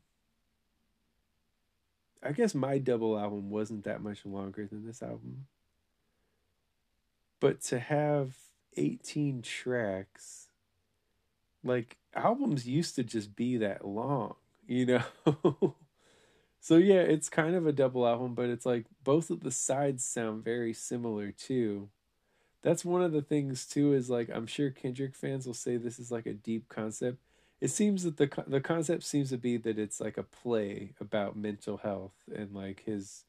i 2.24 2.32
guess 2.32 2.56
my 2.56 2.78
double 2.78 3.18
album 3.18 3.50
wasn't 3.50 3.84
that 3.84 4.02
much 4.02 4.26
longer 4.26 4.66
than 4.66 4.86
this 4.86 5.02
album 5.02 5.46
but 7.40 7.62
to 7.62 7.80
have 7.80 8.34
18 8.78 9.42
tracks, 9.42 10.48
like 11.64 11.98
albums 12.14 12.68
used 12.68 12.96
to 12.96 13.04
just 13.04 13.36
be 13.36 13.58
that 13.58 13.86
long, 13.86 14.36
you 14.68 14.86
know? 14.86 15.04
so 16.60 16.78
yeah, 16.78 17.02
it's 17.02 17.30
kind 17.30 17.56
of 17.56 17.68
a 17.68 17.72
double 17.72 18.08
album, 18.08 18.34
but 18.34 18.50
it's 18.50 18.66
like 18.66 18.86
both 19.04 19.30
of 19.30 19.42
the 19.42 19.52
sides 19.52 20.04
sound 20.04 20.44
very 20.44 20.74
similar 20.74 21.32
too. 21.32 21.90
That's 22.66 22.86
one 22.86 23.04
of 23.04 23.14
the 23.14 23.24
things 23.24 23.68
too 23.68 23.94
is 23.94 24.12
like 24.12 24.30
I'm 24.34 24.48
sure 24.48 24.72
Kendrick 24.72 25.16
fans 25.16 25.48
will 25.48 25.56
say 25.56 25.78
this 25.78 26.00
is 26.00 26.12
like 26.12 26.28
a 26.28 26.34
deep 26.34 26.70
concept. 26.70 27.20
It 27.62 27.70
seems 27.72 28.04
that 28.04 28.18
the 28.18 28.30
the 28.48 28.62
concept 28.62 29.06
seems 29.06 29.32
to 29.32 29.40
be 29.40 29.58
that 29.58 29.80
it's 29.80 30.02
like 30.02 30.18
a 30.18 30.24
play 30.24 30.94
about 31.02 31.38
mental 31.38 31.78
health 31.80 32.16
and 32.36 32.54
like 32.56 32.84
his 32.86 33.26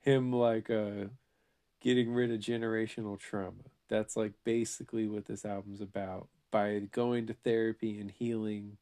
him 0.00 0.32
like 0.32 0.70
uh 0.70 1.08
getting 1.82 2.12
rid 2.14 2.32
of 2.32 2.40
generational 2.40 3.18
trauma. 3.18 3.64
That's 3.88 4.16
like 4.16 4.34
basically 4.44 5.08
what 5.08 5.26
this 5.26 5.44
album's 5.46 5.82
about. 5.82 6.28
By 6.52 6.80
going 6.92 7.26
to 7.28 7.34
therapy 7.34 7.98
and 8.00 8.10
healing 8.10 8.78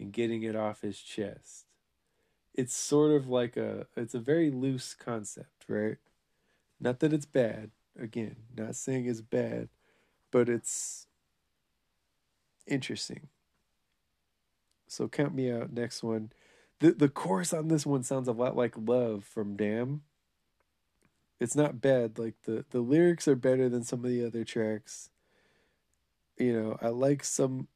and 0.00 0.12
getting 0.12 0.42
it 0.44 0.56
off 0.56 0.82
his 0.82 1.00
chest. 1.00 1.66
it's 2.54 2.74
sort 2.74 3.12
of 3.12 3.28
like 3.28 3.56
a 3.56 3.86
it's 3.96 4.14
a 4.14 4.18
very 4.20 4.50
loose 4.50 4.94
concept, 4.94 5.64
right? 5.68 5.98
Not 6.80 7.00
that 7.00 7.12
it's 7.12 7.26
bad. 7.26 7.72
Again, 7.98 8.36
not 8.56 8.76
saying 8.76 9.06
it's 9.06 9.20
bad, 9.20 9.68
but 10.30 10.48
it's 10.48 11.06
interesting. 12.66 13.28
So 14.86 15.08
count 15.08 15.34
me 15.34 15.50
out. 15.50 15.72
Next 15.72 16.02
one. 16.02 16.32
The 16.80 16.92
the 16.92 17.08
chorus 17.08 17.52
on 17.52 17.68
this 17.68 17.86
one 17.86 18.02
sounds 18.02 18.28
a 18.28 18.32
lot 18.32 18.56
like 18.56 18.74
Love 18.76 19.24
from 19.24 19.56
Damn. 19.56 20.02
It's 21.38 21.54
not 21.54 21.80
bad. 21.80 22.18
Like 22.18 22.34
the 22.44 22.64
the 22.70 22.80
lyrics 22.80 23.28
are 23.28 23.36
better 23.36 23.68
than 23.68 23.84
some 23.84 24.04
of 24.04 24.10
the 24.10 24.24
other 24.24 24.44
tracks. 24.44 25.10
You 26.38 26.52
know, 26.58 26.78
I 26.80 26.88
like 26.88 27.22
some 27.22 27.68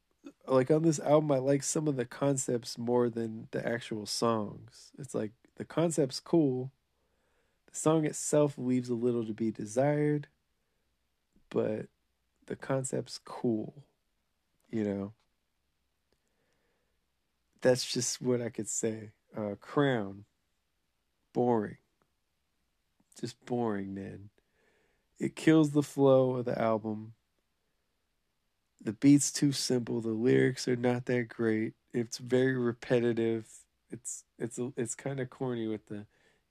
like 0.47 0.71
on 0.71 0.83
this 0.83 0.99
album 0.99 1.31
I 1.31 1.37
like 1.37 1.63
some 1.63 1.87
of 1.87 1.95
the 1.95 2.05
concepts 2.05 2.77
more 2.77 3.09
than 3.09 3.47
the 3.51 3.65
actual 3.65 4.05
songs. 4.05 4.91
It's 4.97 5.15
like 5.15 5.31
the 5.57 5.65
concept's 5.65 6.19
cool. 6.19 6.71
Song 7.75 8.05
itself 8.05 8.55
leaves 8.57 8.89
a 8.89 8.95
little 8.95 9.25
to 9.25 9.33
be 9.33 9.51
desired, 9.51 10.27
but 11.49 11.87
the 12.45 12.55
concept's 12.55 13.19
cool. 13.23 13.83
You 14.71 14.83
know 14.83 15.13
that's 17.65 17.91
just 17.91 18.21
what 18.21 18.41
I 18.41 18.49
could 18.49 18.69
say. 18.69 19.09
Uh, 19.35 19.55
Crown, 19.59 20.25
boring. 21.33 21.77
Just 23.19 23.43
boring, 23.43 23.95
man. 23.95 24.29
It 25.19 25.35
kills 25.35 25.71
the 25.71 25.81
flow 25.81 26.35
of 26.35 26.45
the 26.45 26.61
album. 26.61 27.13
The 28.79 28.93
beat's 28.93 29.31
too 29.31 29.51
simple. 29.51 29.99
The 29.99 30.09
lyrics 30.09 30.67
are 30.67 30.75
not 30.75 31.05
that 31.07 31.27
great. 31.27 31.73
It's 31.91 32.19
very 32.19 32.55
repetitive. 32.55 33.47
It's 33.89 34.25
it's 34.37 34.59
it's 34.77 34.93
kind 34.93 35.19
of 35.19 35.31
corny 35.31 35.67
with 35.67 35.87
the 35.87 36.05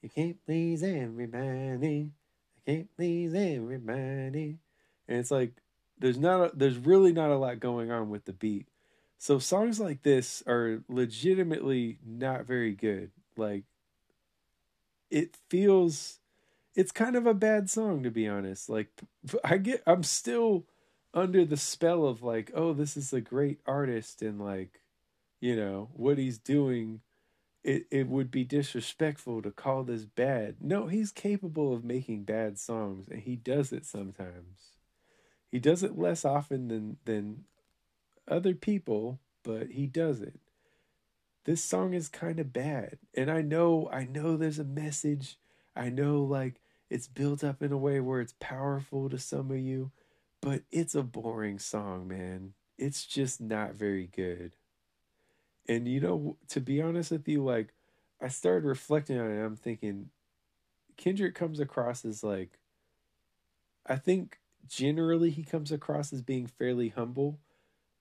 you 0.04 0.10
can't 0.10 0.36
please 0.44 0.82
everybody. 0.82 2.10
I 2.58 2.70
can't 2.70 2.94
please 2.94 3.32
everybody. 3.34 4.58
And 5.08 5.18
it's 5.18 5.30
like 5.30 5.54
there's 5.98 6.18
not 6.18 6.40
a, 6.42 6.50
there's 6.54 6.76
really 6.76 7.10
not 7.14 7.30
a 7.30 7.38
lot 7.38 7.58
going 7.58 7.90
on 7.90 8.10
with 8.10 8.26
the 8.26 8.34
beat. 8.34 8.68
So 9.16 9.38
songs 9.38 9.80
like 9.80 10.02
this 10.02 10.42
are 10.46 10.82
legitimately 10.90 12.00
not 12.04 12.44
very 12.44 12.72
good. 12.72 13.12
Like 13.38 13.64
it 15.10 15.38
feels 15.48 16.18
it's 16.74 16.92
kind 16.92 17.16
of 17.16 17.26
a 17.26 17.32
bad 17.32 17.70
song 17.70 18.02
to 18.02 18.10
be 18.10 18.28
honest. 18.28 18.68
Like 18.68 18.90
I 19.42 19.56
get 19.56 19.82
I'm 19.86 20.02
still 20.02 20.66
under 21.14 21.46
the 21.46 21.56
spell 21.56 22.04
of 22.04 22.22
like, 22.22 22.50
oh, 22.54 22.74
this 22.74 22.94
is 22.94 23.14
a 23.14 23.22
great 23.22 23.60
artist 23.64 24.20
and 24.20 24.38
like, 24.38 24.82
you 25.40 25.56
know, 25.56 25.88
what 25.94 26.18
he's 26.18 26.36
doing 26.36 27.00
it, 27.64 27.86
it 27.90 28.08
would 28.08 28.30
be 28.30 28.44
disrespectful 28.44 29.40
to 29.42 29.50
call 29.50 29.82
this 29.82 30.04
bad. 30.04 30.56
No, 30.60 30.86
he's 30.86 31.10
capable 31.10 31.72
of 31.72 31.82
making 31.82 32.24
bad 32.24 32.58
songs 32.58 33.08
and 33.08 33.22
he 33.22 33.36
does 33.36 33.72
it 33.72 33.86
sometimes. 33.86 34.74
He 35.50 35.58
does 35.58 35.82
it 35.82 35.98
less 35.98 36.24
often 36.24 36.68
than 36.68 36.98
than 37.04 37.44
other 38.28 38.54
people, 38.54 39.18
but 39.42 39.68
he 39.70 39.86
does 39.86 40.20
it. 40.20 40.38
This 41.44 41.62
song 41.62 41.94
is 41.94 42.08
kind 42.08 42.38
of 42.38 42.52
bad. 42.52 42.98
And 43.14 43.30
I 43.30 43.42
know, 43.42 43.88
I 43.92 44.04
know 44.04 44.36
there's 44.36 44.58
a 44.58 44.64
message. 44.64 45.38
I 45.76 45.88
know 45.88 46.22
like 46.22 46.60
it's 46.90 47.08
built 47.08 47.42
up 47.42 47.62
in 47.62 47.72
a 47.72 47.78
way 47.78 48.00
where 48.00 48.20
it's 48.20 48.34
powerful 48.40 49.08
to 49.08 49.18
some 49.18 49.50
of 49.50 49.58
you, 49.58 49.90
but 50.40 50.62
it's 50.70 50.94
a 50.94 51.02
boring 51.02 51.58
song, 51.58 52.08
man. 52.08 52.52
It's 52.76 53.06
just 53.06 53.40
not 53.40 53.74
very 53.74 54.06
good. 54.06 54.56
And 55.68 55.88
you 55.88 56.00
know, 56.00 56.36
to 56.48 56.60
be 56.60 56.82
honest 56.82 57.10
with 57.10 57.28
you, 57.28 57.44
like 57.44 57.72
I 58.20 58.28
started 58.28 58.66
reflecting 58.66 59.18
on 59.18 59.30
it, 59.30 59.44
I'm 59.44 59.56
thinking 59.56 60.10
Kendrick 60.96 61.34
comes 61.34 61.60
across 61.60 62.04
as 62.04 62.22
like 62.22 62.58
I 63.86 63.96
think 63.96 64.38
generally 64.66 65.30
he 65.30 65.42
comes 65.42 65.72
across 65.72 66.12
as 66.12 66.22
being 66.22 66.46
fairly 66.46 66.90
humble 66.90 67.38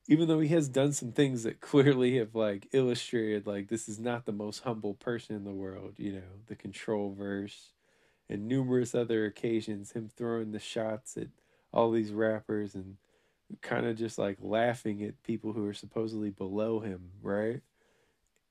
even 0.08 0.28
though 0.28 0.40
he 0.40 0.50
has 0.50 0.68
done 0.68 0.92
some 0.94 1.12
things 1.12 1.44
that 1.44 1.62
clearly 1.62 2.18
have 2.18 2.36
like 2.36 2.68
illustrated 2.74 3.48
like 3.48 3.68
this 3.68 3.88
is 3.88 4.00
not 4.00 4.26
the 4.26 4.32
most 4.32 4.64
humble 4.64 4.94
person 4.94 5.36
in 5.36 5.44
the 5.44 5.52
world 5.52 5.94
you 5.98 6.14
know 6.14 6.22
the 6.48 6.56
control 6.56 7.14
verse 7.14 7.72
and 8.30 8.48
numerous 8.48 8.96
other 8.96 9.26
occasions 9.26 9.92
him 9.92 10.10
throwing 10.10 10.52
the 10.52 10.60
shots 10.60 11.18
at 11.18 11.28
all 11.72 11.92
these 11.92 12.12
rappers 12.12 12.76
and 12.76 12.98
kind 13.62 13.86
of 13.86 13.98
just 13.98 14.18
like 14.18 14.38
laughing 14.42 15.04
at 15.04 15.22
people 15.24 15.54
who 15.54 15.66
are 15.66 15.74
supposedly 15.74 16.30
below 16.30 16.80
him 16.80 17.12
right? 17.22 17.62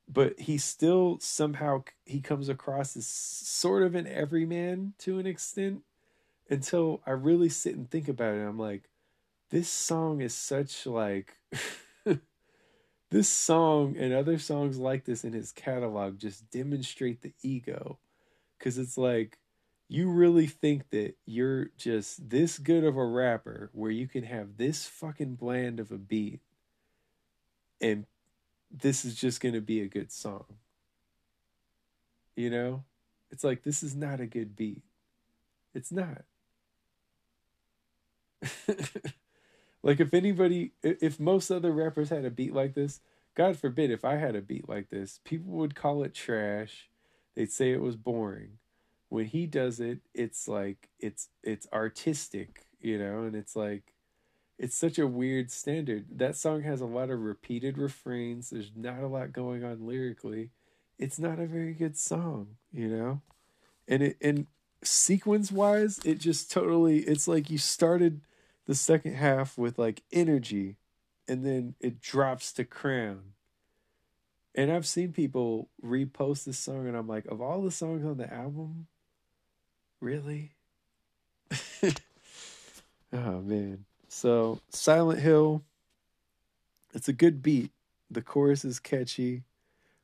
But 0.08 0.40
he 0.40 0.58
still 0.58 1.18
somehow 1.20 1.84
he 2.04 2.20
comes 2.20 2.48
across 2.48 2.96
as 2.96 3.06
sort 3.06 3.82
of 3.82 3.94
an 3.94 4.06
everyman 4.06 4.94
to 4.98 5.18
an 5.18 5.26
extent 5.26 5.82
until 6.50 7.00
i 7.06 7.10
really 7.10 7.48
sit 7.48 7.76
and 7.76 7.90
think 7.90 8.08
about 8.08 8.34
it. 8.34 8.40
I'm 8.40 8.58
like 8.58 8.88
this 9.50 9.68
song 9.68 10.20
is 10.22 10.34
such 10.34 10.86
like 10.86 11.36
this 13.10 13.28
song 13.28 13.96
and 13.98 14.14
other 14.14 14.38
songs 14.38 14.78
like 14.78 15.04
this 15.04 15.24
in 15.24 15.34
his 15.34 15.52
catalog 15.52 16.18
just 16.18 16.50
demonstrate 16.50 17.20
the 17.20 17.34
ego. 17.42 17.98
Because 18.58 18.78
it's 18.78 18.96
like 18.96 19.38
you 19.92 20.10
really 20.10 20.46
think 20.46 20.90
that 20.90 21.14
you're 21.26 21.66
just 21.76 22.30
this 22.30 22.58
good 22.58 22.84
of 22.84 22.96
a 22.96 23.04
rapper 23.04 23.70
where 23.72 23.90
you 23.90 24.08
can 24.08 24.24
have 24.24 24.56
this 24.56 24.86
fucking 24.86 25.34
bland 25.34 25.80
of 25.80 25.90
a 25.90 25.98
beat 25.98 26.40
and 27.80 28.06
this 28.70 29.04
is 29.04 29.14
just 29.14 29.40
going 29.40 29.54
to 29.54 29.60
be 29.60 29.80
a 29.80 29.88
good 29.88 30.10
song 30.12 30.44
you 32.36 32.50
know 32.50 32.84
it's 33.30 33.44
like 33.44 33.62
this 33.62 33.82
is 33.82 33.94
not 33.94 34.20
a 34.20 34.26
good 34.26 34.56
beat 34.56 34.82
it's 35.74 35.92
not 35.92 36.24
Like 39.82 40.00
if 40.00 40.14
anybody, 40.14 40.72
if 40.82 41.18
most 41.18 41.50
other 41.50 41.72
rappers 41.72 42.10
had 42.10 42.24
a 42.24 42.30
beat 42.30 42.54
like 42.54 42.74
this, 42.74 43.00
God 43.34 43.56
forbid 43.56 43.90
if 43.90 44.04
I 44.04 44.16
had 44.16 44.36
a 44.36 44.42
beat 44.42 44.68
like 44.68 44.90
this, 44.90 45.20
people 45.24 45.52
would 45.54 45.74
call 45.74 46.04
it 46.04 46.14
trash. 46.14 46.88
They'd 47.34 47.50
say 47.50 47.72
it 47.72 47.80
was 47.80 47.96
boring. 47.96 48.58
When 49.12 49.26
he 49.26 49.44
does 49.44 49.78
it, 49.78 49.98
it's 50.14 50.48
like 50.48 50.88
it's 50.98 51.28
it's 51.42 51.66
artistic, 51.70 52.64
you 52.80 52.98
know, 52.98 53.24
and 53.24 53.36
it's 53.36 53.54
like 53.54 53.92
it's 54.58 54.74
such 54.74 54.98
a 54.98 55.06
weird 55.06 55.50
standard. 55.50 56.06
That 56.10 56.34
song 56.34 56.62
has 56.62 56.80
a 56.80 56.86
lot 56.86 57.10
of 57.10 57.20
repeated 57.20 57.76
refrains. 57.76 58.48
There's 58.48 58.72
not 58.74 59.02
a 59.02 59.08
lot 59.08 59.34
going 59.34 59.64
on 59.64 59.86
lyrically. 59.86 60.48
It's 60.98 61.18
not 61.18 61.38
a 61.38 61.44
very 61.44 61.74
good 61.74 61.98
song, 61.98 62.56
you 62.72 62.88
know? 62.88 63.20
And 63.86 64.02
it 64.02 64.16
and 64.22 64.46
sequence 64.82 65.52
wise, 65.52 66.00
it 66.06 66.18
just 66.18 66.50
totally 66.50 67.00
it's 67.00 67.28
like 67.28 67.50
you 67.50 67.58
started 67.58 68.22
the 68.64 68.74
second 68.74 69.16
half 69.16 69.58
with 69.58 69.78
like 69.78 70.04
energy 70.10 70.78
and 71.28 71.44
then 71.44 71.74
it 71.80 72.00
drops 72.00 72.50
to 72.54 72.64
crown. 72.64 73.34
And 74.54 74.72
I've 74.72 74.86
seen 74.86 75.12
people 75.12 75.68
repost 75.84 76.44
this 76.44 76.58
song 76.58 76.88
and 76.88 76.96
I'm 76.96 77.08
like, 77.08 77.26
of 77.26 77.42
all 77.42 77.60
the 77.60 77.70
songs 77.70 78.06
on 78.06 78.16
the 78.16 78.32
album, 78.32 78.86
really? 80.02 80.50
oh 83.12 83.40
man. 83.40 83.84
So 84.08 84.60
Silent 84.70 85.20
Hill, 85.20 85.62
it's 86.92 87.08
a 87.08 87.12
good 87.12 87.42
beat. 87.42 87.70
The 88.10 88.20
chorus 88.20 88.64
is 88.64 88.78
catchy, 88.78 89.44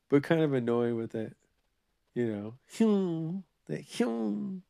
but 0.08 0.22
kind 0.22 0.40
of 0.40 0.54
annoying 0.54 0.96
with 0.96 1.12
that, 1.12 1.34
you 2.14 2.54
know, 2.78 3.42
that 3.66 3.84
hum. 3.98 4.62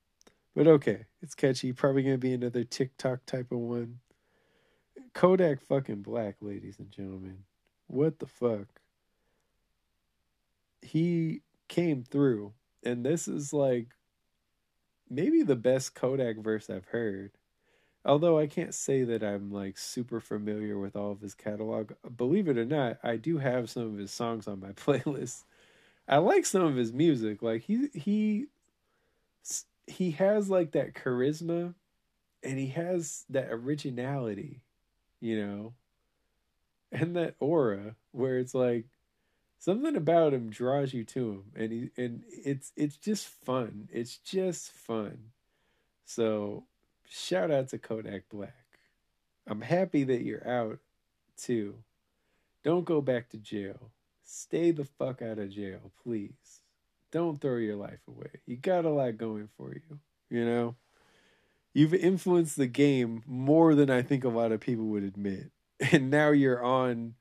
but 0.57 0.67
okay, 0.67 1.05
it's 1.23 1.37
catchy. 1.37 1.73
Probably 1.73 2.03
gonna 2.03 2.19
be 2.19 2.33
another 2.33 2.65
TikTok 2.65 3.25
type 3.27 3.53
of 3.53 3.59
one. 3.59 4.01
Kodak 5.15 5.61
fucking 5.61 6.03
black, 6.03 6.37
ladies 6.41 6.79
and 6.79 6.91
gentlemen. 6.91 7.45
What 7.87 8.19
the 8.19 8.27
fuck? 8.27 8.67
He 10.83 11.43
came 11.69 12.03
through, 12.03 12.55
and 12.83 13.05
this 13.05 13.29
is 13.29 13.53
like 13.53 13.89
maybe 15.11 15.43
the 15.43 15.57
best 15.57 15.95
Kodak 15.95 16.37
verse 16.37 16.71
I've 16.71 16.87
heard. 16.87 17.33
Although 18.05 18.39
I 18.39 18.47
can't 18.47 18.75
say 18.75 19.05
that 19.05 19.23
I'm 19.23 19.51
like 19.51 19.77
super 19.77 20.21
familiar 20.21 20.79
with 20.79 20.97
all 20.97 21.13
of 21.13 21.21
his 21.21 21.35
catalog. 21.35 21.93
Believe 22.17 22.49
it 22.49 22.57
or 22.57 22.65
not, 22.65 22.99
I 23.03 23.17
do 23.17 23.39
have 23.39 23.69
some 23.69 23.83
of 23.83 23.99
his 23.99 24.11
songs 24.11 24.47
on 24.47 24.61
my 24.61 24.73
playlist. 24.73 25.45
I 26.09 26.19
like 26.19 26.47
some 26.47 26.63
of 26.63 26.77
his 26.77 26.93
music. 26.93 27.43
Like 27.43 27.63
he 27.63 27.89
he 27.93 28.47
he 29.87 30.13
has 30.13 30.49
like 30.49 30.73
that 30.73 30.95
charisma 30.95 31.75
and 32.43 32.59
he 32.59 32.69
has 32.69 33.25
that 33.31 33.49
originality, 33.51 34.63
you 35.21 35.45
know, 35.45 35.75
and 36.93 37.17
that 37.17 37.35
aura 37.41 37.97
where 38.13 38.39
it's 38.39 38.55
like 38.55 38.87
something 39.59 39.97
about 39.97 40.35
him 40.35 40.51
draws 40.51 40.95
you 40.95 41.05
to 41.05 41.31
him 41.31 41.45
and 41.55 41.73
he 41.73 41.91
and 41.97 42.23
it's 42.29 42.73
it's 42.77 42.97
just 42.97 43.27
fun. 43.27 43.89
It's 43.93 44.17
just 44.17 44.71
fun. 44.73 45.31
So 46.05 46.65
shout 47.09 47.51
out 47.51 47.69
to 47.69 47.79
Kodak 47.79 48.29
Black. 48.29 48.55
I'm 49.47 49.61
happy 49.63 50.05
that 50.05 50.23
you're 50.23 50.47
out 50.49 50.79
too. 51.37 51.77
Don't 52.65 52.85
go 52.85 53.01
back 53.01 53.31
to 53.31 53.39
jail. 53.39 53.91
Stay 54.25 54.71
the 54.73 54.85
fuck 54.85 55.23
out 55.23 55.39
of 55.39 55.51
jail, 55.51 55.93
please. 56.03 56.61
don't 57.11 57.41
throw 57.41 57.57
your 57.57 57.77
life 57.77 58.01
away. 58.07 58.29
You 58.47 58.57
got 58.57 58.85
a 58.85 58.91
lot 58.91 59.17
going 59.17 59.49
for 59.57 59.73
you, 59.73 59.99
you 60.29 60.45
know? 60.45 60.77
You've 61.73 61.95
influenced 61.95 62.57
the 62.57 62.67
game 62.67 63.23
more 63.27 63.75
than 63.75 63.89
I 63.89 64.03
think 64.03 64.25
a 64.25 64.29
lot 64.29 64.53
of 64.53 64.61
people 64.61 64.87
would 64.87 65.05
admit. 65.05 65.51
And 65.93 66.11
now 66.11 66.31
you're 66.31 66.63
on 66.63 67.15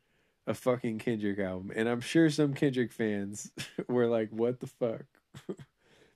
a 0.48 0.54
fucking 0.54 0.98
Kendrick 1.00 1.40
album. 1.40 1.72
And 1.76 1.88
I'm 1.90 2.00
sure 2.00 2.30
some 2.30 2.54
Kendrick 2.54 2.92
fans 2.92 3.52
were 3.88 4.08
like, 4.08 4.30
what 4.32 4.62
the 4.62 4.68
fuck? 4.68 5.04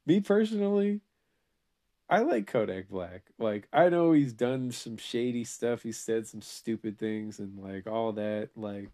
Me 0.05 0.21
personally, 0.21 1.01
I 2.09 2.19
like 2.19 2.47
Kodak 2.47 2.89
Black. 2.89 3.23
Like, 3.37 3.67
I 3.71 3.89
know 3.89 4.13
he's 4.13 4.33
done 4.33 4.71
some 4.71 4.97
shady 4.97 5.43
stuff. 5.43 5.83
He 5.83 5.91
said 5.91 6.27
some 6.27 6.41
stupid 6.41 6.97
things 6.97 7.39
and 7.39 7.59
like 7.59 7.87
all 7.87 8.13
that. 8.13 8.49
Like, 8.55 8.89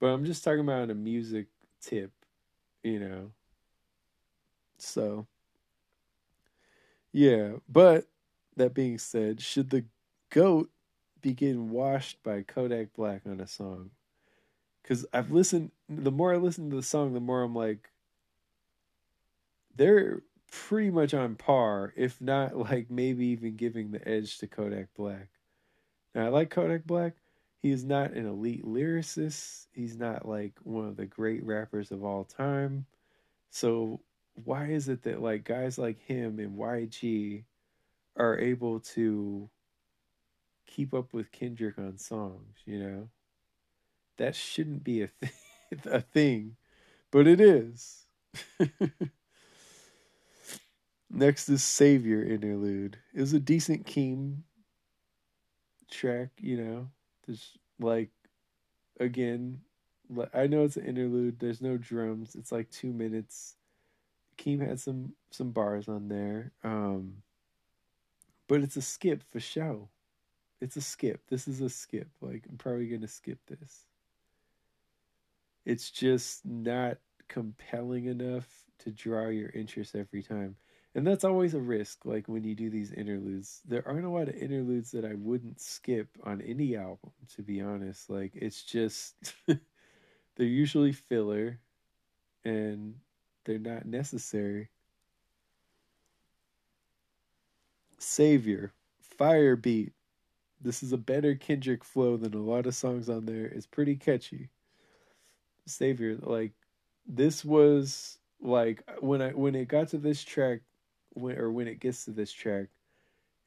but 0.00 0.08
I'm 0.08 0.24
just 0.24 0.42
talking 0.42 0.60
about 0.60 0.90
a 0.90 0.94
music 0.94 1.46
tip, 1.80 2.12
you 2.82 2.98
know. 2.98 3.30
So, 4.78 5.26
yeah. 7.12 7.52
But 7.68 8.06
that 8.56 8.74
being 8.74 8.98
said, 8.98 9.40
should 9.40 9.70
the 9.70 9.84
goat 10.30 10.70
be 11.20 11.32
getting 11.32 11.70
washed 11.70 12.22
by 12.22 12.42
Kodak 12.42 12.94
Black 12.94 13.22
on 13.26 13.40
a 13.40 13.46
song? 13.46 13.90
Because 14.84 15.06
I've 15.14 15.30
listened, 15.30 15.70
the 15.88 16.12
more 16.12 16.34
I 16.34 16.36
listen 16.36 16.68
to 16.68 16.76
the 16.76 16.82
song, 16.82 17.14
the 17.14 17.20
more 17.20 17.42
I'm 17.42 17.54
like, 17.54 17.90
they're 19.74 20.20
pretty 20.52 20.90
much 20.90 21.14
on 21.14 21.36
par, 21.36 21.94
if 21.96 22.20
not 22.20 22.54
like 22.56 22.90
maybe 22.90 23.26
even 23.26 23.56
giving 23.56 23.90
the 23.90 24.06
edge 24.06 24.38
to 24.38 24.46
Kodak 24.46 24.88
Black. 24.94 25.28
Now, 26.14 26.26
I 26.26 26.28
like 26.28 26.50
Kodak 26.50 26.84
Black. 26.84 27.14
He 27.62 27.70
is 27.70 27.82
not 27.82 28.12
an 28.12 28.26
elite 28.26 28.64
lyricist. 28.64 29.68
He's 29.72 29.96
not 29.96 30.28
like 30.28 30.52
one 30.62 30.86
of 30.86 30.96
the 30.96 31.06
great 31.06 31.42
rappers 31.44 31.90
of 31.90 32.04
all 32.04 32.24
time. 32.24 32.84
So, 33.50 34.00
why 34.44 34.66
is 34.66 34.88
it 34.88 35.04
that 35.04 35.22
like 35.22 35.44
guys 35.44 35.78
like 35.78 35.98
him 36.00 36.38
and 36.40 36.58
YG 36.58 37.44
are 38.16 38.38
able 38.38 38.80
to 38.80 39.48
keep 40.66 40.92
up 40.92 41.14
with 41.14 41.32
Kendrick 41.32 41.78
on 41.78 41.96
songs, 41.96 42.58
you 42.66 42.78
know? 42.78 43.08
That 44.16 44.36
shouldn't 44.36 44.84
be 44.84 45.02
a 45.02 45.08
th- 45.20 45.32
a 45.86 46.00
thing, 46.00 46.56
but 47.10 47.26
it 47.26 47.40
is. 47.40 48.06
Next 51.10 51.48
is 51.48 51.62
Savior 51.62 52.22
interlude. 52.24 52.98
It 53.14 53.20
was 53.20 53.32
a 53.32 53.40
decent 53.40 53.86
Keem 53.86 54.38
track, 55.90 56.30
you 56.40 56.56
know. 56.56 56.88
There's 57.26 57.56
like 57.78 58.10
again, 59.00 59.60
I 60.32 60.46
know 60.46 60.64
it's 60.64 60.76
an 60.76 60.86
interlude. 60.86 61.38
There's 61.38 61.60
no 61.60 61.76
drums. 61.76 62.34
It's 62.34 62.52
like 62.52 62.70
two 62.70 62.92
minutes. 62.92 63.56
Keem 64.38 64.66
had 64.66 64.80
some 64.80 65.14
some 65.30 65.50
bars 65.50 65.88
on 65.88 66.08
there, 66.08 66.52
um, 66.64 67.22
but 68.48 68.62
it's 68.62 68.76
a 68.76 68.82
skip 68.82 69.22
for 69.30 69.40
show. 69.40 69.88
It's 70.60 70.76
a 70.76 70.80
skip. 70.82 71.20
This 71.28 71.46
is 71.46 71.60
a 71.60 71.68
skip. 71.68 72.08
Like 72.20 72.44
I'm 72.48 72.56
probably 72.56 72.88
gonna 72.88 73.08
skip 73.08 73.38
this. 73.46 73.86
It's 75.64 75.90
just 75.90 76.44
not 76.44 76.98
compelling 77.28 78.06
enough 78.06 78.46
to 78.80 78.90
draw 78.90 79.28
your 79.28 79.50
interest 79.50 79.94
every 79.94 80.22
time. 80.22 80.56
And 80.94 81.06
that's 81.06 81.24
always 81.24 81.54
a 81.54 81.60
risk 81.60 82.04
like 82.04 82.28
when 82.28 82.44
you 82.44 82.54
do 82.54 82.70
these 82.70 82.92
interludes. 82.92 83.60
There 83.66 83.86
aren't 83.86 84.04
a 84.04 84.10
lot 84.10 84.28
of 84.28 84.36
interludes 84.36 84.92
that 84.92 85.04
i 85.04 85.14
wouldn't 85.14 85.60
skip 85.60 86.08
on 86.22 86.40
any 86.42 86.76
album 86.76 87.10
to 87.34 87.42
be 87.42 87.60
honest. 87.60 88.10
Like 88.10 88.32
it's 88.34 88.62
just 88.62 89.34
they're 89.46 89.58
usually 90.46 90.92
filler 90.92 91.58
and 92.44 92.94
they're 93.44 93.58
not 93.58 93.86
necessary. 93.86 94.68
Savior 97.98 98.72
fire 99.00 99.56
beat 99.56 99.92
this 100.60 100.82
is 100.82 100.92
a 100.92 100.98
better 100.98 101.34
kendrick 101.34 101.84
flow 101.84 102.16
than 102.16 102.34
a 102.34 102.38
lot 102.38 102.66
of 102.66 102.74
songs 102.74 103.08
on 103.08 103.26
there. 103.26 103.46
It's 103.46 103.66
pretty 103.66 103.96
catchy 103.96 104.48
savior 105.66 106.18
like 106.22 106.52
this 107.06 107.44
was 107.44 108.18
like 108.40 108.82
when 109.00 109.22
i 109.22 109.30
when 109.30 109.54
it 109.54 109.68
got 109.68 109.88
to 109.88 109.98
this 109.98 110.22
track 110.22 110.60
when 111.14 111.38
or 111.38 111.50
when 111.50 111.68
it 111.68 111.80
gets 111.80 112.04
to 112.04 112.10
this 112.10 112.32
track, 112.32 112.66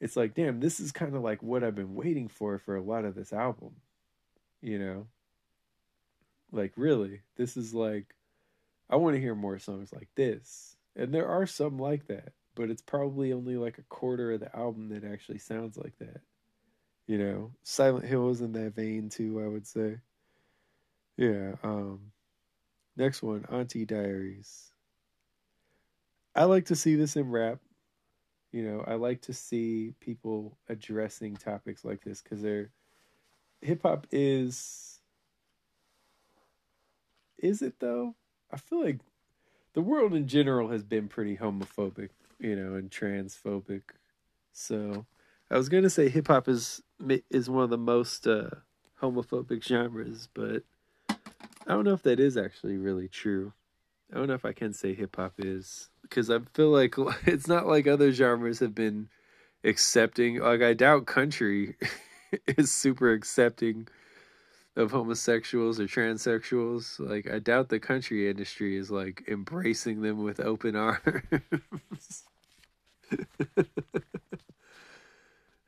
it's 0.00 0.16
like, 0.16 0.34
damn, 0.34 0.60
this 0.60 0.80
is 0.80 0.92
kind 0.92 1.14
of 1.14 1.22
like 1.22 1.42
what 1.42 1.62
I've 1.62 1.74
been 1.74 1.94
waiting 1.94 2.28
for 2.28 2.58
for 2.58 2.76
a 2.76 2.82
lot 2.82 3.04
of 3.04 3.14
this 3.14 3.32
album. 3.32 3.76
You 4.60 4.78
know? 4.78 5.06
Like 6.50 6.72
really, 6.76 7.20
this 7.36 7.56
is 7.56 7.74
like 7.74 8.14
I 8.90 8.96
want 8.96 9.14
to 9.14 9.20
hear 9.20 9.34
more 9.34 9.58
songs 9.58 9.92
like 9.92 10.08
this. 10.14 10.76
And 10.96 11.12
there 11.12 11.28
are 11.28 11.46
some 11.46 11.78
like 11.78 12.06
that, 12.08 12.32
but 12.54 12.70
it's 12.70 12.82
probably 12.82 13.32
only 13.32 13.56
like 13.56 13.78
a 13.78 13.82
quarter 13.82 14.32
of 14.32 14.40
the 14.40 14.56
album 14.56 14.88
that 14.88 15.04
actually 15.04 15.38
sounds 15.38 15.76
like 15.76 15.96
that. 15.98 16.22
You 17.06 17.18
know, 17.18 17.52
Silent 17.62 18.06
Hill 18.06 18.30
is 18.30 18.40
in 18.40 18.52
that 18.52 18.74
vein 18.74 19.10
too, 19.10 19.42
I 19.42 19.48
would 19.48 19.66
say. 19.66 19.98
Yeah, 21.18 21.56
um 21.64 22.12
next 22.96 23.22
one, 23.22 23.44
Auntie 23.50 23.86
Diaries. 23.86 24.72
I 26.34 26.44
like 26.44 26.66
to 26.66 26.76
see 26.76 26.94
this 26.94 27.16
in 27.16 27.30
rap. 27.30 27.58
You 28.52 28.62
know, 28.64 28.84
I 28.86 28.94
like 28.94 29.22
to 29.22 29.34
see 29.34 29.94
people 30.00 30.58
addressing 30.68 31.36
topics 31.36 31.84
like 31.84 32.02
this 32.04 32.22
because 32.22 32.42
they're 32.42 32.70
hip 33.62 33.82
hop 33.82 34.06
is 34.12 35.00
is 37.38 37.62
it 37.62 37.80
though? 37.80 38.14
I 38.50 38.56
feel 38.56 38.82
like 38.84 39.00
the 39.74 39.82
world 39.82 40.14
in 40.14 40.28
general 40.28 40.68
has 40.70 40.84
been 40.84 41.08
pretty 41.08 41.36
homophobic, 41.36 42.10
you 42.38 42.56
know, 42.56 42.76
and 42.76 42.90
transphobic. 42.90 43.82
So, 44.52 45.06
I 45.50 45.56
was 45.58 45.68
to 45.84 45.90
say 45.90 46.08
hip 46.08 46.28
hop 46.28 46.48
is 46.48 46.82
is 47.30 47.50
one 47.50 47.64
of 47.64 47.70
the 47.70 47.78
most 47.78 48.26
uh, 48.26 48.50
homophobic 49.02 49.64
genres, 49.64 50.28
but 50.34 50.64
I 51.68 51.72
don't 51.72 51.84
know 51.84 51.92
if 51.92 52.02
that 52.04 52.18
is 52.18 52.38
actually 52.38 52.78
really 52.78 53.08
true. 53.08 53.52
I 54.10 54.16
don't 54.16 54.26
know 54.26 54.34
if 54.34 54.46
I 54.46 54.52
can 54.52 54.72
say 54.72 54.94
hip 54.94 55.16
hop 55.16 55.34
is 55.36 55.90
because 56.00 56.30
I 56.30 56.38
feel 56.54 56.70
like 56.70 56.94
it's 57.26 57.46
not 57.46 57.66
like 57.66 57.86
other 57.86 58.10
genres 58.10 58.60
have 58.60 58.74
been 58.74 59.10
accepting. 59.64 60.40
Like 60.40 60.62
I 60.62 60.72
doubt 60.72 61.04
country 61.04 61.76
is 62.56 62.72
super 62.72 63.12
accepting 63.12 63.86
of 64.76 64.92
homosexuals 64.92 65.78
or 65.78 65.84
transsexuals. 65.84 66.98
Like 66.98 67.30
I 67.30 67.38
doubt 67.38 67.68
the 67.68 67.78
country 67.78 68.30
industry 68.30 68.78
is 68.78 68.90
like 68.90 69.24
embracing 69.28 70.00
them 70.00 70.22
with 70.22 70.40
open 70.40 70.74
arms. 70.74 71.02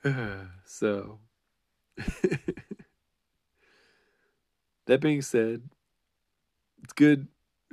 so 0.64 1.18
that 4.86 5.00
being 5.02 5.20
said, 5.20 5.68
it's 6.82 6.92
good 6.92 7.28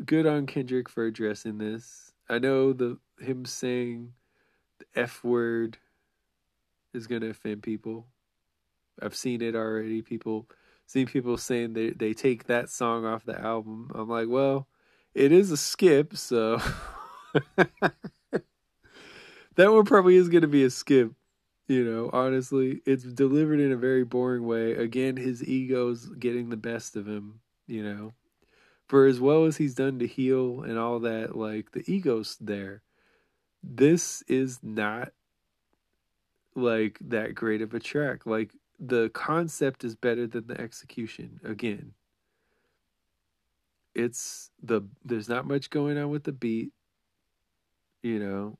good 0.05 0.25
on 0.25 0.45
Kendrick 0.45 0.89
for 0.89 1.05
addressing 1.05 1.57
this. 1.57 2.11
I 2.29 2.39
know 2.39 2.73
the 2.73 2.97
him 3.19 3.45
saying 3.45 4.13
the 4.79 4.85
F 5.01 5.23
word 5.23 5.77
is 6.93 7.07
gonna 7.07 7.27
offend 7.27 7.63
people. 7.63 8.07
I've 9.01 9.15
seen 9.15 9.41
it 9.41 9.55
already. 9.55 10.01
People 10.01 10.47
seen 10.85 11.07
people 11.07 11.37
saying 11.37 11.73
they 11.73 11.91
they 11.91 12.13
take 12.13 12.45
that 12.45 12.69
song 12.69 13.05
off 13.05 13.25
the 13.25 13.39
album. 13.39 13.91
I'm 13.93 14.09
like, 14.09 14.27
well, 14.27 14.67
it 15.13 15.31
is 15.31 15.51
a 15.51 15.57
skip, 15.57 16.15
so 16.17 16.59
that 17.55 17.93
one 19.57 19.85
probably 19.85 20.15
is 20.15 20.29
gonna 20.29 20.47
be 20.47 20.63
a 20.63 20.69
skip. 20.69 21.11
You 21.67 21.83
know, 21.83 22.09
honestly, 22.13 22.81
it's 22.85 23.03
delivered 23.03 23.59
in 23.59 23.73
a 23.73 23.77
very 23.77 24.05
boring 24.05 24.45
way. 24.45 24.71
Again, 24.73 25.17
his 25.17 25.43
ego's 25.43 26.05
getting 26.05 26.49
the 26.49 26.55
best 26.57 26.95
of 26.95 27.05
him. 27.05 27.41
You 27.67 27.83
know, 27.83 28.13
for 28.87 29.05
as 29.05 29.19
well 29.19 29.45
as 29.45 29.57
he's 29.57 29.73
done 29.73 29.99
to 29.99 30.07
heal 30.07 30.61
and 30.61 30.77
all 30.77 30.99
that, 30.99 31.35
like 31.35 31.71
the 31.71 31.83
ego's 31.91 32.37
there. 32.39 32.83
This 33.63 34.21
is 34.23 34.59
not 34.63 35.11
like 36.55 36.97
that 37.01 37.35
great 37.35 37.61
of 37.61 37.73
a 37.73 37.79
track. 37.79 38.25
Like 38.25 38.51
the 38.79 39.09
concept 39.09 39.83
is 39.83 39.95
better 39.95 40.25
than 40.27 40.47
the 40.47 40.59
execution. 40.59 41.39
Again, 41.43 41.93
it's 43.93 44.51
the 44.61 44.81
there's 45.03 45.29
not 45.29 45.47
much 45.47 45.69
going 45.69 45.97
on 45.97 46.09
with 46.09 46.23
the 46.23 46.31
beat. 46.31 46.71
You 48.03 48.19
know, 48.19 48.57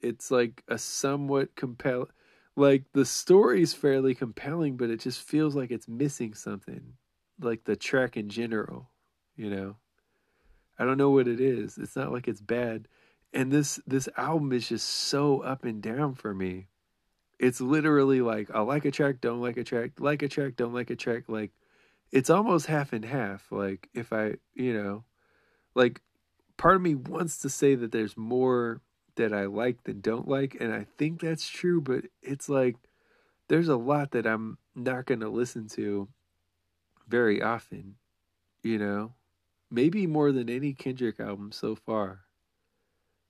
it's 0.00 0.30
like 0.30 0.64
a 0.68 0.78
somewhat 0.78 1.54
compel 1.54 2.08
like 2.58 2.86
the 2.92 3.04
story's 3.04 3.72
fairly 3.72 4.16
compelling, 4.16 4.76
but 4.76 4.90
it 4.90 4.98
just 4.98 5.22
feels 5.22 5.54
like 5.54 5.70
it's 5.70 5.86
missing 5.86 6.34
something. 6.34 6.94
Like 7.40 7.62
the 7.62 7.76
track 7.76 8.16
in 8.16 8.28
general 8.28 8.90
you 9.38 9.48
know? 9.48 9.76
I 10.78 10.84
don't 10.84 10.98
know 10.98 11.10
what 11.10 11.26
it 11.26 11.40
is. 11.40 11.78
It's 11.78 11.96
not 11.96 12.12
like 12.12 12.28
it's 12.28 12.40
bad. 12.40 12.86
And 13.32 13.50
this 13.50 13.80
this 13.86 14.08
album 14.16 14.52
is 14.52 14.68
just 14.68 14.88
so 14.88 15.40
up 15.40 15.64
and 15.64 15.82
down 15.82 16.14
for 16.14 16.34
me. 16.34 16.68
It's 17.38 17.60
literally 17.60 18.20
like 18.20 18.50
i 18.52 18.60
like 18.60 18.84
a 18.84 18.90
track 18.90 19.20
don't 19.20 19.40
like 19.40 19.56
a 19.56 19.64
track 19.64 19.92
like 20.00 20.22
a 20.22 20.28
track 20.28 20.56
don't 20.56 20.74
like 20.74 20.90
a 20.90 20.96
track. 20.96 21.24
Like 21.28 21.52
it's 22.12 22.30
almost 22.30 22.66
half 22.66 22.92
and 22.92 23.04
half. 23.04 23.50
Like 23.50 23.88
if 23.94 24.12
i 24.12 24.34
you 24.54 24.74
know 24.74 25.04
like 25.74 26.00
part 26.56 26.76
of 26.76 26.82
me 26.82 26.94
wants 26.94 27.38
to 27.38 27.48
say 27.48 27.74
that 27.74 27.92
there's 27.92 28.16
more 28.16 28.82
that 29.16 29.32
I 29.32 29.46
like 29.46 29.84
than 29.84 30.00
don't 30.00 30.28
like, 30.28 30.56
and 30.60 30.72
I 30.72 30.86
think 30.96 31.20
that's 31.20 31.48
true, 31.48 31.80
but 31.80 32.04
it's 32.22 32.48
like 32.48 32.76
there's 33.48 33.68
a 33.68 33.76
lot 33.76 34.12
that 34.12 34.26
I'm 34.26 34.58
not 34.74 35.06
going 35.06 35.20
to 35.20 35.28
listen 35.28 35.68
to 35.70 36.08
very 37.06 37.42
often, 37.42 37.96
you 38.62 38.78
know? 38.78 39.12
Maybe 39.70 40.06
more 40.06 40.32
than 40.32 40.48
any 40.48 40.72
Kendrick 40.72 41.20
album 41.20 41.52
so 41.52 41.74
far. 41.74 42.20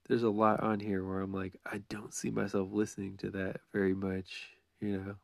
There's 0.08 0.22
a 0.22 0.30
lot 0.30 0.60
on 0.60 0.80
here 0.80 1.04
where 1.04 1.20
I'm 1.20 1.32
like, 1.32 1.58
I 1.66 1.82
don't 1.88 2.14
see 2.14 2.30
myself 2.30 2.68
listening 2.72 3.16
to 3.18 3.30
that 3.30 3.60
very 3.72 3.94
much, 3.94 4.50
you 4.80 4.96
know? 4.96 5.14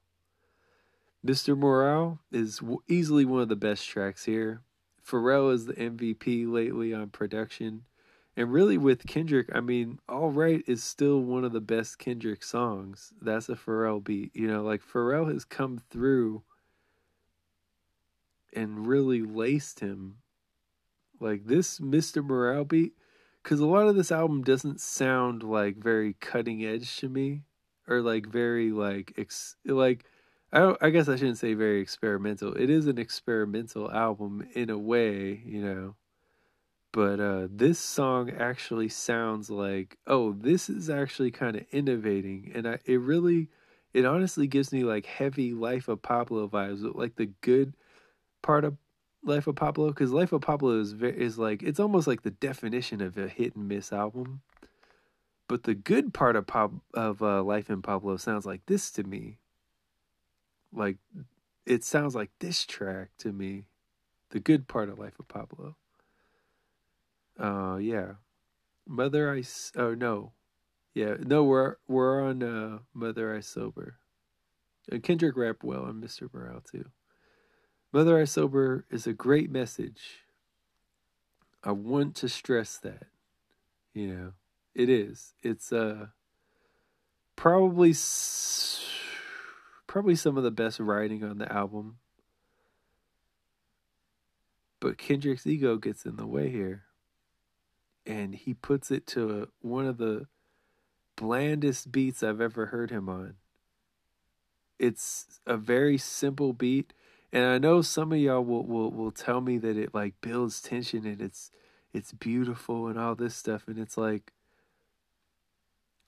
Mr. 1.24 1.56
Morale 1.56 2.18
is 2.30 2.60
easily 2.86 3.24
one 3.24 3.40
of 3.40 3.48
the 3.48 3.56
best 3.56 3.88
tracks 3.88 4.24
here. 4.24 4.60
Pharrell 5.06 5.52
is 5.52 5.66
the 5.66 5.74
MVP 5.74 6.50
lately 6.50 6.92
on 6.92 7.08
production. 7.08 7.84
And 8.36 8.52
really, 8.52 8.76
with 8.76 9.06
Kendrick, 9.06 9.48
I 9.54 9.60
mean, 9.60 10.00
All 10.08 10.30
Right 10.30 10.62
is 10.66 10.82
still 10.82 11.20
one 11.20 11.44
of 11.44 11.52
the 11.52 11.60
best 11.60 11.98
Kendrick 11.98 12.42
songs. 12.42 13.12
That's 13.22 13.48
a 13.48 13.54
Pharrell 13.54 14.02
beat. 14.02 14.34
You 14.34 14.48
know, 14.48 14.62
like 14.62 14.82
Pharrell 14.82 15.32
has 15.32 15.44
come 15.44 15.80
through 15.90 16.42
and 18.52 18.86
really 18.86 19.22
laced 19.22 19.80
him. 19.80 20.16
Like 21.20 21.46
this 21.46 21.80
Mr. 21.80 22.22
Morale 22.22 22.64
beat, 22.64 22.94
because 23.42 23.60
a 23.60 23.66
lot 23.66 23.88
of 23.88 23.96
this 23.96 24.12
album 24.12 24.42
doesn't 24.42 24.80
sound 24.80 25.42
like 25.42 25.76
very 25.76 26.14
cutting 26.14 26.64
edge 26.64 26.96
to 26.98 27.08
me, 27.08 27.42
or 27.88 28.00
like 28.00 28.26
very 28.26 28.72
like 28.72 29.12
ex- 29.16 29.56
like 29.64 30.04
I 30.52 30.74
I 30.80 30.90
guess 30.90 31.08
I 31.08 31.16
shouldn't 31.16 31.38
say 31.38 31.54
very 31.54 31.80
experimental. 31.80 32.54
It 32.54 32.70
is 32.70 32.86
an 32.86 32.98
experimental 32.98 33.90
album 33.90 34.46
in 34.54 34.70
a 34.70 34.78
way, 34.78 35.42
you 35.44 35.62
know. 35.62 35.96
But 36.92 37.18
uh, 37.18 37.48
this 37.50 37.78
song 37.80 38.30
actually 38.30 38.88
sounds 38.88 39.50
like 39.50 39.98
oh, 40.06 40.32
this 40.32 40.70
is 40.70 40.88
actually 40.88 41.32
kind 41.32 41.56
of 41.56 41.64
innovating, 41.72 42.52
and 42.54 42.68
I 42.68 42.78
it 42.84 43.00
really, 43.00 43.50
it 43.92 44.04
honestly 44.04 44.46
gives 44.46 44.72
me 44.72 44.84
like 44.84 45.06
heavy 45.06 45.52
Life 45.54 45.88
of 45.88 46.02
Pablo 46.02 46.48
vibes, 46.48 46.82
like 46.94 47.16
the 47.16 47.32
good 47.40 47.74
part 48.42 48.64
of 48.64 48.76
Life 49.24 49.46
of 49.46 49.56
Pablo, 49.56 49.88
because 49.88 50.12
Life 50.12 50.32
of 50.32 50.42
Pablo 50.42 50.78
is 50.80 50.92
very, 50.92 51.18
is 51.18 51.38
like 51.38 51.62
it's 51.62 51.80
almost 51.80 52.06
like 52.06 52.22
the 52.22 52.30
definition 52.30 53.00
of 53.00 53.16
a 53.16 53.28
hit 53.28 53.56
and 53.56 53.68
miss 53.68 53.92
album. 53.92 54.42
But 55.48 55.64
the 55.64 55.74
good 55.74 56.12
part 56.12 56.36
of 56.36 56.46
pop 56.46 56.72
of 56.92 57.22
uh, 57.22 57.42
Life 57.42 57.70
in 57.70 57.82
Pablo 57.82 58.16
sounds 58.16 58.44
like 58.44 58.66
this 58.66 58.90
to 58.92 59.02
me. 59.02 59.38
Like 60.72 60.96
it 61.66 61.84
sounds 61.84 62.14
like 62.14 62.30
this 62.40 62.64
track 62.64 63.10
to 63.18 63.32
me. 63.32 63.64
The 64.30 64.40
good 64.40 64.68
part 64.68 64.88
of 64.88 64.98
Life 64.98 65.18
of 65.18 65.28
Pablo. 65.28 65.76
Uh, 67.38 67.76
yeah. 67.76 68.14
Mother 68.86 69.32
I 69.32 69.42
oh 69.76 69.94
no, 69.94 70.32
yeah 70.92 71.14
no 71.20 71.42
we're 71.44 71.76
we're 71.88 72.22
on 72.22 72.42
uh 72.42 72.78
Mother 72.92 73.34
I 73.34 73.40
Sober. 73.40 73.96
And 74.90 75.02
Kendrick 75.02 75.36
rap 75.36 75.64
well 75.64 75.84
on 75.84 76.02
Mr. 76.02 76.32
Morale 76.32 76.62
too. 76.70 76.84
Mother 77.94 78.18
I 78.18 78.24
Sober 78.24 78.86
is 78.90 79.06
a 79.06 79.12
great 79.12 79.52
message. 79.52 80.24
I 81.62 81.70
want 81.70 82.16
to 82.16 82.28
stress 82.28 82.76
that. 82.78 83.04
You 83.92 84.08
know, 84.08 84.32
it 84.74 84.88
is. 84.88 85.34
It's 85.44 85.72
uh 85.72 86.06
probably 87.36 87.94
probably 89.86 90.16
some 90.16 90.36
of 90.36 90.42
the 90.42 90.50
best 90.50 90.80
writing 90.80 91.22
on 91.22 91.38
the 91.38 91.50
album. 91.52 91.98
But 94.80 94.98
Kendrick's 94.98 95.46
ego 95.46 95.76
gets 95.76 96.04
in 96.04 96.16
the 96.16 96.26
way 96.26 96.50
here 96.50 96.82
and 98.04 98.34
he 98.34 98.54
puts 98.54 98.90
it 98.90 99.06
to 99.06 99.50
one 99.60 99.86
of 99.86 99.98
the 99.98 100.26
blandest 101.14 101.92
beats 101.92 102.24
I've 102.24 102.40
ever 102.40 102.66
heard 102.66 102.90
him 102.90 103.08
on. 103.08 103.34
It's 104.80 105.38
a 105.46 105.56
very 105.56 105.96
simple 105.96 106.52
beat, 106.52 106.92
and 107.34 107.44
I 107.44 107.58
know 107.58 107.82
some 107.82 108.12
of 108.12 108.18
y'all 108.18 108.42
will, 108.42 108.64
will 108.64 108.90
will 108.90 109.10
tell 109.10 109.42
me 109.42 109.58
that 109.58 109.76
it 109.76 109.92
like 109.92 110.14
builds 110.22 110.62
tension 110.62 111.04
and 111.04 111.20
it's 111.20 111.50
it's 111.92 112.12
beautiful 112.12 112.86
and 112.88 112.98
all 112.98 113.14
this 113.14 113.36
stuff, 113.36 113.68
and 113.68 113.78
it's 113.78 113.98
like 113.98 114.32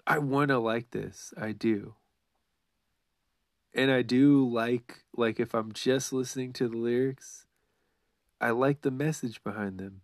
I 0.06 0.18
want 0.18 0.48
to 0.48 0.58
like 0.58 0.92
this. 0.92 1.34
I 1.36 1.52
do. 1.52 1.94
And 3.74 3.90
I 3.90 4.00
do 4.00 4.48
like 4.48 5.02
like 5.14 5.38
if 5.38 5.52
I'm 5.52 5.72
just 5.72 6.14
listening 6.14 6.54
to 6.54 6.68
the 6.68 6.78
lyrics, 6.78 7.44
I 8.40 8.50
like 8.50 8.80
the 8.80 8.90
message 8.90 9.44
behind 9.44 9.78
them 9.78 10.00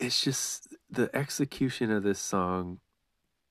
it's 0.00 0.22
just 0.22 0.74
the 0.90 1.14
execution 1.14 1.90
of 1.92 2.02
this 2.02 2.18
song. 2.18 2.80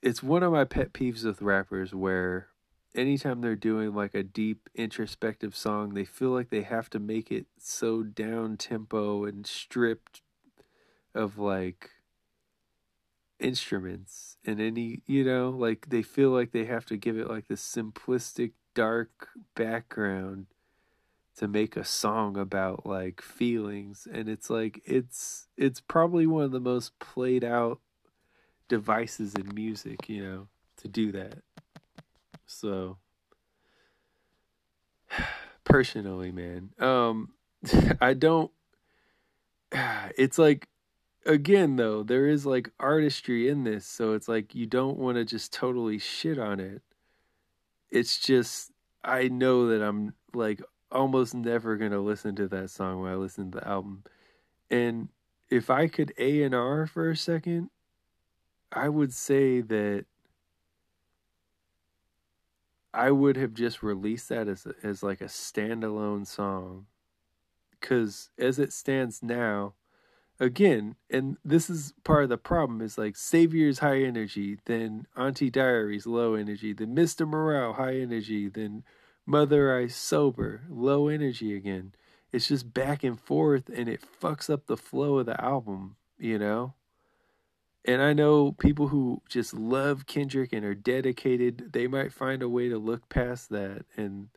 It's 0.02 0.24
one 0.24 0.44
of 0.44 0.52
my 0.52 0.66
pet 0.66 0.94
peeves 0.94 1.24
with 1.24 1.42
rappers 1.42 1.94
where 1.94 2.48
anytime 2.95 3.41
they're 3.41 3.56
doing 3.56 3.94
like 3.94 4.16
a 4.16 4.24
deep 4.24 4.70
introspective 4.76 5.56
song, 5.56 5.94
they 5.94 6.06
feel 6.06 6.30
like 6.30 6.49
they 6.49 6.64
have 6.64 6.90
to 6.91 6.99
make 6.99 7.32
it 7.32 7.48
so 7.57 8.03
down 8.03 8.57
tempo 8.57 9.26
and 9.26 9.45
stripped 9.45 10.22
of 11.14 11.38
like 11.38 11.91
instruments 13.40 14.38
and 14.45 14.60
any, 14.60 15.02
you 15.06 15.24
know, 15.24 15.49
like 15.49 15.90
they 15.90 16.02
feel 16.02 16.32
like 16.32 16.52
they 16.52 16.66
have 16.66 16.86
to 16.86 16.98
give 16.98 17.18
it 17.18 17.30
like 17.30 17.48
this 17.48 17.61
simplistic 17.61 18.52
dark 18.74 19.30
background 19.56 20.48
to 21.38 21.48
make 21.48 21.78
a 21.78 21.86
song 21.86 22.38
about 22.38 22.86
like 22.86 23.22
feelings. 23.22 24.07
And 24.11 24.28
it's 24.28 24.49
like 24.49 24.82
it's 24.86 25.48
it's 25.57 25.80
probably 25.80 26.28
one 26.28 26.44
of 26.44 26.52
the 26.52 26.60
most 26.60 26.98
played 26.99 27.44
out 27.44 27.80
devices 28.70 29.34
in 29.34 29.53
music 29.53 30.07
you 30.07 30.24
know 30.24 30.48
to 30.78 30.88
do 30.88 31.11
that 31.11 31.40
so 32.50 32.98
personally 35.64 36.32
man 36.32 36.70
um 36.80 37.30
i 38.02 38.14
don't 38.14 38.52
it's 40.18 40.38
like 40.38 40.68
again 41.26 41.76
though 41.76 42.02
there 42.02 42.28
is 42.28 42.46
like 42.46 42.72
artistry 42.80 43.50
in 43.50 43.64
this 43.64 43.86
so 43.86 44.14
it's 44.14 44.28
like 44.28 44.56
you 44.56 44.66
don't 44.66 44.98
want 44.98 45.18
to 45.18 45.26
just 45.26 45.54
totally 45.54 46.00
shit 46.00 46.40
on 46.40 46.60
it 46.60 46.82
it's 47.92 48.18
just 48.18 48.72
i 49.04 49.28
know 49.28 49.68
that 49.68 49.82
i'm 49.84 50.14
like 50.34 50.62
almost 50.92 51.36
never 51.36 51.78
gonna 51.78 52.00
listen 52.00 52.36
to 52.36 52.48
that 52.48 52.70
song 52.70 53.02
when 53.02 53.12
I 53.12 53.16
listen 53.16 53.52
to 53.52 53.60
the 53.60 53.68
album. 53.68 54.04
And 54.70 55.10
if 55.50 55.70
I 55.70 55.88
could 55.88 56.14
A 56.18 56.44
and 56.44 56.56
R 56.56 56.88
for 56.88 57.10
a 57.10 57.16
second, 57.16 57.70
I 58.72 58.90
would 58.90 59.14
say 59.14 59.62
that 59.62 60.06
I 62.94 63.11
would 63.11 63.38
have 63.38 63.53
just 63.53 63.84
released 63.84 64.30
that 64.30 64.48
as 64.48 64.68
as 64.84 65.03
like 65.03 65.22
a 65.22 65.26
standalone 65.26 66.26
song. 66.26 66.88
Cause 67.82 68.30
as 68.38 68.60
it 68.60 68.74
stands 68.74 69.24
now, 69.24 69.74
again, 70.40 70.95
and 71.10 71.38
this 71.45 71.70
is 71.70 71.94
part 72.03 72.24
of 72.24 72.30
the 72.30 72.38
problem 72.38 72.82
is 72.82 72.98
like 72.98 73.16
Savior's 73.16 73.80
high 73.80 74.02
energy, 74.02 74.57
then 74.66 75.07
Auntie 75.16 75.49
Diaries 75.49 76.06
low 76.06 76.34
energy, 76.34 76.74
then 76.74 76.95
Mr. 76.95 77.28
Morale 77.28 77.74
high 77.74 77.98
energy, 77.98 78.49
then 78.49 78.84
Mother 79.26 79.78
I 79.78 79.88
sober, 79.88 80.61
low 80.70 81.07
energy 81.07 81.56
again. 81.56 81.94
It's 82.32 82.48
just 82.48 82.74
back 82.74 83.03
and 83.03 83.20
forth 83.20 83.70
and 83.70 83.88
it 83.88 84.03
fucks 84.22 84.49
up 84.49 84.66
the 84.66 84.78
flow 84.78 85.20
of 85.20 85.26
the 85.28 85.40
album, 85.41 85.95
you 86.18 86.40
know? 86.40 86.74
And 87.86 88.02
I 88.02 88.14
know 88.14 88.52
people 88.52 88.90
who 88.90 89.22
just 89.30 89.54
love 89.54 90.06
Kendrick 90.06 90.54
and 90.54 90.66
are 90.66 90.76
dedicated, 90.76 91.72
they 91.74 91.88
might 91.88 92.14
find 92.14 92.44
a 92.44 92.50
way 92.50 92.70
to 92.70 92.78
look 92.78 93.08
past 93.10 93.50
that 93.50 93.86
and 93.96 94.30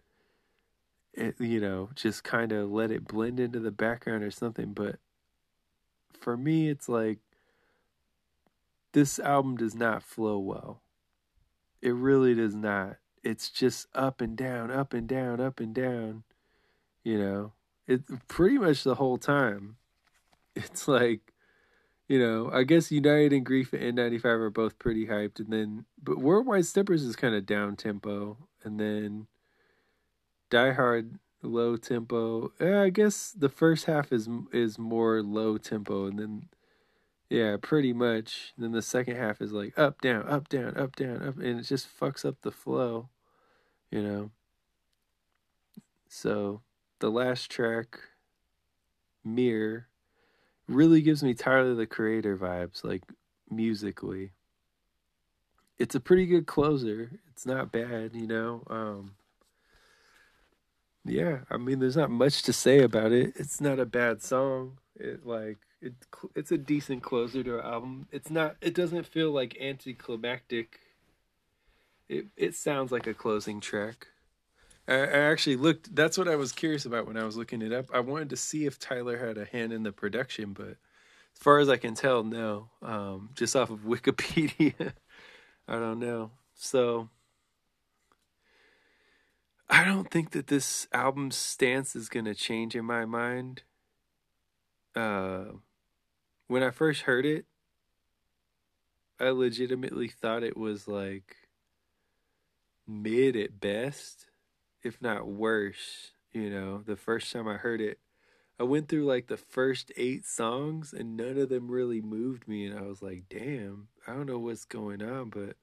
eh, 1.16 1.32
you 1.38 1.60
know, 1.60 1.90
just 1.94 2.24
kind 2.24 2.52
of 2.52 2.70
let 2.70 2.90
it 2.90 3.06
blend 3.06 3.40
into 3.40 3.60
the 3.60 3.72
background 3.72 4.22
or 4.22 4.30
something, 4.30 4.72
but 4.72 4.96
for 6.20 6.36
me 6.36 6.68
it's 6.68 6.88
like 6.88 7.18
this 8.92 9.18
album 9.18 9.56
does 9.56 9.74
not 9.74 10.02
flow 10.02 10.38
well. 10.38 10.82
It 11.80 11.94
really 11.94 12.34
does 12.34 12.54
not 12.54 12.98
it's 13.22 13.50
just 13.50 13.86
up 13.94 14.20
and 14.20 14.36
down, 14.36 14.70
up 14.70 14.92
and 14.92 15.06
down, 15.06 15.40
up 15.40 15.60
and 15.60 15.74
down. 15.74 16.24
You 17.04 17.18
know, 17.18 17.52
it 17.86 18.02
pretty 18.28 18.58
much 18.58 18.82
the 18.84 18.96
whole 18.96 19.18
time. 19.18 19.76
It's 20.54 20.86
like, 20.86 21.31
you 22.08 22.18
know, 22.18 22.50
I 22.52 22.64
guess 22.64 22.90
United 22.90 23.32
and 23.32 23.46
Grief 23.46 23.72
and 23.72 23.98
N95 23.98 24.24
are 24.24 24.50
both 24.50 24.78
pretty 24.78 25.06
hyped, 25.06 25.38
and 25.38 25.52
then 25.52 25.84
but 26.02 26.18
Worldwide 26.18 26.66
Steppers 26.66 27.02
is 27.02 27.16
kind 27.16 27.34
of 27.34 27.46
down 27.46 27.76
tempo, 27.76 28.36
and 28.64 28.78
then 28.78 29.26
Die 30.50 30.72
Hard 30.72 31.18
low 31.42 31.76
tempo. 31.76 32.52
Yeah, 32.60 32.82
I 32.82 32.90
guess 32.90 33.32
the 33.32 33.48
first 33.48 33.86
half 33.86 34.12
is 34.12 34.28
is 34.52 34.78
more 34.78 35.22
low 35.22 35.58
tempo, 35.58 36.06
and 36.06 36.18
then 36.18 36.48
yeah, 37.30 37.56
pretty 37.60 37.92
much. 37.92 38.52
And 38.56 38.64
then 38.64 38.72
the 38.72 38.82
second 38.82 39.16
half 39.16 39.40
is 39.40 39.52
like 39.52 39.78
up, 39.78 40.00
down, 40.00 40.28
up, 40.28 40.48
down, 40.48 40.76
up, 40.76 40.96
down, 40.96 41.26
up, 41.26 41.36
and 41.38 41.60
it 41.60 41.62
just 41.62 41.88
fucks 41.88 42.24
up 42.24 42.36
the 42.42 42.52
flow 42.52 43.08
you 43.92 44.02
know. 44.02 44.30
So 46.08 46.62
the 46.98 47.10
last 47.10 47.50
track, 47.50 48.00
Mirror, 49.22 49.86
really 50.72 51.02
gives 51.02 51.22
me 51.22 51.34
Tyler 51.34 51.74
the 51.74 51.86
Creator 51.86 52.36
vibes, 52.36 52.84
like 52.84 53.02
musically. 53.50 54.32
It's 55.78 55.94
a 55.94 56.00
pretty 56.00 56.26
good 56.26 56.46
closer. 56.46 57.20
It's 57.30 57.46
not 57.46 57.72
bad, 57.72 58.12
you 58.14 58.26
know. 58.26 58.62
Um, 58.68 59.14
yeah, 61.04 61.40
I 61.50 61.56
mean, 61.56 61.80
there's 61.80 61.96
not 61.96 62.10
much 62.10 62.42
to 62.44 62.52
say 62.52 62.80
about 62.80 63.12
it. 63.12 63.32
It's 63.36 63.60
not 63.60 63.80
a 63.80 63.86
bad 63.86 64.22
song. 64.22 64.78
It 64.94 65.26
like 65.26 65.58
it, 65.80 65.94
it's 66.36 66.52
a 66.52 66.58
decent 66.58 67.02
closer 67.02 67.42
to 67.42 67.58
an 67.58 67.64
album. 67.64 68.06
It's 68.12 68.30
not. 68.30 68.56
It 68.60 68.74
doesn't 68.74 69.06
feel 69.06 69.32
like 69.32 69.56
anticlimactic. 69.60 70.78
It 72.08 72.26
it 72.36 72.54
sounds 72.54 72.92
like 72.92 73.06
a 73.06 73.14
closing 73.14 73.60
track. 73.60 74.06
I, 74.88 74.94
actually 74.94 75.56
looked. 75.56 75.94
That's 75.94 76.18
what 76.18 76.28
I 76.28 76.36
was 76.36 76.52
curious 76.52 76.84
about 76.84 77.06
when 77.06 77.16
I 77.16 77.24
was 77.24 77.36
looking 77.36 77.62
it 77.62 77.72
up. 77.72 77.86
I 77.94 78.00
wanted 78.00 78.30
to 78.30 78.36
see 78.36 78.66
if 78.66 78.78
Tyler 78.78 79.16
had 79.16 79.38
a 79.38 79.44
hand 79.44 79.72
in 79.72 79.84
the 79.84 79.92
production, 79.92 80.52
but 80.52 80.76
as 81.34 81.38
far 81.38 81.58
as 81.58 81.68
I 81.68 81.76
can 81.76 81.94
tell, 81.94 82.24
no. 82.24 82.68
Um, 82.82 83.30
just 83.34 83.54
off 83.54 83.70
of 83.70 83.80
Wikipedia, 83.86 84.92
I 85.68 85.74
don't 85.74 86.00
know. 86.00 86.32
So 86.54 87.08
I 89.68 89.84
don't 89.84 90.10
think 90.10 90.32
that 90.32 90.48
this 90.48 90.86
album's 90.92 91.36
stance 91.36 91.96
is 91.96 92.08
going 92.08 92.26
to 92.26 92.34
change 92.34 92.74
in 92.74 92.84
my 92.84 93.04
mind. 93.04 93.62
Uh, 94.94 95.44
when 96.48 96.62
I 96.62 96.70
first 96.70 97.02
heard 97.02 97.24
it, 97.24 97.46
I 99.18 99.30
legitimately 99.30 100.08
thought 100.08 100.42
it 100.42 100.56
was 100.56 100.88
like 100.88 101.36
mid 102.86 103.36
at 103.36 103.60
best, 103.60 104.26
if 104.82 105.00
not 105.00 105.26
worse. 105.26 106.12
You 106.32 106.50
know, 106.50 106.82
the 106.84 106.96
first 106.96 107.32
time 107.32 107.46
I 107.46 107.56
heard 107.56 107.80
it, 107.80 107.98
I 108.58 108.64
went 108.64 108.88
through 108.88 109.04
like 109.04 109.26
the 109.26 109.36
first 109.36 109.92
eight 109.96 110.24
songs 110.24 110.92
and 110.92 111.16
none 111.16 111.38
of 111.38 111.48
them 111.48 111.70
really 111.70 112.00
moved 112.00 112.48
me. 112.48 112.66
And 112.66 112.78
I 112.78 112.82
was 112.82 113.02
like, 113.02 113.24
damn, 113.28 113.88
I 114.06 114.12
don't 114.12 114.26
know 114.26 114.38
what's 114.38 114.64
going 114.64 115.02
on, 115.02 115.30
but 115.30 115.56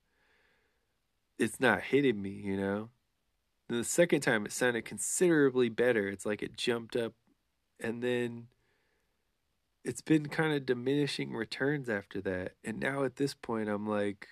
it's 1.38 1.60
not 1.60 1.82
hitting 1.82 2.22
me, 2.22 2.32
you 2.32 2.58
know? 2.58 2.90
The 3.70 3.84
second 3.84 4.22
time 4.22 4.46
it 4.46 4.52
sounded 4.52 4.86
considerably 4.86 5.70
better. 5.70 6.08
It's 6.08 6.26
like 6.26 6.42
it 6.42 6.58
jumped 6.58 6.96
up 6.96 7.14
and 7.80 8.04
then 8.04 8.48
it's 9.84 10.02
been 10.02 10.28
kind 10.28 10.54
of 10.54 10.66
diminishing 10.66 11.34
returns 11.34 11.88
after 11.88 12.20
that. 12.22 12.54
And 12.64 12.80
now 12.80 13.04
at 13.04 13.16
this 13.16 13.34
point 13.34 13.70
I'm 13.70 13.88
like 13.88 14.28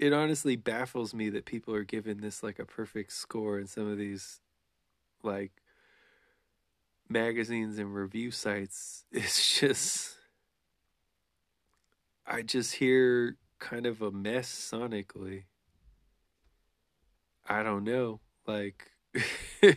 it 0.00 0.14
honestly 0.14 0.56
baffles 0.56 1.12
me 1.12 1.28
that 1.28 1.44
people 1.44 1.74
are 1.74 1.84
giving 1.84 2.22
this 2.22 2.42
like 2.42 2.58
a 2.58 2.64
perfect 2.64 3.12
score 3.12 3.58
in 3.58 3.66
some 3.66 3.86
of 3.86 3.98
these 3.98 4.40
like 5.22 5.52
magazines 7.06 7.78
and 7.78 7.94
review 7.94 8.30
sites. 8.30 9.04
It's 9.12 9.60
just 9.60 10.16
I 12.26 12.40
just 12.40 12.76
hear 12.76 13.36
kind 13.58 13.84
of 13.84 14.00
a 14.00 14.10
mess 14.10 14.48
sonically. 14.48 15.44
I 17.46 17.62
don't 17.62 17.84
know. 17.84 18.20
Like 18.46 18.92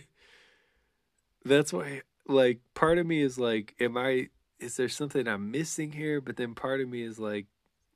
that's 1.44 1.74
why 1.74 2.04
like 2.26 2.62
part 2.76 2.98
of 2.98 3.06
me 3.06 3.22
is 3.22 3.38
like 3.38 3.76
am 3.78 3.98
I 3.98 4.30
is 4.58 4.78
there 4.78 4.88
something 4.88 5.28
I'm 5.28 5.52
missing 5.52 5.92
here? 5.92 6.22
But 6.22 6.38
then 6.38 6.56
part 6.56 6.80
of 6.80 6.88
me 6.88 7.02
is 7.02 7.20
like 7.20 7.48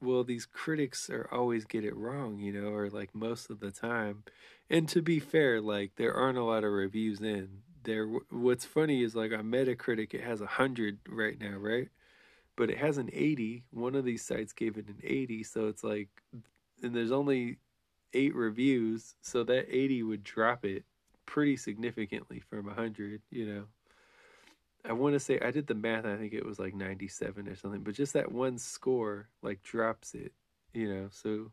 well 0.02 0.24
these 0.24 0.46
critics 0.46 1.10
are 1.10 1.28
always 1.32 1.66
get 1.66 1.86
it 1.86 1.96
wrong, 1.96 2.40
you 2.40 2.52
know, 2.52 2.70
or 2.70 2.90
like 2.90 3.14
most 3.16 3.50
of 3.50 3.60
the 3.60 3.72
time. 3.72 4.24
And 4.70 4.88
to 4.90 5.02
be 5.02 5.20
fair, 5.20 5.62
like 5.62 5.96
there 5.96 6.14
aren't 6.14 6.38
a 6.38 6.44
lot 6.44 6.64
of 6.64 6.72
reviews 6.72 7.22
in. 7.22 7.62
There 7.84 8.08
what's 8.30 8.66
funny 8.66 9.04
is 9.04 9.16
like 9.16 9.32
on 9.34 9.46
Metacritic 9.46 10.14
it 10.14 10.24
has 10.24 10.42
a 10.42 10.46
100 10.46 11.00
right 11.10 11.40
now, 11.40 11.58
right? 11.58 11.90
But 12.56 12.70
it 12.70 12.78
has 12.80 12.98
an 12.98 13.10
80. 13.14 13.64
One 13.72 13.96
of 13.96 14.06
these 14.06 14.24
sites 14.24 14.54
gave 14.54 14.78
it 14.78 14.88
an 14.88 15.00
80, 15.04 15.44
so 15.44 15.68
it's 15.68 15.84
like 15.84 16.10
and 16.84 16.96
there's 16.96 17.12
only 17.12 17.58
eight 18.14 18.36
reviews, 18.36 19.16
so 19.22 19.44
that 19.44 19.68
80 19.70 20.04
would 20.04 20.24
drop 20.24 20.66
it 20.66 20.84
pretty 21.26 21.58
significantly 21.58 22.40
from 22.50 22.66
a 22.66 22.74
100, 22.74 23.22
you 23.30 23.46
know. 23.46 23.64
I 24.88 24.94
want 24.94 25.14
to 25.14 25.20
say 25.20 25.40
I 25.40 25.52
did 25.52 25.68
the 25.68 25.76
math, 25.76 26.06
I 26.06 26.16
think 26.16 26.34
it 26.34 26.46
was 26.46 26.60
like 26.60 26.74
97 26.74 27.48
or 27.48 27.56
something, 27.56 27.82
but 27.82 27.94
just 27.94 28.14
that 28.14 28.32
one 28.32 28.58
score 28.58 29.28
like 29.42 29.62
drops 29.62 30.14
it, 30.14 30.32
you 30.74 30.92
know. 30.92 31.10
So 31.12 31.52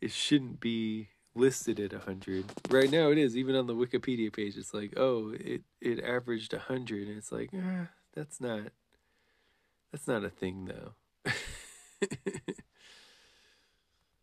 it 0.00 0.10
shouldn't 0.10 0.58
be 0.60 1.08
listed 1.36 1.78
at 1.78 1.92
100. 1.92 2.44
Right 2.70 2.90
now 2.90 3.10
it 3.10 3.18
is, 3.18 3.36
even 3.36 3.54
on 3.54 3.66
the 3.66 3.74
Wikipedia 3.74 4.32
page 4.32 4.56
it's 4.56 4.74
like, 4.74 4.94
"Oh, 4.96 5.32
it 5.38 5.62
it 5.80 6.02
averaged 6.02 6.52
100." 6.52 7.08
And 7.08 7.16
it's 7.16 7.30
like, 7.30 7.50
ah, 7.54 7.88
that's 8.14 8.40
not 8.40 8.72
that's 9.92 10.08
not 10.08 10.24
a 10.24 10.30
thing 10.30 10.64
though. 10.64 10.94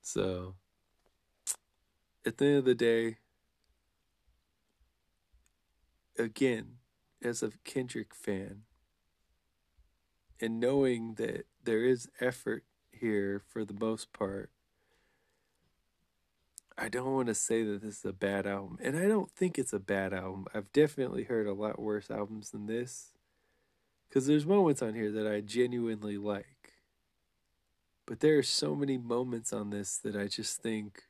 so 0.01 0.55
at 2.25 2.37
the 2.37 2.45
end 2.45 2.57
of 2.57 2.65
the 2.65 2.75
day, 2.75 3.17
again, 6.19 6.77
as 7.23 7.43
a 7.43 7.51
Kendrick 7.63 8.13
fan, 8.15 8.63
and 10.39 10.59
knowing 10.59 11.15
that 11.15 11.45
there 11.63 11.83
is 11.83 12.09
effort 12.19 12.63
here 12.91 13.41
for 13.47 13.63
the 13.63 13.73
most 13.73 14.11
part, 14.13 14.49
I 16.77 16.89
don't 16.89 17.13
want 17.13 17.27
to 17.27 17.35
say 17.35 17.63
that 17.63 17.81
this 17.81 17.99
is 17.99 18.05
a 18.05 18.13
bad 18.13 18.47
album. 18.47 18.79
And 18.81 18.97
I 18.97 19.07
don't 19.07 19.29
think 19.29 19.59
it's 19.59 19.73
a 19.73 19.79
bad 19.79 20.13
album. 20.13 20.45
I've 20.53 20.71
definitely 20.73 21.25
heard 21.25 21.45
a 21.45 21.53
lot 21.53 21.79
worse 21.79 22.09
albums 22.09 22.49
than 22.49 22.65
this. 22.65 23.09
Because 24.09 24.25
there's 24.25 24.45
moments 24.45 24.81
on 24.81 24.93
here 24.93 25.11
that 25.11 25.27
I 25.27 25.41
genuinely 25.41 26.17
like. 26.17 26.73
But 28.07 28.19
there 28.19 28.37
are 28.37 28.43
so 28.43 28.75
many 28.75 28.97
moments 28.97 29.53
on 29.53 29.69
this 29.69 29.97
that 29.97 30.15
I 30.15 30.27
just 30.27 30.61
think 30.61 31.03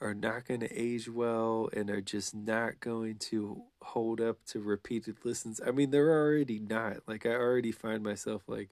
are 0.00 0.14
not 0.14 0.46
going 0.46 0.60
to 0.60 0.72
age 0.72 1.08
well 1.08 1.70
and 1.72 1.88
are 1.88 2.02
just 2.02 2.34
not 2.34 2.80
going 2.80 3.16
to 3.16 3.62
hold 3.82 4.20
up 4.20 4.44
to 4.44 4.60
repeated 4.60 5.16
listens. 5.24 5.60
I 5.66 5.70
mean, 5.70 5.90
they're 5.90 6.12
already 6.12 6.58
not. 6.58 6.98
Like, 7.06 7.24
I 7.24 7.30
already 7.30 7.72
find 7.72 8.02
myself 8.02 8.42
like, 8.46 8.70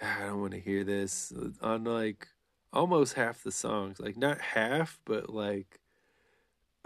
ah, 0.00 0.22
I 0.22 0.26
don't 0.26 0.40
want 0.40 0.52
to 0.52 0.60
hear 0.60 0.82
this 0.82 1.32
on 1.60 1.84
like 1.84 2.28
almost 2.72 3.14
half 3.14 3.42
the 3.42 3.52
songs. 3.52 4.00
Like, 4.00 4.16
not 4.16 4.40
half, 4.40 4.98
but 5.04 5.28
like 5.28 5.80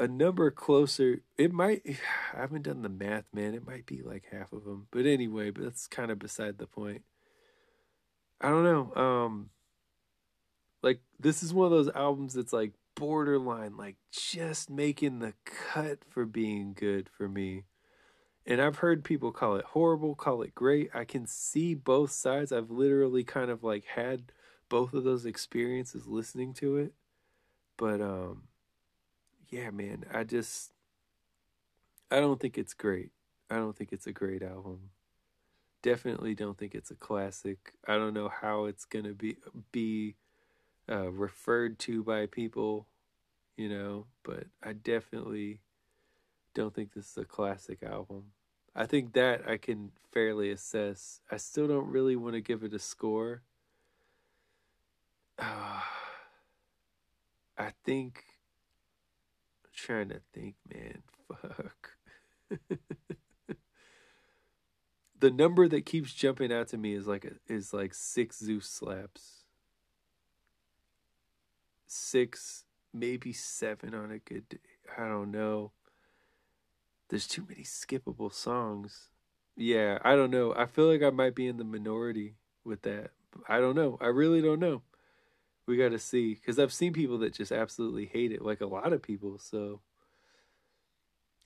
a 0.01 0.09
number 0.09 0.51
closer. 0.51 1.21
It 1.39 1.53
might, 1.53 1.83
I 2.35 2.41
haven't 2.41 2.63
done 2.63 2.83
the 2.83 2.89
math, 2.89 3.27
man. 3.33 3.55
It 3.55 3.67
might 3.67 3.87
be 3.87 4.03
like 4.03 4.25
half 4.33 4.53
of 4.53 4.65
them. 4.65 4.89
But 4.91 5.07
anyway, 5.07 5.51
but 5.51 5.63
that's 5.63 5.87
kind 5.87 6.11
of 6.11 6.19
beside 6.19 6.59
the 6.59 6.67
point. 6.67 7.03
I 8.41 8.49
don't 8.49 8.65
know. 8.65 9.01
Um, 9.01 9.51
like, 10.83 11.01
this 11.21 11.43
is 11.43 11.55
one 11.55 11.67
of 11.67 11.73
those 11.73 11.95
albums 11.95 12.35
that's 12.35 12.55
like 12.55 12.73
borderline, 12.95 13.77
like 13.77 13.97
just 14.11 14.71
making 14.71 15.19
the 15.19 15.35
cut 15.45 16.01
for 16.09 16.25
being 16.27 16.75
good 16.75 17.09
for 17.09 17.29
me. 17.29 17.65
And 18.47 18.61
I've 18.61 18.79
heard 18.79 19.05
people 19.05 19.33
call 19.33 19.57
it 19.57 19.65
horrible, 19.67 20.15
call 20.15 20.43
it 20.43 20.55
great. 20.55 20.91
I 20.95 21.05
can 21.05 21.27
see 21.27 21.75
both 21.75 22.11
sides. 22.11 22.53
I've 22.53 22.71
literally 22.71 23.23
kind 23.25 23.51
of 23.51 23.63
like 23.63 23.85
had 23.85 24.33
both 24.69 24.95
of 24.95 25.05
those 25.05 25.27
experiences 25.27 26.07
listening 26.07 26.55
to 26.55 26.77
it. 26.77 26.95
But 27.77 28.01
um 28.01 28.45
yeah, 29.49 29.71
man, 29.71 30.05
I 30.13 30.25
just 30.25 30.73
I 32.11 32.21
don't 32.21 32.41
think 32.41 32.57
it's 32.59 32.75
great. 32.75 33.11
I 33.51 33.57
don't 33.57 33.77
think 33.77 33.93
it's 33.93 34.07
a 34.07 34.13
great 34.13 34.43
album. 34.43 34.91
Definitely 35.83 36.35
don't 36.35 36.59
think 36.59 36.75
it's 36.75 36.91
a 36.91 36.97
classic. 36.97 37.73
I 37.87 37.97
don't 37.97 38.15
know 38.15 38.29
how 38.29 38.67
it's 38.67 38.85
going 38.85 39.05
to 39.07 39.15
be 39.15 39.37
be 39.73 40.15
uh, 40.91 41.11
referred 41.11 41.79
to 41.81 42.03
by 42.03 42.27
people, 42.27 42.87
you 43.57 43.69
know, 43.69 44.07
but 44.25 44.45
I 44.63 44.73
definitely 44.73 45.61
don't 46.55 46.75
think 46.75 46.93
this 46.93 47.11
is 47.11 47.19
a 47.19 47.25
classic 47.25 47.83
album. 47.83 48.33
I 48.75 48.87
think 48.87 49.13
that 49.13 49.49
I 49.49 49.57
can 49.57 49.93
fairly 50.13 50.51
assess. 50.51 51.21
I 51.31 51.37
still 51.37 51.69
don't 51.69 51.91
really 51.91 52.17
want 52.17 52.35
to 52.35 52.41
give 52.41 52.65
it 52.65 52.75
a 52.75 52.79
score. 52.79 53.43
Uh, 55.39 55.81
I 57.59 57.73
think. 57.85 58.25
I'm 59.65 59.71
trying 59.75 60.09
to 60.09 60.21
think, 60.33 60.57
man. 60.73 61.03
Fuck. 61.29 61.91
the 65.21 65.31
number 65.31 65.69
that 65.69 65.87
keeps 65.87 66.13
jumping 66.13 66.53
out 66.53 66.69
to 66.69 66.79
me 66.79 66.95
is 66.95 67.07
like 67.07 67.31
is 67.47 67.73
like 67.73 67.95
six 67.95 68.39
Zeus 68.39 68.67
slaps 68.67 69.40
six, 71.91 72.65
maybe 72.93 73.33
seven 73.33 73.95
on 73.95 74.11
a 74.11 74.19
good 74.19 74.49
day. 74.49 74.59
I 74.97 75.09
don't 75.09 75.31
know. 75.31 75.73
There's 77.09 77.27
too 77.27 77.45
many 77.49 77.63
skippable 77.63 78.33
songs. 78.33 79.11
Yeah, 79.57 79.99
I 80.03 80.15
don't 80.17 80.31
know. 80.31 80.55
I 80.55 80.67
feel 80.67 80.87
like 80.87 81.03
I 81.03 81.11
might 81.11 81.35
be 81.35 81.47
in 81.47 81.57
the 81.57 81.65
minority 81.65 82.37
with 82.65 82.83
that. 82.83 83.11
I 83.49 83.61
don't 83.61 83.75
know. 83.77 83.99
I 84.01 84.07
really 84.07 84.41
don't 84.41 84.61
know. 84.61 84.83
We 85.67 85.77
got 85.77 85.91
to 85.91 85.99
see 86.01 86.37
cuz 86.37 86.59
I've 86.59 86.73
seen 86.73 86.93
people 86.95 87.19
that 87.19 87.35
just 87.35 87.53
absolutely 87.53 88.07
hate 88.07 88.33
it 88.33 88.43
like 88.43 88.61
a 88.61 88.67
lot 88.67 88.93
of 88.93 89.03
people, 89.03 89.39
so 89.39 89.83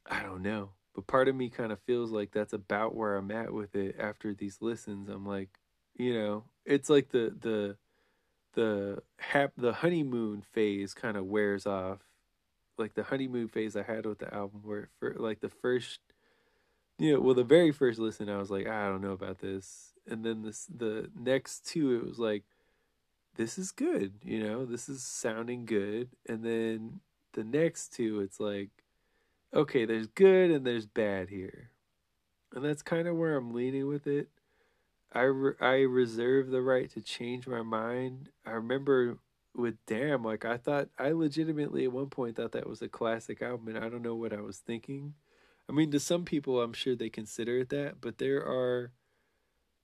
I 0.06 0.22
don't 0.22 0.42
know. 0.42 0.70
But 0.94 1.06
part 1.06 1.28
of 1.28 1.34
me 1.34 1.50
kind 1.50 1.72
of 1.72 1.80
feels 1.80 2.10
like 2.10 2.30
that's 2.32 2.52
about 2.52 2.94
where 2.94 3.16
I'm 3.16 3.30
at 3.30 3.52
with 3.52 3.74
it 3.74 3.96
after 3.98 4.34
these 4.34 4.58
listens. 4.62 5.08
I'm 5.08 5.26
like 5.26 5.58
You 5.96 6.14
know, 6.14 6.44
it's 6.64 6.90
like 6.90 7.10
the 7.10 7.34
the 7.38 7.76
the 8.54 9.02
hap 9.18 9.52
the 9.56 9.72
honeymoon 9.72 10.42
phase 10.42 10.94
kind 10.94 11.16
of 11.16 11.26
wears 11.26 11.66
off. 11.66 12.00
Like 12.76 12.94
the 12.94 13.04
honeymoon 13.04 13.48
phase 13.48 13.76
I 13.76 13.82
had 13.82 14.04
with 14.06 14.18
the 14.18 14.32
album, 14.34 14.62
where 14.64 14.88
for 14.98 15.14
like 15.16 15.40
the 15.40 15.48
first, 15.48 16.00
you 16.98 17.12
know, 17.12 17.20
well 17.20 17.34
the 17.34 17.44
very 17.44 17.70
first 17.70 17.98
listen, 17.98 18.28
I 18.28 18.38
was 18.38 18.50
like, 18.50 18.66
ah, 18.68 18.86
I 18.86 18.88
don't 18.88 19.02
know 19.02 19.12
about 19.12 19.38
this, 19.38 19.92
and 20.08 20.24
then 20.24 20.42
this 20.42 20.66
the 20.74 21.10
next 21.16 21.66
two, 21.66 21.94
it 21.94 22.04
was 22.04 22.18
like, 22.18 22.42
this 23.36 23.58
is 23.58 23.70
good, 23.70 24.14
you 24.24 24.42
know, 24.42 24.64
this 24.64 24.88
is 24.88 25.04
sounding 25.04 25.66
good, 25.66 26.08
and 26.28 26.44
then 26.44 27.00
the 27.34 27.44
next 27.44 27.92
two, 27.92 28.20
it's 28.20 28.40
like, 28.40 28.70
okay, 29.52 29.84
there's 29.84 30.08
good 30.08 30.50
and 30.50 30.66
there's 30.66 30.86
bad 30.86 31.28
here, 31.28 31.70
and 32.52 32.64
that's 32.64 32.82
kind 32.82 33.06
of 33.06 33.16
where 33.16 33.36
I'm 33.36 33.54
leaning 33.54 33.86
with 33.86 34.08
it. 34.08 34.28
I, 35.14 35.22
re- 35.22 35.54
I 35.60 35.74
reserve 35.82 36.50
the 36.50 36.60
right 36.62 36.90
to 36.90 37.00
change 37.00 37.46
my 37.46 37.62
mind. 37.62 38.30
I 38.44 38.50
remember 38.52 39.18
with 39.54 39.76
Damn, 39.86 40.24
like 40.24 40.44
I 40.44 40.56
thought, 40.56 40.88
I 40.98 41.12
legitimately 41.12 41.84
at 41.84 41.92
one 41.92 42.10
point 42.10 42.36
thought 42.36 42.52
that 42.52 42.68
was 42.68 42.82
a 42.82 42.88
classic 42.88 43.40
album, 43.40 43.68
and 43.68 43.78
I 43.84 43.88
don't 43.88 44.02
know 44.02 44.16
what 44.16 44.32
I 44.32 44.40
was 44.40 44.58
thinking. 44.58 45.14
I 45.68 45.72
mean, 45.72 45.90
to 45.92 46.00
some 46.00 46.24
people, 46.24 46.60
I'm 46.60 46.72
sure 46.72 46.96
they 46.96 47.08
consider 47.08 47.58
it 47.58 47.68
that, 47.70 48.00
but 48.00 48.18
there 48.18 48.40
are, 48.44 48.92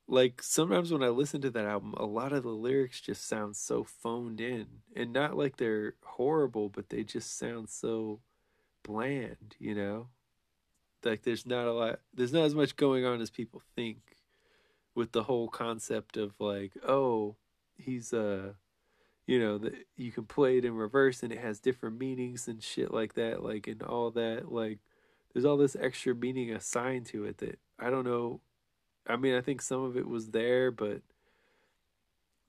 like, 0.09 0.43
sometimes 0.43 0.93
when 0.93 1.05
I 1.05 1.09
listen 1.09 1.40
to 1.43 1.51
that 1.51 1.65
album, 1.65 1.94
a 1.97 2.05
lot 2.05 2.32
of 2.32 2.43
the 2.43 2.51
lyrics 2.51 3.01
just 3.01 3.28
sound 3.28 3.57
so 3.57 3.85
phoned 3.85 4.40
in, 4.40 4.66
and 4.97 5.12
not 5.12 5.36
like 5.36 5.57
they're 5.57 5.94
horrible, 6.05 6.69
but 6.69 6.89
they 6.89 7.05
just 7.05 7.39
sound 7.39 7.69
so 7.69 8.20
bland, 8.82 9.57
you 9.59 9.74
know? 9.74 10.09
Like, 11.05 11.23
there's 11.23 11.47
not 11.47 11.66
a 11.66 11.73
lot, 11.73 12.01
there's 12.12 12.32
not 12.32 12.44
as 12.44 12.55
much 12.55 12.77
going 12.77 13.05
on 13.05 13.20
as 13.20 13.31
people 13.31 13.62
think 13.77 13.98
with 14.94 15.12
the 15.12 15.24
whole 15.24 15.48
concept 15.48 16.16
of 16.16 16.34
like, 16.40 16.72
oh, 16.86 17.36
he's 17.76 18.12
uh 18.12 18.52
you 19.26 19.38
know, 19.38 19.58
that 19.58 19.74
you 19.96 20.10
can 20.10 20.24
play 20.24 20.58
it 20.58 20.64
in 20.64 20.74
reverse 20.74 21.22
and 21.22 21.32
it 21.32 21.38
has 21.38 21.60
different 21.60 22.00
meanings 22.00 22.48
and 22.48 22.60
shit 22.60 22.92
like 22.92 23.14
that, 23.14 23.44
like 23.44 23.68
and 23.68 23.82
all 23.82 24.10
that, 24.10 24.50
like 24.50 24.78
there's 25.32 25.44
all 25.44 25.56
this 25.56 25.76
extra 25.78 26.14
meaning 26.14 26.50
assigned 26.50 27.06
to 27.06 27.24
it 27.24 27.38
that 27.38 27.58
I 27.78 27.90
don't 27.90 28.04
know. 28.04 28.40
I 29.06 29.16
mean, 29.16 29.34
I 29.34 29.40
think 29.40 29.62
some 29.62 29.82
of 29.82 29.96
it 29.96 30.08
was 30.08 30.30
there, 30.30 30.70
but 30.70 31.02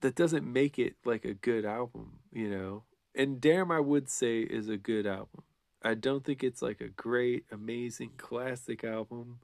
that 0.02 0.16
doesn't 0.16 0.52
make 0.52 0.80
it 0.80 0.96
like 1.06 1.26
a 1.26 1.34
good 1.34 1.66
album, 1.66 2.20
you 2.32 2.50
know. 2.50 2.84
And 3.14 3.40
Damn, 3.40 3.72
I 3.72 3.80
would 3.80 4.10
say 4.10 4.40
is 4.40 4.68
a 4.68 4.78
good 4.78 5.06
album. 5.06 5.44
I 5.84 5.94
don't 5.96 6.24
think 6.24 6.44
it's 6.44 6.62
like 6.62 6.82
a 6.82 6.88
great, 6.88 7.46
amazing, 7.52 8.12
classic 8.18 8.84
album, 8.84 9.40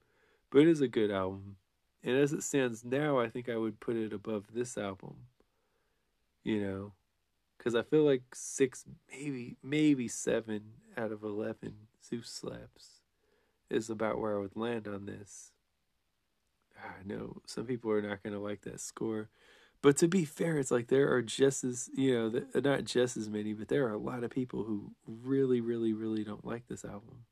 but 0.51 0.63
it 0.63 0.67
is 0.67 0.81
a 0.81 0.87
good 0.87 1.11
album. 1.11 1.57
And 2.07 2.15
as 2.17 2.31
it 2.31 2.41
stands 2.41 2.85
now, 2.85 3.19
I 3.19 3.27
think 3.27 3.49
I 3.49 3.57
would 3.57 3.81
put 3.81 3.97
it 3.97 4.13
above 4.13 4.45
this 4.53 4.77
album. 4.77 5.15
You 6.41 6.61
know, 6.61 6.91
because 7.57 7.75
I 7.75 7.81
feel 7.81 8.03
like 8.03 8.23
six, 8.33 8.85
maybe 9.11 9.57
maybe 9.61 10.07
seven 10.07 10.61
out 10.95 11.11
of 11.11 11.21
eleven 11.21 11.73
Zeus 12.01 12.29
slaps 12.29 13.01
is 13.69 13.89
about 13.89 14.21
where 14.21 14.37
I 14.37 14.39
would 14.39 14.55
land 14.55 14.87
on 14.87 15.05
this. 15.05 15.51
Ah, 16.79 16.93
I 17.01 17.05
know 17.05 17.41
some 17.45 17.65
people 17.65 17.91
are 17.91 18.01
not 18.01 18.23
going 18.23 18.31
to 18.31 18.39
like 18.39 18.61
that 18.61 18.79
score, 18.79 19.27
but 19.81 19.97
to 19.97 20.07
be 20.07 20.23
fair, 20.23 20.57
it's 20.57 20.71
like 20.71 20.87
there 20.87 21.11
are 21.13 21.21
just 21.21 21.65
as 21.65 21.89
you 21.93 22.13
know, 22.31 22.61
not 22.61 22.85
just 22.85 23.17
as 23.17 23.29
many, 23.29 23.51
but 23.51 23.67
there 23.67 23.85
are 23.85 23.91
a 23.91 23.97
lot 23.97 24.23
of 24.23 24.31
people 24.31 24.63
who 24.63 24.93
really, 25.05 25.59
really, 25.59 25.91
really 25.91 26.23
don't 26.23 26.45
like 26.45 26.69
this 26.69 26.85
album. 26.85 27.25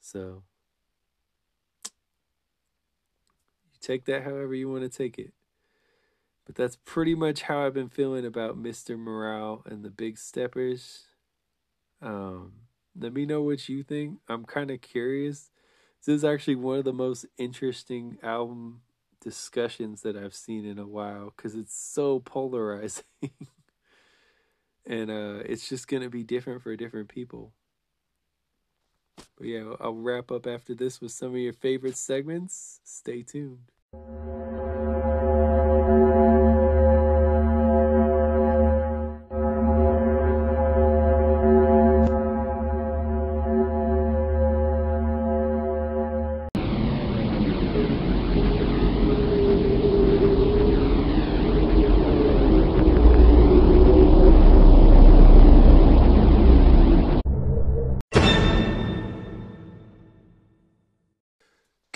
So 0.00 0.42
Take 3.86 4.06
that 4.06 4.24
however 4.24 4.52
you 4.52 4.68
want 4.68 4.82
to 4.82 4.88
take 4.88 5.16
it. 5.16 5.32
But 6.44 6.56
that's 6.56 6.76
pretty 6.84 7.14
much 7.14 7.42
how 7.42 7.64
I've 7.64 7.74
been 7.74 7.88
feeling 7.88 8.26
about 8.26 8.60
Mr. 8.60 8.98
Morale 8.98 9.62
and 9.64 9.84
the 9.84 9.90
Big 9.90 10.18
Steppers. 10.18 11.04
Um, 12.02 12.54
let 12.98 13.12
me 13.12 13.26
know 13.26 13.42
what 13.42 13.68
you 13.68 13.84
think. 13.84 14.18
I'm 14.28 14.44
kind 14.44 14.72
of 14.72 14.80
curious. 14.80 15.52
This 16.04 16.16
is 16.16 16.24
actually 16.24 16.56
one 16.56 16.78
of 16.78 16.84
the 16.84 16.92
most 16.92 17.26
interesting 17.38 18.18
album 18.24 18.80
discussions 19.20 20.02
that 20.02 20.16
I've 20.16 20.34
seen 20.34 20.64
in 20.64 20.80
a 20.80 20.86
while 20.88 21.32
because 21.36 21.54
it's 21.54 21.76
so 21.76 22.18
polarizing. 22.18 23.04
and 24.84 25.10
uh, 25.12 25.42
it's 25.44 25.68
just 25.68 25.86
going 25.86 26.02
to 26.02 26.10
be 26.10 26.24
different 26.24 26.60
for 26.60 26.74
different 26.74 27.08
people. 27.08 27.52
But 29.38 29.46
yeah, 29.46 29.74
I'll 29.80 29.94
wrap 29.94 30.32
up 30.32 30.48
after 30.48 30.74
this 30.74 31.00
with 31.00 31.12
some 31.12 31.30
of 31.30 31.36
your 31.36 31.52
favorite 31.52 31.96
segments. 31.96 32.80
Stay 32.82 33.22
tuned. 33.22 33.70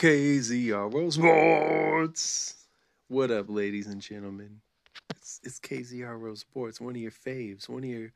KZRO 0.00 1.12
Sports. 1.12 1.59
What 3.10 3.32
up, 3.32 3.46
ladies 3.48 3.88
and 3.88 4.00
gentlemen? 4.00 4.60
It's, 5.16 5.40
it's 5.42 5.58
KZRO 5.58 6.38
Sports, 6.38 6.80
one 6.80 6.94
of 6.94 7.02
your 7.02 7.10
faves, 7.10 7.68
one 7.68 7.82
of 7.82 7.90
your 7.90 8.12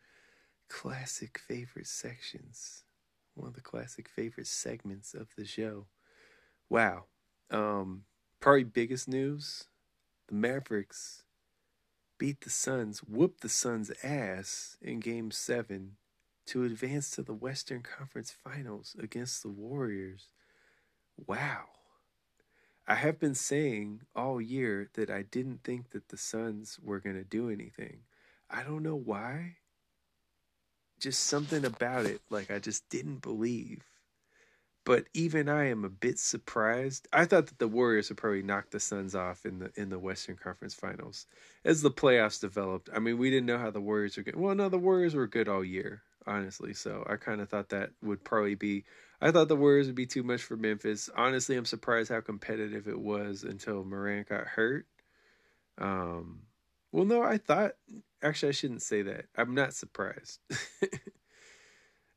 classic 0.69 1.37
favorite 1.37 1.89
sections, 1.89 2.85
one 3.35 3.49
of 3.49 3.55
the 3.55 3.61
classic 3.61 4.09
favorite 4.09 4.47
segments 4.47 5.13
of 5.13 5.27
the 5.37 5.45
show. 5.45 5.87
Wow. 6.71 7.07
Um, 7.51 8.05
probably 8.39 8.63
biggest 8.63 9.09
news 9.09 9.65
the 10.29 10.37
Mavericks 10.37 11.25
beat 12.17 12.43
the 12.43 12.51
Suns, 12.51 13.01
whooped 13.01 13.41
the 13.41 13.49
Suns' 13.49 13.91
ass 14.05 14.77
in 14.81 15.01
game 15.01 15.33
seven 15.33 15.97
to 16.47 16.63
advance 16.63 17.11
to 17.11 17.23
the 17.25 17.35
Western 17.35 17.83
Conference 17.83 18.31
Finals 18.31 18.95
against 18.97 19.43
the 19.43 19.49
Warriors. 19.49 20.29
Wow. 21.27 21.65
I 22.87 22.97
have 22.97 23.19
been 23.19 23.35
saying 23.35 24.03
all 24.15 24.41
year 24.41 24.91
that 24.95 25.09
I 25.09 25.23
didn't 25.23 25.65
think 25.65 25.91
that 25.91 26.09
the 26.09 26.19
Suns 26.19 26.79
were 26.83 27.01
going 27.01 27.17
to 27.17 27.25
do 27.25 27.49
anything. 27.49 28.01
I 28.51 28.63
don't 28.63 28.83
know 28.83 28.97
why. 28.97 29.57
Just 31.01 31.25
something 31.25 31.65
about 31.65 32.07
it, 32.07 32.21
like 32.29 32.51
I 32.51 32.59
just 32.59 32.89
didn't 32.91 33.23
believe. 33.23 33.83
But 34.85 35.07
even 35.15 35.49
I 35.49 35.69
am 35.69 35.83
a 35.85 35.89
bit 35.89 36.19
surprised. 36.19 37.09
I 37.11 37.25
thought 37.25 37.47
that 37.47 37.59
the 37.59 37.69
Warriors 37.69 38.11
would 38.11 38.19
probably 38.19 38.43
knock 38.43 38.69
the 38.71 38.81
Suns 38.81 39.15
off 39.15 39.47
in 39.47 39.59
the 39.59 39.73
in 39.77 39.89
the 39.89 39.99
Western 39.99 40.37
Conference 40.37 40.75
Finals 40.75 41.27
as 41.65 41.81
the 41.81 41.91
playoffs 41.91 42.39
developed. 42.39 42.91
I 42.95 42.99
mean, 42.99 43.17
we 43.17 43.31
didn't 43.31 43.47
know 43.47 43.59
how 43.59 43.71
the 43.71 43.81
Warriors 43.81 44.19
were 44.19 44.23
going. 44.25 44.39
Well, 44.39 44.55
no, 44.55 44.69
the 44.69 44.79
Warriors 44.79 45.15
were 45.15 45.27
good 45.27 45.49
all 45.49 45.65
year, 45.65 46.03
honestly. 46.27 46.75
So 46.75 47.03
I 47.09 47.17
kind 47.17 47.41
of 47.41 47.49
thought 47.49 47.71
that 47.71 47.93
would 48.03 48.23
probably 48.25 48.57
be 48.57 48.85
I 49.21 49.31
thought 49.31 49.49
the 49.49 49.57
Warriors 49.57 49.87
would 49.87 49.95
be 49.95 50.07
too 50.07 50.23
much 50.23 50.43
for 50.43 50.57
Memphis. 50.57 51.09
Honestly, 51.17 51.57
I'm 51.57 51.65
surprised 51.65 52.11
how 52.11 52.21
competitive 52.21 52.89
it 52.89 52.99
was 52.99 53.43
until 53.43 53.85
Morant 53.85 54.29
got 54.29 54.47
hurt. 54.47 54.87
Um, 55.79 56.43
well, 56.93 57.05
no, 57.05 57.23
I 57.23 57.39
thought 57.39 57.73
actually 58.23 58.51
I 58.51 58.53
shouldn't 58.53 58.83
say 58.83 59.03
that. 59.03 59.27
I'm 59.37 59.55
not 59.55 59.75
surprised. 59.75 60.41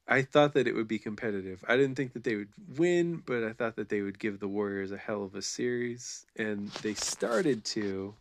I 0.07 0.21
thought 0.21 0.53
that 0.53 0.67
it 0.67 0.75
would 0.75 0.87
be 0.87 0.99
competitive. 0.99 1.65
I 1.67 1.75
didn't 1.75 1.95
think 1.95 2.13
that 2.13 2.23
they 2.23 2.35
would 2.35 2.53
win, 2.77 3.23
but 3.25 3.43
I 3.43 3.51
thought 3.51 3.75
that 3.75 3.89
they 3.89 4.01
would 4.01 4.19
give 4.19 4.39
the 4.39 4.47
Warriors 4.47 4.91
a 4.91 4.97
hell 4.97 5.23
of 5.23 5.35
a 5.35 5.41
series, 5.41 6.25
and 6.37 6.69
they 6.81 6.93
started 6.93 7.65
to, 7.65 8.13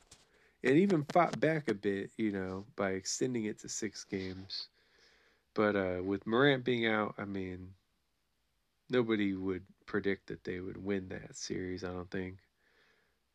and 0.65 0.77
even 0.77 1.05
fought 1.13 1.39
back 1.39 1.69
a 1.69 1.75
bit, 1.75 2.11
you 2.17 2.33
know, 2.33 2.65
by 2.75 2.91
extending 2.91 3.45
it 3.45 3.61
to 3.61 3.69
six 3.69 4.03
games. 4.03 4.69
But 5.55 5.77
uh, 5.77 6.03
with 6.03 6.27
Morant 6.27 6.65
being 6.65 6.87
out, 6.87 7.15
I 7.19 7.25
mean, 7.25 7.75
nobody 8.89 9.35
would 9.35 9.63
predict 9.87 10.29
that 10.29 10.45
they 10.45 10.61
would 10.61 10.83
win 10.83 11.09
that 11.09 11.37
series. 11.37 11.85
I 11.85 11.89
don't 11.89 12.11
think. 12.11 12.39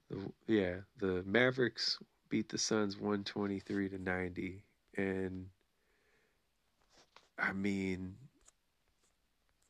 The, 0.10 0.32
yeah, 0.48 0.76
the 0.98 1.23
Mavericks 1.26 1.98
beat 2.30 2.49
the 2.49 2.57
Suns 2.57 2.98
one 2.98 3.23
twenty 3.23 3.60
three 3.60 3.90
to 3.90 3.98
ninety, 3.98 4.64
and 4.98 5.48
I 7.40 7.53
mean, 7.53 8.15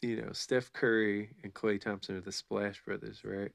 you 0.01 0.21
know, 0.21 0.31
Steph 0.31 0.73
Curry 0.73 1.29
and 1.43 1.53
Klay 1.53 1.79
Thompson 1.79 2.17
are 2.17 2.21
the 2.21 2.31
Splash 2.31 2.83
Brothers, 2.83 3.21
right? 3.23 3.51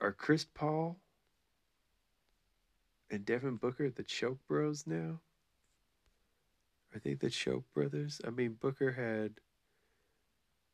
Are 0.00 0.12
Chris 0.12 0.44
Paul 0.44 0.96
and 3.10 3.24
Devin 3.26 3.56
Booker 3.56 3.90
the 3.90 4.02
Choke 4.02 4.38
Bros 4.48 4.86
now? 4.86 5.20
Are 6.94 7.00
they 7.04 7.14
the 7.14 7.30
Choke 7.30 7.64
Brothers? 7.74 8.20
I 8.26 8.30
mean, 8.30 8.56
Booker 8.58 8.92
had 8.92 9.34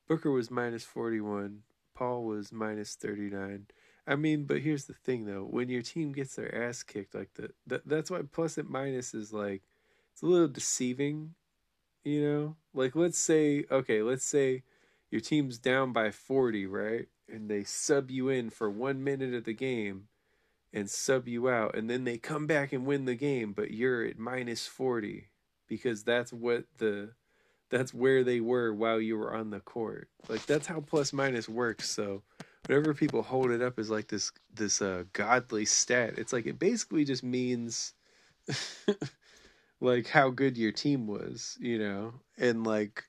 Booker 0.06 0.30
was 0.30 0.50
minus 0.50 0.84
41. 0.84 1.62
Paul 1.94 2.24
was 2.24 2.52
minus 2.52 2.94
39. 2.94 3.66
I 4.06 4.14
mean, 4.14 4.44
but 4.44 4.60
here's 4.60 4.84
the 4.84 4.94
thing 4.94 5.26
though: 5.26 5.42
when 5.42 5.68
your 5.68 5.82
team 5.82 6.12
gets 6.12 6.36
their 6.36 6.54
ass 6.54 6.82
kicked 6.82 7.14
like 7.14 7.34
that, 7.34 7.54
that 7.66 7.88
that's 7.88 8.10
why 8.10 8.20
plus 8.30 8.56
and 8.56 8.68
minus 8.68 9.14
is 9.14 9.32
like 9.32 9.62
it's 10.12 10.22
a 10.22 10.26
little 10.26 10.48
deceiving, 10.48 11.34
you 12.04 12.22
know. 12.22 12.56
Like 12.72 12.94
let's 12.94 13.18
say, 13.18 13.64
okay, 13.70 14.02
let's 14.02 14.24
say 14.24 14.62
your 15.10 15.20
team's 15.20 15.58
down 15.58 15.92
by 15.92 16.12
forty, 16.12 16.66
right, 16.66 17.08
and 17.28 17.50
they 17.50 17.64
sub 17.64 18.10
you 18.10 18.28
in 18.28 18.50
for 18.50 18.70
one 18.70 19.02
minute 19.02 19.34
of 19.34 19.44
the 19.44 19.54
game, 19.54 20.06
and 20.72 20.88
sub 20.88 21.26
you 21.26 21.48
out, 21.48 21.76
and 21.76 21.90
then 21.90 22.04
they 22.04 22.16
come 22.16 22.46
back 22.46 22.72
and 22.72 22.86
win 22.86 23.06
the 23.06 23.16
game, 23.16 23.52
but 23.52 23.72
you're 23.72 24.04
at 24.04 24.18
minus 24.18 24.68
forty 24.68 25.30
because 25.66 26.04
that's 26.04 26.32
what 26.32 26.64
the 26.78 27.10
that's 27.70 27.93
where 27.93 28.22
they 28.22 28.40
were 28.40 28.72
while 28.72 29.01
you 29.01 29.16
were 29.16 29.34
on 29.34 29.51
the 29.51 29.60
court. 29.60 30.09
Like 30.28 30.47
that's 30.47 30.66
how 30.66 30.80
plus 30.80 31.12
minus 31.12 31.48
works. 31.48 31.90
So 31.90 32.22
whenever 32.66 32.94
people 32.94 33.22
hold 33.22 33.51
it 33.51 33.62
up 33.62 33.78
as 33.78 33.90
like 33.90 34.09
this 34.09 34.32
this 34.55 34.80
uh 34.80 35.05
godly 35.12 35.64
stat, 35.64 36.14
it's 36.18 36.32
like 36.32 36.47
it 36.47 36.59
basically 36.59 37.05
just 37.05 37.22
means 37.22 37.94
like 39.80 40.09
how 40.09 40.30
good 40.30 40.56
your 40.56 40.72
team 40.72 41.06
was, 41.06 41.56
you 41.60 41.78
know? 41.78 42.14
And 42.38 42.64
like 42.64 43.05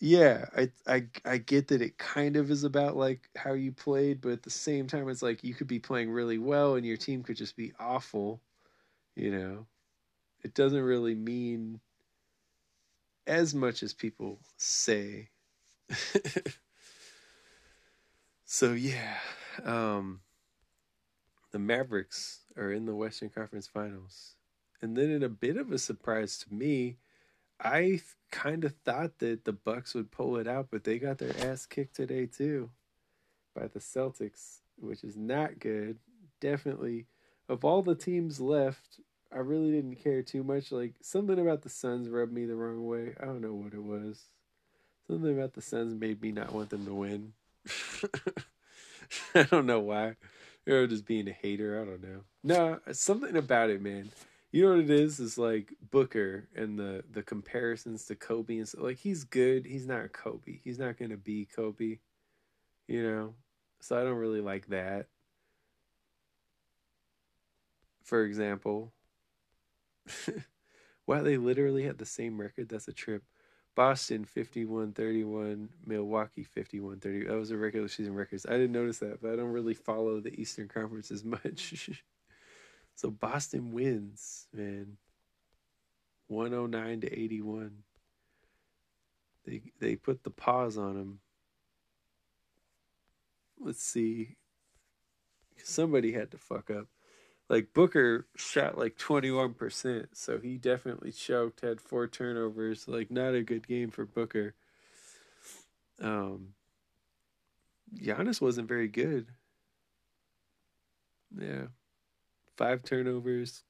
yeah, 0.00 0.46
I 0.56 0.70
I 0.86 1.06
I 1.24 1.38
get 1.38 1.68
that 1.68 1.82
it 1.82 1.98
kind 1.98 2.36
of 2.36 2.50
is 2.50 2.62
about 2.62 2.96
like 2.96 3.28
how 3.36 3.54
you 3.54 3.72
played, 3.72 4.20
but 4.20 4.30
at 4.32 4.42
the 4.44 4.50
same 4.50 4.86
time 4.86 5.08
it's 5.08 5.22
like 5.22 5.42
you 5.42 5.54
could 5.54 5.66
be 5.66 5.80
playing 5.80 6.10
really 6.10 6.38
well 6.38 6.76
and 6.76 6.86
your 6.86 6.96
team 6.96 7.22
could 7.24 7.36
just 7.36 7.56
be 7.56 7.72
awful, 7.80 8.40
you 9.16 9.32
know. 9.32 9.66
It 10.44 10.54
doesn't 10.54 10.80
really 10.82 11.16
mean 11.16 11.80
as 13.28 13.54
much 13.54 13.82
as 13.82 13.92
people 13.92 14.40
say. 14.56 15.28
so 18.44 18.72
yeah, 18.72 19.18
um, 19.64 20.20
the 21.52 21.58
Mavericks 21.58 22.40
are 22.56 22.72
in 22.72 22.86
the 22.86 22.94
Western 22.94 23.28
Conference 23.28 23.68
Finals, 23.68 24.34
and 24.82 24.96
then 24.96 25.10
in 25.10 25.22
a 25.22 25.28
bit 25.28 25.56
of 25.56 25.70
a 25.70 25.78
surprise 25.78 26.38
to 26.38 26.52
me, 26.52 26.96
I 27.60 28.00
kind 28.30 28.64
of 28.64 28.74
thought 28.84 29.18
that 29.18 29.44
the 29.44 29.52
Bucks 29.52 29.94
would 29.94 30.10
pull 30.10 30.36
it 30.36 30.48
out, 30.48 30.68
but 30.70 30.84
they 30.84 30.98
got 30.98 31.18
their 31.18 31.36
ass 31.46 31.66
kicked 31.66 31.96
today 31.96 32.26
too 32.26 32.70
by 33.54 33.66
the 33.66 33.80
Celtics, 33.80 34.58
which 34.78 35.04
is 35.04 35.16
not 35.16 35.58
good. 35.58 35.98
Definitely, 36.40 37.06
of 37.48 37.64
all 37.64 37.82
the 37.82 37.96
teams 37.96 38.40
left, 38.40 39.00
I 39.32 39.38
really 39.38 39.70
didn't 39.70 39.96
care 39.96 40.22
too 40.22 40.42
much. 40.42 40.72
Like 40.72 40.94
something 41.02 41.38
about 41.38 41.62
the 41.62 41.68
Suns 41.68 42.08
rubbed 42.08 42.32
me 42.32 42.46
the 42.46 42.56
wrong 42.56 42.86
way. 42.86 43.14
I 43.20 43.26
don't 43.26 43.40
know 43.40 43.54
what 43.54 43.74
it 43.74 43.82
was. 43.82 44.24
Something 45.06 45.38
about 45.38 45.54
the 45.54 45.62
Suns 45.62 45.94
made 45.94 46.20
me 46.22 46.32
not 46.32 46.52
want 46.52 46.70
them 46.70 46.86
to 46.86 46.94
win. 46.94 47.32
I 49.34 49.42
don't 49.44 49.66
know 49.66 49.80
why. 49.80 50.16
Or 50.66 50.86
just 50.86 51.06
being 51.06 51.28
a 51.28 51.32
hater. 51.32 51.80
I 51.80 51.84
don't 51.84 52.02
know. 52.02 52.20
No, 52.42 52.80
something 52.92 53.36
about 53.36 53.70
it, 53.70 53.80
man. 53.80 54.10
You 54.50 54.62
know 54.64 54.70
what 54.70 54.84
it 54.84 54.90
is? 54.90 55.20
Is 55.20 55.36
like 55.36 55.74
Booker 55.90 56.48
and 56.54 56.78
the 56.78 57.04
the 57.10 57.22
comparisons 57.22 58.06
to 58.06 58.14
Kobe 58.14 58.58
and 58.58 58.68
so, 58.68 58.82
like 58.82 58.98
he's 58.98 59.24
good. 59.24 59.66
He's 59.66 59.86
not 59.86 60.12
Kobe. 60.12 60.60
He's 60.64 60.78
not 60.78 60.96
gonna 60.98 61.16
be 61.18 61.46
Kobe. 61.46 61.98
You 62.86 63.02
know, 63.02 63.34
so 63.80 63.98
I 63.98 64.04
don't 64.04 64.16
really 64.16 64.40
like 64.40 64.68
that. 64.68 65.06
For 68.02 68.24
example, 68.24 68.92
wow, 71.06 71.22
they 71.22 71.36
literally 71.36 71.84
had 71.84 71.98
the 71.98 72.06
same 72.06 72.40
record. 72.40 72.68
That's 72.68 72.88
a 72.88 72.92
trip. 72.92 73.22
Boston 73.74 74.24
51 74.24 74.92
31, 74.92 75.68
Milwaukee 75.86 76.42
51 76.42 76.98
30. 76.98 77.26
That 77.26 77.36
was 77.36 77.52
a 77.52 77.56
regular 77.56 77.86
season 77.86 78.14
records. 78.14 78.44
I 78.44 78.52
didn't 78.52 78.72
notice 78.72 78.98
that, 78.98 79.22
but 79.22 79.32
I 79.32 79.36
don't 79.36 79.52
really 79.52 79.74
follow 79.74 80.20
the 80.20 80.34
Eastern 80.40 80.66
Conference 80.66 81.12
as 81.12 81.24
much. 81.44 82.02
so 82.96 83.10
Boston 83.10 83.72
wins, 83.72 84.48
man. 84.52 84.96
109 86.26 87.00
to 87.02 87.20
81. 87.20 87.70
They 89.46 89.62
they 89.80 89.96
put 89.96 90.24
the 90.24 90.30
pause 90.30 90.76
on 90.76 90.94
them. 90.94 91.20
Let's 93.60 93.82
see. 93.82 94.36
Somebody 95.62 96.12
had 96.12 96.30
to 96.32 96.38
fuck 96.38 96.70
up 96.70 96.86
like 97.48 97.72
Booker 97.72 98.26
shot 98.36 98.76
like 98.76 98.96
21%, 98.98 100.08
so 100.12 100.38
he 100.38 100.58
definitely 100.58 101.12
choked, 101.12 101.60
had 101.60 101.80
four 101.80 102.06
turnovers, 102.06 102.86
like 102.88 103.10
not 103.10 103.34
a 103.34 103.42
good 103.42 103.66
game 103.66 103.90
for 103.90 104.04
Booker. 104.04 104.54
Um 106.00 106.54
Giannis 107.96 108.40
wasn't 108.40 108.68
very 108.68 108.88
good. 108.88 109.26
Yeah. 111.36 111.66
Five 112.56 112.82
turnovers, 112.82 113.62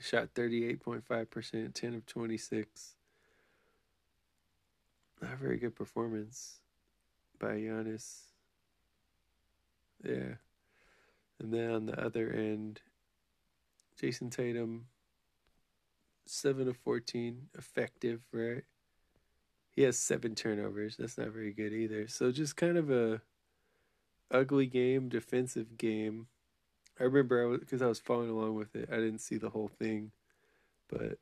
shot 0.00 0.34
38.5%, 0.34 1.74
10 1.74 1.94
of 1.94 2.06
26. 2.06 2.94
Not 5.22 5.32
a 5.32 5.36
very 5.36 5.58
good 5.58 5.74
performance 5.74 6.60
by 7.38 7.56
Giannis. 7.56 8.20
Yeah. 10.04 10.34
And 11.38 11.52
then 11.52 11.70
on 11.70 11.86
the 11.86 12.00
other 12.02 12.30
end, 12.30 12.80
Jayson 14.00 14.30
Tatum, 14.30 14.86
7 16.26 16.68
of 16.68 16.76
14, 16.78 17.48
effective, 17.56 18.20
right? 18.32 18.62
He 19.70 19.82
has 19.82 19.98
seven 19.98 20.34
turnovers. 20.34 20.96
That's 20.96 21.18
not 21.18 21.28
very 21.28 21.52
good 21.52 21.72
either. 21.72 22.08
So 22.08 22.32
just 22.32 22.56
kind 22.56 22.78
of 22.78 22.90
a 22.90 23.20
ugly 24.30 24.66
game, 24.66 25.08
defensive 25.08 25.76
game. 25.76 26.26
I 26.98 27.04
remember 27.04 27.58
because 27.58 27.82
I, 27.82 27.86
I 27.86 27.88
was 27.88 27.98
following 27.98 28.30
along 28.30 28.54
with 28.54 28.74
it. 28.74 28.88
I 28.90 28.96
didn't 28.96 29.18
see 29.18 29.36
the 29.36 29.50
whole 29.50 29.68
thing, 29.68 30.12
but 30.88 31.18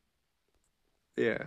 yeah, 1.17 1.39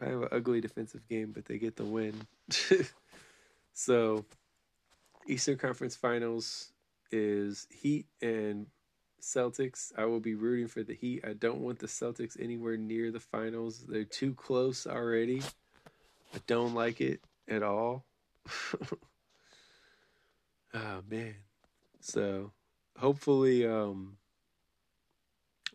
kind 0.00 0.14
of 0.14 0.22
an 0.22 0.28
ugly 0.32 0.60
defensive 0.60 1.06
game, 1.08 1.32
but 1.32 1.44
they 1.44 1.58
get 1.58 1.76
the 1.76 1.84
win. 1.84 2.14
so 3.72 4.24
Eastern 5.28 5.56
Conference 5.56 5.94
Finals 5.94 6.72
is 7.12 7.66
Heat 7.70 8.06
and 8.20 8.66
Celtics. 9.20 9.92
I 9.96 10.04
will 10.04 10.20
be 10.20 10.34
rooting 10.34 10.68
for 10.68 10.82
the 10.82 10.94
Heat. 10.94 11.24
I 11.26 11.32
don't 11.32 11.60
want 11.60 11.78
the 11.78 11.86
Celtics 11.86 12.40
anywhere 12.40 12.76
near 12.76 13.10
the 13.10 13.20
finals. 13.20 13.84
They're 13.88 14.04
too 14.04 14.34
close 14.34 14.86
already. 14.86 15.42
I 16.34 16.38
don't 16.46 16.74
like 16.74 17.00
it 17.00 17.20
at 17.48 17.62
all. 17.62 18.04
oh 20.74 21.02
man. 21.10 21.34
So 22.00 22.52
hopefully 22.96 23.66
um 23.66 24.16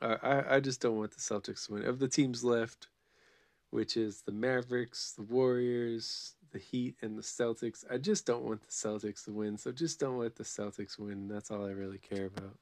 I 0.02 0.56
I 0.56 0.60
just 0.60 0.82
don't 0.82 0.98
want 0.98 1.12
the 1.12 1.22
Celtics 1.22 1.68
to 1.68 1.74
win. 1.74 1.86
Of 1.86 2.00
the 2.00 2.08
teams 2.08 2.44
left, 2.44 2.88
which 3.70 3.96
is 3.96 4.22
the 4.22 4.32
Mavericks, 4.32 5.14
the 5.14 5.24
Warriors, 5.24 6.36
the 6.52 6.60
Heat, 6.60 6.96
and 7.02 7.18
the 7.18 7.22
Celtics, 7.22 7.84
I 7.90 7.98
just 7.98 8.26
don't 8.26 8.44
want 8.44 8.62
the 8.62 8.72
Celtics 8.72 9.26
to 9.26 9.32
win. 9.32 9.58
So 9.58 9.72
just 9.72 10.00
don't 10.00 10.20
let 10.20 10.36
the 10.36 10.44
Celtics 10.44 10.98
win. 10.98 11.28
That's 11.28 11.52
all 11.52 11.66
I 11.66 11.72
really 11.72 11.98
care 11.98 12.28
about. 12.28 12.58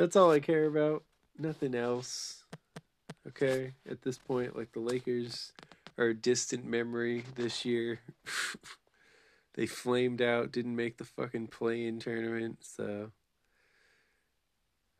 That's 0.00 0.16
all 0.16 0.30
I 0.30 0.40
care 0.40 0.64
about. 0.64 1.04
Nothing 1.38 1.74
else. 1.74 2.44
Okay, 3.28 3.74
at 3.86 4.00
this 4.00 4.16
point, 4.16 4.56
like 4.56 4.72
the 4.72 4.80
Lakers 4.80 5.52
are 5.98 6.06
a 6.06 6.14
distant 6.14 6.64
memory 6.64 7.26
this 7.34 7.66
year. 7.66 8.00
they 9.56 9.66
flamed 9.66 10.22
out, 10.22 10.52
didn't 10.52 10.74
make 10.74 10.96
the 10.96 11.04
fucking 11.04 11.48
play 11.48 11.84
in 11.84 11.98
tournament, 11.98 12.60
so 12.62 13.10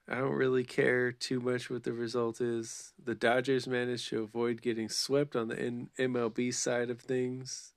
I 0.06 0.16
don't 0.16 0.34
really 0.34 0.64
care 0.64 1.12
too 1.12 1.40
much 1.40 1.70
what 1.70 1.84
the 1.84 1.94
result 1.94 2.42
is. 2.42 2.92
The 3.02 3.14
Dodgers 3.14 3.66
managed 3.66 4.10
to 4.10 4.22
avoid 4.22 4.60
getting 4.60 4.90
swept 4.90 5.34
on 5.34 5.48
the 5.48 5.58
N- 5.58 5.88
MLB 5.98 6.52
side 6.52 6.90
of 6.90 7.00
things. 7.00 7.72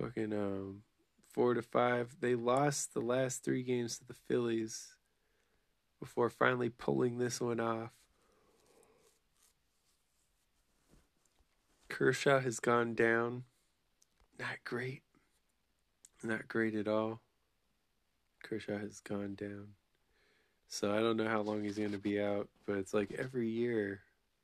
Fucking 0.00 0.32
um, 0.32 0.84
four 1.34 1.52
to 1.52 1.60
five. 1.60 2.16
They 2.20 2.34
lost 2.34 2.94
the 2.94 3.00
last 3.00 3.44
three 3.44 3.62
games 3.62 3.98
to 3.98 4.06
the 4.06 4.14
Phillies 4.14 4.94
before 6.00 6.30
finally 6.30 6.68
pulling 6.68 7.18
this 7.18 7.40
one 7.40 7.60
off. 7.60 7.90
Kershaw 11.88 12.40
has 12.40 12.60
gone 12.60 12.94
down. 12.94 13.44
Not 14.38 14.64
great. 14.64 15.02
Not 16.22 16.48
great 16.48 16.74
at 16.74 16.88
all. 16.88 17.20
Kershaw 18.42 18.78
has 18.78 19.00
gone 19.00 19.34
down. 19.34 19.68
So 20.68 20.92
I 20.92 21.00
don't 21.00 21.16
know 21.16 21.28
how 21.28 21.40
long 21.40 21.62
he's 21.62 21.78
going 21.78 21.92
to 21.92 21.98
be 21.98 22.20
out, 22.20 22.48
but 22.66 22.78
it's 22.78 22.92
like 22.92 23.12
every 23.16 23.48
year 23.48 24.00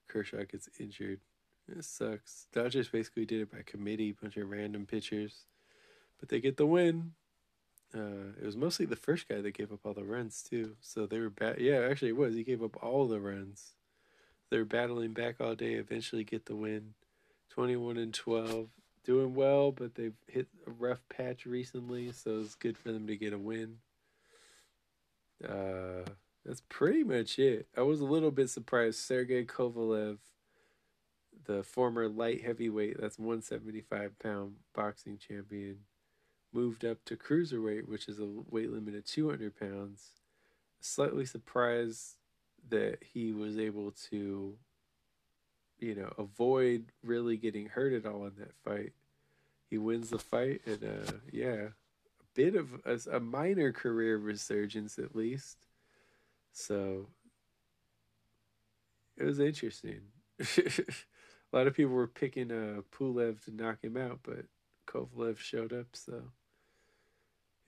Kershaw 0.09 0.45
gets 0.45 0.69
injured. 0.79 1.21
It 1.69 1.85
sucks. 1.85 2.47
Dodgers 2.53 2.89
basically 2.89 3.25
did 3.25 3.41
it 3.41 3.51
by 3.51 3.63
committee, 3.67 4.13
bunch 4.13 4.37
of 4.37 4.49
random 4.49 4.87
pitchers, 4.87 5.47
but 6.19 6.29
they 6.29 6.41
get 6.41 6.57
the 6.57 6.67
win. 6.67 7.13
Uh, 7.95 8.33
it 8.41 8.47
was 8.47 8.57
mostly 8.57 8.87
the 8.87 8.97
first 8.97 9.29
guy 9.29 9.41
that 9.41 9.55
gave 9.55 9.73
up 9.73 9.81
all 9.85 9.95
the 9.95 10.05
runs 10.05 10.43
too. 10.43 10.77
So 10.81 11.07
they 11.07 11.19
were 11.19 11.31
bad. 11.31 11.61
Yeah, 11.61 11.87
actually, 11.91 12.11
it 12.11 12.17
was. 12.17 12.35
He 12.35 12.45
gave 12.45 12.63
up 12.63 12.83
all 12.83 13.07
the 13.07 13.21
runs. 13.21 13.73
They 14.51 14.59
were 14.59 14.65
battling 14.65 15.13
back 15.13 15.41
all 15.41 15.55
day. 15.55 15.75
Eventually, 15.75 16.25
get 16.25 16.47
the 16.47 16.57
win. 16.57 16.95
Twenty-one 17.51 17.97
and 17.97 18.15
twelve, 18.15 18.69
doing 19.05 19.35
well, 19.35 19.73
but 19.73 19.97
they've 19.97 20.15
hit 20.29 20.47
a 20.67 20.71
rough 20.71 21.01
patch 21.09 21.47
recently. 21.47 22.13
So 22.13 22.39
it's 22.41 22.55
good 22.55 22.79
for 22.79 22.93
them 22.93 23.09
to 23.09 23.17
get 23.17 23.33
a 23.33 23.39
win. 23.39 23.79
Uh, 25.47 26.05
that's 26.45 26.63
pretty 26.69 27.03
much 27.03 27.39
it. 27.39 27.67
I 27.77 27.83
was 27.83 28.01
a 28.01 28.07
little 28.07 28.31
bit 28.31 28.51
surprised. 28.51 28.99
Sergey 28.99 29.45
Kovalev, 29.45 30.19
the 31.45 31.63
former 31.63 32.09
light 32.09 32.43
heavyweight, 32.43 33.01
that's 33.01 33.19
175 33.19 34.19
pound 34.19 34.55
boxing 34.75 35.19
champion, 35.19 35.79
moved 36.53 36.85
up 36.85 37.05
to 37.05 37.17
cruiserweight, 37.17 37.89
which 37.89 38.09
is 38.09 38.19
a 38.19 38.27
weight 38.51 38.71
limit 38.71 38.95
of 38.95 39.05
200 39.05 39.59
pounds. 39.59 40.11
Slightly 40.81 41.25
surprised 41.25 42.17
that 42.69 42.99
he 43.13 43.33
was 43.33 43.59
able 43.59 43.93
to, 44.11 44.55
you 45.79 45.95
know, 45.95 46.13
avoid 46.19 46.87
really 47.03 47.37
getting 47.37 47.67
hurt 47.67 47.93
at 47.93 48.07
all 48.07 48.27
in 48.27 48.33
that 48.39 48.55
fight. 48.65 48.93
He 49.69 49.79
wins 49.79 50.11
the 50.11 50.19
fight, 50.19 50.63
and 50.67 50.83
uh, 50.83 51.13
yeah, 51.31 51.69
a 51.69 52.27
bit 52.35 52.57
of 52.57 52.69
a, 52.85 53.17
a 53.17 53.21
minor 53.21 53.73
career 53.73 54.17
resurgence 54.17 54.99
at 54.99 55.15
least. 55.15 55.59
So 56.53 57.07
it 59.17 59.25
was 59.25 59.39
interesting. 59.39 60.01
a 60.41 61.57
lot 61.57 61.67
of 61.67 61.75
people 61.75 61.93
were 61.93 62.07
picking 62.07 62.51
uh, 62.51 62.81
Pulev 62.91 63.45
to 63.45 63.55
knock 63.55 63.85
him 63.85 63.97
out, 63.97 64.21
but 64.23 64.47
Kovalev 64.87 65.39
showed 65.39 65.73
up, 65.73 65.87
so 65.93 66.23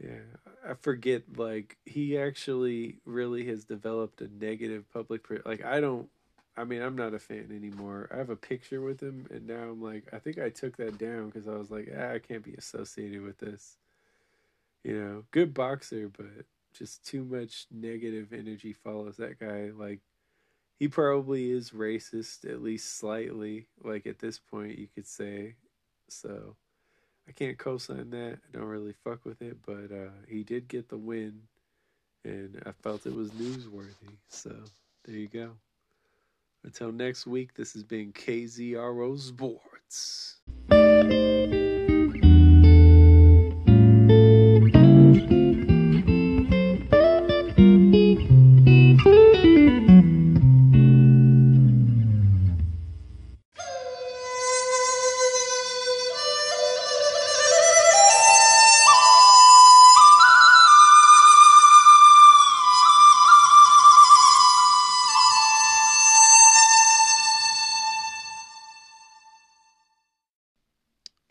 yeah, 0.02 0.68
I 0.68 0.74
forget. 0.74 1.22
Like 1.36 1.76
he 1.84 2.18
actually 2.18 2.96
really 3.04 3.46
has 3.46 3.64
developed 3.64 4.20
a 4.20 4.28
negative 4.28 4.84
public. 4.92 5.26
Like 5.44 5.64
I 5.64 5.80
don't. 5.80 6.08
I 6.56 6.64
mean, 6.64 6.82
I'm 6.82 6.96
not 6.96 7.14
a 7.14 7.18
fan 7.18 7.48
anymore. 7.50 8.10
I 8.12 8.18
have 8.18 8.28
a 8.28 8.36
picture 8.36 8.82
with 8.82 9.00
him, 9.00 9.26
and 9.30 9.46
now 9.46 9.70
I'm 9.70 9.82
like, 9.82 10.04
I 10.12 10.18
think 10.18 10.38
I 10.38 10.50
took 10.50 10.76
that 10.76 10.98
down 10.98 11.30
because 11.30 11.48
I 11.48 11.52
was 11.56 11.70
like, 11.70 11.88
ah, 11.96 12.12
I 12.12 12.18
can't 12.18 12.44
be 12.44 12.54
associated 12.54 13.22
with 13.22 13.38
this. 13.38 13.78
You 14.84 14.98
know, 14.98 15.24
good 15.30 15.54
boxer, 15.54 16.10
but 16.14 16.44
just 16.74 17.06
too 17.06 17.24
much 17.24 17.66
negative 17.70 18.32
energy 18.32 18.74
follows 18.74 19.16
that 19.16 19.38
guy. 19.38 19.70
Like, 19.74 20.00
he 20.78 20.88
probably 20.88 21.50
is 21.50 21.70
racist, 21.70 22.44
at 22.44 22.62
least 22.62 22.98
slightly. 22.98 23.68
Like 23.82 24.06
at 24.06 24.18
this 24.18 24.38
point, 24.38 24.78
you 24.78 24.88
could 24.94 25.06
say. 25.06 25.54
So, 26.08 26.56
I 27.32 27.44
can't 27.44 27.56
co-sign 27.56 28.10
that. 28.10 28.40
I 28.46 28.58
don't 28.58 28.66
really 28.66 28.92
fuck 29.04 29.24
with 29.24 29.40
it, 29.40 29.56
but 29.64 29.90
uh, 29.90 30.10
he 30.28 30.42
did 30.42 30.68
get 30.68 30.90
the 30.90 30.98
win, 30.98 31.40
and 32.26 32.62
I 32.66 32.72
felt 32.82 33.06
it 33.06 33.14
was 33.14 33.30
newsworthy. 33.30 34.18
So 34.28 34.54
there 35.06 35.16
you 35.16 35.28
go. 35.28 35.52
Until 36.62 36.92
next 36.92 37.26
week, 37.26 37.54
this 37.54 37.72
has 37.72 37.84
been 37.84 38.12
KZRO 38.12 39.18
Sports. 39.18 40.40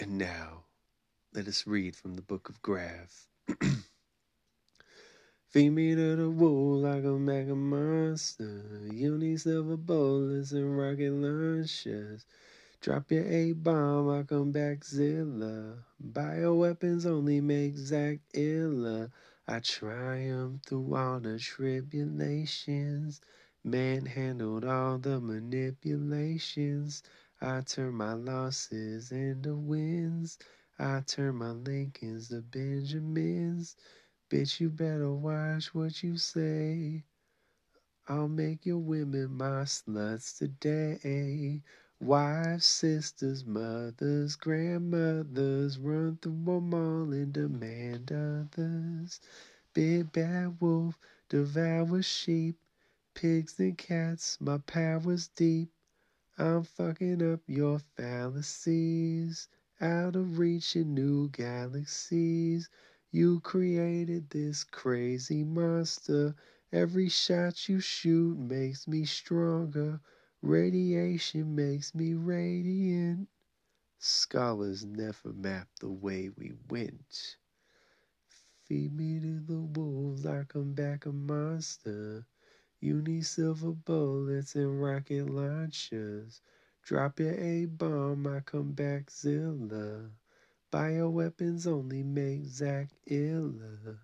And 0.01 0.17
now, 0.17 0.65
let 1.31 1.47
us 1.47 1.67
read 1.67 1.95
from 1.95 2.15
the 2.15 2.23
book 2.23 2.49
of 2.49 2.59
Grav. 2.63 3.27
Feed 5.51 5.69
me 5.69 5.93
to 5.95 6.15
the 6.15 6.29
wall 6.31 6.79
like 6.79 7.03
a 7.03 7.19
mega 7.19 7.55
monster. 7.55 8.81
You 8.91 9.19
need 9.19 9.41
silver 9.41 9.77
and 10.53 10.77
rocket 10.77 11.13
launchers. 11.13 12.25
Drop 12.81 13.11
your 13.11 13.25
A 13.27 13.53
bomb, 13.53 14.09
I 14.09 14.23
come 14.23 14.51
back 14.51 14.83
Zilla. 14.83 15.85
Bioweapons 16.03 17.05
only 17.05 17.41
make 17.41 17.77
Zach 17.77 18.19
iller. 18.33 19.11
I 19.47 19.59
triumph 19.59 20.63
through 20.65 20.95
all 20.95 21.19
the 21.19 21.39
tribulations. 21.39 23.21
Manhandled 23.63 24.65
all 24.65 24.97
the 24.97 25.19
manipulations. 25.21 27.03
I 27.41 27.61
turn 27.61 27.95
my 27.95 28.13
losses 28.13 29.11
into 29.11 29.55
wins. 29.55 30.37
I 30.79 31.01
turn 31.01 31.35
my 31.37 31.51
Lincolns 31.51 32.29
to 32.29 32.41
Benjamins. 32.41 33.75
Bitch, 34.29 34.59
you 34.59 34.69
better 34.69 35.11
watch 35.13 35.73
what 35.73 36.03
you 36.03 36.17
say. 36.17 37.03
I'll 38.07 38.27
make 38.27 38.65
your 38.65 38.79
women 38.79 39.37
my 39.37 39.63
sluts 39.63 40.37
today. 40.37 41.63
Wives, 41.99 42.65
sisters, 42.67 43.45
mothers, 43.45 44.35
grandmothers 44.35 45.79
run 45.79 46.17
through 46.21 46.43
them 46.45 46.73
all 46.73 47.13
and 47.13 47.33
demand 47.33 48.11
others. 48.11 49.19
Big 49.73 50.11
bad 50.11 50.61
wolf 50.61 50.99
devours 51.29 52.05
sheep, 52.05 52.57
pigs 53.15 53.59
and 53.59 53.77
cats. 53.77 54.37
My 54.41 54.59
power's 54.59 55.29
deep. 55.29 55.71
I'm 56.41 56.63
fucking 56.63 57.21
up 57.33 57.41
your 57.45 57.77
fallacies. 57.77 59.47
Out 59.79 60.15
of 60.15 60.39
reach 60.39 60.75
in 60.75 60.95
new 60.95 61.29
galaxies. 61.29 62.67
You 63.11 63.41
created 63.41 64.31
this 64.31 64.63
crazy 64.63 65.43
monster. 65.43 66.33
Every 66.71 67.09
shot 67.09 67.69
you 67.69 67.79
shoot 67.79 68.39
makes 68.39 68.87
me 68.87 69.05
stronger. 69.05 70.01
Radiation 70.41 71.53
makes 71.53 71.93
me 71.93 72.15
radiant. 72.15 73.29
Scholars 73.99 74.83
never 74.83 75.33
map 75.33 75.67
the 75.79 75.91
way 75.91 76.31
we 76.35 76.53
went. 76.69 77.37
Feed 78.65 78.95
me 78.95 79.19
to 79.19 79.39
the 79.41 79.61
wolves, 79.61 80.25
I 80.25 80.45
come 80.45 80.73
back 80.73 81.05
a 81.05 81.11
monster. 81.11 82.25
You 82.83 82.99
need 83.03 83.27
silver 83.27 83.73
bullets 83.73 84.55
and 84.55 84.81
rocket 84.81 85.29
launchers. 85.29 86.41
Drop 86.83 87.19
your 87.19 87.35
A 87.35 87.65
bomb, 87.67 88.25
I 88.25 88.39
come 88.39 88.71
back 88.71 89.11
Zilla. 89.11 90.09
Bioweapons 90.73 91.67
only 91.67 92.01
make 92.01 92.47
Zach 92.47 92.89
illa. 93.05 93.99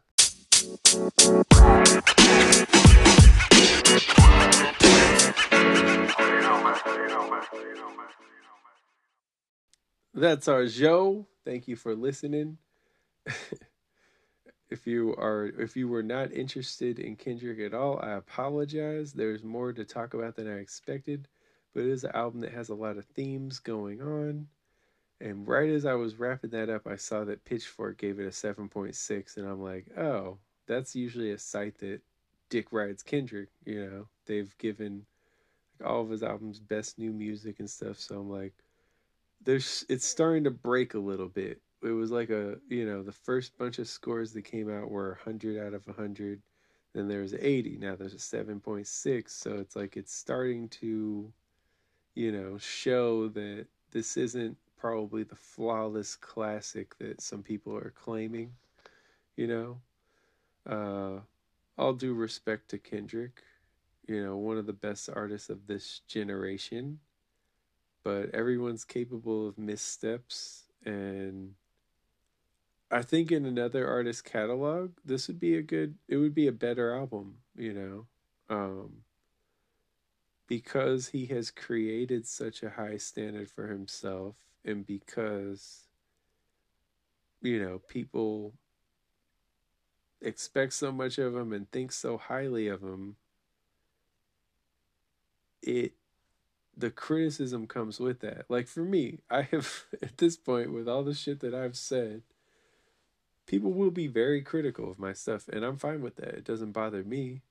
That's 10.13 10.47
our 10.47 10.67
show. 10.69 11.25
Thank 11.43 11.67
you 11.67 11.75
for 11.75 11.95
listening. 11.95 12.59
if 14.69 14.85
you 14.87 15.15
are 15.15 15.51
if 15.57 15.75
you 15.77 15.87
were 15.87 16.03
not 16.03 16.31
interested 16.33 16.99
in 16.99 17.15
Kendrick 17.15 17.59
at 17.59 17.73
all, 17.73 17.99
I 18.01 18.11
apologize. 18.11 19.13
There's 19.13 19.43
more 19.43 19.73
to 19.73 19.85
talk 19.85 20.13
about 20.13 20.35
than 20.35 20.47
I 20.47 20.59
expected, 20.59 21.27
but 21.73 21.83
it 21.83 21.89
is 21.89 22.03
an 22.03 22.11
album 22.13 22.41
that 22.41 22.53
has 22.53 22.69
a 22.69 22.75
lot 22.75 22.97
of 22.97 23.05
themes 23.05 23.59
going 23.59 24.01
on. 24.01 24.47
And 25.21 25.47
right 25.47 25.69
as 25.69 25.85
I 25.85 25.93
was 25.93 26.19
wrapping 26.19 26.51
that 26.51 26.69
up, 26.69 26.85
I 26.87 26.95
saw 26.95 27.23
that 27.25 27.45
Pitchfork 27.45 27.97
gave 27.97 28.19
it 28.19 28.27
a 28.27 28.31
7.6 28.31 29.37
and 29.37 29.47
I'm 29.47 29.61
like, 29.61 29.87
"Oh, 29.97 30.37
that's 30.67 30.95
usually 30.95 31.31
a 31.31 31.37
site 31.39 31.77
that 31.79 32.01
Dick 32.49 32.71
rides 32.71 33.03
Kendrick, 33.03 33.49
you 33.65 33.85
know. 33.85 34.07
They've 34.25 34.55
given 34.57 35.05
like, 35.79 35.89
all 35.89 36.01
of 36.01 36.09
his 36.09 36.23
albums 36.23 36.59
best 36.59 36.99
new 36.99 37.11
music 37.13 37.59
and 37.59 37.69
stuff, 37.69 37.99
so 37.99 38.19
I'm 38.19 38.29
like 38.29 38.53
there's 39.43 39.85
it's 39.89 40.05
starting 40.05 40.43
to 40.43 40.51
break 40.51 40.93
a 40.93 40.99
little 40.99 41.29
bit 41.29 41.61
it 41.83 41.91
was 41.91 42.11
like 42.11 42.29
a 42.29 42.57
you 42.69 42.85
know 42.85 43.03
the 43.03 43.11
first 43.11 43.57
bunch 43.57 43.79
of 43.79 43.87
scores 43.87 44.33
that 44.33 44.43
came 44.43 44.69
out 44.69 44.89
were 44.89 45.17
100 45.23 45.65
out 45.65 45.73
of 45.73 45.85
100 45.87 46.41
then 46.93 47.07
there 47.07 47.21
was 47.21 47.33
80 47.33 47.77
now 47.77 47.95
there's 47.95 48.13
a 48.13 48.17
7.6 48.17 49.29
so 49.29 49.55
it's 49.55 49.75
like 49.75 49.97
it's 49.97 50.13
starting 50.13 50.67
to 50.69 51.31
you 52.15 52.31
know 52.31 52.57
show 52.57 53.27
that 53.29 53.67
this 53.91 54.17
isn't 54.17 54.57
probably 54.77 55.23
the 55.23 55.35
flawless 55.35 56.15
classic 56.15 56.97
that 56.99 57.21
some 57.21 57.43
people 57.43 57.75
are 57.75 57.93
claiming 57.95 58.51
you 59.35 59.47
know? 59.47 59.77
Uh 60.69 61.19
all 61.77 61.93
due 61.93 62.13
respect 62.15 62.69
to 62.69 62.79
kendrick 62.79 63.43
you 64.07 64.23
know 64.23 64.37
one 64.37 64.57
of 64.57 64.65
the 64.65 64.73
best 64.73 65.09
artists 65.13 65.49
of 65.49 65.67
this 65.67 66.01
generation. 66.07 66.99
But 68.03 68.29
everyone's 68.33 68.85
capable 68.85 69.47
of 69.47 69.57
missteps 69.57 70.63
and 70.85 71.53
I 72.89 73.01
think 73.01 73.31
in 73.31 73.45
another 73.45 73.87
artist's 73.87 74.21
catalog, 74.21 74.93
this 75.03 75.27
would 75.27 75.39
be 75.39 75.55
a 75.55 75.61
good 75.61 75.95
it 76.07 76.17
would 76.17 76.33
be 76.33 76.47
a 76.47 76.51
better 76.51 76.95
album, 76.95 77.35
you 77.55 77.73
know. 77.73 78.05
Um 78.49 79.03
because 80.47 81.09
he 81.09 81.25
has 81.25 81.51
created 81.51 82.25
such 82.25 82.63
a 82.63 82.69
high 82.69 82.95
standard 82.95 83.49
for 83.49 83.67
himself 83.67 84.35
and 84.63 84.85
because 84.85 85.87
you 87.41 87.63
know, 87.63 87.79
people 87.87 88.53
expect 90.21 90.73
so 90.73 90.91
much 90.91 91.17
of 91.17 91.35
him 91.35 91.53
and 91.53 91.69
think 91.71 91.91
so 91.91 92.17
highly 92.17 92.67
of 92.67 92.81
him, 92.81 93.15
it 95.61 95.93
the 96.75 96.91
criticism 96.91 97.65
comes 97.65 97.99
with 97.99 98.19
that. 98.19 98.45
Like 98.49 98.67
for 98.67 98.83
me, 98.83 99.19
I 99.29 99.43
have 99.43 99.85
at 100.01 100.17
this 100.17 100.37
point 100.37 100.71
with 100.71 100.87
all 100.87 101.03
the 101.03 101.13
shit 101.13 101.39
that 101.41 101.53
I've 101.53 101.75
said, 101.75 102.21
people 103.47 103.73
will 103.73 103.91
be 103.91 104.07
very 104.07 104.41
critical 104.41 104.91
of 104.91 104.99
my 104.99 105.13
stuff 105.13 105.47
and 105.49 105.65
I'm 105.65 105.77
fine 105.77 106.01
with 106.01 106.17
that. 106.17 106.35
It 106.35 106.45
doesn't 106.45 106.73
bother 106.73 107.03
me. 107.03 107.41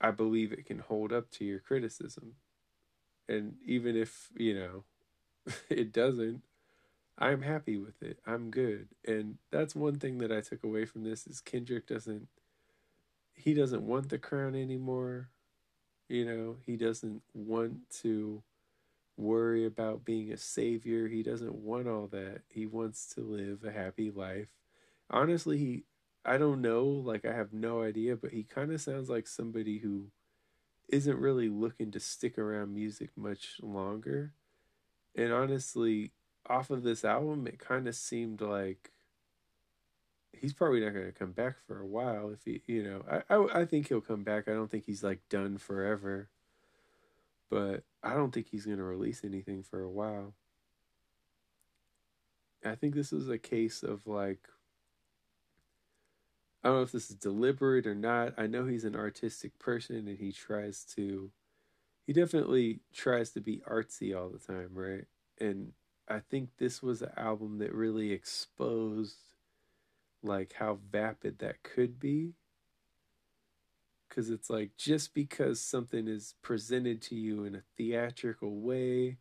I 0.00 0.12
believe 0.12 0.52
it 0.52 0.66
can 0.66 0.78
hold 0.78 1.12
up 1.12 1.30
to 1.32 1.44
your 1.44 1.58
criticism. 1.60 2.34
And 3.28 3.56
even 3.64 3.96
if, 3.96 4.28
you 4.36 4.54
know, 4.54 4.84
it 5.68 5.92
doesn't, 5.92 6.42
I'm 7.18 7.42
happy 7.42 7.76
with 7.76 8.02
it. 8.02 8.20
I'm 8.26 8.50
good. 8.50 8.88
And 9.06 9.38
that's 9.50 9.74
one 9.74 9.98
thing 9.98 10.18
that 10.18 10.30
I 10.30 10.40
took 10.40 10.62
away 10.62 10.84
from 10.84 11.04
this 11.04 11.26
is 11.26 11.40
Kendrick 11.40 11.86
doesn't 11.86 12.28
he 13.34 13.54
doesn't 13.54 13.86
want 13.86 14.08
the 14.08 14.18
crown 14.18 14.54
anymore. 14.56 15.30
You 16.08 16.24
know, 16.24 16.56
he 16.66 16.76
doesn't 16.76 17.22
want 17.34 17.88
to 18.02 18.42
worry 19.16 19.64
about 19.66 20.04
being 20.04 20.32
a 20.32 20.36
savior. 20.36 21.08
He 21.08 21.22
doesn't 21.22 21.54
want 21.54 21.88
all 21.88 22.08
that. 22.08 22.42
He 22.48 22.66
wants 22.66 23.06
to 23.14 23.20
live 23.20 23.64
a 23.64 23.70
happy 23.70 24.10
life. 24.10 24.48
Honestly, 25.10 25.58
he 25.58 25.84
I 26.24 26.36
don't 26.36 26.60
know, 26.60 26.84
like 26.84 27.24
I 27.24 27.32
have 27.32 27.52
no 27.52 27.82
idea, 27.82 28.16
but 28.16 28.32
he 28.32 28.42
kind 28.42 28.72
of 28.72 28.80
sounds 28.80 29.08
like 29.08 29.26
somebody 29.26 29.78
who 29.78 30.08
isn't 30.88 31.18
really 31.18 31.48
looking 31.48 31.90
to 31.92 32.00
stick 32.00 32.38
around 32.38 32.74
music 32.74 33.10
much 33.16 33.56
longer. 33.62 34.34
And 35.14 35.32
honestly, 35.32 36.12
off 36.46 36.70
of 36.70 36.82
this 36.82 37.04
album, 37.04 37.46
it 37.46 37.58
kind 37.58 37.88
of 37.88 37.94
seemed 37.94 38.40
like 38.40 38.90
he's 40.32 40.52
probably 40.52 40.80
not 40.80 40.92
going 40.92 41.06
to 41.06 41.12
come 41.12 41.32
back 41.32 41.56
for 41.66 41.80
a 41.80 41.86
while. 41.86 42.30
If 42.30 42.44
he, 42.44 42.62
you 42.66 42.82
know, 42.82 43.04
I, 43.10 43.34
I, 43.34 43.60
I 43.60 43.64
think 43.64 43.88
he'll 43.88 44.00
come 44.00 44.22
back. 44.22 44.48
I 44.48 44.52
don't 44.52 44.70
think 44.70 44.84
he's 44.84 45.02
like 45.02 45.20
done 45.28 45.58
forever, 45.58 46.28
but 47.50 47.84
I 48.02 48.14
don't 48.14 48.32
think 48.32 48.48
he's 48.48 48.66
going 48.66 48.78
to 48.78 48.84
release 48.84 49.22
anything 49.24 49.62
for 49.62 49.82
a 49.82 49.90
while. 49.90 50.34
I 52.64 52.74
think 52.74 52.94
this 52.94 53.12
is 53.12 53.28
a 53.28 53.38
case 53.38 53.82
of 53.82 54.06
like, 54.06 54.48
I 56.68 56.70
don't 56.70 56.80
know 56.80 56.82
if 56.82 56.92
this 56.92 57.08
is 57.08 57.16
deliberate 57.16 57.86
or 57.86 57.94
not. 57.94 58.34
I 58.36 58.46
know 58.46 58.66
he's 58.66 58.84
an 58.84 58.94
artistic 58.94 59.58
person 59.58 60.06
and 60.06 60.18
he 60.18 60.32
tries 60.32 60.84
to, 60.96 61.30
he 62.06 62.12
definitely 62.12 62.80
tries 62.92 63.30
to 63.30 63.40
be 63.40 63.62
artsy 63.66 64.14
all 64.14 64.28
the 64.28 64.38
time, 64.38 64.68
right? 64.74 65.06
And 65.40 65.72
I 66.08 66.18
think 66.18 66.50
this 66.58 66.82
was 66.82 67.00
an 67.00 67.12
album 67.16 67.56
that 67.60 67.72
really 67.72 68.12
exposed 68.12 69.16
like 70.22 70.52
how 70.58 70.78
vapid 70.92 71.38
that 71.38 71.62
could 71.62 71.98
be 71.98 72.34
because 74.06 74.28
it's 74.28 74.50
like 74.50 74.72
just 74.76 75.14
because 75.14 75.62
something 75.62 76.06
is 76.06 76.34
presented 76.42 77.00
to 77.00 77.14
you 77.14 77.44
in 77.44 77.54
a 77.54 77.62
theatrical 77.78 78.60
way 78.60 79.16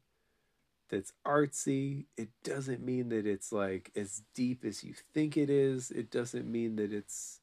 that's 0.90 1.14
artsy 1.26 2.06
it 2.16 2.30
doesn't 2.44 2.84
mean 2.84 3.10
that 3.10 3.26
it's 3.26 3.52
like 3.52 3.92
as 3.96 4.24
deep 4.34 4.64
as 4.64 4.84
you 4.84 4.94
think 5.14 5.38
it 5.38 5.50
is 5.50 5.92
it 5.92 6.10
doesn't 6.10 6.50
mean 6.50 6.76
that 6.78 6.94
it's 6.94 7.42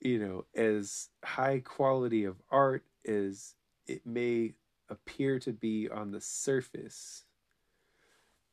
you 0.00 0.18
know 0.18 0.44
as 0.54 1.08
high 1.24 1.58
quality 1.58 2.24
of 2.24 2.36
art 2.50 2.84
as 3.06 3.54
it 3.86 4.04
may 4.06 4.52
appear 4.88 5.38
to 5.38 5.52
be 5.52 5.88
on 5.88 6.10
the 6.10 6.20
surface 6.20 7.24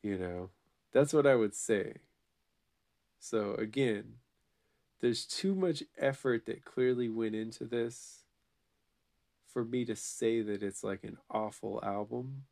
you 0.01 0.17
know 0.17 0.49
that's 0.93 1.13
what 1.13 1.27
i 1.27 1.35
would 1.35 1.53
say 1.53 1.95
so 3.19 3.55
again, 3.55 4.15
there's 5.01 5.25
too 5.25 5.53
much 5.55 5.83
effort 5.97 6.45
that 6.45 6.65
clearly 6.65 7.09
went 7.09 7.35
into 7.35 7.65
this 7.65 8.23
for 9.45 9.65
me 9.65 9.85
to 9.85 9.95
say 9.95 10.41
that 10.41 10.63
it's 10.63 10.83
like 10.83 11.03
an 11.03 11.17
awful 11.29 11.79
album. 11.83 12.43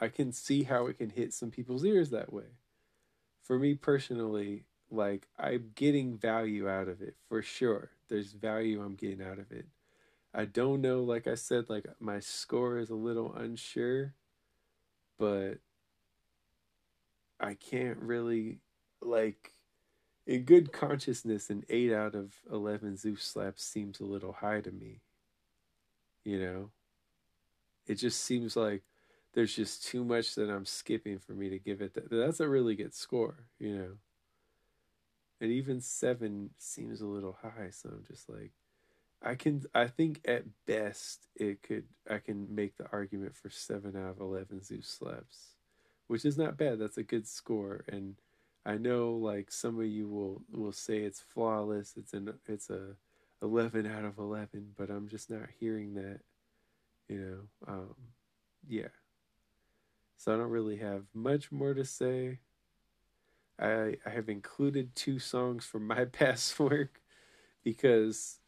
I 0.00 0.08
can 0.08 0.32
see 0.32 0.62
how 0.62 0.86
it 0.86 0.98
can 0.98 1.10
hit 1.10 1.34
some 1.34 1.50
people's 1.50 1.84
ears 1.84 2.10
that 2.10 2.32
way. 2.32 2.56
For 3.42 3.58
me 3.58 3.74
personally, 3.74 4.64
like 4.90 5.28
I'm 5.38 5.72
getting 5.74 6.16
value 6.16 6.68
out 6.68 6.88
of 6.88 7.02
it 7.02 7.16
for 7.28 7.42
sure. 7.42 7.90
There's 8.08 8.32
value 8.32 8.82
I'm 8.82 8.94
getting 8.94 9.22
out 9.22 9.38
of 9.38 9.52
it. 9.52 9.66
I 10.32 10.46
don't 10.46 10.80
know, 10.80 11.02
like 11.02 11.26
I 11.26 11.34
said, 11.34 11.68
like 11.68 11.86
my 12.00 12.20
score 12.20 12.78
is 12.78 12.90
a 12.90 12.94
little 12.94 13.34
unsure, 13.34 14.14
but 15.18 15.58
I 17.38 17.54
can't 17.54 17.98
really 17.98 18.60
like 19.02 19.52
in 20.26 20.44
good 20.44 20.72
consciousness 20.72 21.50
an 21.50 21.64
8 21.68 21.92
out 21.92 22.14
of 22.14 22.34
11 22.50 22.96
Zeus 22.96 23.24
slaps 23.24 23.64
seems 23.64 23.98
a 24.00 24.04
little 24.04 24.32
high 24.32 24.60
to 24.60 24.70
me 24.70 25.00
you 26.22 26.38
know 26.38 26.70
it 27.86 27.94
just 27.94 28.22
seems 28.22 28.56
like 28.56 28.82
there's 29.34 29.54
just 29.54 29.84
too 29.84 30.04
much 30.04 30.34
that 30.34 30.50
I'm 30.50 30.66
skipping 30.66 31.18
for 31.18 31.32
me 31.32 31.48
to 31.50 31.58
give 31.58 31.80
it 31.80 31.94
that 31.94 32.10
that's 32.10 32.40
a 32.40 32.48
really 32.48 32.74
good 32.74 32.94
score 32.94 33.46
you 33.58 33.76
know 33.76 33.92
and 35.40 35.50
even 35.50 35.80
7 35.80 36.50
seems 36.58 37.00
a 37.00 37.06
little 37.06 37.36
high 37.42 37.70
so 37.70 37.90
I'm 37.90 38.04
just 38.06 38.28
like 38.28 38.52
I 39.22 39.34
can 39.34 39.62
I 39.74 39.86
think 39.86 40.20
at 40.24 40.44
best 40.66 41.26
it 41.36 41.62
could 41.62 41.84
I 42.08 42.18
can 42.18 42.54
make 42.54 42.76
the 42.76 42.86
argument 42.92 43.36
for 43.36 43.50
7 43.50 43.96
out 43.96 44.10
of 44.10 44.20
11 44.20 44.62
Zeus 44.62 44.88
slaps 44.88 45.56
which 46.08 46.24
is 46.24 46.38
not 46.38 46.56
bad 46.56 46.78
that's 46.78 46.98
a 46.98 47.02
good 47.02 47.26
score 47.26 47.84
and 47.88 48.16
I 48.64 48.76
know 48.76 49.12
like 49.14 49.50
some 49.50 49.78
of 49.80 49.86
you 49.86 50.08
will 50.08 50.42
will 50.52 50.72
say 50.72 50.98
it's 50.98 51.20
flawless. 51.20 51.94
It's 51.96 52.12
an 52.12 52.32
it's 52.46 52.70
a 52.70 52.96
11 53.42 53.86
out 53.86 54.04
of 54.04 54.18
11, 54.18 54.72
but 54.76 54.90
I'm 54.90 55.08
just 55.08 55.30
not 55.30 55.48
hearing 55.58 55.94
that, 55.94 56.20
you 57.08 57.18
know. 57.66 57.72
Um 57.72 57.94
yeah. 58.68 58.88
So 60.20 60.34
I 60.34 60.36
don't 60.36 60.50
really 60.50 60.76
have 60.76 61.04
much 61.14 61.50
more 61.50 61.72
to 61.72 61.82
say. 61.82 62.40
I 63.58 63.96
I 64.04 64.10
have 64.10 64.28
included 64.28 64.94
two 64.94 65.18
songs 65.18 65.64
from 65.64 65.86
my 65.86 66.04
past 66.12 66.60
work 66.60 67.00
because 67.64 68.38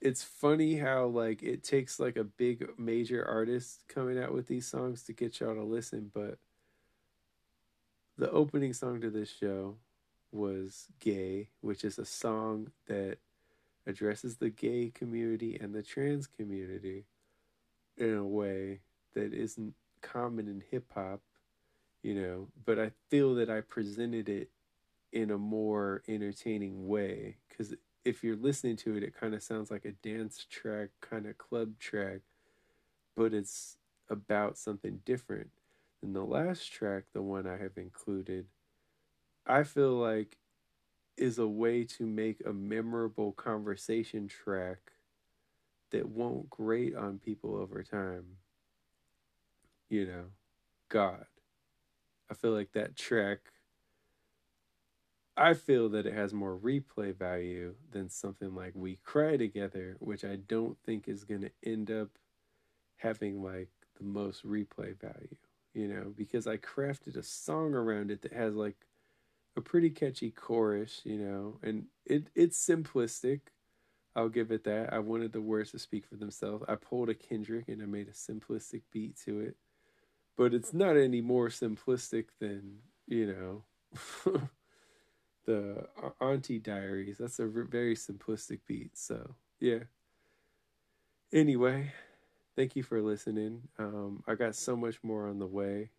it's 0.00 0.24
funny 0.24 0.74
how 0.74 1.06
like 1.06 1.44
it 1.44 1.62
takes 1.62 2.00
like 2.00 2.16
a 2.16 2.24
big 2.24 2.66
major 2.76 3.24
artist 3.24 3.84
coming 3.86 4.18
out 4.18 4.34
with 4.34 4.48
these 4.48 4.66
songs 4.66 5.04
to 5.04 5.12
get 5.12 5.38
y'all 5.38 5.54
to 5.54 5.62
listen, 5.62 6.10
but 6.12 6.38
the 8.18 8.30
opening 8.32 8.72
song 8.72 9.00
to 9.00 9.08
this 9.08 9.32
show 9.32 9.76
was 10.32 10.88
Gay, 10.98 11.50
which 11.60 11.84
is 11.84 11.96
a 11.96 12.04
song 12.04 12.72
that 12.88 13.18
addresses 13.86 14.38
the 14.38 14.50
gay 14.50 14.90
community 14.92 15.56
and 15.60 15.76
the 15.76 15.82
trans 15.84 16.26
community 16.26 17.04
in 17.96 18.14
a 18.16 18.26
way 18.26 18.80
that 19.14 19.32
isn't 19.32 19.74
common 20.02 20.48
in 20.48 20.62
hip 20.70 20.92
hop, 20.94 21.20
you 22.02 22.14
know, 22.14 22.48
but 22.64 22.78
I 22.78 22.92
feel 23.10 23.34
that 23.36 23.50
I 23.50 23.60
presented 23.62 24.28
it 24.28 24.50
in 25.12 25.30
a 25.30 25.38
more 25.38 26.02
entertaining 26.08 26.88
way 26.88 27.36
because 27.48 27.74
if 28.04 28.24
you're 28.24 28.36
listening 28.36 28.76
to 28.76 28.96
it, 28.96 29.02
it 29.02 29.14
kind 29.18 29.34
of 29.34 29.42
sounds 29.42 29.70
like 29.70 29.84
a 29.84 29.92
dance 29.92 30.46
track, 30.50 30.90
kind 31.00 31.26
of 31.26 31.38
club 31.38 31.78
track, 31.78 32.20
but 33.16 33.34
it's 33.34 33.76
about 34.08 34.58
something 34.58 35.00
different. 35.04 35.50
And 36.02 36.14
the 36.14 36.24
last 36.24 36.72
track, 36.72 37.04
the 37.12 37.22
one 37.22 37.46
I 37.46 37.56
have 37.58 37.76
included, 37.76 38.46
I 39.46 39.64
feel 39.64 39.94
like 39.96 40.38
is 41.16 41.38
a 41.38 41.48
way 41.48 41.84
to 41.84 42.06
make 42.06 42.42
a 42.46 42.52
memorable 42.52 43.32
conversation 43.32 44.28
track 44.28 44.92
that 45.90 46.08
won't 46.08 46.48
grate 46.50 46.94
on 46.94 47.18
people 47.18 47.56
over 47.56 47.82
time. 47.82 48.36
You 49.90 50.06
know, 50.06 50.24
God. 50.88 51.26
I 52.30 52.34
feel 52.34 52.52
like 52.52 52.72
that 52.72 52.96
track, 52.96 53.40
I 55.36 55.54
feel 55.54 55.88
that 55.90 56.06
it 56.06 56.14
has 56.14 56.32
more 56.34 56.56
replay 56.56 57.16
value 57.16 57.74
than 57.92 58.08
something 58.10 58.54
like 58.54 58.72
We 58.74 58.96
Cry 59.04 59.36
Together, 59.36 59.96
which 60.00 60.24
I 60.24 60.36
don't 60.36 60.78
think 60.84 61.08
is 61.08 61.24
going 61.24 61.42
to 61.42 61.50
end 61.64 61.90
up 61.90 62.10
having 62.96 63.42
like 63.42 63.70
the 63.98 64.04
most 64.04 64.46
replay 64.46 64.98
value 65.00 65.36
you 65.74 65.88
know, 65.88 66.12
because 66.16 66.46
I 66.46 66.56
crafted 66.56 67.16
a 67.16 67.22
song 67.22 67.74
around 67.74 68.10
it 68.10 68.22
that 68.22 68.32
has 68.32 68.54
like 68.56 68.76
a 69.56 69.60
pretty 69.60 69.90
catchy 69.90 70.30
chorus, 70.30 71.02
you 71.04 71.18
know, 71.18 71.58
and 71.62 71.86
it 72.06 72.28
it's 72.34 72.58
simplistic. 72.64 73.40
I'll 74.16 74.28
give 74.28 74.50
it 74.52 74.64
that. 74.64 74.92
I 74.92 75.00
wanted 75.00 75.32
the 75.32 75.40
words 75.40 75.72
to 75.72 75.78
speak 75.78 76.06
for 76.06 76.16
themselves. 76.16 76.64
I 76.68 76.76
pulled 76.76 77.10
a 77.10 77.14
Kendrick 77.14 77.68
and 77.68 77.82
I 77.82 77.86
made 77.86 78.08
a 78.08 78.12
simplistic 78.12 78.82
beat 78.92 79.16
to 79.26 79.40
it. 79.40 79.56
But 80.40 80.54
it's 80.54 80.72
not 80.72 80.96
any 80.96 81.20
more 81.20 81.50
simplistic 81.50 82.28
than, 82.40 82.78
you 83.06 83.26
know, 83.26 84.40
the 85.44 85.86
Auntie 86.18 86.58
Diaries. 86.58 87.18
That's 87.18 87.38
a 87.40 87.46
very 87.46 87.94
simplistic 87.94 88.60
beat. 88.66 88.96
So, 88.96 89.34
yeah. 89.60 89.80
Anyway, 91.30 91.92
thank 92.56 92.74
you 92.74 92.82
for 92.82 93.02
listening. 93.02 93.68
Um, 93.78 94.24
I 94.26 94.34
got 94.34 94.54
so 94.54 94.78
much 94.78 94.96
more 95.02 95.28
on 95.28 95.40
the 95.40 95.46
way. 95.46 95.90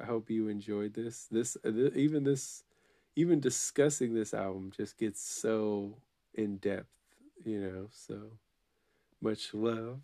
I 0.00 0.06
hope 0.06 0.28
you 0.28 0.48
enjoyed 0.48 0.94
this. 0.94 1.28
This 1.30 1.56
uh, 1.64 1.70
th- 1.70 1.94
even 1.94 2.24
this 2.24 2.64
even 3.14 3.38
discussing 3.38 4.12
this 4.12 4.34
album 4.34 4.72
just 4.76 4.98
gets 4.98 5.22
so 5.22 5.98
in 6.34 6.56
depth, 6.56 6.90
you 7.44 7.60
know. 7.60 7.86
So 7.92 8.38
much 9.20 9.54
love, 9.54 10.00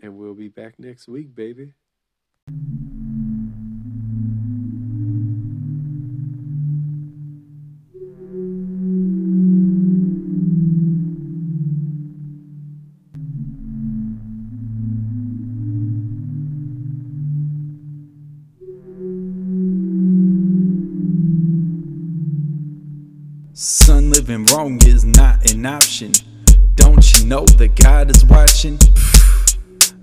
and 0.00 0.16
we'll 0.16 0.34
be 0.34 0.46
back 0.46 0.78
next 0.78 1.08
week, 1.08 1.34
baby. 1.34 1.72
Wrong 24.42 24.84
is 24.84 25.04
not 25.04 25.52
an 25.52 25.64
option. 25.64 26.12
Don't 26.74 27.06
you 27.14 27.24
know 27.26 27.46
that 27.46 27.76
God 27.76 28.10
is 28.10 28.24
watching? 28.24 28.78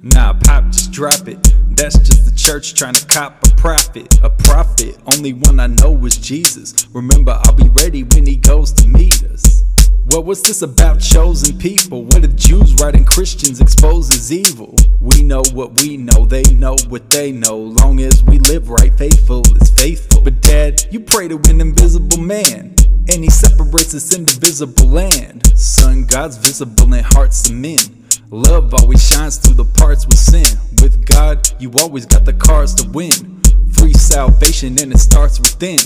Nah, 0.03 0.33
pop, 0.33 0.63
just 0.71 0.91
drop 0.91 1.27
it. 1.27 1.37
That's 1.69 1.95
just 1.99 2.25
the 2.25 2.35
church 2.35 2.73
trying 2.73 2.95
to 2.95 3.05
cop 3.05 3.45
a 3.45 3.51
profit. 3.51 4.17
A 4.23 4.31
prophet, 4.31 4.97
only 5.13 5.33
one 5.33 5.59
I 5.59 5.67
know 5.67 5.95
is 6.05 6.17
Jesus. 6.17 6.87
Remember, 6.91 7.39
I'll 7.43 7.53
be 7.53 7.69
ready 7.69 8.01
when 8.01 8.25
he 8.25 8.35
goes 8.35 8.73
to 8.73 8.87
meet 8.87 9.21
us. 9.25 9.63
Well, 10.07 10.23
what's 10.23 10.41
this 10.41 10.63
about 10.63 10.99
chosen 10.99 11.59
people? 11.59 12.05
What 12.05 12.23
if 12.23 12.35
Jews 12.35 12.73
writing 12.81 13.05
Christians 13.05 13.61
exposes 13.61 14.33
evil? 14.33 14.75
We 14.99 15.21
know 15.21 15.43
what 15.53 15.79
we 15.83 15.97
know, 15.97 16.25
they 16.25 16.43
know 16.55 16.77
what 16.89 17.11
they 17.11 17.31
know. 17.31 17.57
Long 17.57 17.99
as 17.99 18.23
we 18.23 18.39
live 18.39 18.71
right, 18.71 18.91
faithful 18.97 19.41
is 19.61 19.69
faithful. 19.69 20.21
But 20.21 20.41
dad, 20.41 20.87
you 20.89 20.99
pray 21.01 21.27
to 21.27 21.39
an 21.47 21.61
invisible 21.61 22.17
man. 22.17 22.73
And 23.13 23.25
he 23.25 23.29
separates 23.29 23.91
this 23.91 24.15
indivisible 24.15 24.87
land. 24.87 25.45
Son, 25.57 26.05
God's 26.05 26.37
visible 26.37 26.93
in 26.93 27.03
hearts 27.03 27.49
of 27.49 27.55
men. 27.57 27.77
Love 28.29 28.73
always 28.73 29.05
shines 29.05 29.35
through 29.35 29.55
the 29.55 29.65
parts 29.65 30.05
with 30.07 30.17
sin. 30.17 30.45
With 30.81 31.05
God, 31.05 31.51
you 31.59 31.73
always 31.79 32.05
got 32.05 32.23
the 32.23 32.31
cards 32.31 32.73
to 32.75 32.89
win. 32.91 33.41
Free 33.73 33.91
salvation, 33.91 34.79
and 34.81 34.93
it 34.93 34.99
starts 34.99 35.41
within. 35.41 35.79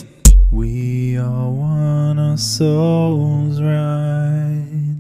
We 0.52 1.18
all 1.18 1.54
want 1.56 2.20
our 2.20 2.38
souls 2.38 3.60
right 3.60 4.96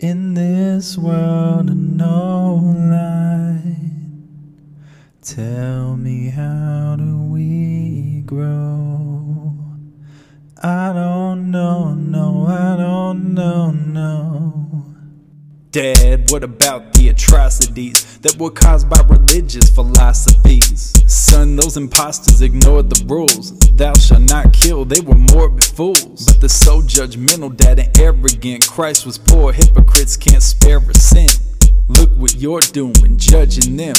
in 0.00 0.32
this 0.32 0.96
world 0.96 1.68
of 1.68 1.76
no 1.76 2.54
light. 2.74 3.76
Tell 5.20 5.94
me, 5.94 6.30
how 6.30 6.96
do 6.96 7.18
we 7.18 8.22
grow? 8.24 9.27
I 10.60 10.92
don't 10.92 11.52
know, 11.52 11.94
no, 11.94 12.46
I 12.48 12.76
don't 12.76 13.32
know, 13.32 13.70
no. 13.70 14.96
Dad, 15.70 16.32
what 16.32 16.42
about 16.42 16.94
the 16.94 17.10
atrocities 17.10 18.18
that 18.18 18.36
were 18.38 18.50
caused 18.50 18.90
by 18.90 19.00
religious 19.08 19.70
philosophies? 19.70 21.00
Son, 21.06 21.54
those 21.54 21.76
imposters 21.76 22.40
ignored 22.40 22.90
the 22.90 23.04
rules. 23.06 23.56
Thou 23.76 23.94
shalt 23.94 24.22
not 24.22 24.52
kill, 24.52 24.84
they 24.84 25.00
were 25.00 25.14
morbid 25.14 25.64
fools. 25.64 26.26
But 26.26 26.40
the 26.40 26.48
so 26.48 26.82
judgmental, 26.82 27.56
dad, 27.56 27.78
and 27.78 27.96
arrogant. 27.96 28.66
Christ 28.66 29.06
was 29.06 29.16
poor, 29.16 29.52
hypocrites 29.52 30.16
can't 30.16 30.42
spare 30.42 30.78
a 30.78 30.94
sin. 30.94 31.28
Look 31.88 32.10
what 32.16 32.36
you're 32.36 32.60
doing, 32.60 33.16
judging 33.16 33.76
them. 33.76 33.94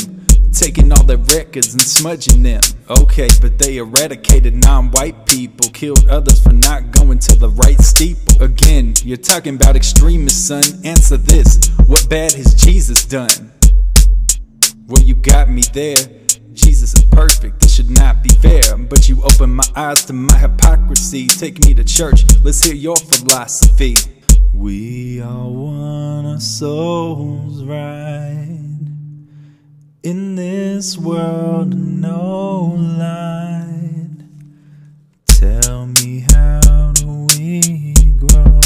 Taking 0.52 0.92
all 0.92 1.04
their 1.04 1.18
records 1.18 1.74
and 1.74 1.82
smudging 1.82 2.42
them. 2.42 2.62
Okay, 2.90 3.30
but 3.40 3.60
they 3.60 3.78
eradicated 3.78 4.56
non 4.56 4.90
white 4.92 5.26
people, 5.28 5.70
killed 5.72 6.08
others 6.08 6.42
for 6.42 6.54
not 6.54 6.92
going 6.92 7.20
to 7.20 7.36
the 7.36 7.50
right 7.50 7.80
steeple. 7.80 8.42
Again, 8.42 8.96
you're 9.04 9.18
talking 9.18 9.56
about 9.56 9.76
extremists, 9.76 10.48
son. 10.48 10.64
Answer 10.84 11.18
this 11.18 11.70
What 11.86 12.10
bad 12.10 12.34
has 12.34 12.56
Jesus 12.56 13.06
done? 13.06 13.52
Well, 14.88 15.04
you 15.04 15.14
got 15.14 15.50
me 15.50 15.62
there. 15.74 15.98
Jesus 16.54 16.94
is 16.96 17.06
perfect, 17.06 17.62
this 17.62 17.76
should 17.76 17.92
not 17.92 18.24
be 18.24 18.30
fair. 18.30 18.76
But 18.76 19.08
you 19.08 19.24
open 19.24 19.52
my 19.52 19.64
eyes 19.76 20.04
to 20.06 20.14
my 20.14 20.36
hypocrisy. 20.38 21.28
Take 21.28 21.64
me 21.66 21.74
to 21.76 21.84
church, 21.84 22.26
let's 22.44 22.64
hear 22.66 22.76
your 22.76 22.96
philosophy. 22.96 23.96
We 24.54 25.22
all 25.22 25.54
want 25.54 26.28
our 26.28 26.40
souls 26.40 27.64
right 27.64 28.60
in 30.04 30.36
this 30.36 30.98
world 30.98 31.76
no 31.76 32.76
light. 32.98 34.24
Tell 35.26 35.88
me, 35.88 36.26
how 36.32 36.92
do 36.94 37.28
we 37.38 37.62
grow? 38.18 38.62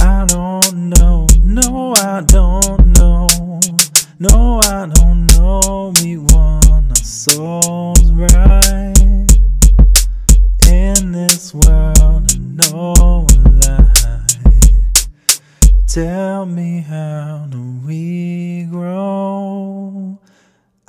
I 0.00 0.26
don't 0.26 0.74
know, 0.90 1.26
no, 1.42 1.94
I 1.96 2.22
don't 2.26 2.86
know, 2.98 3.28
no, 4.18 4.60
I 4.64 4.90
don't 4.94 5.26
know. 5.38 5.92
We 6.02 6.18
want 6.18 6.90
our 6.90 6.96
souls 6.96 8.12
right 8.12 9.38
in 10.66 11.12
this 11.12 11.54
world 11.54 12.38
no 12.38 13.26
light. 13.44 13.51
Tell 15.92 16.46
me, 16.46 16.80
how 16.80 17.48
do 17.50 17.60
we 17.86 18.66
grow? 18.70 20.18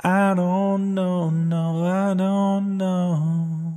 I 0.02 0.34
don't 0.34 0.94
know, 0.96 1.30
no, 1.30 1.86
I 1.86 2.14
don't 2.14 2.78
know. 2.78 3.73